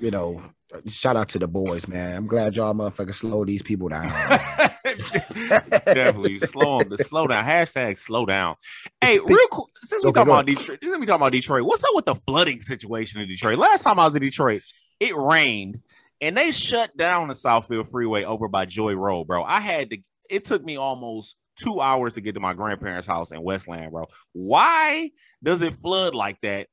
you 0.00 0.10
know, 0.10 0.42
uh, 0.74 0.80
shout 0.88 1.16
out 1.16 1.28
to 1.30 1.38
the 1.38 1.48
boys, 1.48 1.86
man. 1.88 2.16
I'm 2.16 2.26
glad 2.26 2.56
y'all 2.56 2.74
motherfuckers 2.74 3.14
slow 3.14 3.44
these 3.44 3.62
people 3.62 3.88
down. 3.88 4.08
Definitely 5.84 6.40
slow 6.40 6.80
them. 6.80 6.96
To 6.96 7.04
slow 7.04 7.26
down. 7.26 7.44
Hashtag 7.44 7.98
slow 7.98 8.26
down. 8.26 8.56
Hey, 9.00 9.14
Speak- 9.14 9.28
real 9.28 9.46
quick. 9.50 9.68
Since 9.82 10.04
we 10.04 10.10
Okay, 10.10 10.18
talking 10.20 10.32
about 10.32 10.46
Detroit, 10.46 10.78
since 10.82 10.98
we 10.98 11.06
talking 11.06 11.20
about 11.22 11.32
Detroit, 11.32 11.62
what's 11.64 11.84
up 11.84 11.90
with 11.94 12.06
the 12.06 12.14
flooding 12.14 12.60
situation 12.60 13.20
in 13.20 13.28
Detroit? 13.28 13.58
Last 13.58 13.82
time 13.84 13.98
I 14.00 14.04
was 14.06 14.16
in 14.16 14.22
Detroit, 14.22 14.62
it 15.00 15.14
rained 15.16 15.80
and 16.20 16.36
they 16.36 16.50
shut 16.50 16.96
down 16.96 17.28
the 17.28 17.34
Southfield 17.34 17.90
Freeway 17.90 18.24
over 18.24 18.48
by 18.48 18.64
Joy 18.64 18.94
Road, 18.94 19.26
bro. 19.26 19.44
I 19.44 19.60
had 19.60 19.90
to. 19.90 19.98
It 20.30 20.44
took 20.44 20.64
me 20.64 20.76
almost 20.76 21.36
two 21.58 21.80
hours 21.80 22.14
to 22.14 22.20
get 22.20 22.34
to 22.34 22.40
my 22.40 22.54
grandparents' 22.54 23.06
house 23.06 23.32
in 23.32 23.42
Westland, 23.42 23.92
bro. 23.92 24.06
Why 24.32 25.10
does 25.42 25.62
it 25.62 25.74
flood 25.74 26.14
like 26.14 26.40
that 26.42 26.68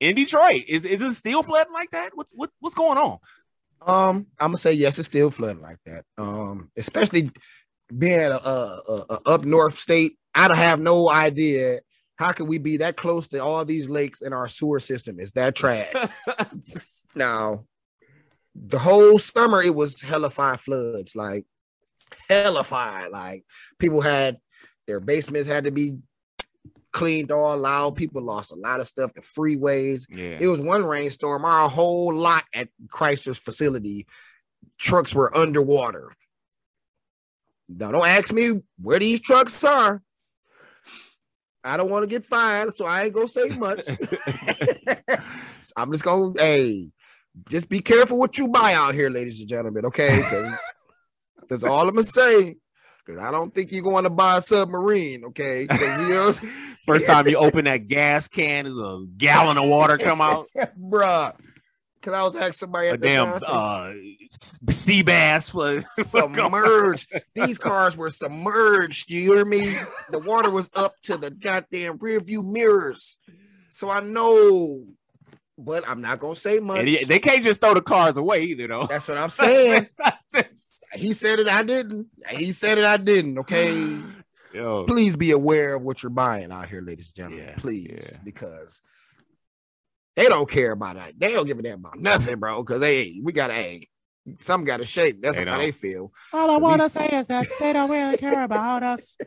in 0.00 0.14
Detroit? 0.14 0.64
Is 0.68 0.84
is 0.84 1.02
it 1.02 1.14
still 1.14 1.42
flooding 1.42 1.72
like 1.72 1.90
that? 1.90 2.10
What, 2.14 2.26
what 2.30 2.50
what's 2.60 2.74
going 2.74 2.98
on? 2.98 3.18
Um, 3.86 4.26
I'm 4.38 4.48
gonna 4.48 4.58
say 4.58 4.72
yes, 4.72 4.98
it's 4.98 5.06
still 5.06 5.30
flooding 5.30 5.62
like 5.62 5.78
that. 5.86 6.04
Um, 6.16 6.70
especially 6.76 7.30
being 7.96 8.20
at 8.20 8.32
a, 8.32 8.48
a, 8.48 9.04
a, 9.10 9.20
up 9.26 9.44
north 9.44 9.74
state. 9.74 10.18
I 10.34 10.48
don't 10.48 10.56
have 10.58 10.80
no 10.80 11.10
idea 11.10 11.80
how 12.16 12.32
could 12.32 12.48
we 12.48 12.58
be 12.58 12.78
that 12.78 12.96
close 12.96 13.28
to 13.28 13.38
all 13.38 13.64
these 13.64 13.88
lakes 13.88 14.22
in 14.22 14.32
our 14.32 14.48
sewer 14.48 14.80
system 14.80 15.20
is 15.20 15.32
that 15.32 15.54
trash. 15.54 15.92
now, 17.14 17.64
the 18.54 18.78
whole 18.78 19.18
summer 19.18 19.62
it 19.62 19.74
was 19.74 20.02
hellified 20.02 20.60
floods, 20.60 21.14
like 21.14 21.46
hellified. 22.28 23.10
Like 23.10 23.44
people 23.78 24.00
had 24.00 24.38
their 24.86 25.00
basements 25.00 25.48
had 25.48 25.64
to 25.64 25.70
be 25.70 25.98
cleaned 26.92 27.30
all 27.30 27.64
out. 27.64 27.96
People 27.96 28.22
lost 28.22 28.52
a 28.52 28.56
lot 28.56 28.80
of 28.80 28.88
stuff. 28.88 29.12
The 29.14 29.20
freeways, 29.20 30.06
yeah. 30.10 30.38
it 30.40 30.46
was 30.46 30.60
one 30.60 30.84
rainstorm. 30.84 31.44
Our 31.44 31.68
whole 31.68 32.12
lot 32.12 32.44
at 32.54 32.68
Chrysler's 32.88 33.38
facility, 33.38 34.06
trucks 34.78 35.14
were 35.14 35.36
underwater. 35.36 36.10
Now, 37.68 37.92
don't 37.92 38.06
ask 38.06 38.32
me 38.32 38.62
where 38.80 38.98
these 38.98 39.20
trucks 39.20 39.62
are. 39.62 40.02
I 41.62 41.76
don't 41.76 41.90
want 41.90 42.04
to 42.04 42.08
get 42.08 42.24
fined, 42.24 42.74
so 42.74 42.86
I 42.86 43.04
ain't 43.04 43.12
gonna 43.12 43.28
say 43.28 43.48
much. 43.50 43.84
I'm 45.76 45.92
just 45.92 46.04
gonna, 46.04 46.32
hey, 46.38 46.90
just 47.48 47.68
be 47.68 47.80
careful 47.80 48.18
what 48.18 48.38
you 48.38 48.48
buy 48.48 48.72
out 48.74 48.94
here, 48.94 49.10
ladies 49.10 49.40
and 49.40 49.48
gentlemen. 49.48 49.84
Okay, 49.86 50.22
that's 51.48 51.64
all 51.64 51.88
I'm 51.88 51.94
gonna 51.94 52.02
say. 52.02 52.56
because 53.04 53.20
I 53.20 53.30
don't 53.30 53.54
think 53.54 53.72
you're 53.72 53.82
going 53.82 54.04
to 54.04 54.10
buy 54.10 54.36
a 54.36 54.40
submarine. 54.40 55.24
okay? 55.26 55.66
First 56.86 57.06
time 57.06 57.26
you 57.26 57.36
open 57.36 57.64
that 57.64 57.88
gas 57.88 58.28
can, 58.28 58.66
is 58.66 58.78
a 58.78 59.04
gallon 59.16 59.58
of 59.58 59.68
water 59.68 59.98
come 59.98 60.20
out. 60.20 60.48
bruh. 60.80 61.34
Because 62.00 62.12
I 62.12 62.22
was 62.22 62.36
asking 62.36 62.52
somebody 62.52 62.88
A 62.88 62.92
at 62.92 63.00
the 63.00 63.08
damn 63.08 63.26
time, 63.26 63.34
I 63.34 63.38
said, 63.38 64.68
uh, 64.68 64.72
sea 64.72 65.02
bass 65.02 65.50
for 65.50 65.80
submerged. 66.02 67.12
These 67.34 67.58
cars 67.58 67.96
were 67.96 68.10
submerged. 68.10 69.10
You 69.10 69.34
hear 69.34 69.44
me? 69.44 69.76
The 70.10 70.20
water 70.20 70.48
was 70.48 70.70
up 70.76 70.94
to 71.02 71.16
the 71.16 71.30
goddamn 71.30 71.98
rear 71.98 72.20
view 72.20 72.42
mirrors. 72.44 73.16
So 73.68 73.90
I 73.90 74.00
know, 74.00 74.84
but 75.58 75.88
I'm 75.88 76.00
not 76.00 76.20
gonna 76.20 76.36
say 76.36 76.60
much. 76.60 76.78
And 76.78 76.88
they 76.88 77.18
can't 77.18 77.42
just 77.42 77.60
throw 77.60 77.74
the 77.74 77.82
cars 77.82 78.16
away 78.16 78.44
either, 78.44 78.68
though. 78.68 78.86
That's 78.86 79.08
what 79.08 79.18
I'm 79.18 79.30
saying. 79.30 79.88
He 80.94 81.12
said 81.12 81.38
it, 81.40 81.48
I 81.48 81.62
didn't. 81.62 82.08
He 82.30 82.52
said 82.52 82.78
it, 82.78 82.84
I 82.84 82.96
didn't. 82.96 83.38
Okay. 83.38 83.96
Yo, 84.54 84.84
Please 84.86 85.14
be 85.16 85.32
aware 85.32 85.74
of 85.76 85.82
what 85.82 86.02
you're 86.02 86.08
buying 86.10 86.50
out 86.50 86.68
here, 86.68 86.80
ladies 86.80 87.08
and 87.08 87.14
gentlemen. 87.16 87.48
Yeah, 87.48 87.54
Please, 87.58 88.08
yeah. 88.12 88.18
because 88.24 88.80
they 90.16 90.26
don't 90.26 90.48
care 90.50 90.72
about 90.72 90.96
that. 90.96 91.12
They 91.18 91.32
don't 91.32 91.46
give 91.46 91.58
a 91.58 91.62
damn 91.62 91.80
about 91.80 91.98
nothing, 91.98 92.38
bro. 92.38 92.62
Because 92.62 92.80
they 92.80 93.20
we 93.22 93.32
gotta 93.34 93.52
hey, 93.52 93.86
some 94.38 94.64
gotta 94.64 94.86
shake. 94.86 95.20
That's 95.20 95.36
They 95.36 95.44
how 95.44 95.50
don't. 95.56 95.60
they 95.60 95.70
feel. 95.70 96.12
all 96.32 96.50
I 96.50 96.54
At 96.56 96.62
want 96.62 96.80
to 96.80 96.88
say 96.88 97.08
is 97.08 97.26
that 97.26 97.46
they 97.60 97.74
don't 97.74 97.90
really 97.90 98.16
care 98.16 98.42
about 98.42 98.82
us. 98.82 99.16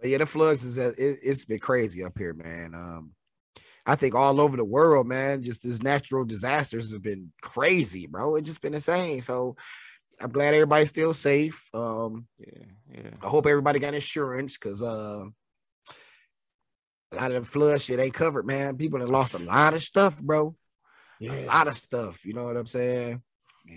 But 0.00 0.10
yeah, 0.10 0.18
the 0.18 0.26
floods 0.26 0.64
is 0.64 0.78
it, 0.78 0.94
it's 0.98 1.44
been 1.44 1.60
crazy 1.60 2.02
up 2.02 2.18
here, 2.18 2.34
man. 2.34 2.74
Um, 2.74 3.12
I 3.86 3.94
think 3.94 4.16
all 4.16 4.40
over 4.40 4.56
the 4.56 4.64
world, 4.64 5.06
man, 5.06 5.44
just 5.44 5.62
this 5.62 5.80
natural 5.80 6.24
disasters 6.24 6.90
has 6.90 6.98
been 6.98 7.30
crazy, 7.40 8.08
bro. 8.08 8.34
It's 8.34 8.48
just 8.48 8.60
been 8.62 8.74
insane. 8.74 9.20
So 9.20 9.54
I'm 10.20 10.30
glad 10.30 10.54
everybody's 10.54 10.88
still 10.88 11.14
safe. 11.14 11.68
Um, 11.74 12.26
Yeah, 12.38 12.64
yeah. 12.92 13.10
I 13.22 13.28
hope 13.28 13.46
everybody 13.46 13.78
got 13.78 13.94
insurance 13.94 14.58
because 14.58 14.82
uh, 14.82 15.24
a 17.12 17.16
lot 17.16 17.32
of 17.32 17.44
the 17.44 17.50
flood 17.50 17.80
shit 17.80 18.00
ain't 18.00 18.14
covered, 18.14 18.46
man. 18.46 18.76
People 18.76 19.00
have 19.00 19.10
lost 19.10 19.34
a 19.34 19.38
lot 19.38 19.74
of 19.74 19.82
stuff, 19.82 20.20
bro. 20.22 20.54
Yeah. 21.18 21.40
A 21.40 21.46
lot 21.46 21.68
of 21.68 21.76
stuff. 21.76 22.24
You 22.24 22.34
know 22.34 22.44
what 22.44 22.56
I'm 22.56 22.66
saying? 22.66 23.22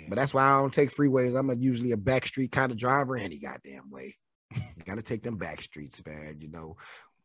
But 0.09 0.15
that's 0.15 0.33
why 0.33 0.43
I 0.43 0.59
don't 0.59 0.73
take 0.73 0.89
freeways. 0.89 1.38
I'm 1.38 1.49
a, 1.49 1.55
usually 1.55 1.91
a 1.91 1.97
backstreet 1.97 2.51
kind 2.51 2.71
of 2.71 2.77
driver 2.77 3.15
any 3.17 3.39
goddamn 3.39 3.89
way. 3.89 4.15
you 4.51 4.83
got 4.86 4.95
to 4.95 5.03
take 5.03 5.23
them 5.23 5.38
back 5.38 5.61
streets, 5.61 6.01
man. 6.05 6.38
You 6.39 6.49
know, 6.49 6.75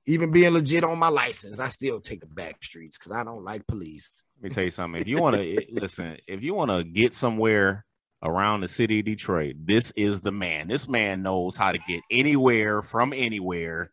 even 0.07 0.31
being 0.31 0.53
legit 0.53 0.85
on 0.85 0.99
my 0.99 1.09
license, 1.09 1.59
I 1.59 1.69
still 1.69 2.01
take 2.01 2.21
the 2.21 2.27
back 2.27 2.63
streets 2.63 2.99
because 2.99 3.13
I 3.13 3.25
don't 3.25 3.45
like 3.45 3.67
police. 3.67 4.13
Let 4.37 4.51
me 4.51 4.55
tell 4.55 4.65
you 4.65 4.71
something. 4.71 5.01
If 5.01 5.09
you 5.09 5.21
want 5.21 5.37
to 5.37 5.67
listen, 5.71 6.19
if 6.27 6.43
you 6.43 6.55
want 6.55 6.71
to 6.71 6.85
get 6.85 7.13
somewhere 7.13 7.85
around 8.23 8.61
the 8.61 8.69
city 8.69 9.01
of 9.01 9.07
Detroit, 9.07 9.57
this 9.65 9.93
is 9.93 10.21
the 10.21 10.33
man. 10.33 10.69
This 10.69 10.89
man 10.89 11.23
knows 11.23 11.57
how 11.57 11.73
to 11.73 11.79
get 11.89 12.03
anywhere 12.11 12.83
from 12.83 13.13
anywhere, 13.15 13.91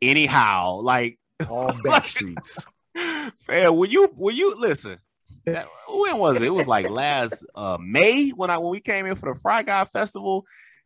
anyhow. 0.00 0.80
Like, 0.82 1.18
All 1.48 1.72
back 1.84 2.08
streets. 2.08 2.64
man, 2.94 3.76
when 3.76 3.90
you 3.90 4.08
when 4.16 4.34
you 4.34 4.54
listen, 4.58 4.98
when 5.46 6.18
was 6.18 6.40
it? 6.40 6.46
It 6.46 6.54
was 6.54 6.66
like 6.66 6.88
last 6.90 7.44
uh 7.54 7.78
May 7.80 8.30
when 8.30 8.50
I 8.50 8.58
when 8.58 8.70
we 8.70 8.80
came 8.80 9.06
in 9.06 9.16
for 9.16 9.32
the 9.32 9.38
Fry 9.38 9.62
Guy 9.62 9.84
Festival, 9.84 10.44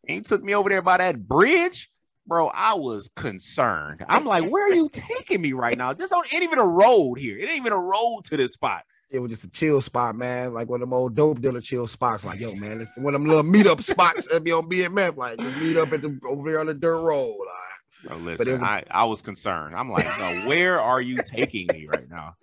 and 0.09 0.17
you 0.17 0.23
took 0.23 0.43
me 0.43 0.55
over 0.55 0.69
there 0.69 0.83
by 0.83 0.99
that 0.99 1.27
bridge. 1.27 1.89
Bro, 2.25 2.49
I 2.49 2.75
was 2.75 3.11
concerned. 3.17 4.05
I'm 4.09 4.25
like, 4.25 4.49
where 4.49 4.71
are 4.71 4.75
you 4.75 4.89
taking 4.93 5.43
me 5.43 5.55
right 5.55 5.77
now? 5.77 5.93
This 5.93 6.11
don't 6.11 6.33
ain't 6.33 6.45
even 6.45 6.61
a 6.61 6.67
road 6.67 7.15
here. 7.15 7.37
It 7.37 7.49
ain't 7.49 7.59
even 7.59 7.73
a 7.73 7.77
road 7.77 8.21
to 8.27 8.37
this 8.37 8.53
spot. 8.53 8.83
It 9.13 9.21
was 9.21 9.31
just 9.31 9.45
a 9.45 9.51
chill 9.51 9.83
spot, 9.83 10.17
man. 10.17 10.55
Like 10.55 10.71
one 10.71 10.81
of 10.81 10.89
them 10.89 10.95
old 10.95 11.15
dope 11.15 11.41
dealer 11.43 11.61
chill 11.61 11.87
spots. 11.87 12.25
Like, 12.25 12.41
yo, 12.41 12.55
man, 12.57 12.81
it's 12.81 12.97
one 12.99 13.15
of 13.15 13.21
them 13.21 13.29
little 13.29 13.45
meetup 13.45 13.83
spots 13.83 14.27
that 14.29 14.43
be 14.43 14.53
on 14.53 14.69
BMF. 14.69 15.17
Like, 15.17 15.39
just 15.39 15.57
meet 15.59 15.77
up 15.77 15.93
at 15.93 16.01
the 16.01 16.19
over 16.27 16.51
there 16.51 16.61
on 16.61 16.67
the 16.67 16.75
dirt 16.75 17.03
road. 17.03 17.37
Like, 17.39 18.09
Bro, 18.09 18.17
listen, 18.19 18.53
was 18.53 18.63
I, 18.63 18.85
I 18.91 19.05
was 19.05 19.21
concerned. 19.21 19.77
I'm 19.77 19.91
like, 19.91 20.07
no, 20.19 20.49
where 20.49 20.81
are 20.81 21.01
you 21.01 21.19
taking 21.23 21.67
me 21.73 21.87
right 21.87 22.09
now? 22.11 22.37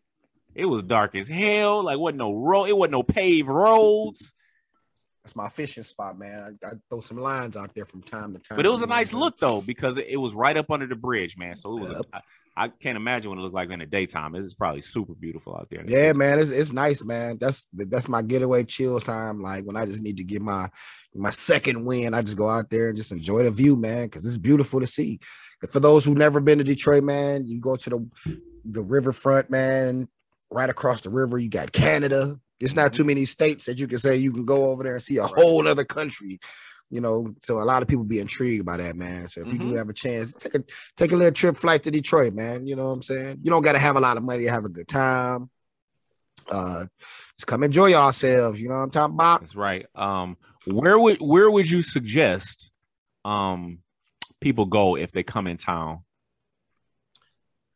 It 0.53 0.65
was 0.65 0.84
dark 0.84 1.15
as 1.15 1.28
hell. 1.28 1.84
Like, 1.84 1.97
wasn't 1.97 2.20
no 2.20 2.34
road. 2.34 2.65
It 2.65 2.78
wasn't 2.78 2.93
no 2.93 3.03
paved 3.03 3.47
roads. 3.49 4.34
That's 5.30 5.36
my 5.36 5.49
fishing 5.49 5.84
spot, 5.84 6.17
man. 6.17 6.57
I, 6.63 6.67
I 6.67 6.71
throw 6.89 7.01
some 7.01 7.17
lines 7.17 7.55
out 7.55 7.75
there 7.75 7.86
from 7.86 8.01
time 8.01 8.34
to 8.34 8.39
time. 8.39 8.55
But 8.55 8.65
it 8.65 8.71
was 8.71 8.82
a 8.82 8.88
nice 8.88 9.13
look 9.13 9.38
though, 9.38 9.61
because 9.61 9.99
it, 9.99 10.07
it 10.09 10.17
was 10.17 10.34
right 10.34 10.57
up 10.57 10.71
under 10.71 10.88
the 10.88 10.95
bridge, 10.95 11.38
man. 11.38 11.55
So 11.55 11.77
it 11.77 11.82
was. 11.82 11.91
Yep. 11.91 12.05
I, 12.13 12.21
I 12.57 12.67
can't 12.67 12.97
imagine 12.97 13.30
what 13.30 13.38
it 13.38 13.41
looked 13.41 13.55
like 13.55 13.69
in 13.69 13.80
the 13.80 13.86
daytime. 13.86 14.36
It's 14.36 14.55
probably 14.55 14.82
super 14.82 15.13
beautiful 15.13 15.55
out 15.55 15.67
there. 15.69 15.84
the 15.84 15.91
Yeah, 15.91 16.13
man, 16.13 16.39
it's 16.39 16.49
it's 16.49 16.73
nice, 16.73 17.05
man. 17.05 17.38
That's 17.39 17.67
that's 17.73 18.09
my 18.09 18.21
getaway 18.21 18.63
chill 18.63 18.99
time. 18.99 19.41
Like 19.41 19.65
when 19.65 19.77
I 19.77 19.86
just 19.86 20.03
need 20.03 20.17
to 20.17 20.23
get 20.23 20.41
my 20.41 20.69
my 21.13 21.30
second 21.30 21.86
win, 21.86 22.13
I 22.13 22.21
just 22.21 22.38
go 22.38 22.49
out 22.49 22.69
there 22.69 22.89
and 22.89 22.97
just 22.97 23.11
enjoy 23.11 23.43
the 23.43 23.51
view, 23.51 23.75
man, 23.75 24.05
because 24.05 24.25
it's 24.25 24.38
beautiful 24.38 24.82
to 24.82 24.88
see. 24.88 25.19
And 25.61 25.71
for 25.71 25.80
those 25.80 26.03
who 26.03 26.15
never 26.15 26.39
been 26.39 26.57
to 26.57 26.63
Detroit, 26.63 27.03
man, 27.03 27.47
you 27.47 27.61
go 27.61 27.75
to 27.75 27.89
the 27.89 28.39
the 28.65 28.82
riverfront, 28.82 29.49
man. 29.49 30.09
Right 30.51 30.69
across 30.69 31.01
the 31.01 31.11
river, 31.11 31.38
you 31.38 31.47
got 31.47 31.71
Canada. 31.71 32.39
It's 32.60 32.76
not 32.76 32.93
too 32.93 33.05
many 33.05 33.26
states 33.26 33.66
that 33.66 33.80
you 33.80 33.88
can 33.88 33.99
say 33.99 34.18
you 34.18 34.32
can 34.32 34.45
go 34.45 34.72
over 34.72 34.84
there 34.84 34.95
and 34.95 35.03
see 35.03 35.18
a 35.18 35.24
whole 35.24 35.68
other 35.68 35.86
country. 35.86 36.39
You 36.91 37.01
know, 37.01 37.36
so 37.41 37.60
a 37.60 37.64
lot 37.64 37.84
of 37.84 37.88
people 37.88 38.03
be 38.03 38.20
intrigued 38.20 38.66
by 38.66 38.78
that, 38.78 38.95
man. 38.95 39.28
So 39.28 39.41
if 39.41 39.47
you 39.53 39.60
do 39.60 39.66
Mhm. 39.68 39.78
have 39.78 39.89
a 39.89 39.93
chance, 39.93 40.34
take 40.34 40.55
a 40.55 40.64
take 40.97 41.12
a 41.12 41.16
little 41.16 41.32
trip 41.32 41.55
flight 41.55 41.84
to 41.84 41.91
Detroit, 41.91 42.34
man. 42.34 42.66
You 42.66 42.76
know 42.76 42.88
what 42.88 42.93
I'm 42.93 43.01
saying? 43.03 43.39
You 43.43 43.51
don't 43.51 43.62
got 43.62 43.74
to 43.74 43.80
have 43.80 43.95
a 43.95 43.99
lot 43.99 44.18
of 44.18 44.24
money 44.24 44.45
to 44.45 44.49
have 44.51 44.66
a 44.66 44.70
good 44.70 44.88
time. 44.88 45.51
Uh, 46.49 46.86
just 47.38 47.45
come 47.45 47.64
enjoy 47.64 47.88
yourselves. 47.88 48.60
You 48.60 48.70
know 48.70 48.76
what 48.76 48.82
I'm 48.82 48.89
talking 48.89 49.14
about? 49.14 49.41
That's 49.41 49.55
right. 49.55 49.86
Um, 49.93 50.36
where 50.66 50.97
would 50.99 51.22
where 51.22 51.49
would 51.51 51.70
you 51.70 51.84
suggest 51.84 52.72
um 53.24 53.80
people 54.41 54.66
go 54.66 54.95
if 54.97 55.12
they 55.12 55.22
come 55.22 55.45
in 55.45 55.57
town? 55.57 55.99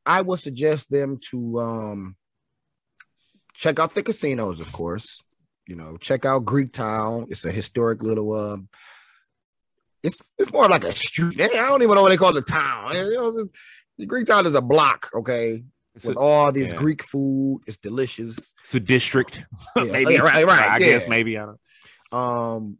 I 0.05 0.21
would 0.21 0.39
suggest 0.39 0.89
them 0.89 1.19
to 1.29 1.59
um 1.59 2.15
check 3.53 3.79
out 3.79 3.91
the 3.93 4.03
casinos, 4.03 4.59
of 4.59 4.71
course. 4.71 5.21
You 5.67 5.75
know, 5.75 5.97
check 5.97 6.25
out 6.25 6.45
Greek 6.45 6.73
Town. 6.73 7.27
It's 7.29 7.45
a 7.45 7.51
historic 7.51 8.03
little 8.03 8.33
um 8.33 8.67
it's 10.03 10.19
it's 10.37 10.51
more 10.51 10.67
like 10.67 10.83
a 10.83 10.91
street. 10.91 11.39
I 11.41 11.47
don't 11.47 11.81
even 11.81 11.95
know 11.95 12.01
what 12.01 12.09
they 12.09 12.17
call 12.17 12.33
the 12.33 12.41
town. 12.41 12.93
You 12.95 13.15
know, 13.15 13.31
the 13.97 14.05
Greek 14.05 14.27
Town 14.27 14.45
is 14.45 14.55
a 14.55 14.61
block, 14.61 15.09
okay, 15.15 15.63
with 15.93 16.17
all 16.17 16.51
this 16.51 16.69
yeah. 16.69 16.75
Greek 16.75 17.01
food. 17.03 17.61
It's 17.67 17.77
delicious. 17.77 18.53
it's 18.63 18.75
a 18.75 18.79
district, 18.81 19.45
Yeah, 19.77 19.83
maybe. 19.91 20.13
yeah, 20.15 20.19
right, 20.21 20.45
right. 20.45 20.67
I 20.69 20.79
guess 20.79 21.07
maybe. 21.07 21.37
I 21.37 21.45
don't. 21.45 21.59
Um, 22.11 22.77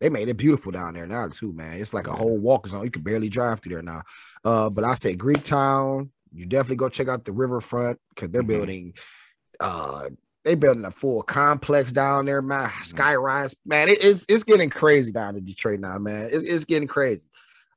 they 0.00 0.08
made 0.08 0.28
it 0.28 0.36
beautiful 0.36 0.70
down 0.72 0.94
there 0.94 1.06
now 1.06 1.26
too, 1.28 1.52
man. 1.52 1.80
It's 1.80 1.94
like 1.94 2.06
a 2.06 2.12
whole 2.12 2.38
walk 2.38 2.66
zone. 2.68 2.84
You 2.84 2.90
can 2.90 3.02
barely 3.02 3.28
drive 3.28 3.60
through 3.60 3.72
there 3.74 3.82
now. 3.82 4.02
Uh, 4.44 4.70
but 4.70 4.84
I 4.84 4.94
say 4.94 5.14
Greek 5.16 5.42
Town. 5.44 6.10
You 6.32 6.46
definitely 6.46 6.76
go 6.76 6.88
check 6.88 7.08
out 7.08 7.24
the 7.24 7.32
riverfront 7.32 7.98
because 8.14 8.30
they're 8.30 8.42
Mhm. 8.42 8.46
building. 8.48 8.94
Uh, 9.62 10.08
they 10.44 10.54
building 10.56 10.84
a 10.84 10.90
full 10.90 11.22
complex 11.22 11.92
down 11.92 12.24
there, 12.26 12.42
man. 12.42 12.68
Skyrise, 12.68 13.54
man. 13.64 13.88
It, 13.88 13.98
it's 14.04 14.26
it's 14.28 14.42
getting 14.44 14.70
crazy 14.70 15.12
down 15.12 15.36
in 15.36 15.44
Detroit 15.44 15.80
now, 15.80 15.98
man. 15.98 16.26
It, 16.26 16.42
it's 16.44 16.64
getting 16.64 16.88
crazy. 16.88 17.28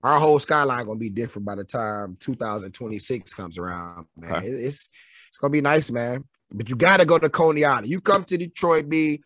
Our 0.04 0.20
whole 0.20 0.40
skyline 0.40 0.86
gonna 0.86 1.00
be 1.00 1.10
different 1.10 1.46
by 1.46 1.56
the 1.56 1.64
time 1.64 2.18
2026 2.20 3.34
comes 3.34 3.58
around, 3.58 4.06
man. 4.18 4.32
Okay. 4.36 4.48
It- 4.48 4.66
it's 4.66 4.92
it's 5.30 5.38
gonna 5.38 5.52
be 5.52 5.62
nice, 5.62 5.92
man. 5.92 6.24
But 6.52 6.70
you 6.70 6.76
gotta 6.76 7.06
go 7.06 7.18
to 7.18 7.30
Coney 7.30 7.66
Island. 7.66 7.88
You 7.88 8.02
come 8.02 8.24
to 8.26 8.38
Detroit, 8.38 8.88
B. 8.90 9.22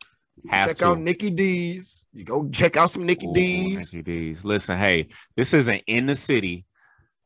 Have 0.49 0.69
check 0.69 0.77
to. 0.77 0.85
out 0.87 0.99
Nikki 0.99 1.29
D's. 1.29 2.05
You 2.13 2.23
go 2.23 2.49
check 2.49 2.77
out 2.77 2.89
some 2.91 3.05
Nikki 3.05 3.27
Ooh, 3.27 3.33
D's. 3.33 3.93
Nikki 3.93 4.03
D's. 4.03 4.45
Listen, 4.45 4.77
hey, 4.77 5.09
this 5.35 5.53
isn't 5.53 5.83
in 5.85 6.05
the 6.07 6.15
city, 6.15 6.65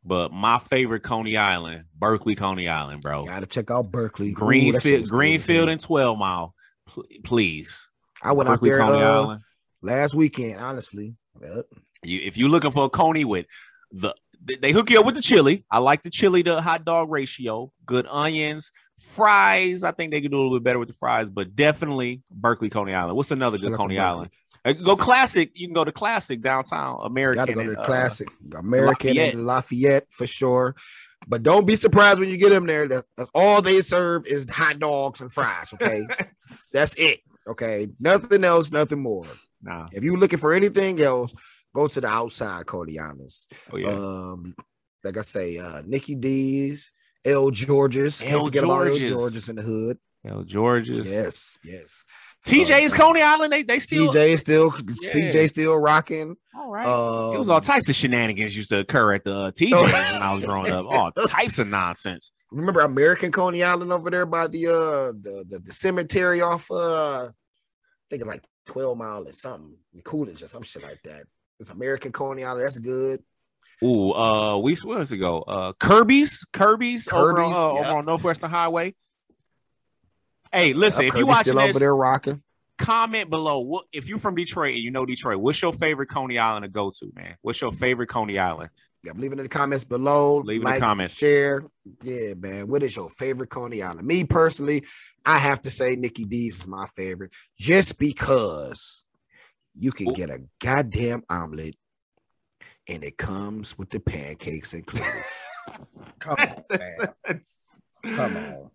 but 0.05 0.31
my 0.31 0.59
favorite 0.59 1.01
Coney 1.01 1.37
Island, 1.37 1.85
Berkley, 1.97 2.35
Coney 2.35 2.67
Island, 2.67 3.01
bro. 3.01 3.23
Gotta 3.25 3.45
check 3.45 3.71
out 3.71 3.91
Berkley. 3.91 4.29
Ooh, 4.29 4.33
Greenfield, 4.33 5.01
was 5.01 5.11
Greenfield, 5.11 5.69
and 5.69 5.79
Twelve 5.81 6.17
Mile. 6.17 6.53
Pl- 6.87 7.05
please. 7.23 7.89
I 8.21 8.31
went 8.33 8.47
Berkley, 8.49 8.71
out 8.71 8.77
there 8.77 8.85
Coney 8.85 9.03
uh, 9.03 9.21
Island. 9.21 9.41
last 9.81 10.15
weekend, 10.15 10.59
honestly. 10.59 11.15
Yep. 11.41 11.65
You, 12.03 12.19
if 12.23 12.37
you're 12.37 12.49
looking 12.49 12.71
for 12.71 12.85
a 12.85 12.89
Coney 12.89 13.25
with 13.25 13.45
the, 13.91 14.13
they- 14.43 14.55
they 14.57 14.71
hook 14.71 14.89
you 14.89 14.99
up 14.99 15.05
with 15.05 15.15
the 15.15 15.21
chili. 15.21 15.65
I 15.71 15.79
like 15.79 16.03
the 16.03 16.09
chili 16.09 16.43
to 16.43 16.61
hot 16.61 16.83
dog 16.85 17.09
ratio. 17.09 17.71
Good 17.85 18.05
onions, 18.09 18.71
fries. 18.99 19.83
I 19.83 19.91
think 19.91 20.11
they 20.11 20.21
could 20.21 20.31
do 20.31 20.37
a 20.37 20.41
little 20.41 20.57
bit 20.59 20.63
better 20.63 20.79
with 20.79 20.89
the 20.89 20.93
fries, 20.95 21.29
but 21.29 21.55
definitely 21.55 22.21
Berkley, 22.31 22.69
Coney 22.69 22.93
Island. 22.93 23.15
What's 23.15 23.31
another 23.31 23.57
good 23.57 23.73
Coney 23.73 23.99
Island? 23.99 24.31
Uh, 24.65 24.73
Go 24.73 24.95
classic. 24.95 25.51
You 25.55 25.67
can 25.67 25.73
go 25.73 25.83
to 25.83 25.91
classic 25.91 26.41
downtown 26.41 26.99
American. 27.03 27.41
Gotta 27.41 27.53
go 27.53 27.63
to 27.63 27.69
and, 27.69 27.77
uh, 27.77 27.83
classic 27.83 28.29
American 28.57 29.09
Lafayette. 29.09 29.33
and 29.33 29.45
Lafayette 29.45 30.05
for 30.09 30.25
sure. 30.27 30.75
But 31.27 31.43
don't 31.43 31.65
be 31.65 31.75
surprised 31.75 32.19
when 32.19 32.29
you 32.29 32.37
get 32.37 32.49
them 32.49 32.65
there. 32.65 32.87
That, 32.87 33.05
that's 33.17 33.29
all 33.33 33.61
they 33.61 33.81
serve 33.81 34.25
is 34.25 34.49
hot 34.49 34.79
dogs 34.79 35.21
and 35.21 35.31
fries. 35.31 35.73
Okay, 35.73 36.05
that's 36.73 36.95
it. 36.97 37.21
Okay, 37.47 37.87
nothing 37.99 38.43
else, 38.43 38.71
nothing 38.71 39.01
more. 39.01 39.25
nah. 39.61 39.87
If 39.91 40.03
you're 40.03 40.17
looking 40.17 40.39
for 40.39 40.53
anything 40.53 41.01
else, 41.01 41.33
go 41.75 41.87
to 41.87 42.01
the 42.01 42.07
outside 42.07 42.65
Islands. 42.69 43.47
Oh 43.71 43.77
yeah. 43.77 43.89
Um, 43.89 44.55
like 45.03 45.17
I 45.17 45.21
say, 45.21 45.57
uh, 45.57 45.81
Nikki 45.85 46.15
D's, 46.15 46.91
L. 47.25 47.51
George's. 47.51 48.21
Can't 48.21 48.33
L. 48.33 48.45
forget 48.45 48.63
about 48.63 48.87
L. 48.87 48.93
George's. 48.93 49.09
George's 49.09 49.49
in 49.49 49.55
the 49.57 49.61
hood. 49.61 49.97
L 50.25 50.43
George's. 50.43 51.11
Yes, 51.11 51.59
yes. 51.63 52.05
TJ's 52.45 52.93
Coney 52.93 53.21
Island. 53.21 53.53
They 53.53 53.63
they 53.63 53.79
still 53.79 54.11
TJ 54.11 54.29
is 54.29 54.39
still 54.41 54.71
CJ 54.71 55.47
still 55.49 55.77
rocking. 55.77 56.35
All 56.55 56.69
right. 56.69 56.85
Um, 56.85 57.35
it 57.35 57.39
was 57.39 57.49
all 57.49 57.61
types 57.61 57.87
of 57.87 57.95
shenanigans 57.95 58.55
used 58.55 58.69
to 58.69 58.79
occur 58.79 59.13
at 59.13 59.23
the 59.23 59.35
uh, 59.35 59.51
TJ's 59.51 59.81
when 59.81 60.21
I 60.21 60.33
was 60.35 60.45
growing 60.45 60.71
up. 60.71 60.85
All 60.85 61.11
types 61.29 61.59
of 61.59 61.67
nonsense. 61.67 62.31
Remember 62.51 62.81
American 62.81 63.31
Coney 63.31 63.63
Island 63.63 63.91
over 63.93 64.09
there 64.09 64.25
by 64.25 64.47
the 64.47 64.67
uh 64.67 65.13
the 65.21 65.45
the, 65.47 65.59
the 65.59 65.71
cemetery 65.71 66.41
off 66.41 66.69
uh 66.69 67.27
I 67.27 67.29
think 68.09 68.25
like 68.25 68.43
12 68.65 68.97
mile 68.97 69.27
or 69.27 69.31
something, 69.31 69.75
Coolidge 70.03 70.43
or 70.43 70.47
some 70.47 70.63
shit 70.63 70.83
like 70.83 71.01
that. 71.03 71.23
It's 71.59 71.69
American 71.69 72.11
Coney 72.11 72.43
Island. 72.43 72.65
That's 72.65 72.79
good. 72.79 73.23
Ooh, 73.81 74.13
uh, 74.13 74.57
we 74.57 74.75
where 74.83 74.99
does 74.99 75.11
it 75.11 75.17
go? 75.17 75.41
Uh, 75.41 75.73
Kerby's, 75.73 76.45
Kerby's, 76.53 77.07
Kerby's 77.07 77.07
over, 77.11 77.41
uh, 77.41 77.73
yep. 77.73 77.87
over 77.87 77.97
on 77.97 78.05
Northwestern 78.05 78.49
Highway. 78.49 78.95
Hey, 80.53 80.73
listen, 80.73 81.05
if 81.05 81.15
you 81.15 81.25
watching 81.25 81.55
this, 81.55 81.69
over 81.69 81.79
there 81.79 81.95
rocking, 81.95 82.43
comment 82.77 83.29
below. 83.29 83.59
What 83.61 83.85
if 83.91 84.07
you're 84.07 84.19
from 84.19 84.35
Detroit 84.35 84.75
and 84.75 84.83
you 84.83 84.91
know 84.91 85.05
Detroit? 85.05 85.37
What's 85.37 85.61
your 85.61 85.73
favorite 85.73 86.07
Coney 86.07 86.37
Island 86.37 86.63
to 86.63 86.69
go 86.69 86.91
to, 86.91 87.11
man? 87.15 87.35
What's 87.41 87.59
your 87.59 87.73
favorite 87.73 88.07
Coney 88.07 88.37
Island? 88.37 88.69
Yeah, 89.03 89.13
leave 89.15 89.33
it 89.33 89.39
in 89.39 89.43
the 89.43 89.49
comments 89.49 89.83
below. 89.83 90.37
Leave 90.37 90.63
like, 90.63 90.75
in 90.75 90.79
the 90.79 90.85
comments. 90.85 91.15
Share. 91.15 91.63
Yeah, 92.03 92.35
man. 92.35 92.67
What 92.67 92.83
is 92.83 92.95
your 92.95 93.09
favorite 93.09 93.49
Coney 93.49 93.81
Island? 93.81 94.07
Me 94.07 94.23
personally, 94.23 94.85
I 95.25 95.39
have 95.39 95.61
to 95.63 95.69
say 95.69 95.95
Nikki 95.95 96.23
D's 96.23 96.61
is 96.61 96.67
my 96.67 96.85
favorite, 96.95 97.31
just 97.59 97.97
because 97.97 99.05
you 99.73 99.91
can 99.91 100.09
Ooh. 100.09 100.13
get 100.13 100.29
a 100.29 100.39
goddamn 100.61 101.23
omelet 101.29 101.75
and 102.87 103.03
it 103.03 103.17
comes 103.17 103.77
with 103.77 103.89
the 103.89 103.99
pancakes 103.99 104.73
included. 104.73 105.23
Come 106.19 106.35
on, 106.37 106.63
fam. 106.77 107.41
Come 108.15 108.37
on. 108.37 108.69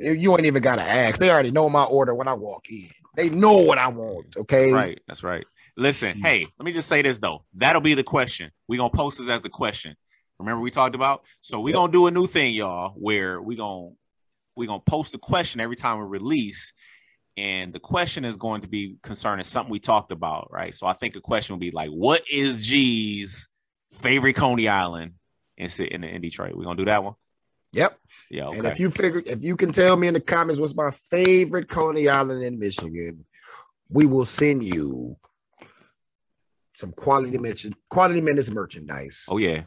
You 0.00 0.32
ain't 0.32 0.46
even 0.46 0.62
gotta 0.62 0.82
ask. 0.82 1.18
They 1.18 1.30
already 1.30 1.50
know 1.50 1.68
my 1.68 1.84
order 1.84 2.14
when 2.14 2.28
I 2.28 2.34
walk 2.34 2.66
in. 2.70 2.88
They 3.16 3.28
know 3.28 3.58
what 3.58 3.78
I 3.78 3.88
want. 3.88 4.36
Okay. 4.36 4.72
Right. 4.72 5.00
That's 5.06 5.22
right. 5.22 5.44
Listen, 5.76 6.18
mm. 6.18 6.22
hey, 6.22 6.46
let 6.58 6.64
me 6.64 6.72
just 6.72 6.88
say 6.88 7.02
this 7.02 7.18
though. 7.18 7.44
That'll 7.54 7.80
be 7.80 7.94
the 7.94 8.02
question. 8.02 8.50
We're 8.68 8.78
gonna 8.78 8.90
post 8.90 9.18
this 9.18 9.28
as 9.28 9.40
the 9.40 9.48
question. 9.48 9.96
Remember 10.38 10.62
we 10.62 10.70
talked 10.70 10.94
about? 10.94 11.24
So 11.42 11.60
we're 11.60 11.70
yep. 11.70 11.76
gonna 11.76 11.92
do 11.92 12.06
a 12.06 12.10
new 12.10 12.26
thing, 12.26 12.54
y'all, 12.54 12.94
where 12.96 13.40
we 13.40 13.56
gonna 13.56 13.90
we're 14.56 14.68
gonna 14.68 14.80
post 14.80 15.14
a 15.14 15.18
question 15.18 15.60
every 15.60 15.76
time 15.76 15.98
we 15.98 16.04
release 16.04 16.72
and 17.36 17.72
the 17.72 17.80
question 17.80 18.24
is 18.24 18.36
going 18.36 18.60
to 18.60 18.68
be 18.68 18.96
concerning 19.02 19.44
something 19.44 19.70
we 19.70 19.78
talked 19.78 20.12
about, 20.12 20.48
right? 20.50 20.74
So 20.74 20.86
I 20.86 20.92
think 20.92 21.16
a 21.16 21.20
question 21.20 21.54
will 21.54 21.60
be 21.60 21.70
like, 21.70 21.90
"What 21.90 22.22
is 22.30 22.66
G's 22.66 23.48
favorite 23.92 24.34
Coney 24.34 24.68
Island 24.68 25.14
in 25.56 25.70
in, 25.86 26.04
in 26.04 26.20
Detroit?" 26.20 26.54
We're 26.54 26.64
gonna 26.64 26.76
do 26.76 26.84
that 26.86 27.02
one. 27.02 27.14
Yep. 27.72 27.98
Yeah. 28.30 28.46
Okay. 28.46 28.58
And 28.58 28.66
if 28.66 28.80
you 28.80 28.90
figure, 28.90 29.22
if 29.24 29.42
you 29.42 29.56
can 29.56 29.72
tell 29.72 29.96
me 29.96 30.08
in 30.08 30.14
the 30.14 30.20
comments 30.20 30.60
what's 30.60 30.74
my 30.74 30.90
favorite 30.90 31.68
Coney 31.68 32.08
Island 32.08 32.42
in 32.42 32.58
Michigan, 32.58 33.24
we 33.88 34.06
will 34.06 34.24
send 34.24 34.64
you 34.64 35.16
some 36.72 36.92
quality 36.92 37.38
mention, 37.38 37.74
quality 37.90 38.20
minutes 38.20 38.50
merchandise. 38.50 39.26
Oh 39.28 39.36
yeah, 39.36 39.62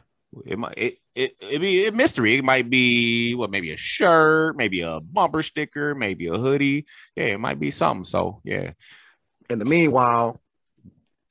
it 0.46 0.58
might 0.58 0.76
it 0.76 0.98
it 1.14 1.36
it 1.40 1.60
be 1.60 1.86
a 1.86 1.92
mystery. 1.92 2.36
It 2.36 2.44
might 2.44 2.68
be 2.68 3.34
what 3.34 3.50
maybe 3.50 3.72
a 3.72 3.76
shirt, 3.76 4.56
maybe 4.56 4.80
a 4.80 5.00
bumper 5.00 5.42
sticker, 5.42 5.94
maybe 5.94 6.26
a 6.26 6.36
hoodie. 6.36 6.86
Yeah, 7.16 7.26
it 7.26 7.40
might 7.40 7.60
be 7.60 7.70
something. 7.70 8.04
So 8.04 8.40
yeah. 8.44 8.72
In 9.50 9.58
the 9.58 9.66
meanwhile, 9.66 10.40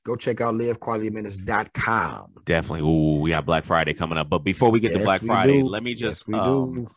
go 0.03 0.15
check 0.15 0.41
out 0.41 0.55
livequalityminutes.com. 0.55 2.33
Definitely. 2.45 2.81
Ooh, 2.87 3.19
we 3.19 3.31
got 3.31 3.45
Black 3.45 3.65
Friday 3.65 3.93
coming 3.93 4.17
up. 4.17 4.29
But 4.29 4.39
before 4.39 4.69
we 4.69 4.79
get 4.79 4.91
yes, 4.91 4.99
to 4.99 5.05
Black 5.05 5.21
Friday, 5.21 5.61
do. 5.61 5.67
let 5.67 5.83
me 5.83 5.93
just 5.93 6.25
yes, 6.27 6.39
um, 6.39 6.87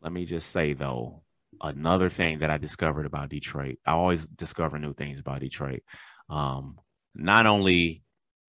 let 0.00 0.12
me 0.12 0.24
just 0.24 0.50
say 0.50 0.72
though, 0.72 1.22
another 1.60 2.08
thing 2.08 2.40
that 2.40 2.50
I 2.50 2.58
discovered 2.58 3.06
about 3.06 3.28
Detroit. 3.28 3.78
I 3.86 3.92
always 3.92 4.26
discover 4.26 4.78
new 4.78 4.94
things 4.94 5.20
about 5.20 5.40
Detroit. 5.40 5.82
Um, 6.28 6.78
not 7.14 7.46
only 7.46 8.02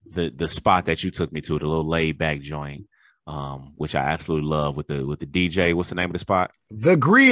the 0.06 0.30
the 0.36 0.48
spot 0.48 0.86
that 0.86 1.04
you 1.04 1.12
took 1.12 1.32
me 1.32 1.42
to, 1.42 1.60
the 1.60 1.68
little 1.68 1.88
laid 1.88 2.18
back 2.18 2.42
joint, 2.42 2.88
um, 3.26 3.74
which 3.78 3.96
I 3.96 4.02
absolutely 4.02 4.50
love 4.50 4.76
with 4.76 4.88
the 4.88 5.06
with 5.06 5.20
the 5.20 5.26
DJ. 5.26 5.74
What's 5.74 5.90
the 5.90 5.96
name 5.96 6.08
of 6.10 6.14
the 6.14 6.20
spot? 6.20 6.52
The 6.70 6.96
Griot. 6.96 7.32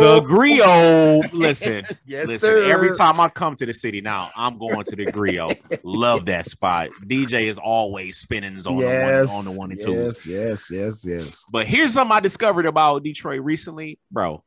The 0.00 0.20
Griot. 0.26 1.32
Listen, 1.32 1.84
yes, 2.06 2.26
listen. 2.26 2.38
Sir. 2.50 2.70
Every 2.70 2.94
time 2.94 3.18
I 3.18 3.30
come 3.30 3.56
to 3.56 3.64
the 3.66 3.72
city 3.72 4.02
now, 4.02 4.28
I'm 4.36 4.58
going 4.58 4.84
to 4.84 4.96
the 4.96 5.06
Griot. 5.06 5.80
love 5.82 6.26
that 6.26 6.46
spot. 6.46 6.90
DJ 7.06 7.44
is 7.44 7.56
always 7.56 8.18
spinning 8.18 8.54
on 8.66 8.76
yes, 8.76 9.28
the 9.28 9.34
one, 9.34 9.38
on 9.38 9.44
the 9.44 9.58
one 9.58 9.70
and 9.70 9.80
two. 9.80 9.94
Yes, 9.94 10.26
yes, 10.26 10.70
yes, 10.70 11.04
yes. 11.06 11.44
But 11.50 11.66
here's 11.66 11.94
something 11.94 12.14
I 12.14 12.20
discovered 12.20 12.66
about 12.66 13.02
Detroit 13.02 13.40
recently, 13.40 13.98
bro. 14.10 14.44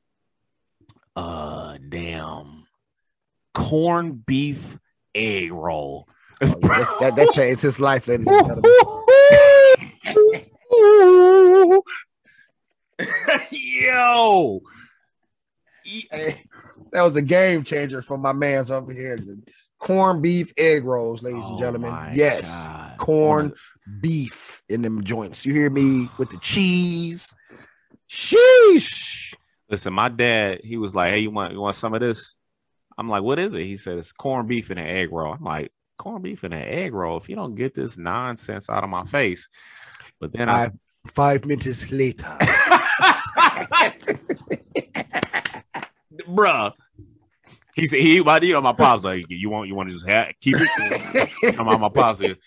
Uh, 1.15 1.79
damn, 1.89 2.67
corned 3.55 4.23
beef 4.27 4.77
egg 5.15 5.51
roll. 5.51 6.07
Oh, 6.39 6.47
yeah, 6.47 6.85
that, 6.99 7.15
that, 7.15 7.31
changed 7.33 7.63
his 7.63 7.79
life, 7.79 8.07
ladies 8.07 8.27
and 8.27 8.45
gentlemen. 8.45 8.71
Yo. 13.51 14.61
Hey, 15.83 16.41
that 16.91 17.01
was 17.01 17.15
a 17.15 17.21
game 17.21 17.63
changer 17.63 18.01
for 18.01 18.17
my 18.17 18.33
man's 18.33 18.71
over 18.71 18.91
here. 18.91 19.17
The 19.17 19.41
corn 19.79 20.21
beef 20.21 20.51
egg 20.57 20.83
rolls, 20.83 21.23
ladies 21.23 21.45
oh 21.45 21.51
and 21.51 21.59
gentlemen. 21.59 21.95
Yes, 22.13 22.63
God. 22.63 22.97
corn 22.97 23.53
beef 24.01 24.61
in 24.67 24.81
them 24.81 25.03
joints. 25.03 25.45
You 25.45 25.53
hear 25.53 25.69
me 25.69 26.09
with 26.19 26.29
the 26.29 26.39
cheese? 26.39 27.33
Sheesh. 28.09 29.33
Listen, 29.69 29.93
my 29.93 30.09
dad, 30.09 30.61
he 30.63 30.77
was 30.77 30.95
like, 30.95 31.11
"Hey, 31.11 31.19
you 31.19 31.31
want 31.31 31.53
you 31.53 31.61
want 31.61 31.75
some 31.75 31.93
of 31.93 32.01
this?" 32.01 32.35
I'm 32.97 33.09
like, 33.09 33.23
"What 33.23 33.39
is 33.39 33.53
it?" 33.53 33.65
He 33.65 33.77
said, 33.77 33.97
"It's 33.97 34.11
corned 34.11 34.49
beef 34.49 34.69
and 34.69 34.79
an 34.79 34.87
egg 34.87 35.11
roll." 35.11 35.33
I'm 35.33 35.43
like, 35.43 35.71
"Corned 35.97 36.23
beef 36.23 36.43
and 36.43 36.53
an 36.53 36.63
egg 36.63 36.93
roll? 36.93 37.17
If 37.17 37.29
you 37.29 37.35
don't 37.35 37.55
get 37.55 37.73
this 37.73 37.97
nonsense 37.97 38.69
out 38.69 38.83
of 38.83 38.89
my 38.89 39.03
face." 39.03 39.47
But 40.19 40.33
then 40.33 40.49
I, 40.49 40.71
five 41.07 41.45
minutes 41.45 41.91
later, 41.91 42.25
bruh. 46.27 46.73
He 47.75 47.85
said 47.85 47.99
he, 47.99 48.23
my, 48.23 48.39
you 48.39 48.53
know, 48.53 48.61
my 48.61 48.73
pops 48.73 49.03
like, 49.03 49.25
you 49.29 49.51
want, 49.51 49.67
you 49.67 49.75
want 49.75 49.89
to 49.89 49.93
just 49.93 50.07
have, 50.07 50.33
keep 50.41 50.55
it. 50.57 51.55
Come 51.55 51.67
on, 51.67 51.79
my 51.79 51.89
pops 51.89 52.19
said, 52.19 52.37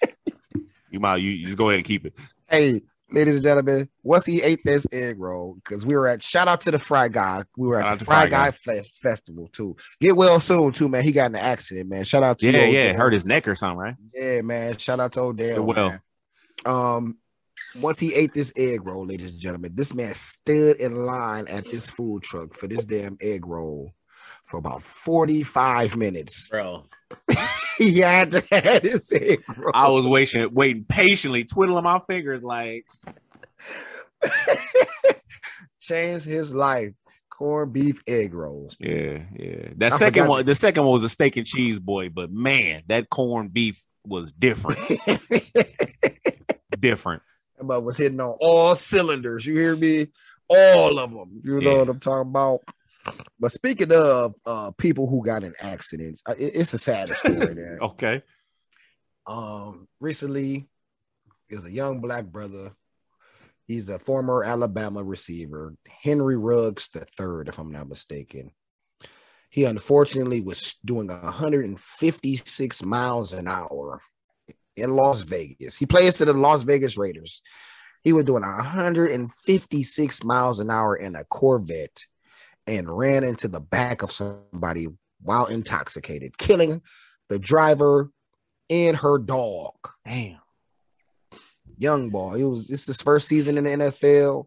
you 0.90 0.98
might, 0.98 1.16
you, 1.16 1.30
you 1.30 1.46
just 1.46 1.56
go 1.56 1.68
ahead 1.68 1.78
and 1.78 1.86
keep 1.86 2.04
it. 2.04 2.14
Hey, 2.48 2.80
ladies 3.12 3.34
and 3.34 3.42
gentlemen, 3.42 3.88
once 4.02 4.26
he 4.26 4.42
ate 4.42 4.60
this 4.64 4.86
egg 4.92 5.18
roll, 5.18 5.54
because 5.54 5.84
we 5.84 5.94
were 5.94 6.06
at 6.08 6.22
shout 6.22 6.48
out 6.48 6.60
to 6.62 6.70
the 6.70 6.78
Fry 6.78 7.08
Guy. 7.08 7.42
We 7.56 7.68
were 7.68 7.84
at 7.84 7.98
the 7.98 8.04
Fry, 8.04 8.26
Guy, 8.26 8.50
Guy 8.50 8.80
Festival 9.02 9.48
too. 9.48 9.76
Get 10.00 10.16
well 10.16 10.40
soon 10.40 10.72
too, 10.72 10.88
man. 10.88 11.02
He 11.02 11.12
got 11.12 11.30
in 11.30 11.36
an 11.36 11.42
accident, 11.42 11.88
man. 11.88 12.04
Shout 12.04 12.22
out 12.22 12.38
to 12.40 12.50
yeah, 12.50 12.64
yeah, 12.64 12.92
hurt 12.92 13.12
his 13.12 13.24
neck 13.24 13.48
or 13.48 13.54
something, 13.54 13.78
right? 13.78 13.94
Yeah, 14.14 14.42
man. 14.42 14.76
Shout 14.76 15.00
out 15.00 15.12
to 15.12 15.20
Odell. 15.20 15.62
Well, 15.62 15.90
man. 15.90 16.00
um, 16.66 17.16
once 17.80 17.98
he 17.98 18.14
ate 18.14 18.34
this 18.34 18.52
egg 18.56 18.84
roll, 18.84 19.06
ladies 19.06 19.32
and 19.32 19.40
gentlemen, 19.40 19.72
this 19.74 19.94
man 19.94 20.14
stood 20.14 20.76
in 20.76 20.94
line 20.94 21.48
at 21.48 21.64
this 21.66 21.90
food 21.90 22.22
truck 22.22 22.54
for 22.54 22.66
this 22.66 22.84
damn 22.84 23.16
egg 23.20 23.46
roll 23.46 23.92
for 24.44 24.58
about 24.58 24.82
45 24.82 25.96
minutes. 25.96 26.48
Bro. 26.48 26.84
he 27.78 28.00
had 28.00 28.32
to 28.32 28.42
have 28.50 28.82
his 28.82 29.10
egg 29.12 29.42
roll. 29.56 29.70
I 29.72 29.88
was 29.88 30.06
waiting, 30.06 30.52
waiting 30.52 30.84
patiently, 30.84 31.44
twiddling 31.44 31.84
my 31.84 32.00
fingers 32.08 32.42
like 32.42 32.86
changed 35.80 36.26
his 36.26 36.52
life. 36.52 36.92
Corned 37.30 37.72
beef 37.72 38.02
egg 38.06 38.34
rolls. 38.34 38.76
Yeah, 38.78 39.22
yeah. 39.34 39.68
That 39.76 39.94
I 39.94 39.96
second 39.96 40.28
one, 40.28 40.44
the 40.44 40.54
second 40.54 40.84
one 40.84 40.92
was 40.92 41.04
a 41.04 41.08
steak 41.08 41.38
and 41.38 41.46
cheese 41.46 41.78
boy, 41.78 42.10
but 42.10 42.30
man, 42.30 42.82
that 42.88 43.08
corned 43.08 43.54
beef 43.54 43.82
was 44.04 44.30
different. 44.30 44.78
different. 46.78 47.22
But 47.62 47.82
was 47.82 47.96
hitting 47.96 48.20
on 48.20 48.36
all 48.40 48.74
cylinders. 48.74 49.46
You 49.46 49.56
hear 49.56 49.76
me? 49.76 50.08
All 50.48 50.98
of 50.98 51.12
them. 51.12 51.40
You 51.44 51.60
know 51.60 51.72
yeah. 51.72 51.78
what 51.78 51.88
I'm 51.88 52.00
talking 52.00 52.30
about? 52.30 52.60
But 53.38 53.52
speaking 53.52 53.92
of 53.92 54.34
uh, 54.44 54.70
people 54.72 55.06
who 55.06 55.24
got 55.24 55.42
in 55.42 55.54
accidents, 55.60 56.22
it, 56.38 56.52
it's 56.54 56.74
a 56.74 56.78
sad 56.78 57.08
story 57.08 57.54
there. 57.54 57.78
okay. 57.82 58.22
Um, 59.26 59.88
recently, 60.00 60.68
there's 61.48 61.64
a 61.64 61.72
young 61.72 62.00
black 62.00 62.26
brother. 62.26 62.72
He's 63.66 63.88
a 63.88 63.98
former 63.98 64.42
Alabama 64.42 65.02
receiver, 65.02 65.74
Henry 65.86 66.36
Ruggs 66.36 66.88
the 66.88 67.00
third, 67.00 67.48
if 67.48 67.58
I'm 67.58 67.70
not 67.70 67.88
mistaken. 67.88 68.50
He 69.48 69.64
unfortunately 69.64 70.40
was 70.40 70.76
doing 70.84 71.08
156 71.08 72.82
miles 72.84 73.32
an 73.32 73.48
hour 73.48 74.00
in 74.76 74.90
Las 74.96 75.22
Vegas. 75.22 75.76
He 75.76 75.86
plays 75.86 76.14
to 76.18 76.24
the 76.24 76.32
Las 76.32 76.62
Vegas 76.62 76.96
Raiders. 76.96 77.42
He 78.02 78.12
was 78.12 78.24
doing 78.24 78.42
156 78.42 80.24
miles 80.24 80.60
an 80.60 80.70
hour 80.70 80.96
in 80.96 81.14
a 81.16 81.24
Corvette 81.24 82.04
and 82.66 82.96
ran 82.96 83.24
into 83.24 83.48
the 83.48 83.60
back 83.60 84.02
of 84.02 84.10
somebody 84.12 84.88
while 85.22 85.46
intoxicated, 85.46 86.38
killing 86.38 86.80
the 87.28 87.38
driver 87.38 88.10
and 88.70 88.96
her 88.96 89.18
dog. 89.18 89.74
Damn. 90.04 90.38
Young 91.76 92.10
boy. 92.10 92.34
It 92.36 92.44
was 92.44 92.68
this 92.68 92.86
his 92.86 93.02
first 93.02 93.26
season 93.28 93.58
in 93.58 93.64
the 93.64 93.70
NFL. 93.86 94.46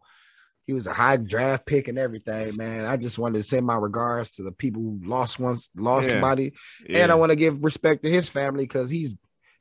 he 0.65 0.71
was 0.71 0.87
a 0.87 0.93
high 0.93 1.17
draft 1.17 1.65
pick 1.65 1.89
and 1.89 1.99
everything, 1.99 2.55
man. 2.55 2.85
I 2.85 2.95
just 2.95 3.19
wanted 3.19 3.39
to 3.39 3.43
send 3.43 3.65
my 3.65 3.75
regards 3.75 4.31
to 4.35 4.43
the 4.43 4.51
people 4.53 4.81
who 4.81 4.97
lost 5.03 5.37
once, 5.37 5.69
lost 5.75 6.05
Yeah. 6.05 6.11
somebody, 6.13 6.53
Yeah. 6.87 6.99
and 7.03 7.11
I 7.11 7.15
want 7.15 7.31
to 7.31 7.35
give 7.35 7.65
respect 7.65 8.01
to 8.03 8.09
his 8.09 8.29
family 8.29 8.63
because 8.63 8.89
he's 8.89 9.13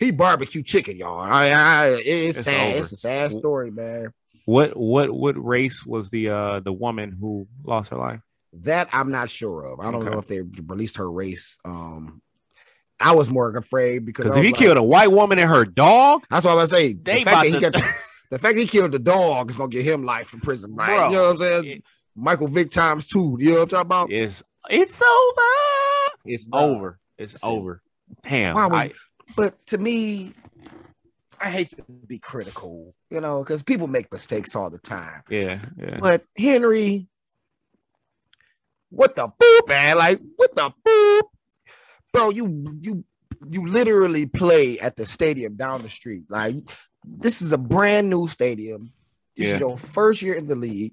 he 0.03 0.11
barbecue 0.11 0.63
chicken, 0.63 0.97
y'all. 0.97 1.19
I, 1.21 1.49
I 1.51 1.87
it's, 2.05 2.37
It's 2.39 2.45
sad. 2.45 2.69
over. 2.71 2.79
It's 2.79 2.93
a 2.93 2.97
sad 2.97 3.33
story, 3.33 3.71
man. 3.71 4.13
what 4.45 4.77
what 4.77 5.11
what 5.11 5.43
race 5.43 5.87
was 5.87 6.11
the 6.11 6.29
uh 6.31 6.61
the 6.61 6.73
woman 6.73 7.17
who 7.19 7.47
lost 7.65 7.91
her 7.91 7.97
life? 7.97 8.21
That 8.55 8.89
I'm 8.93 9.11
not 9.11 9.31
sure 9.31 9.65
of. 9.65 9.81
I 9.81 9.91
don't 9.91 10.03
Okay. 10.03 10.11
know 10.11 10.19
if 10.19 10.29
they 10.29 10.43
released 10.43 10.99
her 10.99 11.11
race. 11.11 11.57
Um, 11.65 12.21
I 13.01 13.15
was 13.15 13.31
more 13.31 13.51
afraid 13.57 14.05
because 14.05 14.37
if 14.37 14.43
he 14.45 14.51
like- 14.51 14.59
killed 14.59 14.77
a 14.77 14.83
white 14.83 15.11
woman 15.11 15.39
and 15.39 15.49
her 15.49 15.65
dog, 15.65 16.25
That's 16.31 16.45
what 16.45 16.53
I 16.53 16.55
was 16.57 16.71
saying. 16.71 17.01
The 17.03 17.25
fact 17.25 17.25
that 17.25 17.47
he 17.47 17.59
the, 18.31 18.39
fact 18.39 18.57
he 18.59 18.67
killed 18.67 18.93
the 18.93 18.99
dog 18.99 19.51
is 19.51 19.57
gonna 19.57 19.69
get 19.71 19.85
him 19.85 20.05
life 20.05 20.35
in 20.35 20.41
prison, 20.41 20.75
right? 20.75 20.87
Bro, 20.87 21.09
you 21.09 21.15
know 21.17 21.23
what 21.25 21.31
I'm 21.33 21.39
saying? 21.39 21.65
it- 21.79 21.85
Michael 22.15 22.47
Vick 22.49 22.71
times 22.71 23.07
two. 23.07 23.37
You 23.41 23.53
know 23.53 23.57
what 23.61 23.63
I'm 23.63 23.69
talking 23.69 23.87
about? 23.87 24.13
it's 24.13 24.43
it's 24.69 25.01
over. 25.03 26.17
It's 26.27 26.47
over. 26.53 26.99
It's 27.19 27.33
Listen. 27.33 27.49
over. 27.49 27.83
Damn. 28.23 28.55
Why 28.55 28.67
would 28.67 28.75
I- 28.79 28.93
But 29.37 29.65
to 29.69 29.79
me, 29.79 30.33
I 31.41 31.51
hate 31.51 31.71
to 31.71 31.85
be 32.07 32.19
critical, 32.19 32.95
you 33.11 33.21
know, 33.21 33.41
because 33.41 33.63
people 33.63 33.87
make 33.89 34.13
mistakes 34.13 34.55
all 34.55 34.71
the 34.71 34.79
time. 34.79 35.23
yeah, 35.29 35.59
yeah. 35.77 35.97
But 35.99 36.25
Henry, 36.37 37.09
what 38.91 39.15
the 39.17 39.29
boop, 39.29 39.69
man? 39.69 39.97
Like, 39.97 40.21
what 40.37 40.55
the 40.55 40.71
boop? 40.87 41.23
Bro, 42.13 42.31
you 42.31 42.65
you 42.81 43.05
you 43.49 43.67
literally 43.67 44.27
play 44.27 44.79
at 44.79 44.97
the 44.97 45.07
stadium 45.07 45.57
down 45.57 45.83
the 45.83 45.89
street. 45.89 46.25
Like, 46.29 46.57
this 47.05 47.43
is 47.43 47.53
a 47.53 47.59
brand 47.59 48.09
new 48.11 48.29
stadium. 48.29 48.93
This 49.37 49.49
Yeah. 49.49 49.55
is 49.55 49.61
your 49.61 49.79
first 49.79 50.23
year 50.23 50.35
in 50.35 50.47
the 50.47 50.55
league. 50.55 50.93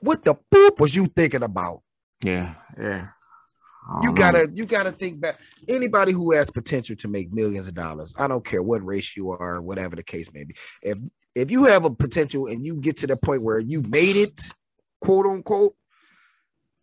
What 0.00 0.24
the 0.24 0.34
boop 0.54 0.78
was 0.78 0.94
you 0.94 1.06
thinking 1.06 1.42
about? 1.42 1.82
Yeah, 2.22 2.54
yeah. 2.78 3.08
You 4.02 4.08
know. 4.08 4.12
gotta 4.14 4.48
you 4.54 4.66
gotta 4.66 4.90
think 4.92 5.20
back. 5.20 5.38
Anybody 5.68 6.12
who 6.12 6.32
has 6.32 6.50
potential 6.50 6.96
to 6.96 7.08
make 7.08 7.32
millions 7.32 7.68
of 7.68 7.74
dollars, 7.74 8.14
I 8.18 8.26
don't 8.26 8.44
care 8.44 8.62
what 8.62 8.84
race 8.84 9.16
you 9.16 9.30
are, 9.30 9.62
whatever 9.62 9.94
the 9.96 10.02
case 10.02 10.32
may 10.32 10.44
be. 10.44 10.54
If 10.82 10.98
if 11.34 11.50
you 11.50 11.66
have 11.66 11.84
a 11.84 11.90
potential 11.90 12.46
and 12.46 12.64
you 12.64 12.76
get 12.76 12.96
to 12.98 13.06
the 13.06 13.16
point 13.16 13.42
where 13.42 13.60
you 13.60 13.82
made 13.82 14.16
it, 14.16 14.40
quote 15.00 15.26
unquote, 15.26 15.74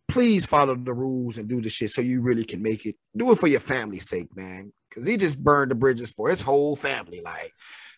please 0.08 0.46
follow 0.46 0.76
the 0.76 0.94
rules 0.94 1.38
and 1.38 1.48
do 1.48 1.60
the 1.60 1.68
shit 1.68 1.90
so 1.90 2.00
you 2.00 2.22
really 2.22 2.44
can 2.44 2.62
make 2.62 2.86
it. 2.86 2.96
Do 3.16 3.32
it 3.32 3.38
for 3.38 3.48
your 3.48 3.60
family's 3.60 4.08
sake, 4.08 4.34
man. 4.36 4.72
Cause 4.92 5.06
he 5.06 5.16
just 5.16 5.42
burned 5.42 5.72
the 5.72 5.74
bridges 5.74 6.12
for 6.12 6.28
his 6.30 6.40
whole 6.40 6.76
family. 6.76 7.20
Like, 7.24 7.50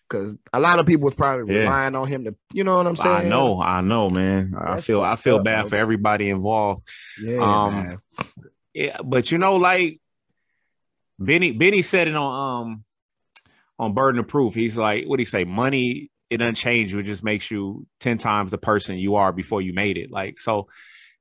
cause 0.09 0.35
a 0.55 0.59
lot 0.59 0.79
of 0.79 0.87
people 0.87 1.05
was 1.05 1.15
probably 1.15 1.55
Yeah. 1.55 1.61
relying 1.61 1.95
on 1.95 2.09
him 2.09 2.25
to, 2.25 2.35
you 2.55 2.65
know 2.65 2.77
what 2.77 2.87
I'm 2.87 2.97
saying? 2.97 3.27
I 3.27 3.29
know, 3.29 3.61
I 3.61 3.83
know, 3.83 4.09
man. 4.09 4.55
I 4.59 4.81
feel 4.81 5.03
I 5.03 5.17
feel 5.17 5.37
up, 5.37 5.45
bad 5.45 5.69
for 5.69 5.77
everybody 5.77 6.31
involved. 6.31 6.89
Yeah, 7.23 7.37
Um, 7.67 7.75
man. 7.75 7.99
Yeah, 8.77 8.99
but 9.03 9.33
you 9.33 9.39
know, 9.39 9.57
like 9.57 10.03
Benny, 11.19 11.53
Benny 11.53 11.81
said 11.81 12.09
it 12.09 12.15
on 12.15 12.65
um 12.67 12.85
on 13.79 13.95
Burden 13.95 14.21
of 14.21 14.29
Proof. 14.29 14.55
He's 14.55 14.77
like, 14.77 15.07
what 15.07 15.17
do 15.17 15.23
he 15.23 15.25
say? 15.25 15.45
Money, 15.45 16.11
it 16.29 16.37
doesn't 16.37 16.57
change 16.57 16.93
you, 16.93 16.99
it 16.99 17.05
just 17.05 17.25
makes 17.25 17.51
you 17.51 17.87
10 18.01 18.19
times 18.19 18.51
the 18.51 18.59
person 18.59 18.99
you 18.99 19.15
are 19.15 19.33
before 19.33 19.63
you 19.63 19.73
made 19.73 19.97
it. 19.97 20.11
Like, 20.11 20.39
so 20.39 20.69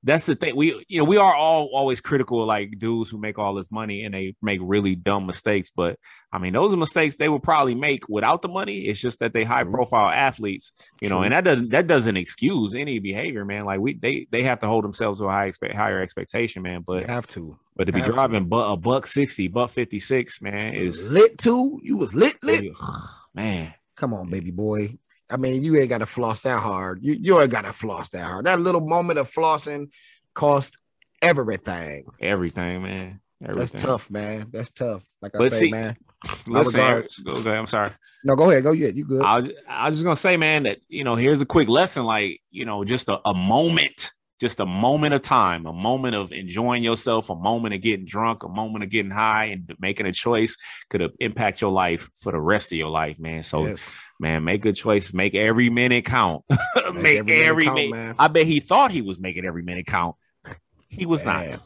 that's 0.06 0.26
the 0.27 0.36
thing. 0.36 0.56
We 0.56 0.86
you 0.88 0.99
know, 0.99 1.03
we 1.06 1.18
are 1.18 1.34
all 1.36 1.69
always 1.73 1.99
critical 1.99 2.41
of 2.41 2.48
like 2.48 2.80
dudes 2.80 3.10
who 3.10 3.19
make 3.19 3.38
all 3.38 3.56
this 3.56 3.69
money 3.72 4.03
and 4.06 4.14
they 4.14 4.36
make 4.41 4.60
really 4.64 4.95
dumb 4.95 5.26
mistakes. 5.26 5.72
But 5.76 5.98
I 6.32 6.38
mean, 6.38 6.53
those 6.53 6.73
are 6.73 6.77
mistakes 6.77 7.15
they 7.15 7.27
would 7.27 7.44
probably 7.44 7.76
make 7.76 8.07
without 8.07 8.41
the 8.41 8.48
money. 8.48 8.82
It's 8.82 9.02
just 9.02 9.19
that 9.19 9.34
they 9.34 9.44
high 9.44 9.64
profile 9.64 10.10
athletes, 10.10 10.72
you 11.02 11.10
know, 11.10 11.18
True. 11.18 11.23
and 11.23 11.34
that 11.34 11.44
doesn't 11.44 11.72
that 11.72 11.88
doesn't 11.88 12.15
excuse 12.18 12.76
any 12.76 12.99
behavior, 12.99 13.44
man. 13.44 13.65
Like 13.65 13.80
we 13.80 13.95
they 13.95 14.27
they 14.32 14.44
have 14.44 14.60
to 14.60 14.68
hold 14.68 14.84
themselves 14.84 15.19
to 15.19 15.26
a 15.26 15.30
high 15.32 15.48
expect 15.48 15.76
higher 15.76 15.99
expectation, 15.99 16.61
man. 16.61 16.84
But 16.86 17.02
You 17.02 17.07
have 17.07 17.27
to. 17.27 17.57
but 17.76 17.86
to 17.86 17.91
be 17.91 18.02
to. 18.02 18.06
driving 18.11 18.48
bu- 18.48 18.57
a 18.57 18.77
buck 18.77 19.07
sixty, 19.07 19.48
buck 19.48 19.72
fifty 19.72 19.99
six, 19.99 20.41
man, 20.41 20.76
is 20.76 21.10
lit 21.11 21.38
too. 21.38 21.80
You 21.84 21.98
was 21.98 22.14
lit, 22.14 22.36
lit. 22.44 22.72
man. 23.34 23.73
Come 23.98 24.14
on, 24.14 24.30
baby 24.30 24.52
boy. 24.52 24.98
I 25.30 25.38
mean, 25.38 25.64
you 25.64 25.76
ain't 25.78 25.90
got 25.90 26.00
to 26.00 26.06
floss 26.06 26.42
that 26.42 26.60
hard. 26.60 27.00
You 27.02 27.18
you 27.20 27.42
ain't 27.42 27.52
got 27.52 27.66
to 27.66 27.74
floss 27.74 28.10
that 28.10 28.24
hard. 28.24 28.46
That 28.46 28.60
little 28.62 28.82
moment 28.82 29.20
of 29.20 29.30
flossing 29.32 29.92
cost 30.34 30.78
everything. 31.22 32.06
Everything, 32.22 32.84
man. 32.84 33.20
Everything. 33.44 33.60
That's 33.60 33.84
tough, 33.84 34.12
man. 34.12 34.48
That's 34.52 34.72
tough. 34.72 35.04
Like 35.22 35.36
I 35.36 35.40
But 35.40 35.52
say, 35.52 35.60
see- 35.60 35.72
man. 35.72 35.98
Listen, 36.48 36.80
ahead, 36.80 37.08
I'm 37.48 37.68
sorry. 37.68 37.92
No, 38.24 38.36
go 38.36 38.50
ahead. 38.50 38.64
Go 38.64 38.74
ahead. 38.74 38.98
You 38.98 39.06
good? 39.06 39.22
I 39.22 39.36
was 39.36 39.50
I 39.70 39.86
was 39.90 39.96
just 39.96 40.04
gonna 40.04 40.16
say, 40.16 40.38
man, 40.38 40.64
that 40.64 40.80
you 40.90 41.04
know, 41.04 41.16
here's 41.16 41.42
a 41.42 41.46
quick 41.46 41.70
lesson, 41.70 42.04
like 42.06 42.42
you 42.50 42.66
know, 42.66 42.84
just 42.84 43.10
a, 43.10 43.20
a 43.24 43.36
moment, 43.36 44.12
just 44.42 44.60
a 44.60 44.66
moment 44.66 45.14
of 45.14 45.22
time, 45.22 45.68
a 45.68 45.74
moment 45.74 46.16
of 46.16 46.32
enjoying 46.32 46.82
yourself, 46.82 47.30
a 47.30 47.36
moment 47.36 47.76
of 47.76 47.82
getting 47.82 48.06
drunk, 48.06 48.42
a 48.44 48.48
moment 48.48 48.84
of 48.84 48.90
getting 48.90 49.12
high, 49.12 49.46
and 49.46 49.72
making 49.80 50.08
a 50.08 50.12
choice 50.12 50.58
could 50.90 51.02
have 51.02 51.12
impact 51.20 51.62
your 51.62 51.72
life 51.72 52.10
for 52.16 52.32
the 52.32 52.40
rest 52.40 52.72
of 52.72 52.80
your 52.80 52.90
life, 52.90 53.20
man. 53.20 53.44
So, 53.44 53.68
Yes. 53.68 53.88
Man, 54.20 54.44
make 54.44 54.62
good 54.62 54.76
choice, 54.76 55.14
make 55.14 55.36
every 55.36 55.70
minute 55.70 56.06
count, 56.06 56.44
make, 56.94 57.20
every 57.20 57.44
every, 57.44 57.66
minute 57.66 57.92
count, 57.92 57.92
minute. 57.92 58.16
I 58.20 58.28
bet 58.28 58.46
he 58.46 58.60
thought 58.60 58.92
he 58.92 59.02
was 59.02 59.20
making 59.20 59.46
every 59.46 59.64
minute 59.64 59.86
count. 59.86 60.16
He 60.88 61.06
was 61.06 61.26
not. 61.26 61.46
Man, 61.46 61.60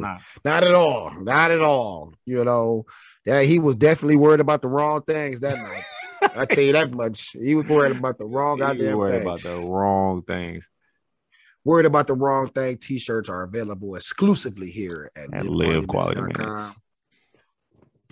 not. 0.00 0.22
Not 0.46 0.64
at 0.64 0.74
all. 0.74 1.10
Not 1.20 1.50
at 1.50 1.60
all. 1.60 2.14
You 2.24 2.42
know, 2.42 2.84
yeah, 3.26 3.42
he 3.42 3.58
was 3.58 3.76
definitely 3.76 4.16
worried 4.16 4.40
about 4.40 4.62
the 4.62 4.68
wrong 4.68 5.02
things 5.02 5.40
that 5.40 5.58
night. 5.58 5.82
I 6.36 6.44
tell 6.46 6.64
you 6.64 6.72
that 6.72 6.90
much. 6.94 7.32
He 7.32 7.54
was 7.54 7.66
worried 7.66 7.96
about 7.96 8.18
the 8.18 8.26
wrong 8.26 8.58
goddamn 8.58 8.96
worried 8.96 9.18
thing. 9.18 9.22
about 9.22 9.40
the 9.42 9.58
wrong 9.58 10.22
things. 10.22 10.66
Worried 11.64 11.86
about 11.86 12.06
the 12.06 12.14
wrong 12.14 12.48
thing. 12.48 12.78
T-shirts 12.78 13.28
are 13.28 13.44
available 13.44 13.94
exclusively 13.94 14.70
here 14.70 15.10
at, 15.14 15.32
At 15.32 15.42
livequalityminutes.com. 15.42 15.86
livequalityminutes. 15.86 16.74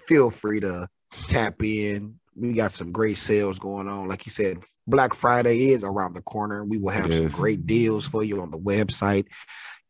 Feel 0.01 0.31
free 0.31 0.61
to 0.61 0.89
tap 1.27 1.63
in. 1.63 2.20
We 2.41 2.55
got 2.55 2.73
some 2.73 2.91
great 2.91 3.19
sales 3.19 3.59
going 3.59 3.89
on. 3.89 4.09
Like 4.09 4.25
you 4.25 4.31
said, 4.31 4.65
Black 4.87 5.13
Friday 5.15 5.71
is 5.71 5.85
around 5.85 6.15
the 6.15 6.23
corner. 6.23 6.65
We 6.65 6.79
will 6.79 6.91
have 6.91 7.07
It 7.11 7.17
some 7.19 7.29
great 7.29 7.67
deals 7.67 8.07
for 8.07 8.25
you 8.25 8.41
on 8.41 8.51
the 8.51 8.59
website. 8.59 9.27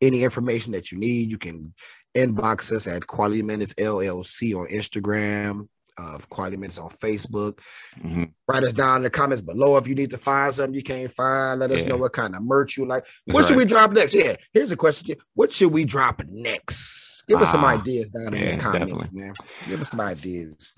Any 0.01 0.23
information 0.23 0.73
that 0.73 0.91
you 0.91 0.97
need, 0.97 1.31
you 1.31 1.37
can 1.37 1.73
inbox 2.15 2.71
us 2.71 2.87
at 2.87 3.07
Quality 3.07 3.41
Minutes 3.41 3.73
LLC 3.75 4.53
on 4.53 4.67
Instagram, 4.67 5.69
uh, 5.97 6.17
Quality 6.29 6.57
Minutes 6.57 6.77
on 6.77 6.89
Facebook. 6.89 7.59
Mhm. 8.03 8.31
Write 8.49 8.63
us 8.63 8.73
down 8.73 8.97
in 8.97 9.03
the 9.03 9.09
comments 9.09 9.41
below 9.41 9.77
if 9.77 9.87
you 9.87 9.95
need 9.95 10.09
to 10.09 10.17
find 10.17 10.53
something 10.53 10.73
you 10.73 10.83
can't 10.83 11.11
find. 11.11 11.59
Let 11.61 11.71
us 11.71 11.83
Yeah. 11.83 11.89
know 11.89 11.97
what 11.97 12.11
kind 12.11 12.35
of 12.35 12.43
merch 12.43 12.75
you 12.77 12.85
like. 12.85 13.05
That's 13.27 13.35
what 13.35 13.47
should 13.47 13.57
we 13.57 13.65
drop 13.65 13.91
next? 13.91 14.13
Yeah, 14.13 14.35
here's 14.53 14.71
a 14.71 14.77
question. 14.77 15.15
What 15.35 15.53
should 15.53 15.71
we 15.71 15.85
drop 15.85 16.21
next? 16.27 17.23
Give 17.27 17.39
us 17.39 17.51
some 17.51 17.63
Ah, 17.63 17.67
ideas 17.79 18.09
down 18.09 18.33
in 18.33 18.57
the 18.57 18.61
comments, 18.61 19.09
man. 19.13 19.33
Give 19.69 19.79
us 19.79 19.89
some 19.91 20.01
ideas. 20.01 20.73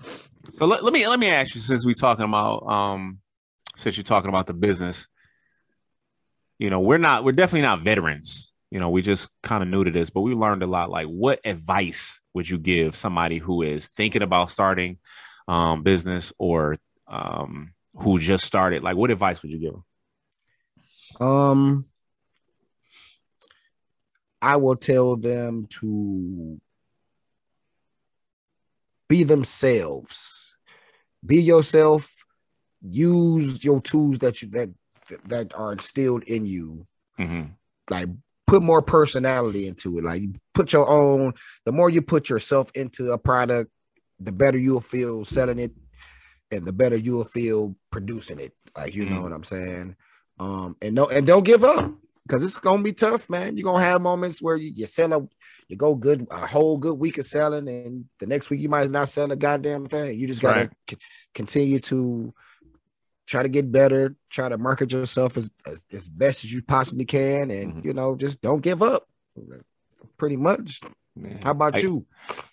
So 0.58 0.66
let, 0.66 0.84
let 0.84 0.92
me 0.92 1.06
let 1.06 1.18
me 1.18 1.28
ask 1.28 1.54
you 1.54 1.60
since 1.60 1.84
we're 1.84 1.94
talking 1.94 2.24
about 2.24 2.66
um 2.66 3.18
since 3.76 3.96
you're 3.96 4.04
talking 4.04 4.28
about 4.28 4.46
the 4.46 4.54
business, 4.54 5.06
you 6.58 6.70
know, 6.70 6.80
we're 6.80 6.98
not 6.98 7.24
we're 7.24 7.32
definitely 7.32 7.62
not 7.62 7.80
veterans. 7.80 8.52
You 8.70 8.80
know, 8.80 8.90
we 8.90 9.02
just 9.02 9.30
kind 9.42 9.62
of 9.62 9.68
new 9.68 9.84
to 9.84 9.90
this, 9.90 10.10
but 10.10 10.22
we 10.22 10.34
learned 10.34 10.62
a 10.62 10.66
lot. 10.66 10.90
Like, 10.90 11.06
what 11.06 11.40
advice 11.44 12.20
would 12.34 12.48
you 12.48 12.58
give 12.58 12.96
somebody 12.96 13.38
who 13.38 13.62
is 13.62 13.88
thinking 13.88 14.22
about 14.22 14.50
starting 14.50 14.98
um 15.48 15.82
business 15.82 16.32
or 16.38 16.76
um 17.06 17.72
who 17.94 18.18
just 18.18 18.44
started? 18.44 18.82
Like, 18.82 18.96
what 18.96 19.10
advice 19.10 19.42
would 19.42 19.52
you 19.52 19.58
give 19.58 19.72
them? 19.72 19.84
Um, 21.20 21.86
I 24.42 24.56
will 24.56 24.76
tell 24.76 25.16
them 25.16 25.66
to 25.80 26.60
be 29.08 29.24
themselves. 29.24 30.56
Be 31.24 31.40
yourself. 31.40 32.24
Use 32.82 33.64
your 33.64 33.80
tools 33.80 34.18
that 34.20 34.42
you 34.42 34.48
that 34.50 34.70
that 35.26 35.54
are 35.54 35.72
instilled 35.72 36.22
in 36.24 36.46
you. 36.46 36.86
Mhm. 37.18 37.54
Like 37.90 38.08
put 38.46 38.62
more 38.62 38.82
personality 38.82 39.66
into 39.66 39.98
it. 39.98 40.04
Like 40.04 40.22
put 40.52 40.72
your 40.72 40.88
own. 40.88 41.34
The 41.64 41.72
more 41.72 41.90
you 41.90 42.02
put 42.02 42.28
yourself 42.28 42.70
into 42.74 43.12
a 43.12 43.18
product, 43.18 43.70
the 44.20 44.32
better 44.32 44.58
you'll 44.58 44.80
feel 44.80 45.24
selling 45.24 45.58
it, 45.58 45.72
and 46.50 46.66
the 46.66 46.72
better 46.72 46.96
you'll 46.96 47.24
feel 47.24 47.74
producing 47.90 48.38
it. 48.40 48.52
Like 48.76 48.94
you 48.94 49.06
know 49.06 49.16
Mhm. 49.20 49.22
what 49.22 49.32
I'm 49.32 49.44
saying. 49.44 49.96
Um, 50.38 50.76
and 50.82 50.94
no, 50.94 51.08
and 51.08 51.26
don't 51.26 51.44
give 51.44 51.64
up 51.64 51.92
because 52.26 52.42
it's 52.42 52.56
gonna 52.58 52.82
be 52.82 52.92
tough, 52.92 53.28
man. 53.28 53.56
You're 53.56 53.64
gonna 53.70 53.84
have 53.84 54.00
moments 54.00 54.40
where 54.40 54.56
you, 54.56 54.72
you 54.74 54.86
sell 54.86 55.12
a, 55.12 55.20
you 55.68 55.76
go 55.76 55.94
good 55.94 56.26
a 56.30 56.46
whole 56.46 56.78
good 56.78 56.98
week 56.98 57.18
of 57.18 57.26
selling, 57.26 57.68
and 57.68 58.06
the 58.18 58.26
next 58.26 58.50
week 58.50 58.60
you 58.60 58.68
might 58.68 58.90
not 58.90 59.08
sell 59.08 59.30
a 59.30 59.36
goddamn 59.36 59.86
thing. 59.86 60.18
You 60.18 60.26
just 60.26 60.42
gotta 60.42 60.60
Right. 60.60 60.70
c- 60.88 60.96
continue 61.34 61.80
to 61.80 62.32
try 63.26 63.42
to 63.42 63.48
get 63.48 63.70
better, 63.72 64.16
try 64.30 64.48
to 64.48 64.58
market 64.58 64.92
yourself 64.92 65.36
as, 65.36 65.50
as, 65.66 65.82
as 65.92 66.08
best 66.08 66.44
as 66.44 66.52
you 66.52 66.62
possibly 66.62 67.04
can, 67.06 67.50
and 67.50 67.74
Mhm. 67.76 67.84
you 67.84 67.92
know, 67.94 68.16
just 68.16 68.40
don't 68.42 68.60
give 68.62 68.82
up. 68.82 69.08
Pretty 70.18 70.36
much. 70.36 70.80
Yeah. 71.16 71.38
How 71.44 71.50
about 71.52 71.76
I- 71.76 71.80
you? 71.80 72.06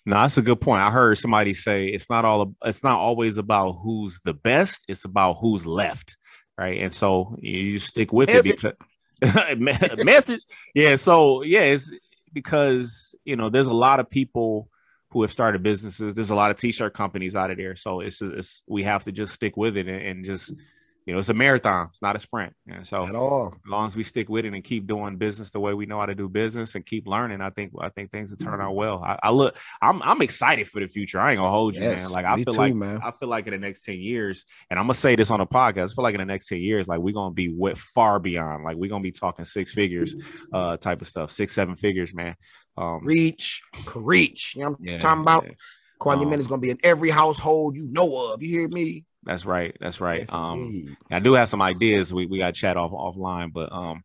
No, 0.06 0.16
that's 0.16 0.38
a 0.38 0.42
good 0.42 0.60
point. 0.60 0.82
I 0.82 0.90
heard 0.90 1.18
somebody 1.18 1.52
say 1.54 1.86
it's 1.88 2.08
not 2.10 2.24
all 2.24 2.54
it's 2.64 2.82
not 2.82 2.96
always 2.96 3.38
about 3.38 3.72
who's 3.82 4.20
the 4.24 4.34
best, 4.34 4.84
it's 4.88 5.04
about 5.04 5.38
who's 5.40 5.64
left. 5.66 6.16
right? 6.58 6.80
And 6.82 6.92
so 6.92 7.34
you 7.40 7.78
stick 7.78 8.12
with 8.12 8.28
it 8.28 8.44
because 8.44 8.74
message. 10.04 10.42
Yeah. 10.74 10.96
So 10.96 11.42
yeah, 11.42 11.62
it's 11.62 11.90
because 12.32 13.14
you 13.24 13.36
know 13.36 13.50
there's 13.50 13.66
a 13.66 13.74
lot 13.74 14.00
of 14.00 14.10
people 14.10 14.68
who 15.10 15.22
have 15.22 15.32
started 15.32 15.62
businesses. 15.62 16.14
There's 16.14 16.30
a 16.30 16.34
lot 16.34 16.50
of 16.50 16.56
t-shirt 16.56 16.94
companies 16.94 17.36
out 17.36 17.50
of 17.50 17.58
there. 17.58 17.76
So 17.76 18.00
it's, 18.00 18.22
it's 18.22 18.62
we 18.66 18.82
have 18.84 19.04
to 19.04 19.12
just 19.12 19.34
stick 19.34 19.56
with 19.56 19.76
it 19.76 19.86
and, 19.86 20.00
and 20.00 20.24
just 20.24 20.54
you 21.04 21.12
know, 21.12 21.18
it's 21.18 21.28
a 21.28 21.34
marathon. 21.34 21.88
It's 21.90 22.00
not 22.00 22.14
a 22.14 22.20
sprint. 22.20 22.54
And 22.68 22.86
so 22.86 23.04
at 23.04 23.16
all, 23.16 23.54
as 23.54 23.70
long 23.70 23.86
as 23.86 23.96
we 23.96 24.04
stick 24.04 24.28
with 24.28 24.44
it 24.44 24.54
and 24.54 24.62
keep 24.62 24.86
doing 24.86 25.16
business 25.16 25.50
the 25.50 25.58
way 25.58 25.74
we 25.74 25.84
know 25.84 25.98
how 25.98 26.06
to 26.06 26.14
do 26.14 26.28
business 26.28 26.76
and 26.76 26.86
keep 26.86 27.08
learning, 27.08 27.40
I 27.40 27.50
think 27.50 27.72
I 27.80 27.88
think 27.88 28.12
things 28.12 28.30
will 28.30 28.36
turn 28.36 28.60
out 28.60 28.76
well. 28.76 29.02
I, 29.02 29.18
I 29.24 29.30
look, 29.30 29.56
I'm 29.80 30.00
I'm 30.02 30.22
excited 30.22 30.68
for 30.68 30.80
the 30.80 30.86
future. 30.86 31.18
I 31.18 31.32
ain't 31.32 31.38
gonna 31.38 31.50
hold 31.50 31.74
you, 31.74 31.82
yes, 31.82 32.02
man. 32.02 32.10
Like 32.12 32.24
I 32.24 32.36
feel 32.36 32.52
too, 32.52 32.58
like 32.58 32.74
man. 32.74 33.00
I 33.02 33.10
feel 33.10 33.28
like 33.28 33.46
in 33.46 33.52
the 33.52 33.58
next 33.58 33.84
ten 33.84 33.98
years, 33.98 34.44
and 34.70 34.78
I'm 34.78 34.84
gonna 34.84 34.94
say 34.94 35.16
this 35.16 35.30
on 35.32 35.40
a 35.40 35.46
podcast. 35.46 35.92
I 35.92 35.94
feel 35.94 36.04
like 36.04 36.14
in 36.14 36.20
the 36.20 36.26
next 36.26 36.48
ten 36.48 36.60
years, 36.60 36.86
like 36.86 37.00
we're 37.00 37.14
gonna 37.14 37.34
be 37.34 37.48
what 37.48 37.76
far 37.76 38.20
beyond. 38.20 38.62
Like 38.62 38.76
we're 38.76 38.90
gonna 38.90 39.02
be 39.02 39.12
talking 39.12 39.44
six 39.44 39.72
figures, 39.72 40.14
uh, 40.52 40.76
type 40.76 41.02
of 41.02 41.08
stuff, 41.08 41.32
six 41.32 41.52
seven 41.52 41.74
figures, 41.74 42.14
man. 42.14 42.36
Um, 42.76 43.00
reach, 43.02 43.62
reach. 43.96 44.54
You 44.54 44.62
know, 44.62 44.66
I'm 44.68 44.76
yeah, 44.80 44.98
talking 44.98 45.22
about. 45.22 45.44
Yeah. 45.46 45.52
Quality 45.98 46.24
um, 46.24 46.30
Men 46.30 46.40
is 46.40 46.48
gonna 46.48 46.60
be 46.60 46.70
in 46.70 46.78
every 46.82 47.10
household 47.10 47.76
you 47.76 47.86
know 47.86 48.32
of. 48.32 48.42
You 48.42 48.48
hear 48.48 48.68
me? 48.68 49.04
That's 49.24 49.46
right. 49.46 49.76
That's 49.80 50.00
right. 50.00 50.20
Yes, 50.20 50.32
um, 50.32 50.96
I 51.10 51.20
do 51.20 51.34
have 51.34 51.48
some 51.48 51.62
ideas. 51.62 52.12
We 52.12 52.26
we 52.26 52.38
got 52.38 52.54
chat 52.54 52.76
off 52.76 52.90
offline, 52.90 53.52
but 53.52 53.72
um, 53.72 54.02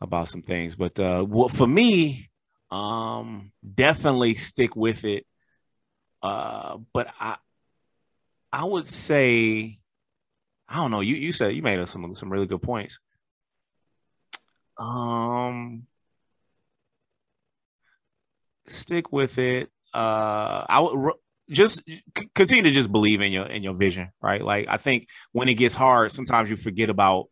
about 0.00 0.28
some 0.28 0.42
things. 0.42 0.74
But 0.74 0.98
uh, 0.98 1.24
well, 1.26 1.48
for 1.48 1.66
me, 1.66 2.28
um, 2.70 3.52
definitely 3.74 4.34
stick 4.34 4.74
with 4.74 5.04
it. 5.04 5.26
Uh, 6.22 6.78
but 6.92 7.08
I, 7.20 7.36
I 8.52 8.64
would 8.64 8.86
say, 8.86 9.78
I 10.68 10.76
don't 10.76 10.90
know. 10.90 11.00
You 11.00 11.14
you 11.14 11.32
said 11.32 11.54
you 11.54 11.62
made 11.62 11.86
some 11.88 12.14
some 12.14 12.32
really 12.32 12.46
good 12.46 12.62
points. 12.62 12.98
Um, 14.76 15.86
stick 18.66 19.12
with 19.12 19.38
it. 19.38 19.70
Uh, 19.94 20.64
I 20.68 20.80
would 20.80 21.14
just 21.52 21.82
continue 22.34 22.64
to 22.64 22.70
just 22.70 22.90
believe 22.90 23.20
in 23.20 23.32
your 23.32 23.46
in 23.46 23.62
your 23.62 23.74
vision, 23.74 24.10
right? 24.20 24.42
Like 24.42 24.66
I 24.68 24.76
think 24.76 25.08
when 25.32 25.48
it 25.48 25.54
gets 25.54 25.74
hard, 25.74 26.12
sometimes 26.12 26.50
you 26.50 26.56
forget 26.56 26.90
about 26.90 27.26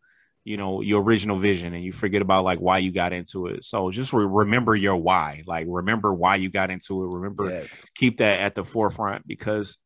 you 0.45 0.57
know 0.57 0.81
your 0.81 1.03
original 1.03 1.39
vision 1.39 1.75
and 1.75 1.85
you 1.85 1.93
forget 1.93 2.23
about 2.23 2.45
like 2.45 2.59
why 2.59 2.79
you 2.79 2.93
got 2.93 3.13
into 3.13 3.47
it. 3.47 3.65
So 3.65 3.91
just 3.91 4.13
re- 4.13 4.27
remember 4.29 4.75
your 4.75 4.97
why, 4.97 5.43
like 5.47 5.67
remember 5.69 6.15
why 6.15 6.37
you 6.37 6.51
got 6.51 6.71
into 6.71 7.03
it. 7.03 7.09
Remember 7.09 7.49
yes. 7.51 7.83
keep 7.95 8.19
that 8.19 8.41
at 8.41 8.55
the 8.55 8.65
forefront 8.65 9.27
because 9.27 9.79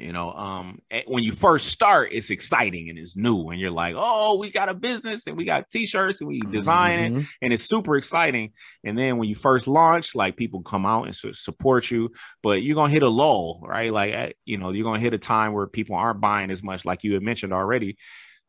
you 0.00 0.12
know, 0.12 0.32
um, 0.32 0.80
when 1.06 1.22
you 1.22 1.32
first 1.32 1.68
start, 1.68 2.10
it's 2.12 2.30
exciting 2.30 2.88
and 2.88 2.98
it's 2.98 3.16
new, 3.16 3.50
and 3.50 3.60
you're 3.60 3.70
like, 3.70 3.94
"Oh, 3.96 4.38
we 4.38 4.50
got 4.50 4.68
a 4.68 4.74
business 4.74 5.26
and 5.26 5.36
we 5.36 5.44
got 5.44 5.70
T-shirts 5.70 6.20
and 6.20 6.28
we 6.28 6.40
design 6.40 6.98
mm-hmm. 6.98 7.18
it, 7.18 7.26
and 7.42 7.52
it's 7.52 7.68
super 7.68 7.96
exciting." 7.96 8.52
And 8.84 8.96
then 8.96 9.18
when 9.18 9.28
you 9.28 9.34
first 9.34 9.68
launch, 9.68 10.14
like 10.14 10.36
people 10.36 10.62
come 10.62 10.86
out 10.86 11.04
and 11.04 11.14
support 11.14 11.90
you, 11.90 12.10
but 12.42 12.62
you're 12.62 12.74
gonna 12.74 12.92
hit 12.92 13.02
a 13.02 13.08
lull, 13.08 13.60
right? 13.62 13.92
Like, 13.92 14.36
you 14.44 14.58
know, 14.58 14.70
you're 14.70 14.84
gonna 14.84 15.00
hit 15.00 15.14
a 15.14 15.18
time 15.18 15.52
where 15.52 15.66
people 15.66 15.96
aren't 15.96 16.20
buying 16.20 16.50
as 16.50 16.62
much, 16.62 16.84
like 16.84 17.04
you 17.04 17.14
had 17.14 17.22
mentioned 17.22 17.52
already. 17.52 17.96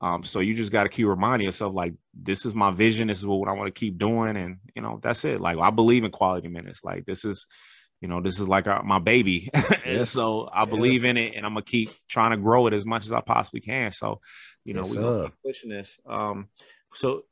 Um, 0.01 0.23
so 0.23 0.39
you 0.39 0.55
just 0.55 0.71
got 0.71 0.83
to 0.83 0.89
keep 0.89 1.05
reminding 1.05 1.45
yourself, 1.45 1.75
like, 1.75 1.93
this 2.11 2.47
is 2.47 2.55
my 2.55 2.71
vision. 2.71 3.07
This 3.07 3.19
is 3.19 3.25
what 3.27 3.47
I 3.47 3.51
want 3.51 3.67
to 3.67 3.79
keep 3.79 3.99
doing, 3.99 4.35
and 4.35 4.57
you 4.75 4.81
know, 4.81 4.99
that's 5.01 5.23
it. 5.25 5.39
Like, 5.39 5.57
I 5.59 5.69
believe 5.69 6.03
in 6.03 6.09
quality 6.09 6.47
minutes. 6.47 6.83
Like, 6.83 7.05
this 7.05 7.23
is 7.23 7.45
you 8.01 8.07
know, 8.07 8.19
this 8.19 8.39
is 8.39 8.49
like 8.49 8.65
a, 8.65 8.81
my 8.83 8.99
baby. 8.99 9.49
yes. 9.85 10.09
so 10.09 10.49
I 10.51 10.65
believe 10.65 11.03
yes. 11.03 11.11
in 11.11 11.17
it 11.17 11.35
and 11.35 11.45
I'm 11.45 11.53
gonna 11.53 11.63
keep 11.63 11.89
trying 12.09 12.31
to 12.31 12.37
grow 12.37 12.67
it 12.67 12.73
as 12.73 12.85
much 12.85 13.05
as 13.05 13.11
I 13.11 13.21
possibly 13.21 13.61
can. 13.61 13.91
So, 13.91 14.19
you 14.65 14.73
know, 14.73 14.83
yes, 14.85 14.95
we're 14.95 15.31
pushing 15.45 15.69
this. 15.69 15.99
Um, 16.09 16.47
so 16.93 17.23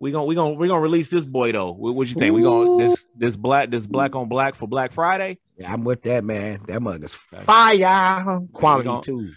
we 0.00 0.10
gonna 0.10 0.24
we 0.24 0.34
gonna 0.34 0.54
we 0.54 0.68
gonna 0.68 0.80
release 0.80 1.10
this 1.10 1.24
boy 1.24 1.52
though. 1.52 1.72
What, 1.72 1.94
what 1.94 2.08
you 2.08 2.14
think? 2.14 2.32
Ooh. 2.32 2.36
We 2.36 2.42
gonna 2.42 2.78
this 2.78 3.06
this 3.16 3.36
black 3.36 3.70
this 3.70 3.86
black 3.86 4.16
on 4.16 4.28
black 4.28 4.54
for 4.54 4.66
Black 4.66 4.90
Friday? 4.90 5.38
Yeah, 5.58 5.72
I'm 5.72 5.84
with 5.84 6.02
that 6.02 6.24
man. 6.24 6.60
That 6.66 6.80
mug 6.80 7.04
is 7.04 7.14
fire 7.14 8.40
quality 8.52 8.86
gonna, 8.86 9.02
too. 9.02 9.32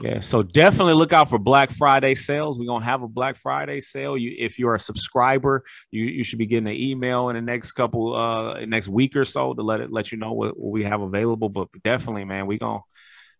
Yeah, 0.00 0.20
so 0.20 0.42
definitely 0.42 0.94
look 0.94 1.12
out 1.12 1.30
for 1.30 1.38
Black 1.38 1.70
Friday 1.70 2.14
sales. 2.14 2.58
We're 2.58 2.66
gonna 2.66 2.84
have 2.84 3.02
a 3.02 3.08
Black 3.08 3.36
Friday 3.36 3.80
sale. 3.80 4.16
You, 4.16 4.34
if 4.36 4.58
you're 4.58 4.74
a 4.74 4.78
subscriber, 4.78 5.64
you, 5.90 6.04
you 6.04 6.24
should 6.24 6.38
be 6.38 6.46
getting 6.46 6.68
an 6.68 6.74
email 6.74 7.28
in 7.28 7.36
the 7.36 7.42
next 7.42 7.72
couple, 7.72 8.14
uh, 8.14 8.64
next 8.66 8.88
week 8.88 9.14
or 9.14 9.24
so 9.24 9.54
to 9.54 9.62
let 9.62 9.80
it 9.80 9.92
let 9.92 10.10
you 10.10 10.18
know 10.18 10.32
what, 10.32 10.58
what 10.58 10.72
we 10.72 10.84
have 10.84 11.00
available. 11.00 11.48
But 11.48 11.68
definitely, 11.84 12.24
man, 12.24 12.46
we 12.46 12.58
gonna 12.58 12.80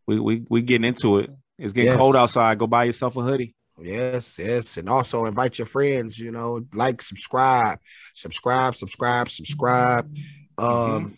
we 0.07 0.21
we 0.21 0.45
we 0.49 0.63
getting 0.63 0.87
into 0.87 1.19
it. 1.19 1.31
It's 1.59 1.73
getting 1.73 1.91
yes. 1.91 1.99
cold 1.99 2.15
outside. 2.15 2.59
Go 2.59 2.69
buy 2.69 2.85
yourself 2.85 3.17
a 3.17 3.23
hoodie. 3.23 3.57
Yes, 3.81 4.39
yes, 4.39 4.77
and 4.77 4.89
also 4.89 5.27
invite 5.27 5.59
your 5.59 5.67
friends. 5.67 6.19
You 6.19 6.31
know, 6.31 6.65
like, 6.73 7.03
subscribe, 7.03 7.79
subscribe, 8.15 8.77
subscribe, 8.77 9.29
subscribe. 9.29 10.13
Mm-hmm. 10.13 10.65
Um, 10.65 11.05
mm-hmm. 11.05 11.15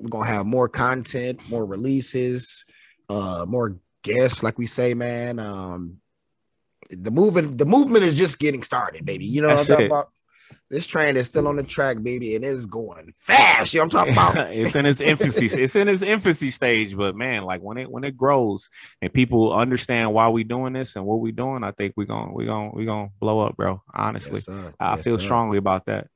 we're 0.00 0.10
gonna 0.10 0.28
have 0.28 0.46
more 0.46 0.68
content, 0.68 1.40
more 1.48 1.64
releases, 1.64 2.64
uh, 3.08 3.44
more 3.48 3.78
guess, 4.06 4.42
like 4.42 4.58
we 4.58 4.66
say, 4.66 4.94
man. 4.94 5.38
Um, 5.38 5.98
the 6.90 7.10
movement, 7.10 7.58
the 7.58 7.66
movement 7.66 8.04
is 8.04 8.14
just 8.14 8.38
getting 8.38 8.62
started, 8.62 9.04
baby. 9.04 9.26
You 9.26 9.42
know 9.42 9.48
That's 9.48 9.68
what 9.68 9.74
I'm 9.74 9.76
talking 9.76 9.86
it. 9.86 9.90
about? 9.90 10.12
This 10.70 10.86
train 10.86 11.16
is 11.16 11.26
still 11.26 11.46
on 11.46 11.56
the 11.56 11.62
track, 11.62 12.02
baby, 12.02 12.34
and 12.34 12.44
it's 12.44 12.66
going 12.66 13.12
fast. 13.16 13.72
You 13.72 13.80
know 13.80 13.86
what 13.86 13.94
I'm 13.94 14.12
talking 14.12 14.12
about? 14.12 14.52
it's 14.56 14.74
in 14.74 14.86
its 14.86 15.00
infancy. 15.00 15.46
it's 15.46 15.76
in 15.76 15.88
its 15.88 16.02
infancy 16.02 16.50
stage, 16.50 16.96
but 16.96 17.16
man, 17.16 17.44
like 17.44 17.60
when 17.60 17.78
it 17.78 17.90
when 17.90 18.04
it 18.04 18.16
grows 18.16 18.68
and 19.00 19.12
people 19.12 19.52
understand 19.52 20.12
why 20.12 20.28
we 20.28 20.44
doing 20.44 20.72
this 20.72 20.96
and 20.96 21.04
what 21.04 21.20
we 21.20 21.32
doing, 21.32 21.62
I 21.64 21.70
think 21.72 21.94
we're 21.96 22.04
gonna 22.04 22.32
we're 22.32 22.46
gonna 22.46 22.70
we're 22.72 22.84
gonna 22.84 23.10
blow 23.20 23.40
up, 23.40 23.56
bro. 23.56 23.82
Honestly, 23.92 24.40
yes, 24.46 24.72
I 24.78 24.96
yes, 24.96 25.04
feel 25.04 25.18
sir. 25.18 25.24
strongly 25.24 25.58
about 25.58 25.86
that. 25.86 26.08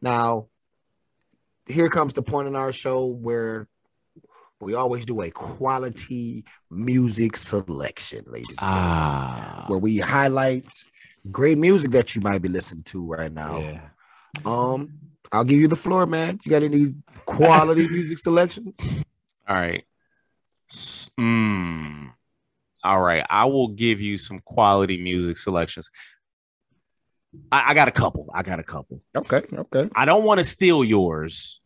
Now, 0.00 0.48
here 1.66 1.88
comes 1.88 2.12
the 2.12 2.22
point 2.22 2.48
in 2.48 2.56
our 2.56 2.72
show 2.72 3.06
where 3.06 3.68
we 4.60 4.74
always 4.74 5.04
do 5.04 5.20
a 5.20 5.30
quality 5.30 6.44
music 6.70 7.36
selection, 7.36 8.24
ladies 8.26 8.56
ah. 8.58 9.64
where 9.68 9.78
we 9.78 9.98
highlight 9.98 10.72
great 11.30 11.58
music 11.58 11.90
that 11.92 12.14
you 12.14 12.22
might 12.22 12.42
be 12.42 12.48
listening 12.48 12.84
to 12.84 13.06
right 13.06 13.32
now. 13.32 13.58
Yeah. 13.58 13.80
Um, 14.44 14.98
I'll 15.32 15.44
give 15.44 15.60
you 15.60 15.68
the 15.68 15.76
floor, 15.76 16.06
man. 16.06 16.40
You 16.44 16.50
got 16.50 16.62
any 16.62 16.94
quality 17.26 17.88
music 17.90 18.18
selection? 18.18 18.74
All 19.48 19.56
right. 19.56 19.84
Mm. 20.72 22.12
All 22.82 23.00
right. 23.00 23.24
I 23.28 23.44
will 23.46 23.68
give 23.68 24.00
you 24.00 24.18
some 24.18 24.40
quality 24.40 24.96
music 24.96 25.38
selections. 25.38 25.90
I, 27.52 27.70
I 27.70 27.74
got 27.74 27.88
a 27.88 27.92
couple. 27.92 28.30
I 28.34 28.42
got 28.42 28.58
a 28.58 28.62
couple. 28.62 29.02
Okay. 29.14 29.42
Okay. 29.52 29.90
I 29.94 30.04
don't 30.04 30.24
want 30.24 30.38
to 30.38 30.44
steal 30.44 30.84
yours 30.84 31.60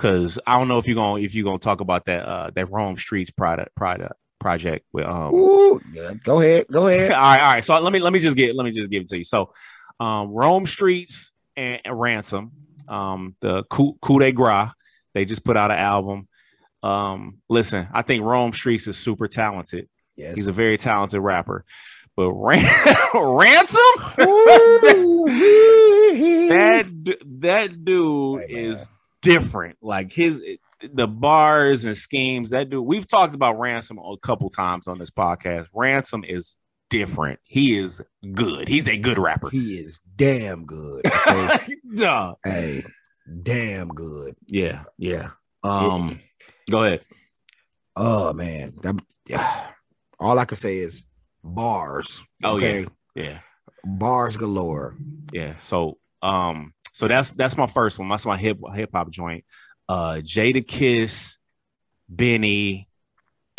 because 0.00 0.38
I 0.46 0.58
don't 0.58 0.68
know 0.68 0.78
if 0.78 0.86
you're 0.86 0.94
gonna 0.96 1.20
if 1.20 1.34
you're 1.34 1.44
gonna 1.44 1.58
talk 1.58 1.80
about 1.80 2.06
that 2.06 2.26
uh 2.26 2.50
that 2.54 2.70
Rome 2.70 2.96
Streetz 2.96 3.34
product 3.36 3.74
product 3.74 4.14
project 4.38 4.86
with 4.92 5.04
um 5.04 5.34
Ooh, 5.34 5.80
yeah, 5.92 6.14
go 6.24 6.40
ahead 6.40 6.66
go 6.72 6.86
ahead. 6.88 7.12
All 7.12 7.20
right 7.20 7.40
all 7.40 7.52
right. 7.54 7.64
So 7.64 7.78
let 7.78 7.92
me 7.92 7.98
let 7.98 8.12
me 8.12 8.18
just 8.18 8.36
get 8.36 8.56
let 8.56 8.64
me 8.64 8.70
just 8.70 8.90
give 8.90 9.02
it 9.02 9.08
to 9.08 9.18
you. 9.18 9.24
So 9.24 9.52
um 9.98 10.30
Rome 10.30 10.64
Streetz 10.64 11.30
and, 11.56 11.80
ransom 11.90 12.52
um 12.88 13.36
the 13.40 13.64
coup, 13.64 13.98
coup 14.00 14.18
de 14.18 14.32
grace 14.32 14.70
they 15.12 15.24
just 15.24 15.44
put 15.44 15.56
out 15.56 15.70
an 15.70 15.78
album. 15.78 16.26
Um 16.82 17.38
listen 17.50 17.88
I 17.92 18.02
think 18.02 18.24
Rome 18.24 18.52
Streetz 18.52 18.88
is 18.88 18.96
super 18.96 19.28
talented. 19.28 19.88
Yes. 20.16 20.34
he's 20.34 20.46
a 20.48 20.52
very 20.52 20.76
talented 20.78 21.20
rapper. 21.20 21.64
But 22.16 22.32
Ran- 22.32 22.64
ransom? 23.14 23.80
That 26.50 27.16
that 27.40 27.84
dude 27.84 28.44
is 28.48 28.90
different. 29.22 29.78
Like 29.80 30.12
his 30.12 30.42
the 30.82 31.06
bars 31.06 31.84
and 31.84 31.96
schemes 31.96 32.50
that 32.50 32.70
dude. 32.70 32.84
We've 32.84 33.06
talked 33.06 33.34
about 33.34 33.58
Ransom 33.58 33.98
a 33.98 34.16
couple 34.18 34.48
times 34.50 34.86
on 34.86 34.98
this 34.98 35.10
podcast. 35.10 35.68
Ransom 35.74 36.24
is 36.24 36.56
different. 36.88 37.38
He 37.44 37.78
is 37.78 38.02
good. 38.32 38.68
He's 38.68 38.88
a 38.88 38.98
good 38.98 39.18
rapper. 39.18 39.48
He 39.50 39.78
is 39.78 40.00
damn 40.16 40.66
good. 40.66 41.06
Okay? 41.06 41.76
Hey, 42.44 42.84
damn 43.42 43.88
good. 43.88 44.34
Yeah, 44.46 44.84
yeah. 44.96 45.30
Um, 45.62 46.10
it, 46.10 46.70
go 46.70 46.84
ahead. 46.84 47.04
Oh 47.96 48.32
man, 48.32 48.74
that, 48.82 49.74
all 50.18 50.38
I 50.38 50.44
can 50.44 50.56
say 50.56 50.78
is 50.78 51.04
bars. 51.44 52.24
Oh 52.42 52.56
okay? 52.56 52.86
yeah, 53.14 53.22
yeah. 53.22 53.38
Bars 53.84 54.36
galore. 54.36 54.96
Yeah. 55.32 55.56
So, 55.58 55.98
um, 56.22 56.72
so 56.92 57.08
that's 57.08 57.32
that's 57.32 57.56
my 57.56 57.66
first 57.66 57.98
one. 57.98 58.08
That's 58.08 58.26
my 58.26 58.36
hip 58.36 58.58
hip 58.74 58.90
hop 58.92 59.10
joint. 59.10 59.44
Uh 59.88 60.20
Jadakiss, 60.22 61.36
Benny, 62.08 62.88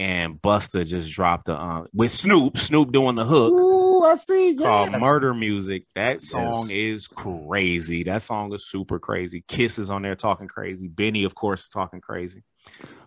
and 0.02 0.41
Busta 0.41 0.86
just 0.86 1.12
dropped 1.12 1.48
a 1.48 1.56
uh, 1.56 1.84
with 1.94 2.12
Snoop. 2.12 2.58
Snoop 2.58 2.91
doing 2.91 3.16
the 3.16 3.24
hook. 3.24 3.53
Ooh, 3.53 4.03
I 4.03 4.16
see. 4.16 4.52
Yeah. 4.52 4.66
Called 4.66 4.91
Murder 4.99 5.34
Music. 5.34 5.84
That 5.94 6.22
song 6.22 6.70
yes. 6.70 6.78
is 6.78 7.08
crazy. 7.08 8.03
That 8.03 8.24
song 8.24 8.52
is 8.53 8.68
super 8.68 8.98
crazy. 8.98 9.44
Kiss 9.48 9.78
is 9.78 9.91
on 9.91 10.02
there 10.02 10.16
talking 10.16 10.48
crazy. 10.48 10.88
Benny, 10.88 11.24
of 11.24 11.36
course, 11.36 11.64
is 11.64 11.70
talking 11.70 12.02
crazy. 12.02 12.44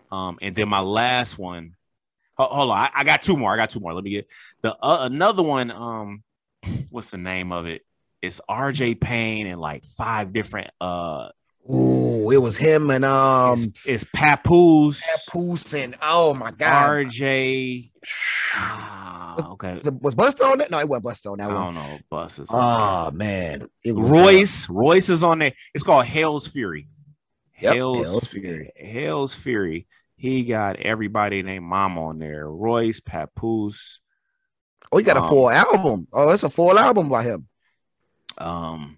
Um, 0.09 0.37
and 0.41 0.55
then 0.55 0.69
my 0.69 0.79
last 0.79 1.37
one, 1.37 1.75
hold 2.37 2.71
on, 2.71 2.77
I, 2.77 2.89
I, 2.93 3.03
got 3.03 3.21
two 3.21 3.35
more. 3.35 3.51
I 3.51 3.57
got 3.57 3.71
two 3.71 3.81
more. 3.81 3.93
Let 3.93 4.03
me 4.03 4.11
get 4.11 4.31
the 4.61 4.73
uh, 4.75 4.99
another 5.01 5.43
one. 5.43 5.71
Um, 5.71 6.23
what's 6.91 7.11
the 7.11 7.17
name 7.17 7.51
of 7.51 7.65
it? 7.65 7.81
It's 8.25 8.41
RJ 8.49 8.99
Payne 8.99 9.47
and 9.47 9.61
like 9.61 9.85
five 9.85 10.33
different. 10.33 10.71
Uh, 10.81 11.29
oh, 11.67 12.31
it 12.31 12.41
was 12.41 12.57
him 12.57 12.89
and 12.89 13.05
um, 13.05 13.53
it's, 13.53 13.85
it's 13.85 14.05
Papoose, 14.13 15.03
Papoose 15.27 15.73
and 15.73 15.95
oh 16.01 16.33
my 16.33 16.51
god, 16.51 17.05
RJ. 17.05 17.91
Ah, 18.53 19.33
was, 19.37 19.45
okay, 19.45 19.81
was 20.01 20.15
Busta 20.15 20.51
on 20.51 20.57
that? 20.59 20.71
No, 20.71 20.79
it 20.79 20.87
wasn't 20.87 21.05
Busta 21.05 21.31
on 21.31 21.37
that 21.37 21.51
I 21.51 21.53
one. 21.53 21.73
don't 21.73 22.01
know. 22.11 22.45
Oh 22.49 23.11
man, 23.11 23.67
it 23.83 23.91
was, 23.91 24.09
Royce. 24.09 24.69
Uh, 24.69 24.73
Royce 24.73 25.09
is 25.09 25.23
on 25.23 25.39
there. 25.39 25.53
It's 25.73 25.83
called 25.83 26.05
Hell's 26.05 26.47
Fury. 26.47 26.87
Yep, 27.61 27.75
Hell's, 27.75 28.07
Hell's 28.07 28.27
Fury. 28.27 28.71
Hell's 28.75 29.35
Fury. 29.35 29.87
He 30.17 30.45
got 30.45 30.77
everybody 30.77 31.43
named 31.43 31.65
Mom 31.65 31.97
on 31.97 32.19
there. 32.19 32.49
Royce, 32.49 33.01
Papoose. 33.01 34.01
Oh, 34.91 34.97
he 34.97 35.03
got 35.03 35.17
um, 35.17 35.23
a 35.23 35.27
full 35.27 35.49
album. 35.49 36.07
Oh, 36.11 36.27
that's 36.29 36.43
a 36.43 36.49
full 36.49 36.77
album 36.77 37.09
by 37.09 37.23
him. 37.23 37.47
Um, 38.37 38.97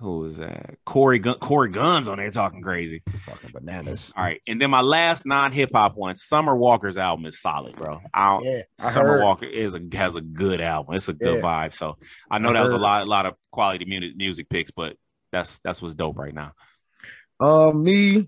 who 0.00 0.24
is 0.24 0.38
that? 0.38 0.78
Corey 0.86 1.18
Gun- 1.18 1.38
Corey 1.40 1.70
Gunz 1.70 2.08
on 2.10 2.16
there 2.16 2.30
talking 2.30 2.62
crazy, 2.62 3.02
fucking 3.06 3.50
bananas. 3.52 4.12
All 4.16 4.24
right, 4.24 4.40
and 4.46 4.60
then 4.60 4.70
my 4.70 4.80
last 4.80 5.26
non 5.26 5.52
hip 5.52 5.70
hop 5.74 5.94
one, 5.94 6.14
Summer 6.14 6.56
Walker's 6.56 6.96
album 6.96 7.26
is 7.26 7.38
solid, 7.40 7.76
bro. 7.76 8.00
I 8.14 8.38
yeah, 8.42 8.62
I 8.80 8.90
Summer 8.90 9.08
heard. 9.18 9.22
Walker 9.24 9.44
is 9.44 9.74
a 9.74 9.82
has 9.92 10.16
a 10.16 10.22
good 10.22 10.62
album. 10.62 10.94
It's 10.94 11.08
a 11.08 11.12
good 11.12 11.36
yeah. 11.36 11.42
vibe. 11.42 11.74
So 11.74 11.98
I 12.30 12.38
know 12.38 12.48
I 12.48 12.52
that 12.54 12.58
heard. 12.60 12.64
was 12.64 12.72
a 12.72 12.78
lot, 12.78 13.02
a 13.02 13.06
lot 13.10 13.26
of 13.26 13.34
quality 13.50 13.84
music, 13.84 14.16
music 14.16 14.48
picks, 14.48 14.70
but 14.70 14.96
that's 15.32 15.60
that's 15.60 15.82
what's 15.82 15.94
dope 15.94 16.18
right 16.18 16.34
now. 16.34 16.52
Um, 17.38 17.82
me, 17.84 18.26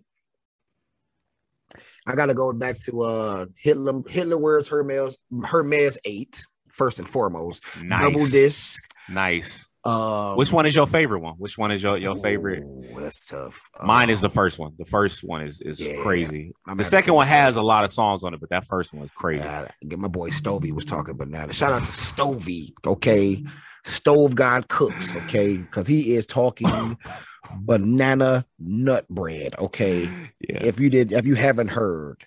I 2.06 2.14
gotta 2.14 2.34
go 2.34 2.52
back 2.52 2.80
to 2.80 3.00
uh 3.00 3.46
Hitler. 3.56 4.02
Hitler 4.08 4.36
wears 4.36 4.68
Hermes 4.68 5.16
Hermes 5.42 5.98
eight 6.04 6.44
first 6.68 6.98
and 6.98 7.08
foremost. 7.08 7.82
Nice. 7.82 8.00
Double 8.00 8.26
disc. 8.26 8.84
Nice. 9.08 9.68
Um, 9.84 10.36
Which 10.36 10.52
one 10.52 10.64
is 10.64 10.76
your 10.76 10.86
favorite 10.86 11.20
one? 11.20 11.34
Which 11.38 11.58
one 11.58 11.72
is 11.72 11.82
your, 11.82 11.96
your 11.96 12.14
favorite? 12.14 12.62
that's 12.96 13.26
tough. 13.26 13.68
Mine 13.82 14.04
um, 14.04 14.10
is 14.10 14.20
the 14.20 14.28
um, 14.28 14.32
first 14.32 14.58
one. 14.58 14.72
The 14.78 14.84
first 14.84 15.24
one 15.24 15.42
is 15.42 15.60
is 15.60 15.84
yeah, 15.84 16.00
crazy. 16.02 16.52
I'm 16.68 16.76
the 16.76 16.84
second 16.84 17.14
one 17.14 17.26
has 17.26 17.56
a 17.56 17.62
lot 17.62 17.82
of 17.82 17.90
songs 17.90 18.22
on 18.22 18.32
it, 18.32 18.38
but 18.38 18.50
that 18.50 18.64
first 18.64 18.94
one 18.94 19.04
is 19.04 19.10
crazy. 19.10 19.42
Uh, 19.42 19.66
my 19.96 20.06
boy 20.06 20.30
Stovey 20.30 20.72
was 20.72 20.84
talking 20.84 21.16
banana. 21.16 21.52
Shout 21.52 21.72
out 21.72 21.82
to 21.82 21.90
Stovey, 21.90 22.74
okay? 22.86 23.44
Stove 23.84 24.36
God 24.36 24.68
Cooks, 24.68 25.16
okay? 25.16 25.56
Because 25.56 25.88
he 25.88 26.14
is 26.14 26.26
talking 26.26 26.96
banana 27.56 28.46
nut 28.60 29.08
bread, 29.08 29.58
okay? 29.58 30.02
Yeah. 30.38 30.62
If 30.62 30.78
you 30.78 30.90
did, 30.90 31.12
if 31.12 31.26
you 31.26 31.34
haven't 31.34 31.68
heard, 31.68 32.24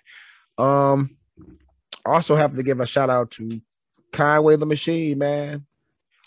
um, 0.58 1.16
also 2.04 2.36
have 2.36 2.54
to 2.54 2.62
give 2.62 2.80
a 2.80 2.86
shout 2.86 3.08
out 3.08 3.30
to 3.32 3.62
Conway 4.12 4.56
the 4.56 4.66
Machine, 4.66 5.16
man 5.16 5.65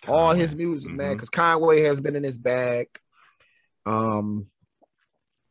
all 0.07 0.33
his 0.33 0.55
music, 0.55 0.89
mm-hmm. 0.89 0.97
man, 0.97 1.13
because 1.13 1.29
Conway 1.29 1.81
has 1.81 1.99
been 1.99 2.15
in 2.15 2.23
his 2.23 2.37
bag. 2.37 2.87
Um, 3.85 4.47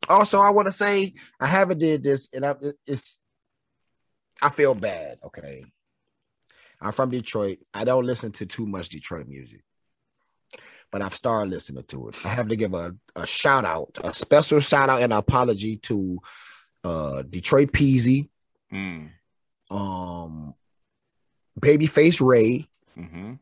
also, 0.09 0.41
I 0.41 0.51
want 0.51 0.67
to 0.67 0.73
say 0.73 1.15
I 1.41 1.47
haven't 1.47 1.79
did 1.79 2.03
this, 2.03 2.29
and 2.33 2.47
I, 2.47 2.55
it's 2.87 3.19
I 4.41 4.49
feel 4.49 4.75
bad. 4.75 5.19
Okay, 5.25 5.65
I'm 6.81 6.93
from 6.93 7.11
Detroit. 7.11 7.59
I 7.75 7.85
don't 7.85 8.07
listen 8.07 8.33
to 8.33 8.47
too 8.47 8.67
much 8.67 8.89
Detroit 8.89 9.29
music, 9.29 9.63
but 10.91 11.03
I've 11.03 11.15
started 11.15 11.51
listening 11.51 11.85
to 11.89 12.09
it. 12.09 12.17
I 12.25 12.29
have 12.29 12.49
to 12.49 12.57
give 12.57 12.75
a, 12.75 12.95
a 13.17 13.27
shout 13.27 13.65
out, 13.65 13.99
a 14.03 14.15
special 14.15 14.61
shout 14.61 14.89
out, 14.89 15.03
and 15.03 15.13
apology 15.13 15.77
to 15.77 16.19
uh 16.85 17.23
Detroit 17.23 17.73
Peezy, 17.73 18.31
mm. 18.73 19.11
um, 19.71 20.55
Babyface 21.61 22.25
Ray. 22.27 22.67
Mm-hmm 22.97 23.35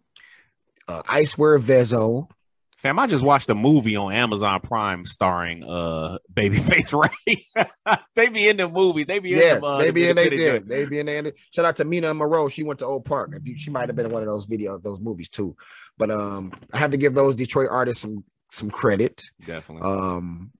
uh, 0.89 1.03
Icewear 1.05 1.61
Vezo. 1.61 2.29
Fam, 2.77 2.99
I 2.99 3.07
just 3.07 3.25
watched 3.25 3.49
a 3.49 3.55
movie 3.55 3.97
on 3.97 4.13
Amazon 4.13 4.61
Prime 4.61 5.07
starring 5.07 5.65
uh 5.65 6.19
Babyface 6.33 6.93
Ray. 7.27 7.67
they 8.15 8.29
be 8.29 8.49
in 8.49 8.59
the 8.59 8.69
movie. 8.69 9.05
They 9.05 9.19
be 9.19 9.31
yeah, 9.31 9.57
in 9.57 9.61
the, 9.61 9.67
uh, 9.67 9.79
they 9.79 9.91
be 9.91 10.09
in 10.09 10.17
they 10.17 10.29
did. 10.29 10.69
They 10.69 10.85
be 10.85 10.99
in 10.99 11.07
there. 11.07 11.33
Shout 11.53 11.65
out 11.65 11.77
to 11.77 11.85
Mina 11.85 12.13
Moreau. 12.13 12.49
She 12.49 12.63
went 12.63 12.81
to 12.81 12.87
Old 12.87 13.07
Park. 13.07 13.31
If 13.35 13.47
you, 13.47 13.57
she 13.57 13.71
might 13.71 13.89
have 13.89 13.97
been 13.97 14.07
in 14.07 14.13
one 14.13 14.23
of 14.23 14.29
those 14.29 14.45
video 14.45 14.79
those 14.79 15.01
movies 15.01 15.31
too. 15.31 15.57
But 15.97 16.11
um, 16.11 16.53
I 16.75 16.79
have 16.79 16.91
to 16.91 16.99
give 16.99 17.15
those 17.15 17.35
Detroit 17.35 17.69
artists 17.71 18.03
some 18.03 18.25
some 18.51 18.71
credit. 18.71 19.31
Definitely. 19.47 19.89
Um, 19.91 20.53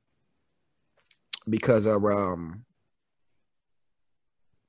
because 1.49 1.87
of 1.87 2.05
um 2.05 2.65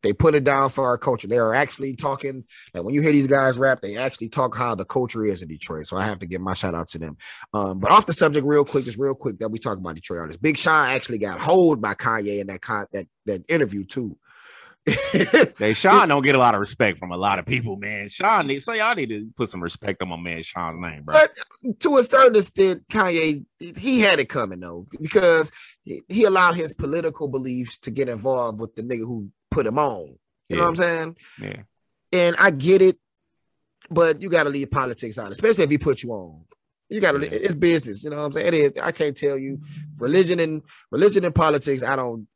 they 0.04 0.14
put 0.14 0.36
it 0.36 0.44
down 0.44 0.70
for 0.70 0.86
our 0.86 0.98
culture. 0.98 1.28
They 1.28 1.38
are 1.38 1.54
actually 1.54 1.96
talking 1.96 2.44
like 2.74 2.84
when 2.84 2.94
you 2.94 3.02
hear 3.02 3.12
these 3.12 3.28
guys 3.28 3.58
rap, 3.58 3.82
they 3.82 3.98
actually 3.98 4.30
talk 4.30 4.56
how 4.56 4.76
the 4.76 4.86
culture 4.86 5.26
is 5.26 5.42
in 5.42 5.48
Detroit. 5.48 5.86
So 5.86 5.98
I 5.98 6.06
have 6.06 6.20
to 6.20 6.28
give 6.28 6.42
my 6.42 6.54
shout 6.54 6.76
out 6.76 6.88
to 6.90 7.00
them. 7.00 7.18
Um, 7.54 7.80
but 7.80 7.92
off 7.92 8.06
the 8.06 8.14
subject, 8.14 8.46
real 8.46 8.66
quick, 8.66 8.86
just 8.86 9.00
real 9.00 9.16
quick, 9.16 9.40
that 9.40 9.50
we 9.50 9.60
talk 9.60 9.78
about 9.78 9.96
Detroit 9.96 10.20
artists. 10.20 10.42
Big 10.42 10.58
Sean 10.58 10.88
actually 10.88 11.18
got 11.18 11.40
hold 11.40 11.82
by 11.82 11.94
Kanye 11.94 12.40
in 12.40 12.48
that 12.48 12.62
con- 12.62 12.88
that 12.92 13.06
that 13.26 13.42
interview 13.50 13.84
too. 13.86 14.18
hey, 15.58 15.74
Sean 15.74 16.08
don't 16.08 16.24
get 16.24 16.36
a 16.36 16.38
lot 16.38 16.54
of 16.54 16.62
respect 16.62 16.98
from 16.98 17.12
a 17.12 17.18
lot 17.18 17.40
of 17.40 17.46
people, 17.46 17.76
man. 17.76 18.08
Sean, 18.08 18.48
so 18.62 18.72
y'all 18.72 18.96
need 18.96 19.10
to 19.10 19.28
put 19.36 19.50
some 19.50 19.62
respect 19.62 20.02
on 20.02 20.08
my 20.08 20.16
man 20.16 20.42
Sean's 20.42 20.80
name, 20.80 21.04
bro. 21.04 21.14
But 21.14 21.80
to 21.80 21.98
a 21.98 22.04
certain 22.04 22.38
extent, 22.38 22.88
Kanye 22.90 23.46
he 23.60 24.00
had 24.00 24.20
it 24.20 24.30
coming 24.30 24.62
though, 24.62 24.88
because 25.02 25.52
he 25.84 26.24
allowed 26.24 26.56
his 26.56 26.74
political 26.74 27.28
beliefs 27.28 27.78
to 27.80 27.92
get 27.92 28.08
involved 28.08 28.62
with 28.62 28.76
the 28.76 28.84
nigga 28.84 29.00
who 29.00 29.30
put 29.58 29.66
him 29.66 29.80
on. 29.80 30.02
You 30.06 30.18
yeah. 30.50 30.56
know 30.58 30.62
what 30.62 30.70
I'm 30.70 30.76
saying? 30.76 31.16
Yeah. 31.42 31.62
And 32.14 32.36
I 32.38 32.52
get 32.52 32.82
it, 32.82 32.98
but 33.90 34.22
you 34.22 34.30
got 34.30 34.44
to 34.44 34.50
leave 34.50 34.70
politics 34.70 35.18
out, 35.18 35.32
especially 35.32 35.64
if 35.64 35.70
he 35.70 35.78
put 35.78 36.04
you 36.04 36.12
on. 36.12 36.44
You 36.90 37.02
got 37.02 37.14
to. 37.14 37.20
Yeah. 37.20 37.40
It's 37.42 37.56
business. 37.56 38.04
You 38.04 38.12
know 38.12 38.18
what 38.18 38.26
I'm 38.26 38.34
saying? 38.34 38.48
It 38.48 38.54
is. 38.54 38.78
I 38.78 38.92
can't 38.92 39.18
tell 39.18 39.38
you 39.38 39.60
religion 39.98 40.40
and 40.40 40.62
religion 40.92 41.26
and 41.26 41.34
politics. 41.36 41.84
I 41.84 41.96
don't. 41.96 42.28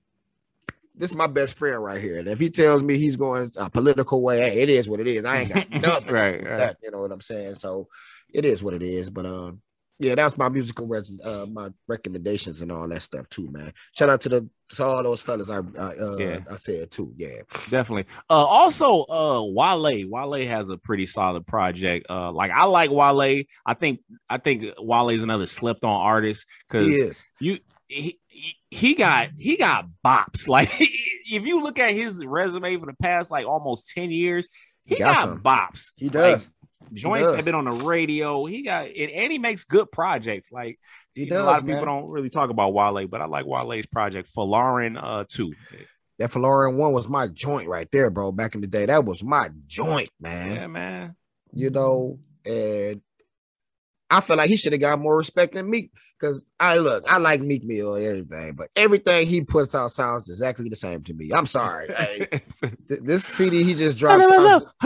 This 0.95 1.11
is 1.11 1.15
my 1.15 1.27
best 1.27 1.57
friend 1.57 1.81
right 1.81 2.01
here. 2.01 2.19
And 2.19 2.27
if 2.27 2.39
he 2.39 2.49
tells 2.49 2.83
me 2.83 2.97
he's 2.97 3.15
going 3.15 3.49
a 3.57 3.69
political 3.69 4.21
way, 4.21 4.39
hey, 4.39 4.61
it 4.61 4.69
is 4.69 4.89
what 4.89 4.99
it 4.99 5.07
is. 5.07 5.23
I 5.23 5.41
ain't 5.41 5.53
got 5.53 5.69
nothing. 5.81 6.13
right, 6.13 6.43
right. 6.43 6.57
That, 6.57 6.77
you 6.83 6.91
know 6.91 6.99
what 6.99 7.11
I'm 7.11 7.21
saying? 7.21 7.55
So 7.55 7.87
it 8.33 8.43
is 8.43 8.61
what 8.61 8.73
it 8.73 8.83
is. 8.83 9.09
But 9.09 9.25
um, 9.25 9.61
yeah, 10.01 10.15
that's 10.15 10.37
my 10.37 10.49
musical 10.49 10.87
res- 10.87 11.19
uh, 11.23 11.45
my 11.49 11.69
recommendations 11.87 12.61
and 12.61 12.71
all 12.71 12.87
that 12.87 13.01
stuff 13.01 13.29
too, 13.29 13.49
man. 13.51 13.71
Shout 13.93 14.09
out 14.09 14.21
to 14.21 14.29
the 14.29 14.49
to 14.69 14.83
all 14.83 15.03
those 15.03 15.21
fellas 15.21 15.49
I 15.49 15.57
uh, 15.57 16.15
yeah. 16.17 16.39
I 16.51 16.55
said 16.55 16.89
too. 16.89 17.13
Yeah, 17.15 17.41
definitely. 17.69 18.05
Uh, 18.29 18.45
also, 18.45 19.03
uh, 19.03 19.43
Wale 19.45 20.07
Wale 20.09 20.47
has 20.47 20.69
a 20.69 20.77
pretty 20.77 21.05
solid 21.05 21.45
project. 21.45 22.07
Uh, 22.09 22.31
like 22.31 22.51
I 22.51 22.65
like 22.65 22.89
Wale. 22.89 23.43
I 23.65 23.73
think 23.75 23.99
I 24.29 24.37
think 24.37 24.73
Wale 24.79 25.09
is 25.09 25.23
another 25.23 25.45
slept 25.45 25.83
on 25.83 26.01
artist 26.01 26.45
because 26.67 27.27
you 27.39 27.59
he, 27.87 28.19
he 28.69 28.95
got 28.95 29.29
he 29.37 29.57
got 29.57 29.85
bops. 30.05 30.47
Like 30.47 30.69
if 30.79 31.45
you 31.45 31.63
look 31.63 31.77
at 31.79 31.93
his 31.93 32.25
resume 32.25 32.77
for 32.77 32.87
the 32.87 32.95
past 33.01 33.29
like 33.29 33.45
almost 33.45 33.91
ten 33.93 34.09
years, 34.09 34.49
he, 34.85 34.95
he 34.95 34.99
got, 34.99 35.43
got 35.43 35.43
bops. 35.43 35.91
He 35.95 36.09
does. 36.09 36.43
Like, 36.43 36.51
joints 36.93 37.35
have 37.35 37.45
been 37.45 37.55
on 37.55 37.65
the 37.65 37.71
radio. 37.71 38.45
He 38.45 38.63
got 38.63 38.87
it, 38.87 39.11
and 39.13 39.31
he 39.31 39.37
makes 39.37 39.63
good 39.63 39.91
projects. 39.91 40.51
Like 40.51 40.79
he 41.13 41.25
does, 41.25 41.41
a 41.41 41.45
lot 41.45 41.59
of 41.59 41.65
man. 41.65 41.75
people 41.75 41.85
don't 41.85 42.09
really 42.09 42.29
talk 42.29 42.49
about 42.49 42.73
Wale, 42.73 43.07
but 43.07 43.21
I 43.21 43.25
like 43.25 43.45
Wale's 43.45 43.85
project 43.85 44.27
for 44.27 44.45
Lauren 44.45 44.97
uh 44.97 45.25
too. 45.27 45.53
That 46.19 46.35
Lauren 46.35 46.77
one 46.77 46.93
was 46.93 47.07
my 47.07 47.27
joint 47.27 47.67
right 47.67 47.87
there, 47.91 48.09
bro. 48.09 48.31
Back 48.31 48.55
in 48.55 48.61
the 48.61 48.67
day, 48.67 48.85
that 48.85 49.05
was 49.05 49.23
my 49.23 49.49
joint, 49.65 50.11
man. 50.19 50.55
Yeah, 50.55 50.67
man. 50.67 51.15
You 51.53 51.69
know, 51.71 52.19
and 52.45 53.01
I 54.11 54.19
feel 54.19 54.35
like 54.35 54.49
he 54.49 54.57
should 54.57 54.73
have 54.73 54.81
got 54.81 54.99
more 54.99 55.17
respect 55.17 55.53
than 55.53 55.69
Meek 55.69 55.91
because 56.19 56.51
I 56.59 56.75
look, 56.75 57.03
I 57.09 57.17
like 57.17 57.41
Meek 57.41 57.63
Mill 57.63 57.95
and 57.95 58.05
everything, 58.05 58.53
but 58.55 58.69
everything 58.75 59.25
he 59.25 59.41
puts 59.41 59.73
out 59.73 59.91
sounds 59.91 60.27
exactly 60.27 60.67
the 60.67 60.75
same 60.75 61.01
to 61.03 61.13
me. 61.13 61.31
I'm 61.33 61.45
sorry. 61.45 61.87
hey, 61.97 62.27
this 62.87 63.23
CD 63.23 63.63
he 63.63 63.73
just 63.73 63.97
dropped. 63.99 64.21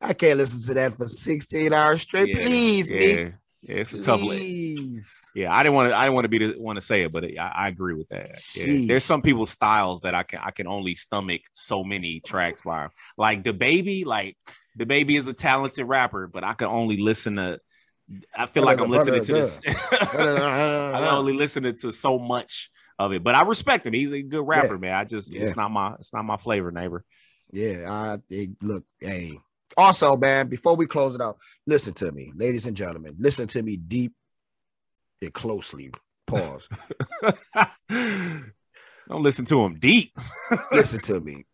I 0.00 0.12
can't 0.12 0.38
listen 0.38 0.62
to 0.62 0.74
that 0.74 0.94
for 0.96 1.06
16 1.06 1.72
hours 1.72 2.00
straight. 2.00 2.28
Yeah, 2.28 2.42
Please, 2.42 2.90
yeah. 2.90 2.98
Meek. 2.98 3.32
Yeah, 3.66 3.76
it's 3.76 3.94
a 3.94 4.02
tough 4.02 4.20
Please. 4.20 5.30
Yeah, 5.34 5.54
I 5.54 5.62
didn't 5.62 5.74
want 5.74 5.90
to. 5.90 5.96
I 5.96 6.02
didn't 6.02 6.14
want 6.14 6.24
to 6.26 6.28
be 6.28 6.38
the 6.38 6.52
one 6.58 6.76
to 6.76 6.82
say 6.82 7.02
it, 7.02 7.12
but 7.12 7.24
I, 7.24 7.52
I 7.54 7.68
agree 7.68 7.94
with 7.94 8.08
that. 8.10 8.38
Yeah. 8.54 8.86
There's 8.88 9.04
some 9.04 9.22
people's 9.22 9.50
styles 9.50 10.02
that 10.02 10.14
I 10.14 10.22
can 10.22 10.40
I 10.42 10.50
can 10.50 10.66
only 10.66 10.94
stomach 10.94 11.40
so 11.52 11.82
many 11.82 12.20
tracks 12.20 12.60
by. 12.62 12.88
Like 13.16 13.42
the 13.42 13.54
baby, 13.54 14.04
like 14.04 14.36
DaBaby 14.78 15.16
is 15.16 15.28
a 15.28 15.32
talented 15.32 15.86
rapper, 15.86 16.26
but 16.26 16.44
I 16.44 16.54
can 16.54 16.68
only 16.68 16.96
listen 16.96 17.36
to. 17.36 17.60
I 18.36 18.46
feel 18.46 18.64
like 18.64 18.80
I'm 18.80 18.90
listening 18.90 19.24
to 19.24 19.32
this. 19.32 19.60
I 19.66 20.06
can 20.06 21.08
only 21.08 21.32
listening 21.32 21.76
to 21.76 21.92
so 21.92 22.18
much 22.18 22.70
of 22.98 23.12
it, 23.12 23.22
but 23.22 23.34
I 23.34 23.42
respect 23.42 23.86
him. 23.86 23.94
He's 23.94 24.12
a 24.12 24.22
good 24.22 24.46
rapper, 24.46 24.74
yeah. 24.74 24.80
man. 24.80 24.94
I 24.94 25.04
just 25.04 25.32
yeah. 25.32 25.42
it's 25.42 25.56
not 25.56 25.70
my 25.70 25.94
it's 25.94 26.12
not 26.12 26.24
my 26.24 26.36
flavor, 26.36 26.70
neighbor. 26.70 27.04
Yeah, 27.50 27.90
I 27.90 28.18
look, 28.62 28.84
hey. 29.00 29.38
Also, 29.76 30.16
man, 30.16 30.48
before 30.48 30.76
we 30.76 30.86
close 30.86 31.14
it 31.14 31.20
out, 31.20 31.38
listen 31.66 31.94
to 31.94 32.12
me, 32.12 32.32
ladies 32.36 32.66
and 32.66 32.76
gentlemen. 32.76 33.16
Listen 33.18 33.46
to 33.48 33.62
me 33.62 33.76
deep 33.76 34.12
and 35.20 35.32
closely. 35.32 35.90
Pause. 36.26 36.68
Don't 37.88 39.22
listen 39.22 39.44
to 39.46 39.64
him 39.64 39.78
deep. 39.78 40.16
listen 40.72 41.00
to 41.02 41.20
me. 41.20 41.44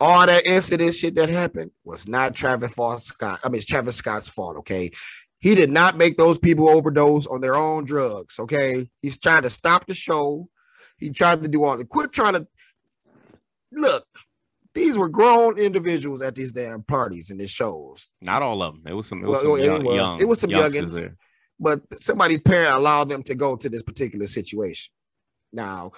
All 0.00 0.26
that 0.26 0.46
incident 0.46 0.94
shit 0.94 1.14
that 1.14 1.28
happened 1.28 1.70
was 1.84 2.08
not 2.08 2.34
Travis 2.34 2.74
Scott. 3.04 3.38
I 3.44 3.48
mean, 3.48 3.56
it's 3.56 3.64
Travis 3.64 3.96
Scott's 3.96 4.28
fault. 4.28 4.56
Okay, 4.58 4.90
he 5.38 5.54
did 5.54 5.70
not 5.70 5.96
make 5.96 6.16
those 6.16 6.38
people 6.38 6.68
overdose 6.68 7.26
on 7.26 7.40
their 7.40 7.54
own 7.54 7.84
drugs. 7.84 8.38
Okay, 8.38 8.88
he's 9.00 9.18
trying 9.18 9.42
to 9.42 9.50
stop 9.50 9.86
the 9.86 9.94
show. 9.94 10.48
He 10.98 11.10
tried 11.10 11.42
to 11.42 11.48
do 11.48 11.64
all 11.64 11.76
the 11.76 11.84
quit 11.84 12.12
trying 12.12 12.34
to 12.34 12.46
look. 13.72 14.06
These 14.74 14.98
were 14.98 15.08
grown 15.08 15.58
individuals 15.58 16.20
at 16.22 16.34
these 16.34 16.50
damn 16.50 16.82
parties 16.82 17.30
and 17.30 17.40
these 17.40 17.50
shows. 17.50 18.10
Not 18.20 18.42
all 18.42 18.62
of 18.62 18.74
them. 18.74 18.82
It 18.86 18.94
was 18.94 19.06
some. 19.06 19.22
It 19.22 19.28
was 19.28 19.44
well, 19.44 19.56
some 19.56 19.64
young, 19.64 19.84
was, 19.84 19.96
young, 19.96 20.20
it 20.20 20.24
was 20.24 20.40
some 20.40 20.50
youngins. 20.50 20.94
There. 20.94 21.16
But 21.60 21.82
somebody's 22.02 22.40
parent 22.40 22.76
allowed 22.76 23.08
them 23.08 23.22
to 23.24 23.34
go 23.34 23.54
to 23.54 23.68
this 23.68 23.84
particular 23.84 24.26
situation. 24.26 24.92
Now, 25.52 25.92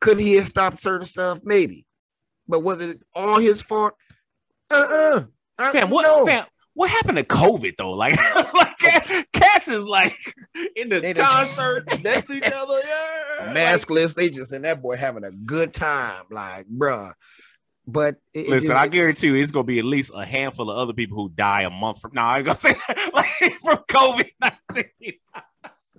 could 0.00 0.18
he 0.18 0.34
have 0.34 0.46
stopped 0.46 0.80
certain 0.80 1.06
stuff? 1.06 1.40
Maybe. 1.44 1.86
But 2.48 2.62
was 2.62 2.80
it 2.80 3.02
all 3.14 3.38
his 3.38 3.62
fault? 3.62 3.94
Uh-uh. 4.70 5.24
Fam, 5.58 5.90
what, 5.90 6.26
fam, 6.26 6.44
what 6.74 6.90
happened 6.90 7.16
to 7.16 7.24
COVID 7.24 7.76
though? 7.78 7.92
Like, 7.92 8.16
like 8.54 8.76
oh. 8.84 9.22
Cass 9.32 9.68
is 9.68 9.86
like 9.86 10.14
in 10.76 10.90
the 10.90 11.00
they 11.00 11.14
concert 11.14 12.02
next 12.02 12.26
to 12.26 12.34
each 12.34 12.42
other, 12.44 12.52
yeah. 12.52 13.54
maskless. 13.54 14.14
They 14.14 14.28
just 14.28 14.52
and 14.52 14.64
that 14.66 14.82
boy 14.82 14.96
having 14.96 15.24
a 15.24 15.30
good 15.30 15.72
time, 15.72 16.24
like, 16.30 16.66
bruh. 16.68 17.12
But 17.86 18.16
it, 18.34 18.50
listen, 18.50 18.72
it, 18.72 18.76
I 18.76 18.88
guarantee 18.88 19.28
you, 19.28 19.36
it's 19.36 19.52
gonna 19.52 19.64
be 19.64 19.78
at 19.78 19.86
least 19.86 20.10
a 20.14 20.26
handful 20.26 20.70
of 20.70 20.76
other 20.76 20.92
people 20.92 21.16
who 21.16 21.30
die 21.30 21.62
a 21.62 21.70
month 21.70 22.00
from 22.00 22.10
now. 22.14 22.28
I'm 22.28 22.44
gonna 22.44 22.54
say 22.56 22.74
like 23.14 23.26
from 23.62 23.78
COVID 23.88 24.28
nineteen. 24.42 25.14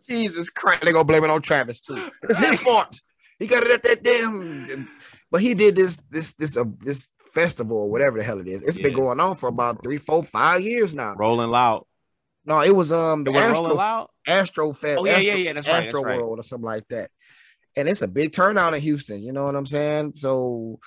Jesus 0.07 0.49
Christ, 0.51 0.81
they 0.81 0.91
gonna 0.91 1.05
blame 1.05 1.23
it 1.23 1.31
on 1.31 1.41
Travis 1.41 1.81
too. 1.81 2.09
It's 2.23 2.37
his 2.37 2.61
fault. 2.61 3.01
He 3.39 3.47
got 3.47 3.63
it 3.63 3.71
at 3.71 3.83
that 3.83 4.03
damn. 4.03 4.87
But 5.29 5.41
he 5.41 5.53
did 5.53 5.75
this 5.75 6.01
this 6.09 6.33
this 6.33 6.55
uh, 6.57 6.63
this 6.79 7.09
festival 7.21 7.83
or 7.83 7.91
whatever 7.91 8.17
the 8.17 8.23
hell 8.23 8.39
it 8.39 8.47
is. 8.47 8.63
It's 8.63 8.77
yeah. 8.77 8.85
been 8.85 8.95
going 8.95 9.19
on 9.19 9.35
for 9.35 9.49
about 9.49 9.83
three, 9.83 9.97
four, 9.97 10.23
five 10.23 10.61
years 10.61 10.95
now. 10.95 11.15
Rolling 11.15 11.49
loud. 11.49 11.83
No, 12.45 12.61
it 12.61 12.73
was 12.73 12.93
um 12.93 13.23
the 13.23 13.31
Astro, 13.31 13.53
Rolling 13.55 13.77
Loud. 13.77 14.07
Astro 14.25 14.73
Fest. 14.73 14.99
Oh 14.99 15.05
yeah, 15.05 15.13
Astro, 15.13 15.25
yeah, 15.25 15.35
yeah. 15.35 15.53
That's 15.53 15.67
Astro 15.67 16.01
right, 16.01 16.11
that's 16.11 16.21
World 16.21 16.37
right. 16.37 16.39
or 16.39 16.43
something 16.43 16.65
like 16.65 16.87
that. 16.89 17.11
And 17.75 17.89
it's 17.89 18.01
a 18.01 18.07
big 18.07 18.31
turnout 18.31 18.73
in 18.73 18.81
Houston. 18.81 19.21
You 19.21 19.33
know 19.33 19.43
what 19.43 19.55
I'm 19.55 19.65
saying? 19.65 20.13
So 20.15 20.79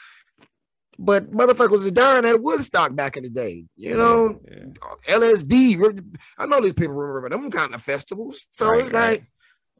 but 1.00 1.30
motherfuckers 1.30 1.86
are 1.86 1.90
dying 1.90 2.26
at 2.26 2.42
Woodstock 2.42 2.94
back 2.94 3.16
in 3.16 3.22
the 3.22 3.30
day. 3.30 3.64
You 3.74 3.96
know, 3.96 4.38
yeah, 4.46 4.64
yeah. 5.08 5.16
LSD. 5.16 6.14
I 6.36 6.44
know 6.44 6.60
these 6.60 6.74
people 6.74 6.94
remember 6.94 7.30
them 7.30 7.50
kind 7.50 7.74
of 7.74 7.82
festivals. 7.82 8.46
So 8.50 8.68
right, 8.68 8.78
it's 8.78 8.92
right. 8.92 9.10
like 9.10 9.24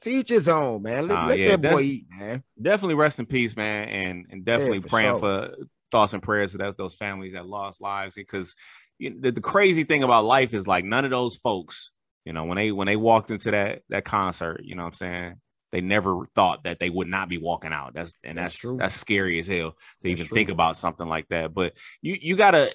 teach 0.00 0.28
his 0.28 0.48
own, 0.48 0.82
man. 0.82 1.08
Let, 1.08 1.18
uh, 1.18 1.26
let 1.26 1.38
yeah, 1.38 1.56
that 1.56 1.72
boy 1.72 1.80
eat, 1.80 2.06
man. 2.10 2.42
Definitely 2.60 2.94
rest 2.94 3.18
in 3.18 3.26
peace, 3.26 3.56
man, 3.56 3.88
and 3.88 4.26
and 4.30 4.44
definitely 4.44 4.78
yeah, 4.78 4.82
for 4.82 4.88
praying 4.88 5.18
sure. 5.18 5.20
for 5.20 5.56
thoughts 5.90 6.12
and 6.12 6.22
prayers 6.22 6.52
to 6.52 6.58
that, 6.58 6.76
those 6.76 6.94
families 6.94 7.34
that 7.34 7.46
lost 7.46 7.80
lives 7.80 8.14
because 8.14 8.54
you 8.98 9.10
know, 9.10 9.16
the, 9.20 9.32
the 9.32 9.40
crazy 9.40 9.84
thing 9.84 10.02
about 10.02 10.24
life 10.24 10.54
is 10.54 10.66
like 10.66 10.84
none 10.84 11.04
of 11.04 11.10
those 11.10 11.36
folks, 11.36 11.90
you 12.24 12.32
know, 12.32 12.44
when 12.44 12.56
they 12.56 12.70
when 12.72 12.86
they 12.86 12.96
walked 12.96 13.30
into 13.30 13.50
that 13.50 13.82
that 13.88 14.04
concert, 14.04 14.62
you 14.64 14.74
know 14.74 14.82
what 14.82 14.88
I'm 14.88 14.94
saying? 14.94 15.34
They 15.72 15.80
never 15.80 16.26
thought 16.34 16.64
that 16.64 16.78
they 16.80 16.90
would 16.90 17.06
not 17.06 17.28
be 17.28 17.38
walking 17.38 17.72
out. 17.72 17.94
That's 17.94 18.12
and 18.24 18.36
that's 18.36 18.60
that's, 18.60 18.76
that's 18.76 18.94
scary 18.94 19.38
as 19.38 19.46
hell 19.46 19.70
to 19.70 19.76
that's 20.02 20.12
even 20.12 20.26
true. 20.26 20.34
think 20.34 20.48
about 20.48 20.76
something 20.76 21.06
like 21.06 21.28
that. 21.28 21.54
But 21.54 21.76
you 22.02 22.16
you 22.20 22.36
gotta 22.36 22.74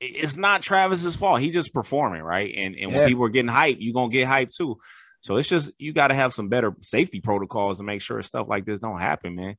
it's 0.00 0.36
not 0.36 0.62
Travis's 0.62 1.16
fault. 1.16 1.40
He 1.40 1.50
just 1.50 1.72
performing, 1.72 2.22
right? 2.22 2.52
And 2.56 2.74
and 2.74 2.90
yeah. 2.90 2.98
when 2.98 3.08
people 3.08 3.24
are 3.24 3.28
getting 3.28 3.48
hype, 3.48 3.76
you're 3.78 3.94
gonna 3.94 4.10
get 4.10 4.26
hype 4.26 4.50
too. 4.50 4.78
So 5.22 5.36
it's 5.36 5.48
just 5.48 5.70
you 5.78 5.92
got 5.92 6.08
to 6.08 6.14
have 6.14 6.34
some 6.34 6.48
better 6.48 6.74
safety 6.80 7.20
protocols 7.20 7.78
to 7.78 7.84
make 7.84 8.02
sure 8.02 8.20
stuff 8.22 8.48
like 8.48 8.66
this 8.66 8.80
don't 8.80 9.00
happen, 9.00 9.36
man. 9.36 9.56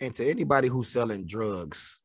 And 0.00 0.12
to 0.14 0.28
anybody 0.28 0.68
who's 0.68 0.88
selling 0.88 1.24
drugs, 1.24 2.00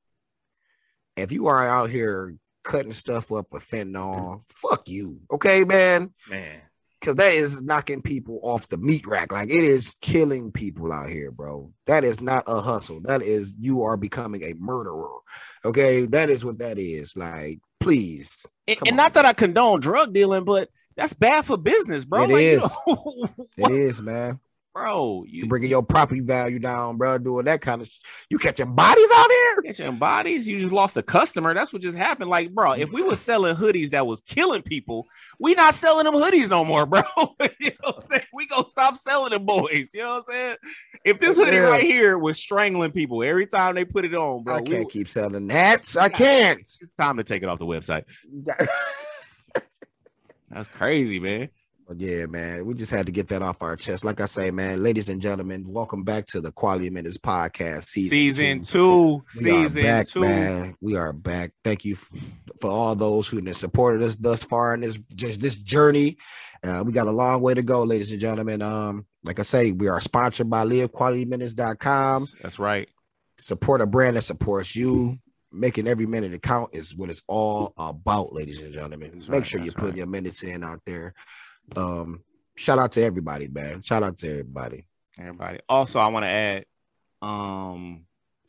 if 1.18 1.32
you 1.32 1.48
are 1.48 1.68
out 1.68 1.90
here 1.90 2.36
cutting 2.64 2.94
stuff 2.94 3.32
up 3.32 3.48
with 3.52 3.68
fentanyl, 3.68 4.41
fuck 4.48 4.88
you. 4.88 5.20
Okay, 5.32 5.64
man. 5.64 6.14
Man. 6.30 6.61
Cause 7.02 7.15
that 7.15 7.34
is 7.34 7.61
knocking 7.61 8.02
people 8.02 8.40
off 8.44 8.70
the 8.70 8.78
meat 8.78 9.06
rack. 9.06 9.32
Like 9.32 9.49
it 9.49 9.64
is 9.64 9.98
killing 9.99 10.52
people 10.52 10.94
out 10.94 11.10
here, 11.10 11.32
bro. 11.32 11.74
That 11.88 12.06
is 12.06 12.22
not 12.22 12.45
a 12.48 12.61
hustle. 12.61 13.02
That 13.02 13.22
is 13.24 13.56
you 13.60 13.82
are 13.82 13.98
becoming 13.98 14.44
a 14.44 14.53
murderer. 14.57 15.18
Okay. 15.65 16.06
That 16.06 16.30
is 16.30 16.45
what 16.45 16.60
that 16.60 16.80
is. 16.80 17.18
Like, 17.18 17.60
please. 17.82 18.45
And, 18.68 18.77
and 18.88 18.98
not 18.98 19.14
that 19.15 19.26
I 19.26 19.34
condone 19.34 19.80
drug 19.81 20.14
dealing, 20.14 20.45
but 20.45 20.69
that's 20.95 21.14
bad 21.14 21.45
for 21.45 21.57
business, 21.57 22.06
bro. 22.06 22.23
It 22.23 22.30
like, 22.30 22.41
is. 22.41 22.77
You 22.88 22.95
know, 22.95 23.30
it 23.57 23.72
is, 23.72 24.02
man. 24.02 24.40
Bro, 24.74 25.26
you, 25.28 25.45
bringing 25.45 25.70
your 25.70 25.84
property 25.84 26.22
value 26.22 26.58
down, 26.58 26.98
bro. 26.98 27.20
Doing 27.20 27.45
that 27.45 27.62
kind 27.62 27.80
of, 27.80 27.88
sh- 27.88 28.00
you 28.32 28.40
catching 28.40 28.74
bodies 28.74 29.10
out 29.16 29.30
here. 29.30 29.62
Catching 29.66 29.98
bodies. 29.98 30.48
You 30.48 30.58
just 30.58 30.74
lost 30.74 30.98
a 30.98 31.04
customer. 31.04 31.54
That's 31.54 31.72
what 31.72 31.84
just 31.84 31.95
happened. 31.95 32.32
Like, 32.32 32.52
bro, 32.52 32.72
if 32.72 32.91
we 32.91 33.04
were 33.04 33.16
selling 33.16 33.56
hoodies 33.56 33.91
that 33.91 34.08
was 34.08 34.22
killing 34.22 34.64
people, 34.64 35.06
we 35.40 35.54
not 35.54 35.76
selling 35.76 36.06
them 36.06 36.16
hoodies 36.16 36.50
no 36.50 36.66
more, 36.66 36.86
bro. 36.88 37.04
you 37.60 37.70
know 37.70 37.76
what 37.84 37.98
I'm 37.98 38.02
saying? 38.10 38.26
We 38.34 38.48
gonna 38.48 38.68
stop 38.68 38.95
selling 38.95 39.30
them 39.30 39.45
boys. 39.45 39.91
You 39.94 40.02
know 40.02 40.16
what 40.16 40.24
I'm 40.30 40.34
saying? 40.34 40.56
If 41.06 41.20
this 41.20 41.38
hoodie 41.38 41.58
yeah. 41.58 41.70
right 41.70 41.84
here 41.84 42.18
was 42.18 42.40
strangling 42.40 42.94
people 42.94 43.24
every 43.24 43.45
time 43.45 43.76
they 43.76 43.86
put 43.86 44.06
it 44.06 44.16
on, 44.16 44.44
bro, 44.44 44.56
I 44.56 44.62
can't 44.62 44.90
keep 44.90 45.08
selling 45.08 45.48
that. 45.50 45.95
I 46.00 46.10
can't. 46.10 46.62
It's 46.62 46.94
time 46.94 47.18
to 47.18 47.24
take 47.24 47.44
it 47.44 47.50
off 47.50 47.60
the 47.60 47.66
website. 47.66 48.06
That's 50.50 50.68
crazy, 50.70 51.20
man. 51.20 51.50
Yeah, 51.98 52.26
man, 52.26 52.65
we 52.65 52.74
just 52.74 52.91
had 52.91 53.06
to 53.06 53.11
get 53.11 53.28
that 53.30 53.41
off 53.41 53.61
our 53.61 53.76
chest. 53.76 54.03
Like 54.03 54.22
I 54.22 54.26
say, 54.26 54.52
man, 54.52 54.82
ladies 54.82 55.10
and 55.10 55.22
gentlemen, 55.22 55.64
welcome 55.68 56.03
back 56.03 56.26
to 56.28 56.41
the 56.41 56.52
Quality 56.52 56.90
Minutes 56.90 57.18
podcast 57.18 57.84
season, 57.84 58.10
season 58.10 58.61
two. 58.61 59.22
two. 59.22 59.24
Season 59.28 59.84
back, 59.84 60.07
two. 60.07 60.22
Man. 60.22 60.76
We 60.82 60.95
are 60.95 61.14
back. 61.14 61.52
Thank 61.64 61.86
you 61.86 61.95
for, 61.95 62.18
for 62.61 62.70
all 62.70 62.95
those 62.95 63.30
who 63.30 63.44
have 63.45 63.56
supported 63.56 64.02
us 64.02 64.15
thus 64.15 64.44
far 64.44 64.74
in 64.74 64.82
this 64.82 64.99
just 65.15 65.41
this 65.41 65.56
journey. 65.56 66.18
Uh, 66.64 66.84
we 66.86 66.91
got 66.91 67.07
a 67.07 67.11
long 67.11 67.41
way 67.41 67.53
to 67.53 67.64
go, 67.64 67.84
ladies 67.84 68.11
and 68.11 68.22
gentlemen. 68.22 68.61
Um, 68.61 69.06
like 69.24 69.40
I 69.40 69.44
say, 69.44 69.72
we 69.72 69.88
are 69.88 70.02
sponsored 70.02 70.49
by 70.49 70.65
livequalityminutes.com. 70.65 72.28
That's 72.41 72.60
right. 72.60 72.90
Support 73.38 73.82
a 73.82 73.88
brand 73.88 74.18
that 74.18 74.22
supports 74.22 74.76
you 74.76 75.20
making 75.53 75.88
every 75.88 76.06
minute 76.06 76.41
count 76.41 76.72
is 76.74 76.95
what 76.95 77.10
it's 77.10 77.24
all 77.28 77.74
about, 77.78 78.34
ladies 78.34 78.60
and 78.60 78.74
gentlemen. 78.74 79.11
That's 79.14 79.30
Make 79.30 79.40
right, 79.40 79.48
sure 79.48 79.61
you 79.61 79.72
put 79.72 79.90
right. 79.90 79.98
your 79.98 80.07
minutes 80.07 80.44
in 80.44 80.64
out 80.64 80.82
there. 80.86 81.14
Um, 81.76 82.23
shout 82.56 82.80
out 82.80 82.91
to 82.94 83.03
everybody, 83.03 83.48
man. 83.48 83.81
Shout 83.81 84.03
out 84.03 84.18
to 84.18 84.30
everybody. 84.30 84.85
Everybody. 85.19 85.60
Also, 85.69 85.99
I 85.99 86.07
want 86.07 86.23
to 86.23 86.30
add, 86.30 86.65
um, 87.22 88.06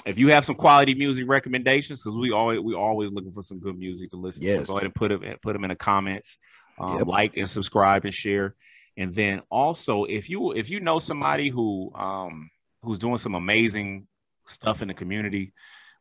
if 0.06 0.18
you 0.18 0.28
have 0.28 0.44
some 0.44 0.56
quality 0.56 0.94
music 0.94 1.28
recommendations, 1.28 2.02
because 2.02 2.16
we 2.16 2.30
always 2.30 2.60
we 2.60 2.74
always 2.74 3.12
looking 3.12 3.32
for 3.32 3.42
some 3.42 3.60
good 3.60 3.78
music 3.78 4.10
to 4.10 4.16
listen 4.16 4.42
yes. 4.42 4.62
to, 4.62 4.66
go 4.66 4.72
ahead 4.74 4.84
and 4.84 4.94
put 4.94 5.08
them 5.08 5.22
put 5.42 5.52
them 5.54 5.64
in 5.64 5.70
the 5.70 5.76
comments. 5.76 6.38
Um, 6.78 6.98
yep. 6.98 7.06
Like 7.06 7.36
and 7.36 7.48
subscribe 7.48 8.04
and 8.04 8.12
share. 8.12 8.54
And 8.96 9.14
then 9.14 9.42
also, 9.50 10.04
if 10.04 10.28
you 10.28 10.52
if 10.52 10.70
you 10.70 10.80
know 10.80 10.98
somebody 10.98 11.48
who 11.48 11.92
um 11.94 12.50
who's 12.82 12.98
doing 12.98 13.18
some 13.18 13.34
amazing 13.34 14.06
stuff 14.46 14.82
in 14.82 14.88
the 14.88 14.94
community, 14.94 15.52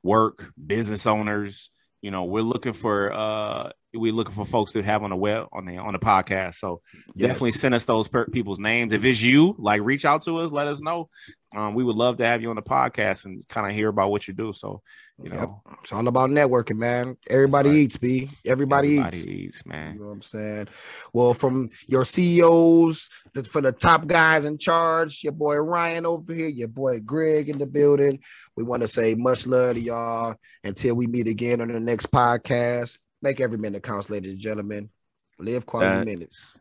work, 0.02 0.52
business 0.64 1.08
owners. 1.08 1.70
You 2.02 2.12
know, 2.12 2.26
we're 2.26 2.44
looking 2.44 2.74
for 2.74 3.14
uh 3.14 3.72
we're 3.94 4.14
looking 4.14 4.34
for 4.34 4.46
folks 4.46 4.72
to 4.72 4.82
have 4.82 5.04
on 5.04 5.12
the 5.12 5.16
web 5.16 5.48
on 5.52 5.66
the 5.66 5.78
on 5.78 5.94
the 5.94 6.00
podcast. 6.00 6.56
So 6.56 6.82
yes. 7.16 7.30
definitely 7.30 7.52
send 7.52 7.76
us 7.76 7.86
those 7.86 8.08
per- 8.08 8.26
people's 8.26 8.60
names. 8.60 8.94
If 8.94 9.04
it's 9.04 9.22
you, 9.22 9.56
like 9.58 9.82
reach 9.82 10.06
out 10.06 10.24
to 10.24 10.40
us, 10.40 10.52
let 10.52 10.68
us 10.68 10.82
know. 10.82 11.10
Um, 11.56 11.76
we 11.76 11.84
would 11.84 11.96
love 11.96 12.18
to 12.18 12.26
have 12.26 12.42
you 12.42 12.50
on 12.50 12.56
the 12.56 12.64
podcast 12.64 13.26
and 13.26 13.48
kind 13.48 13.68
of 13.68 13.74
hear 13.74 13.90
about 13.90 14.10
what 14.10 14.28
you 14.28 14.34
do. 14.34 14.54
So 14.54 14.82
you 15.22 15.30
know, 15.30 15.62
yep. 15.68 15.78
it's 15.82 15.94
all 15.94 16.08
about 16.08 16.32
networking, 16.32 16.78
man. 16.78 17.18
Everybody 17.30 17.70
right. 17.70 17.78
eats, 17.78 17.98
B. 17.98 18.32
Everybody, 18.46 18.98
Everybody 18.98 19.18
eats. 19.18 19.30
eats, 19.30 19.66
man. 19.66 19.94
You 19.94 20.00
know 20.00 20.08
what 20.08 20.14
I'm 20.14 20.22
saying? 20.22 20.68
Well, 21.14 21.36
from 21.36 21.68
your 21.88 22.04
CEOs 22.04 23.10
for 23.48 23.62
the 23.62 23.72
top 23.72 24.08
guys 24.08 24.46
in 24.46 24.58
charge, 24.58 25.24
your 25.24 25.34
boy 25.34 25.58
Ryan 25.58 26.08
over 26.08 26.34
here, 26.34 26.48
your 26.48 26.68
boy 26.68 27.00
Greg 27.00 27.50
in 27.50 27.60
the 27.60 27.68
building. 27.68 28.20
We 28.58 28.64
want 28.64 28.82
to 28.82 28.88
say 28.88 29.14
much 29.14 29.46
love 29.46 29.76
to 29.76 29.82
y'all 29.82 30.36
until 30.64 30.96
we 30.96 31.06
meet 31.06 31.28
again 31.28 31.62
on 31.62 31.68
the 31.68 31.80
next 31.80 32.12
podcast. 32.12 32.98
Make 33.24 33.40
every 33.40 33.58
minute 33.58 33.84
count, 33.84 34.10
ladies 34.10 34.34
and 34.34 34.42
gentlemen. 34.42 34.90
Live 35.40 35.66
quality 35.66 36.00
that, 36.00 36.06
minutes. 36.06 36.60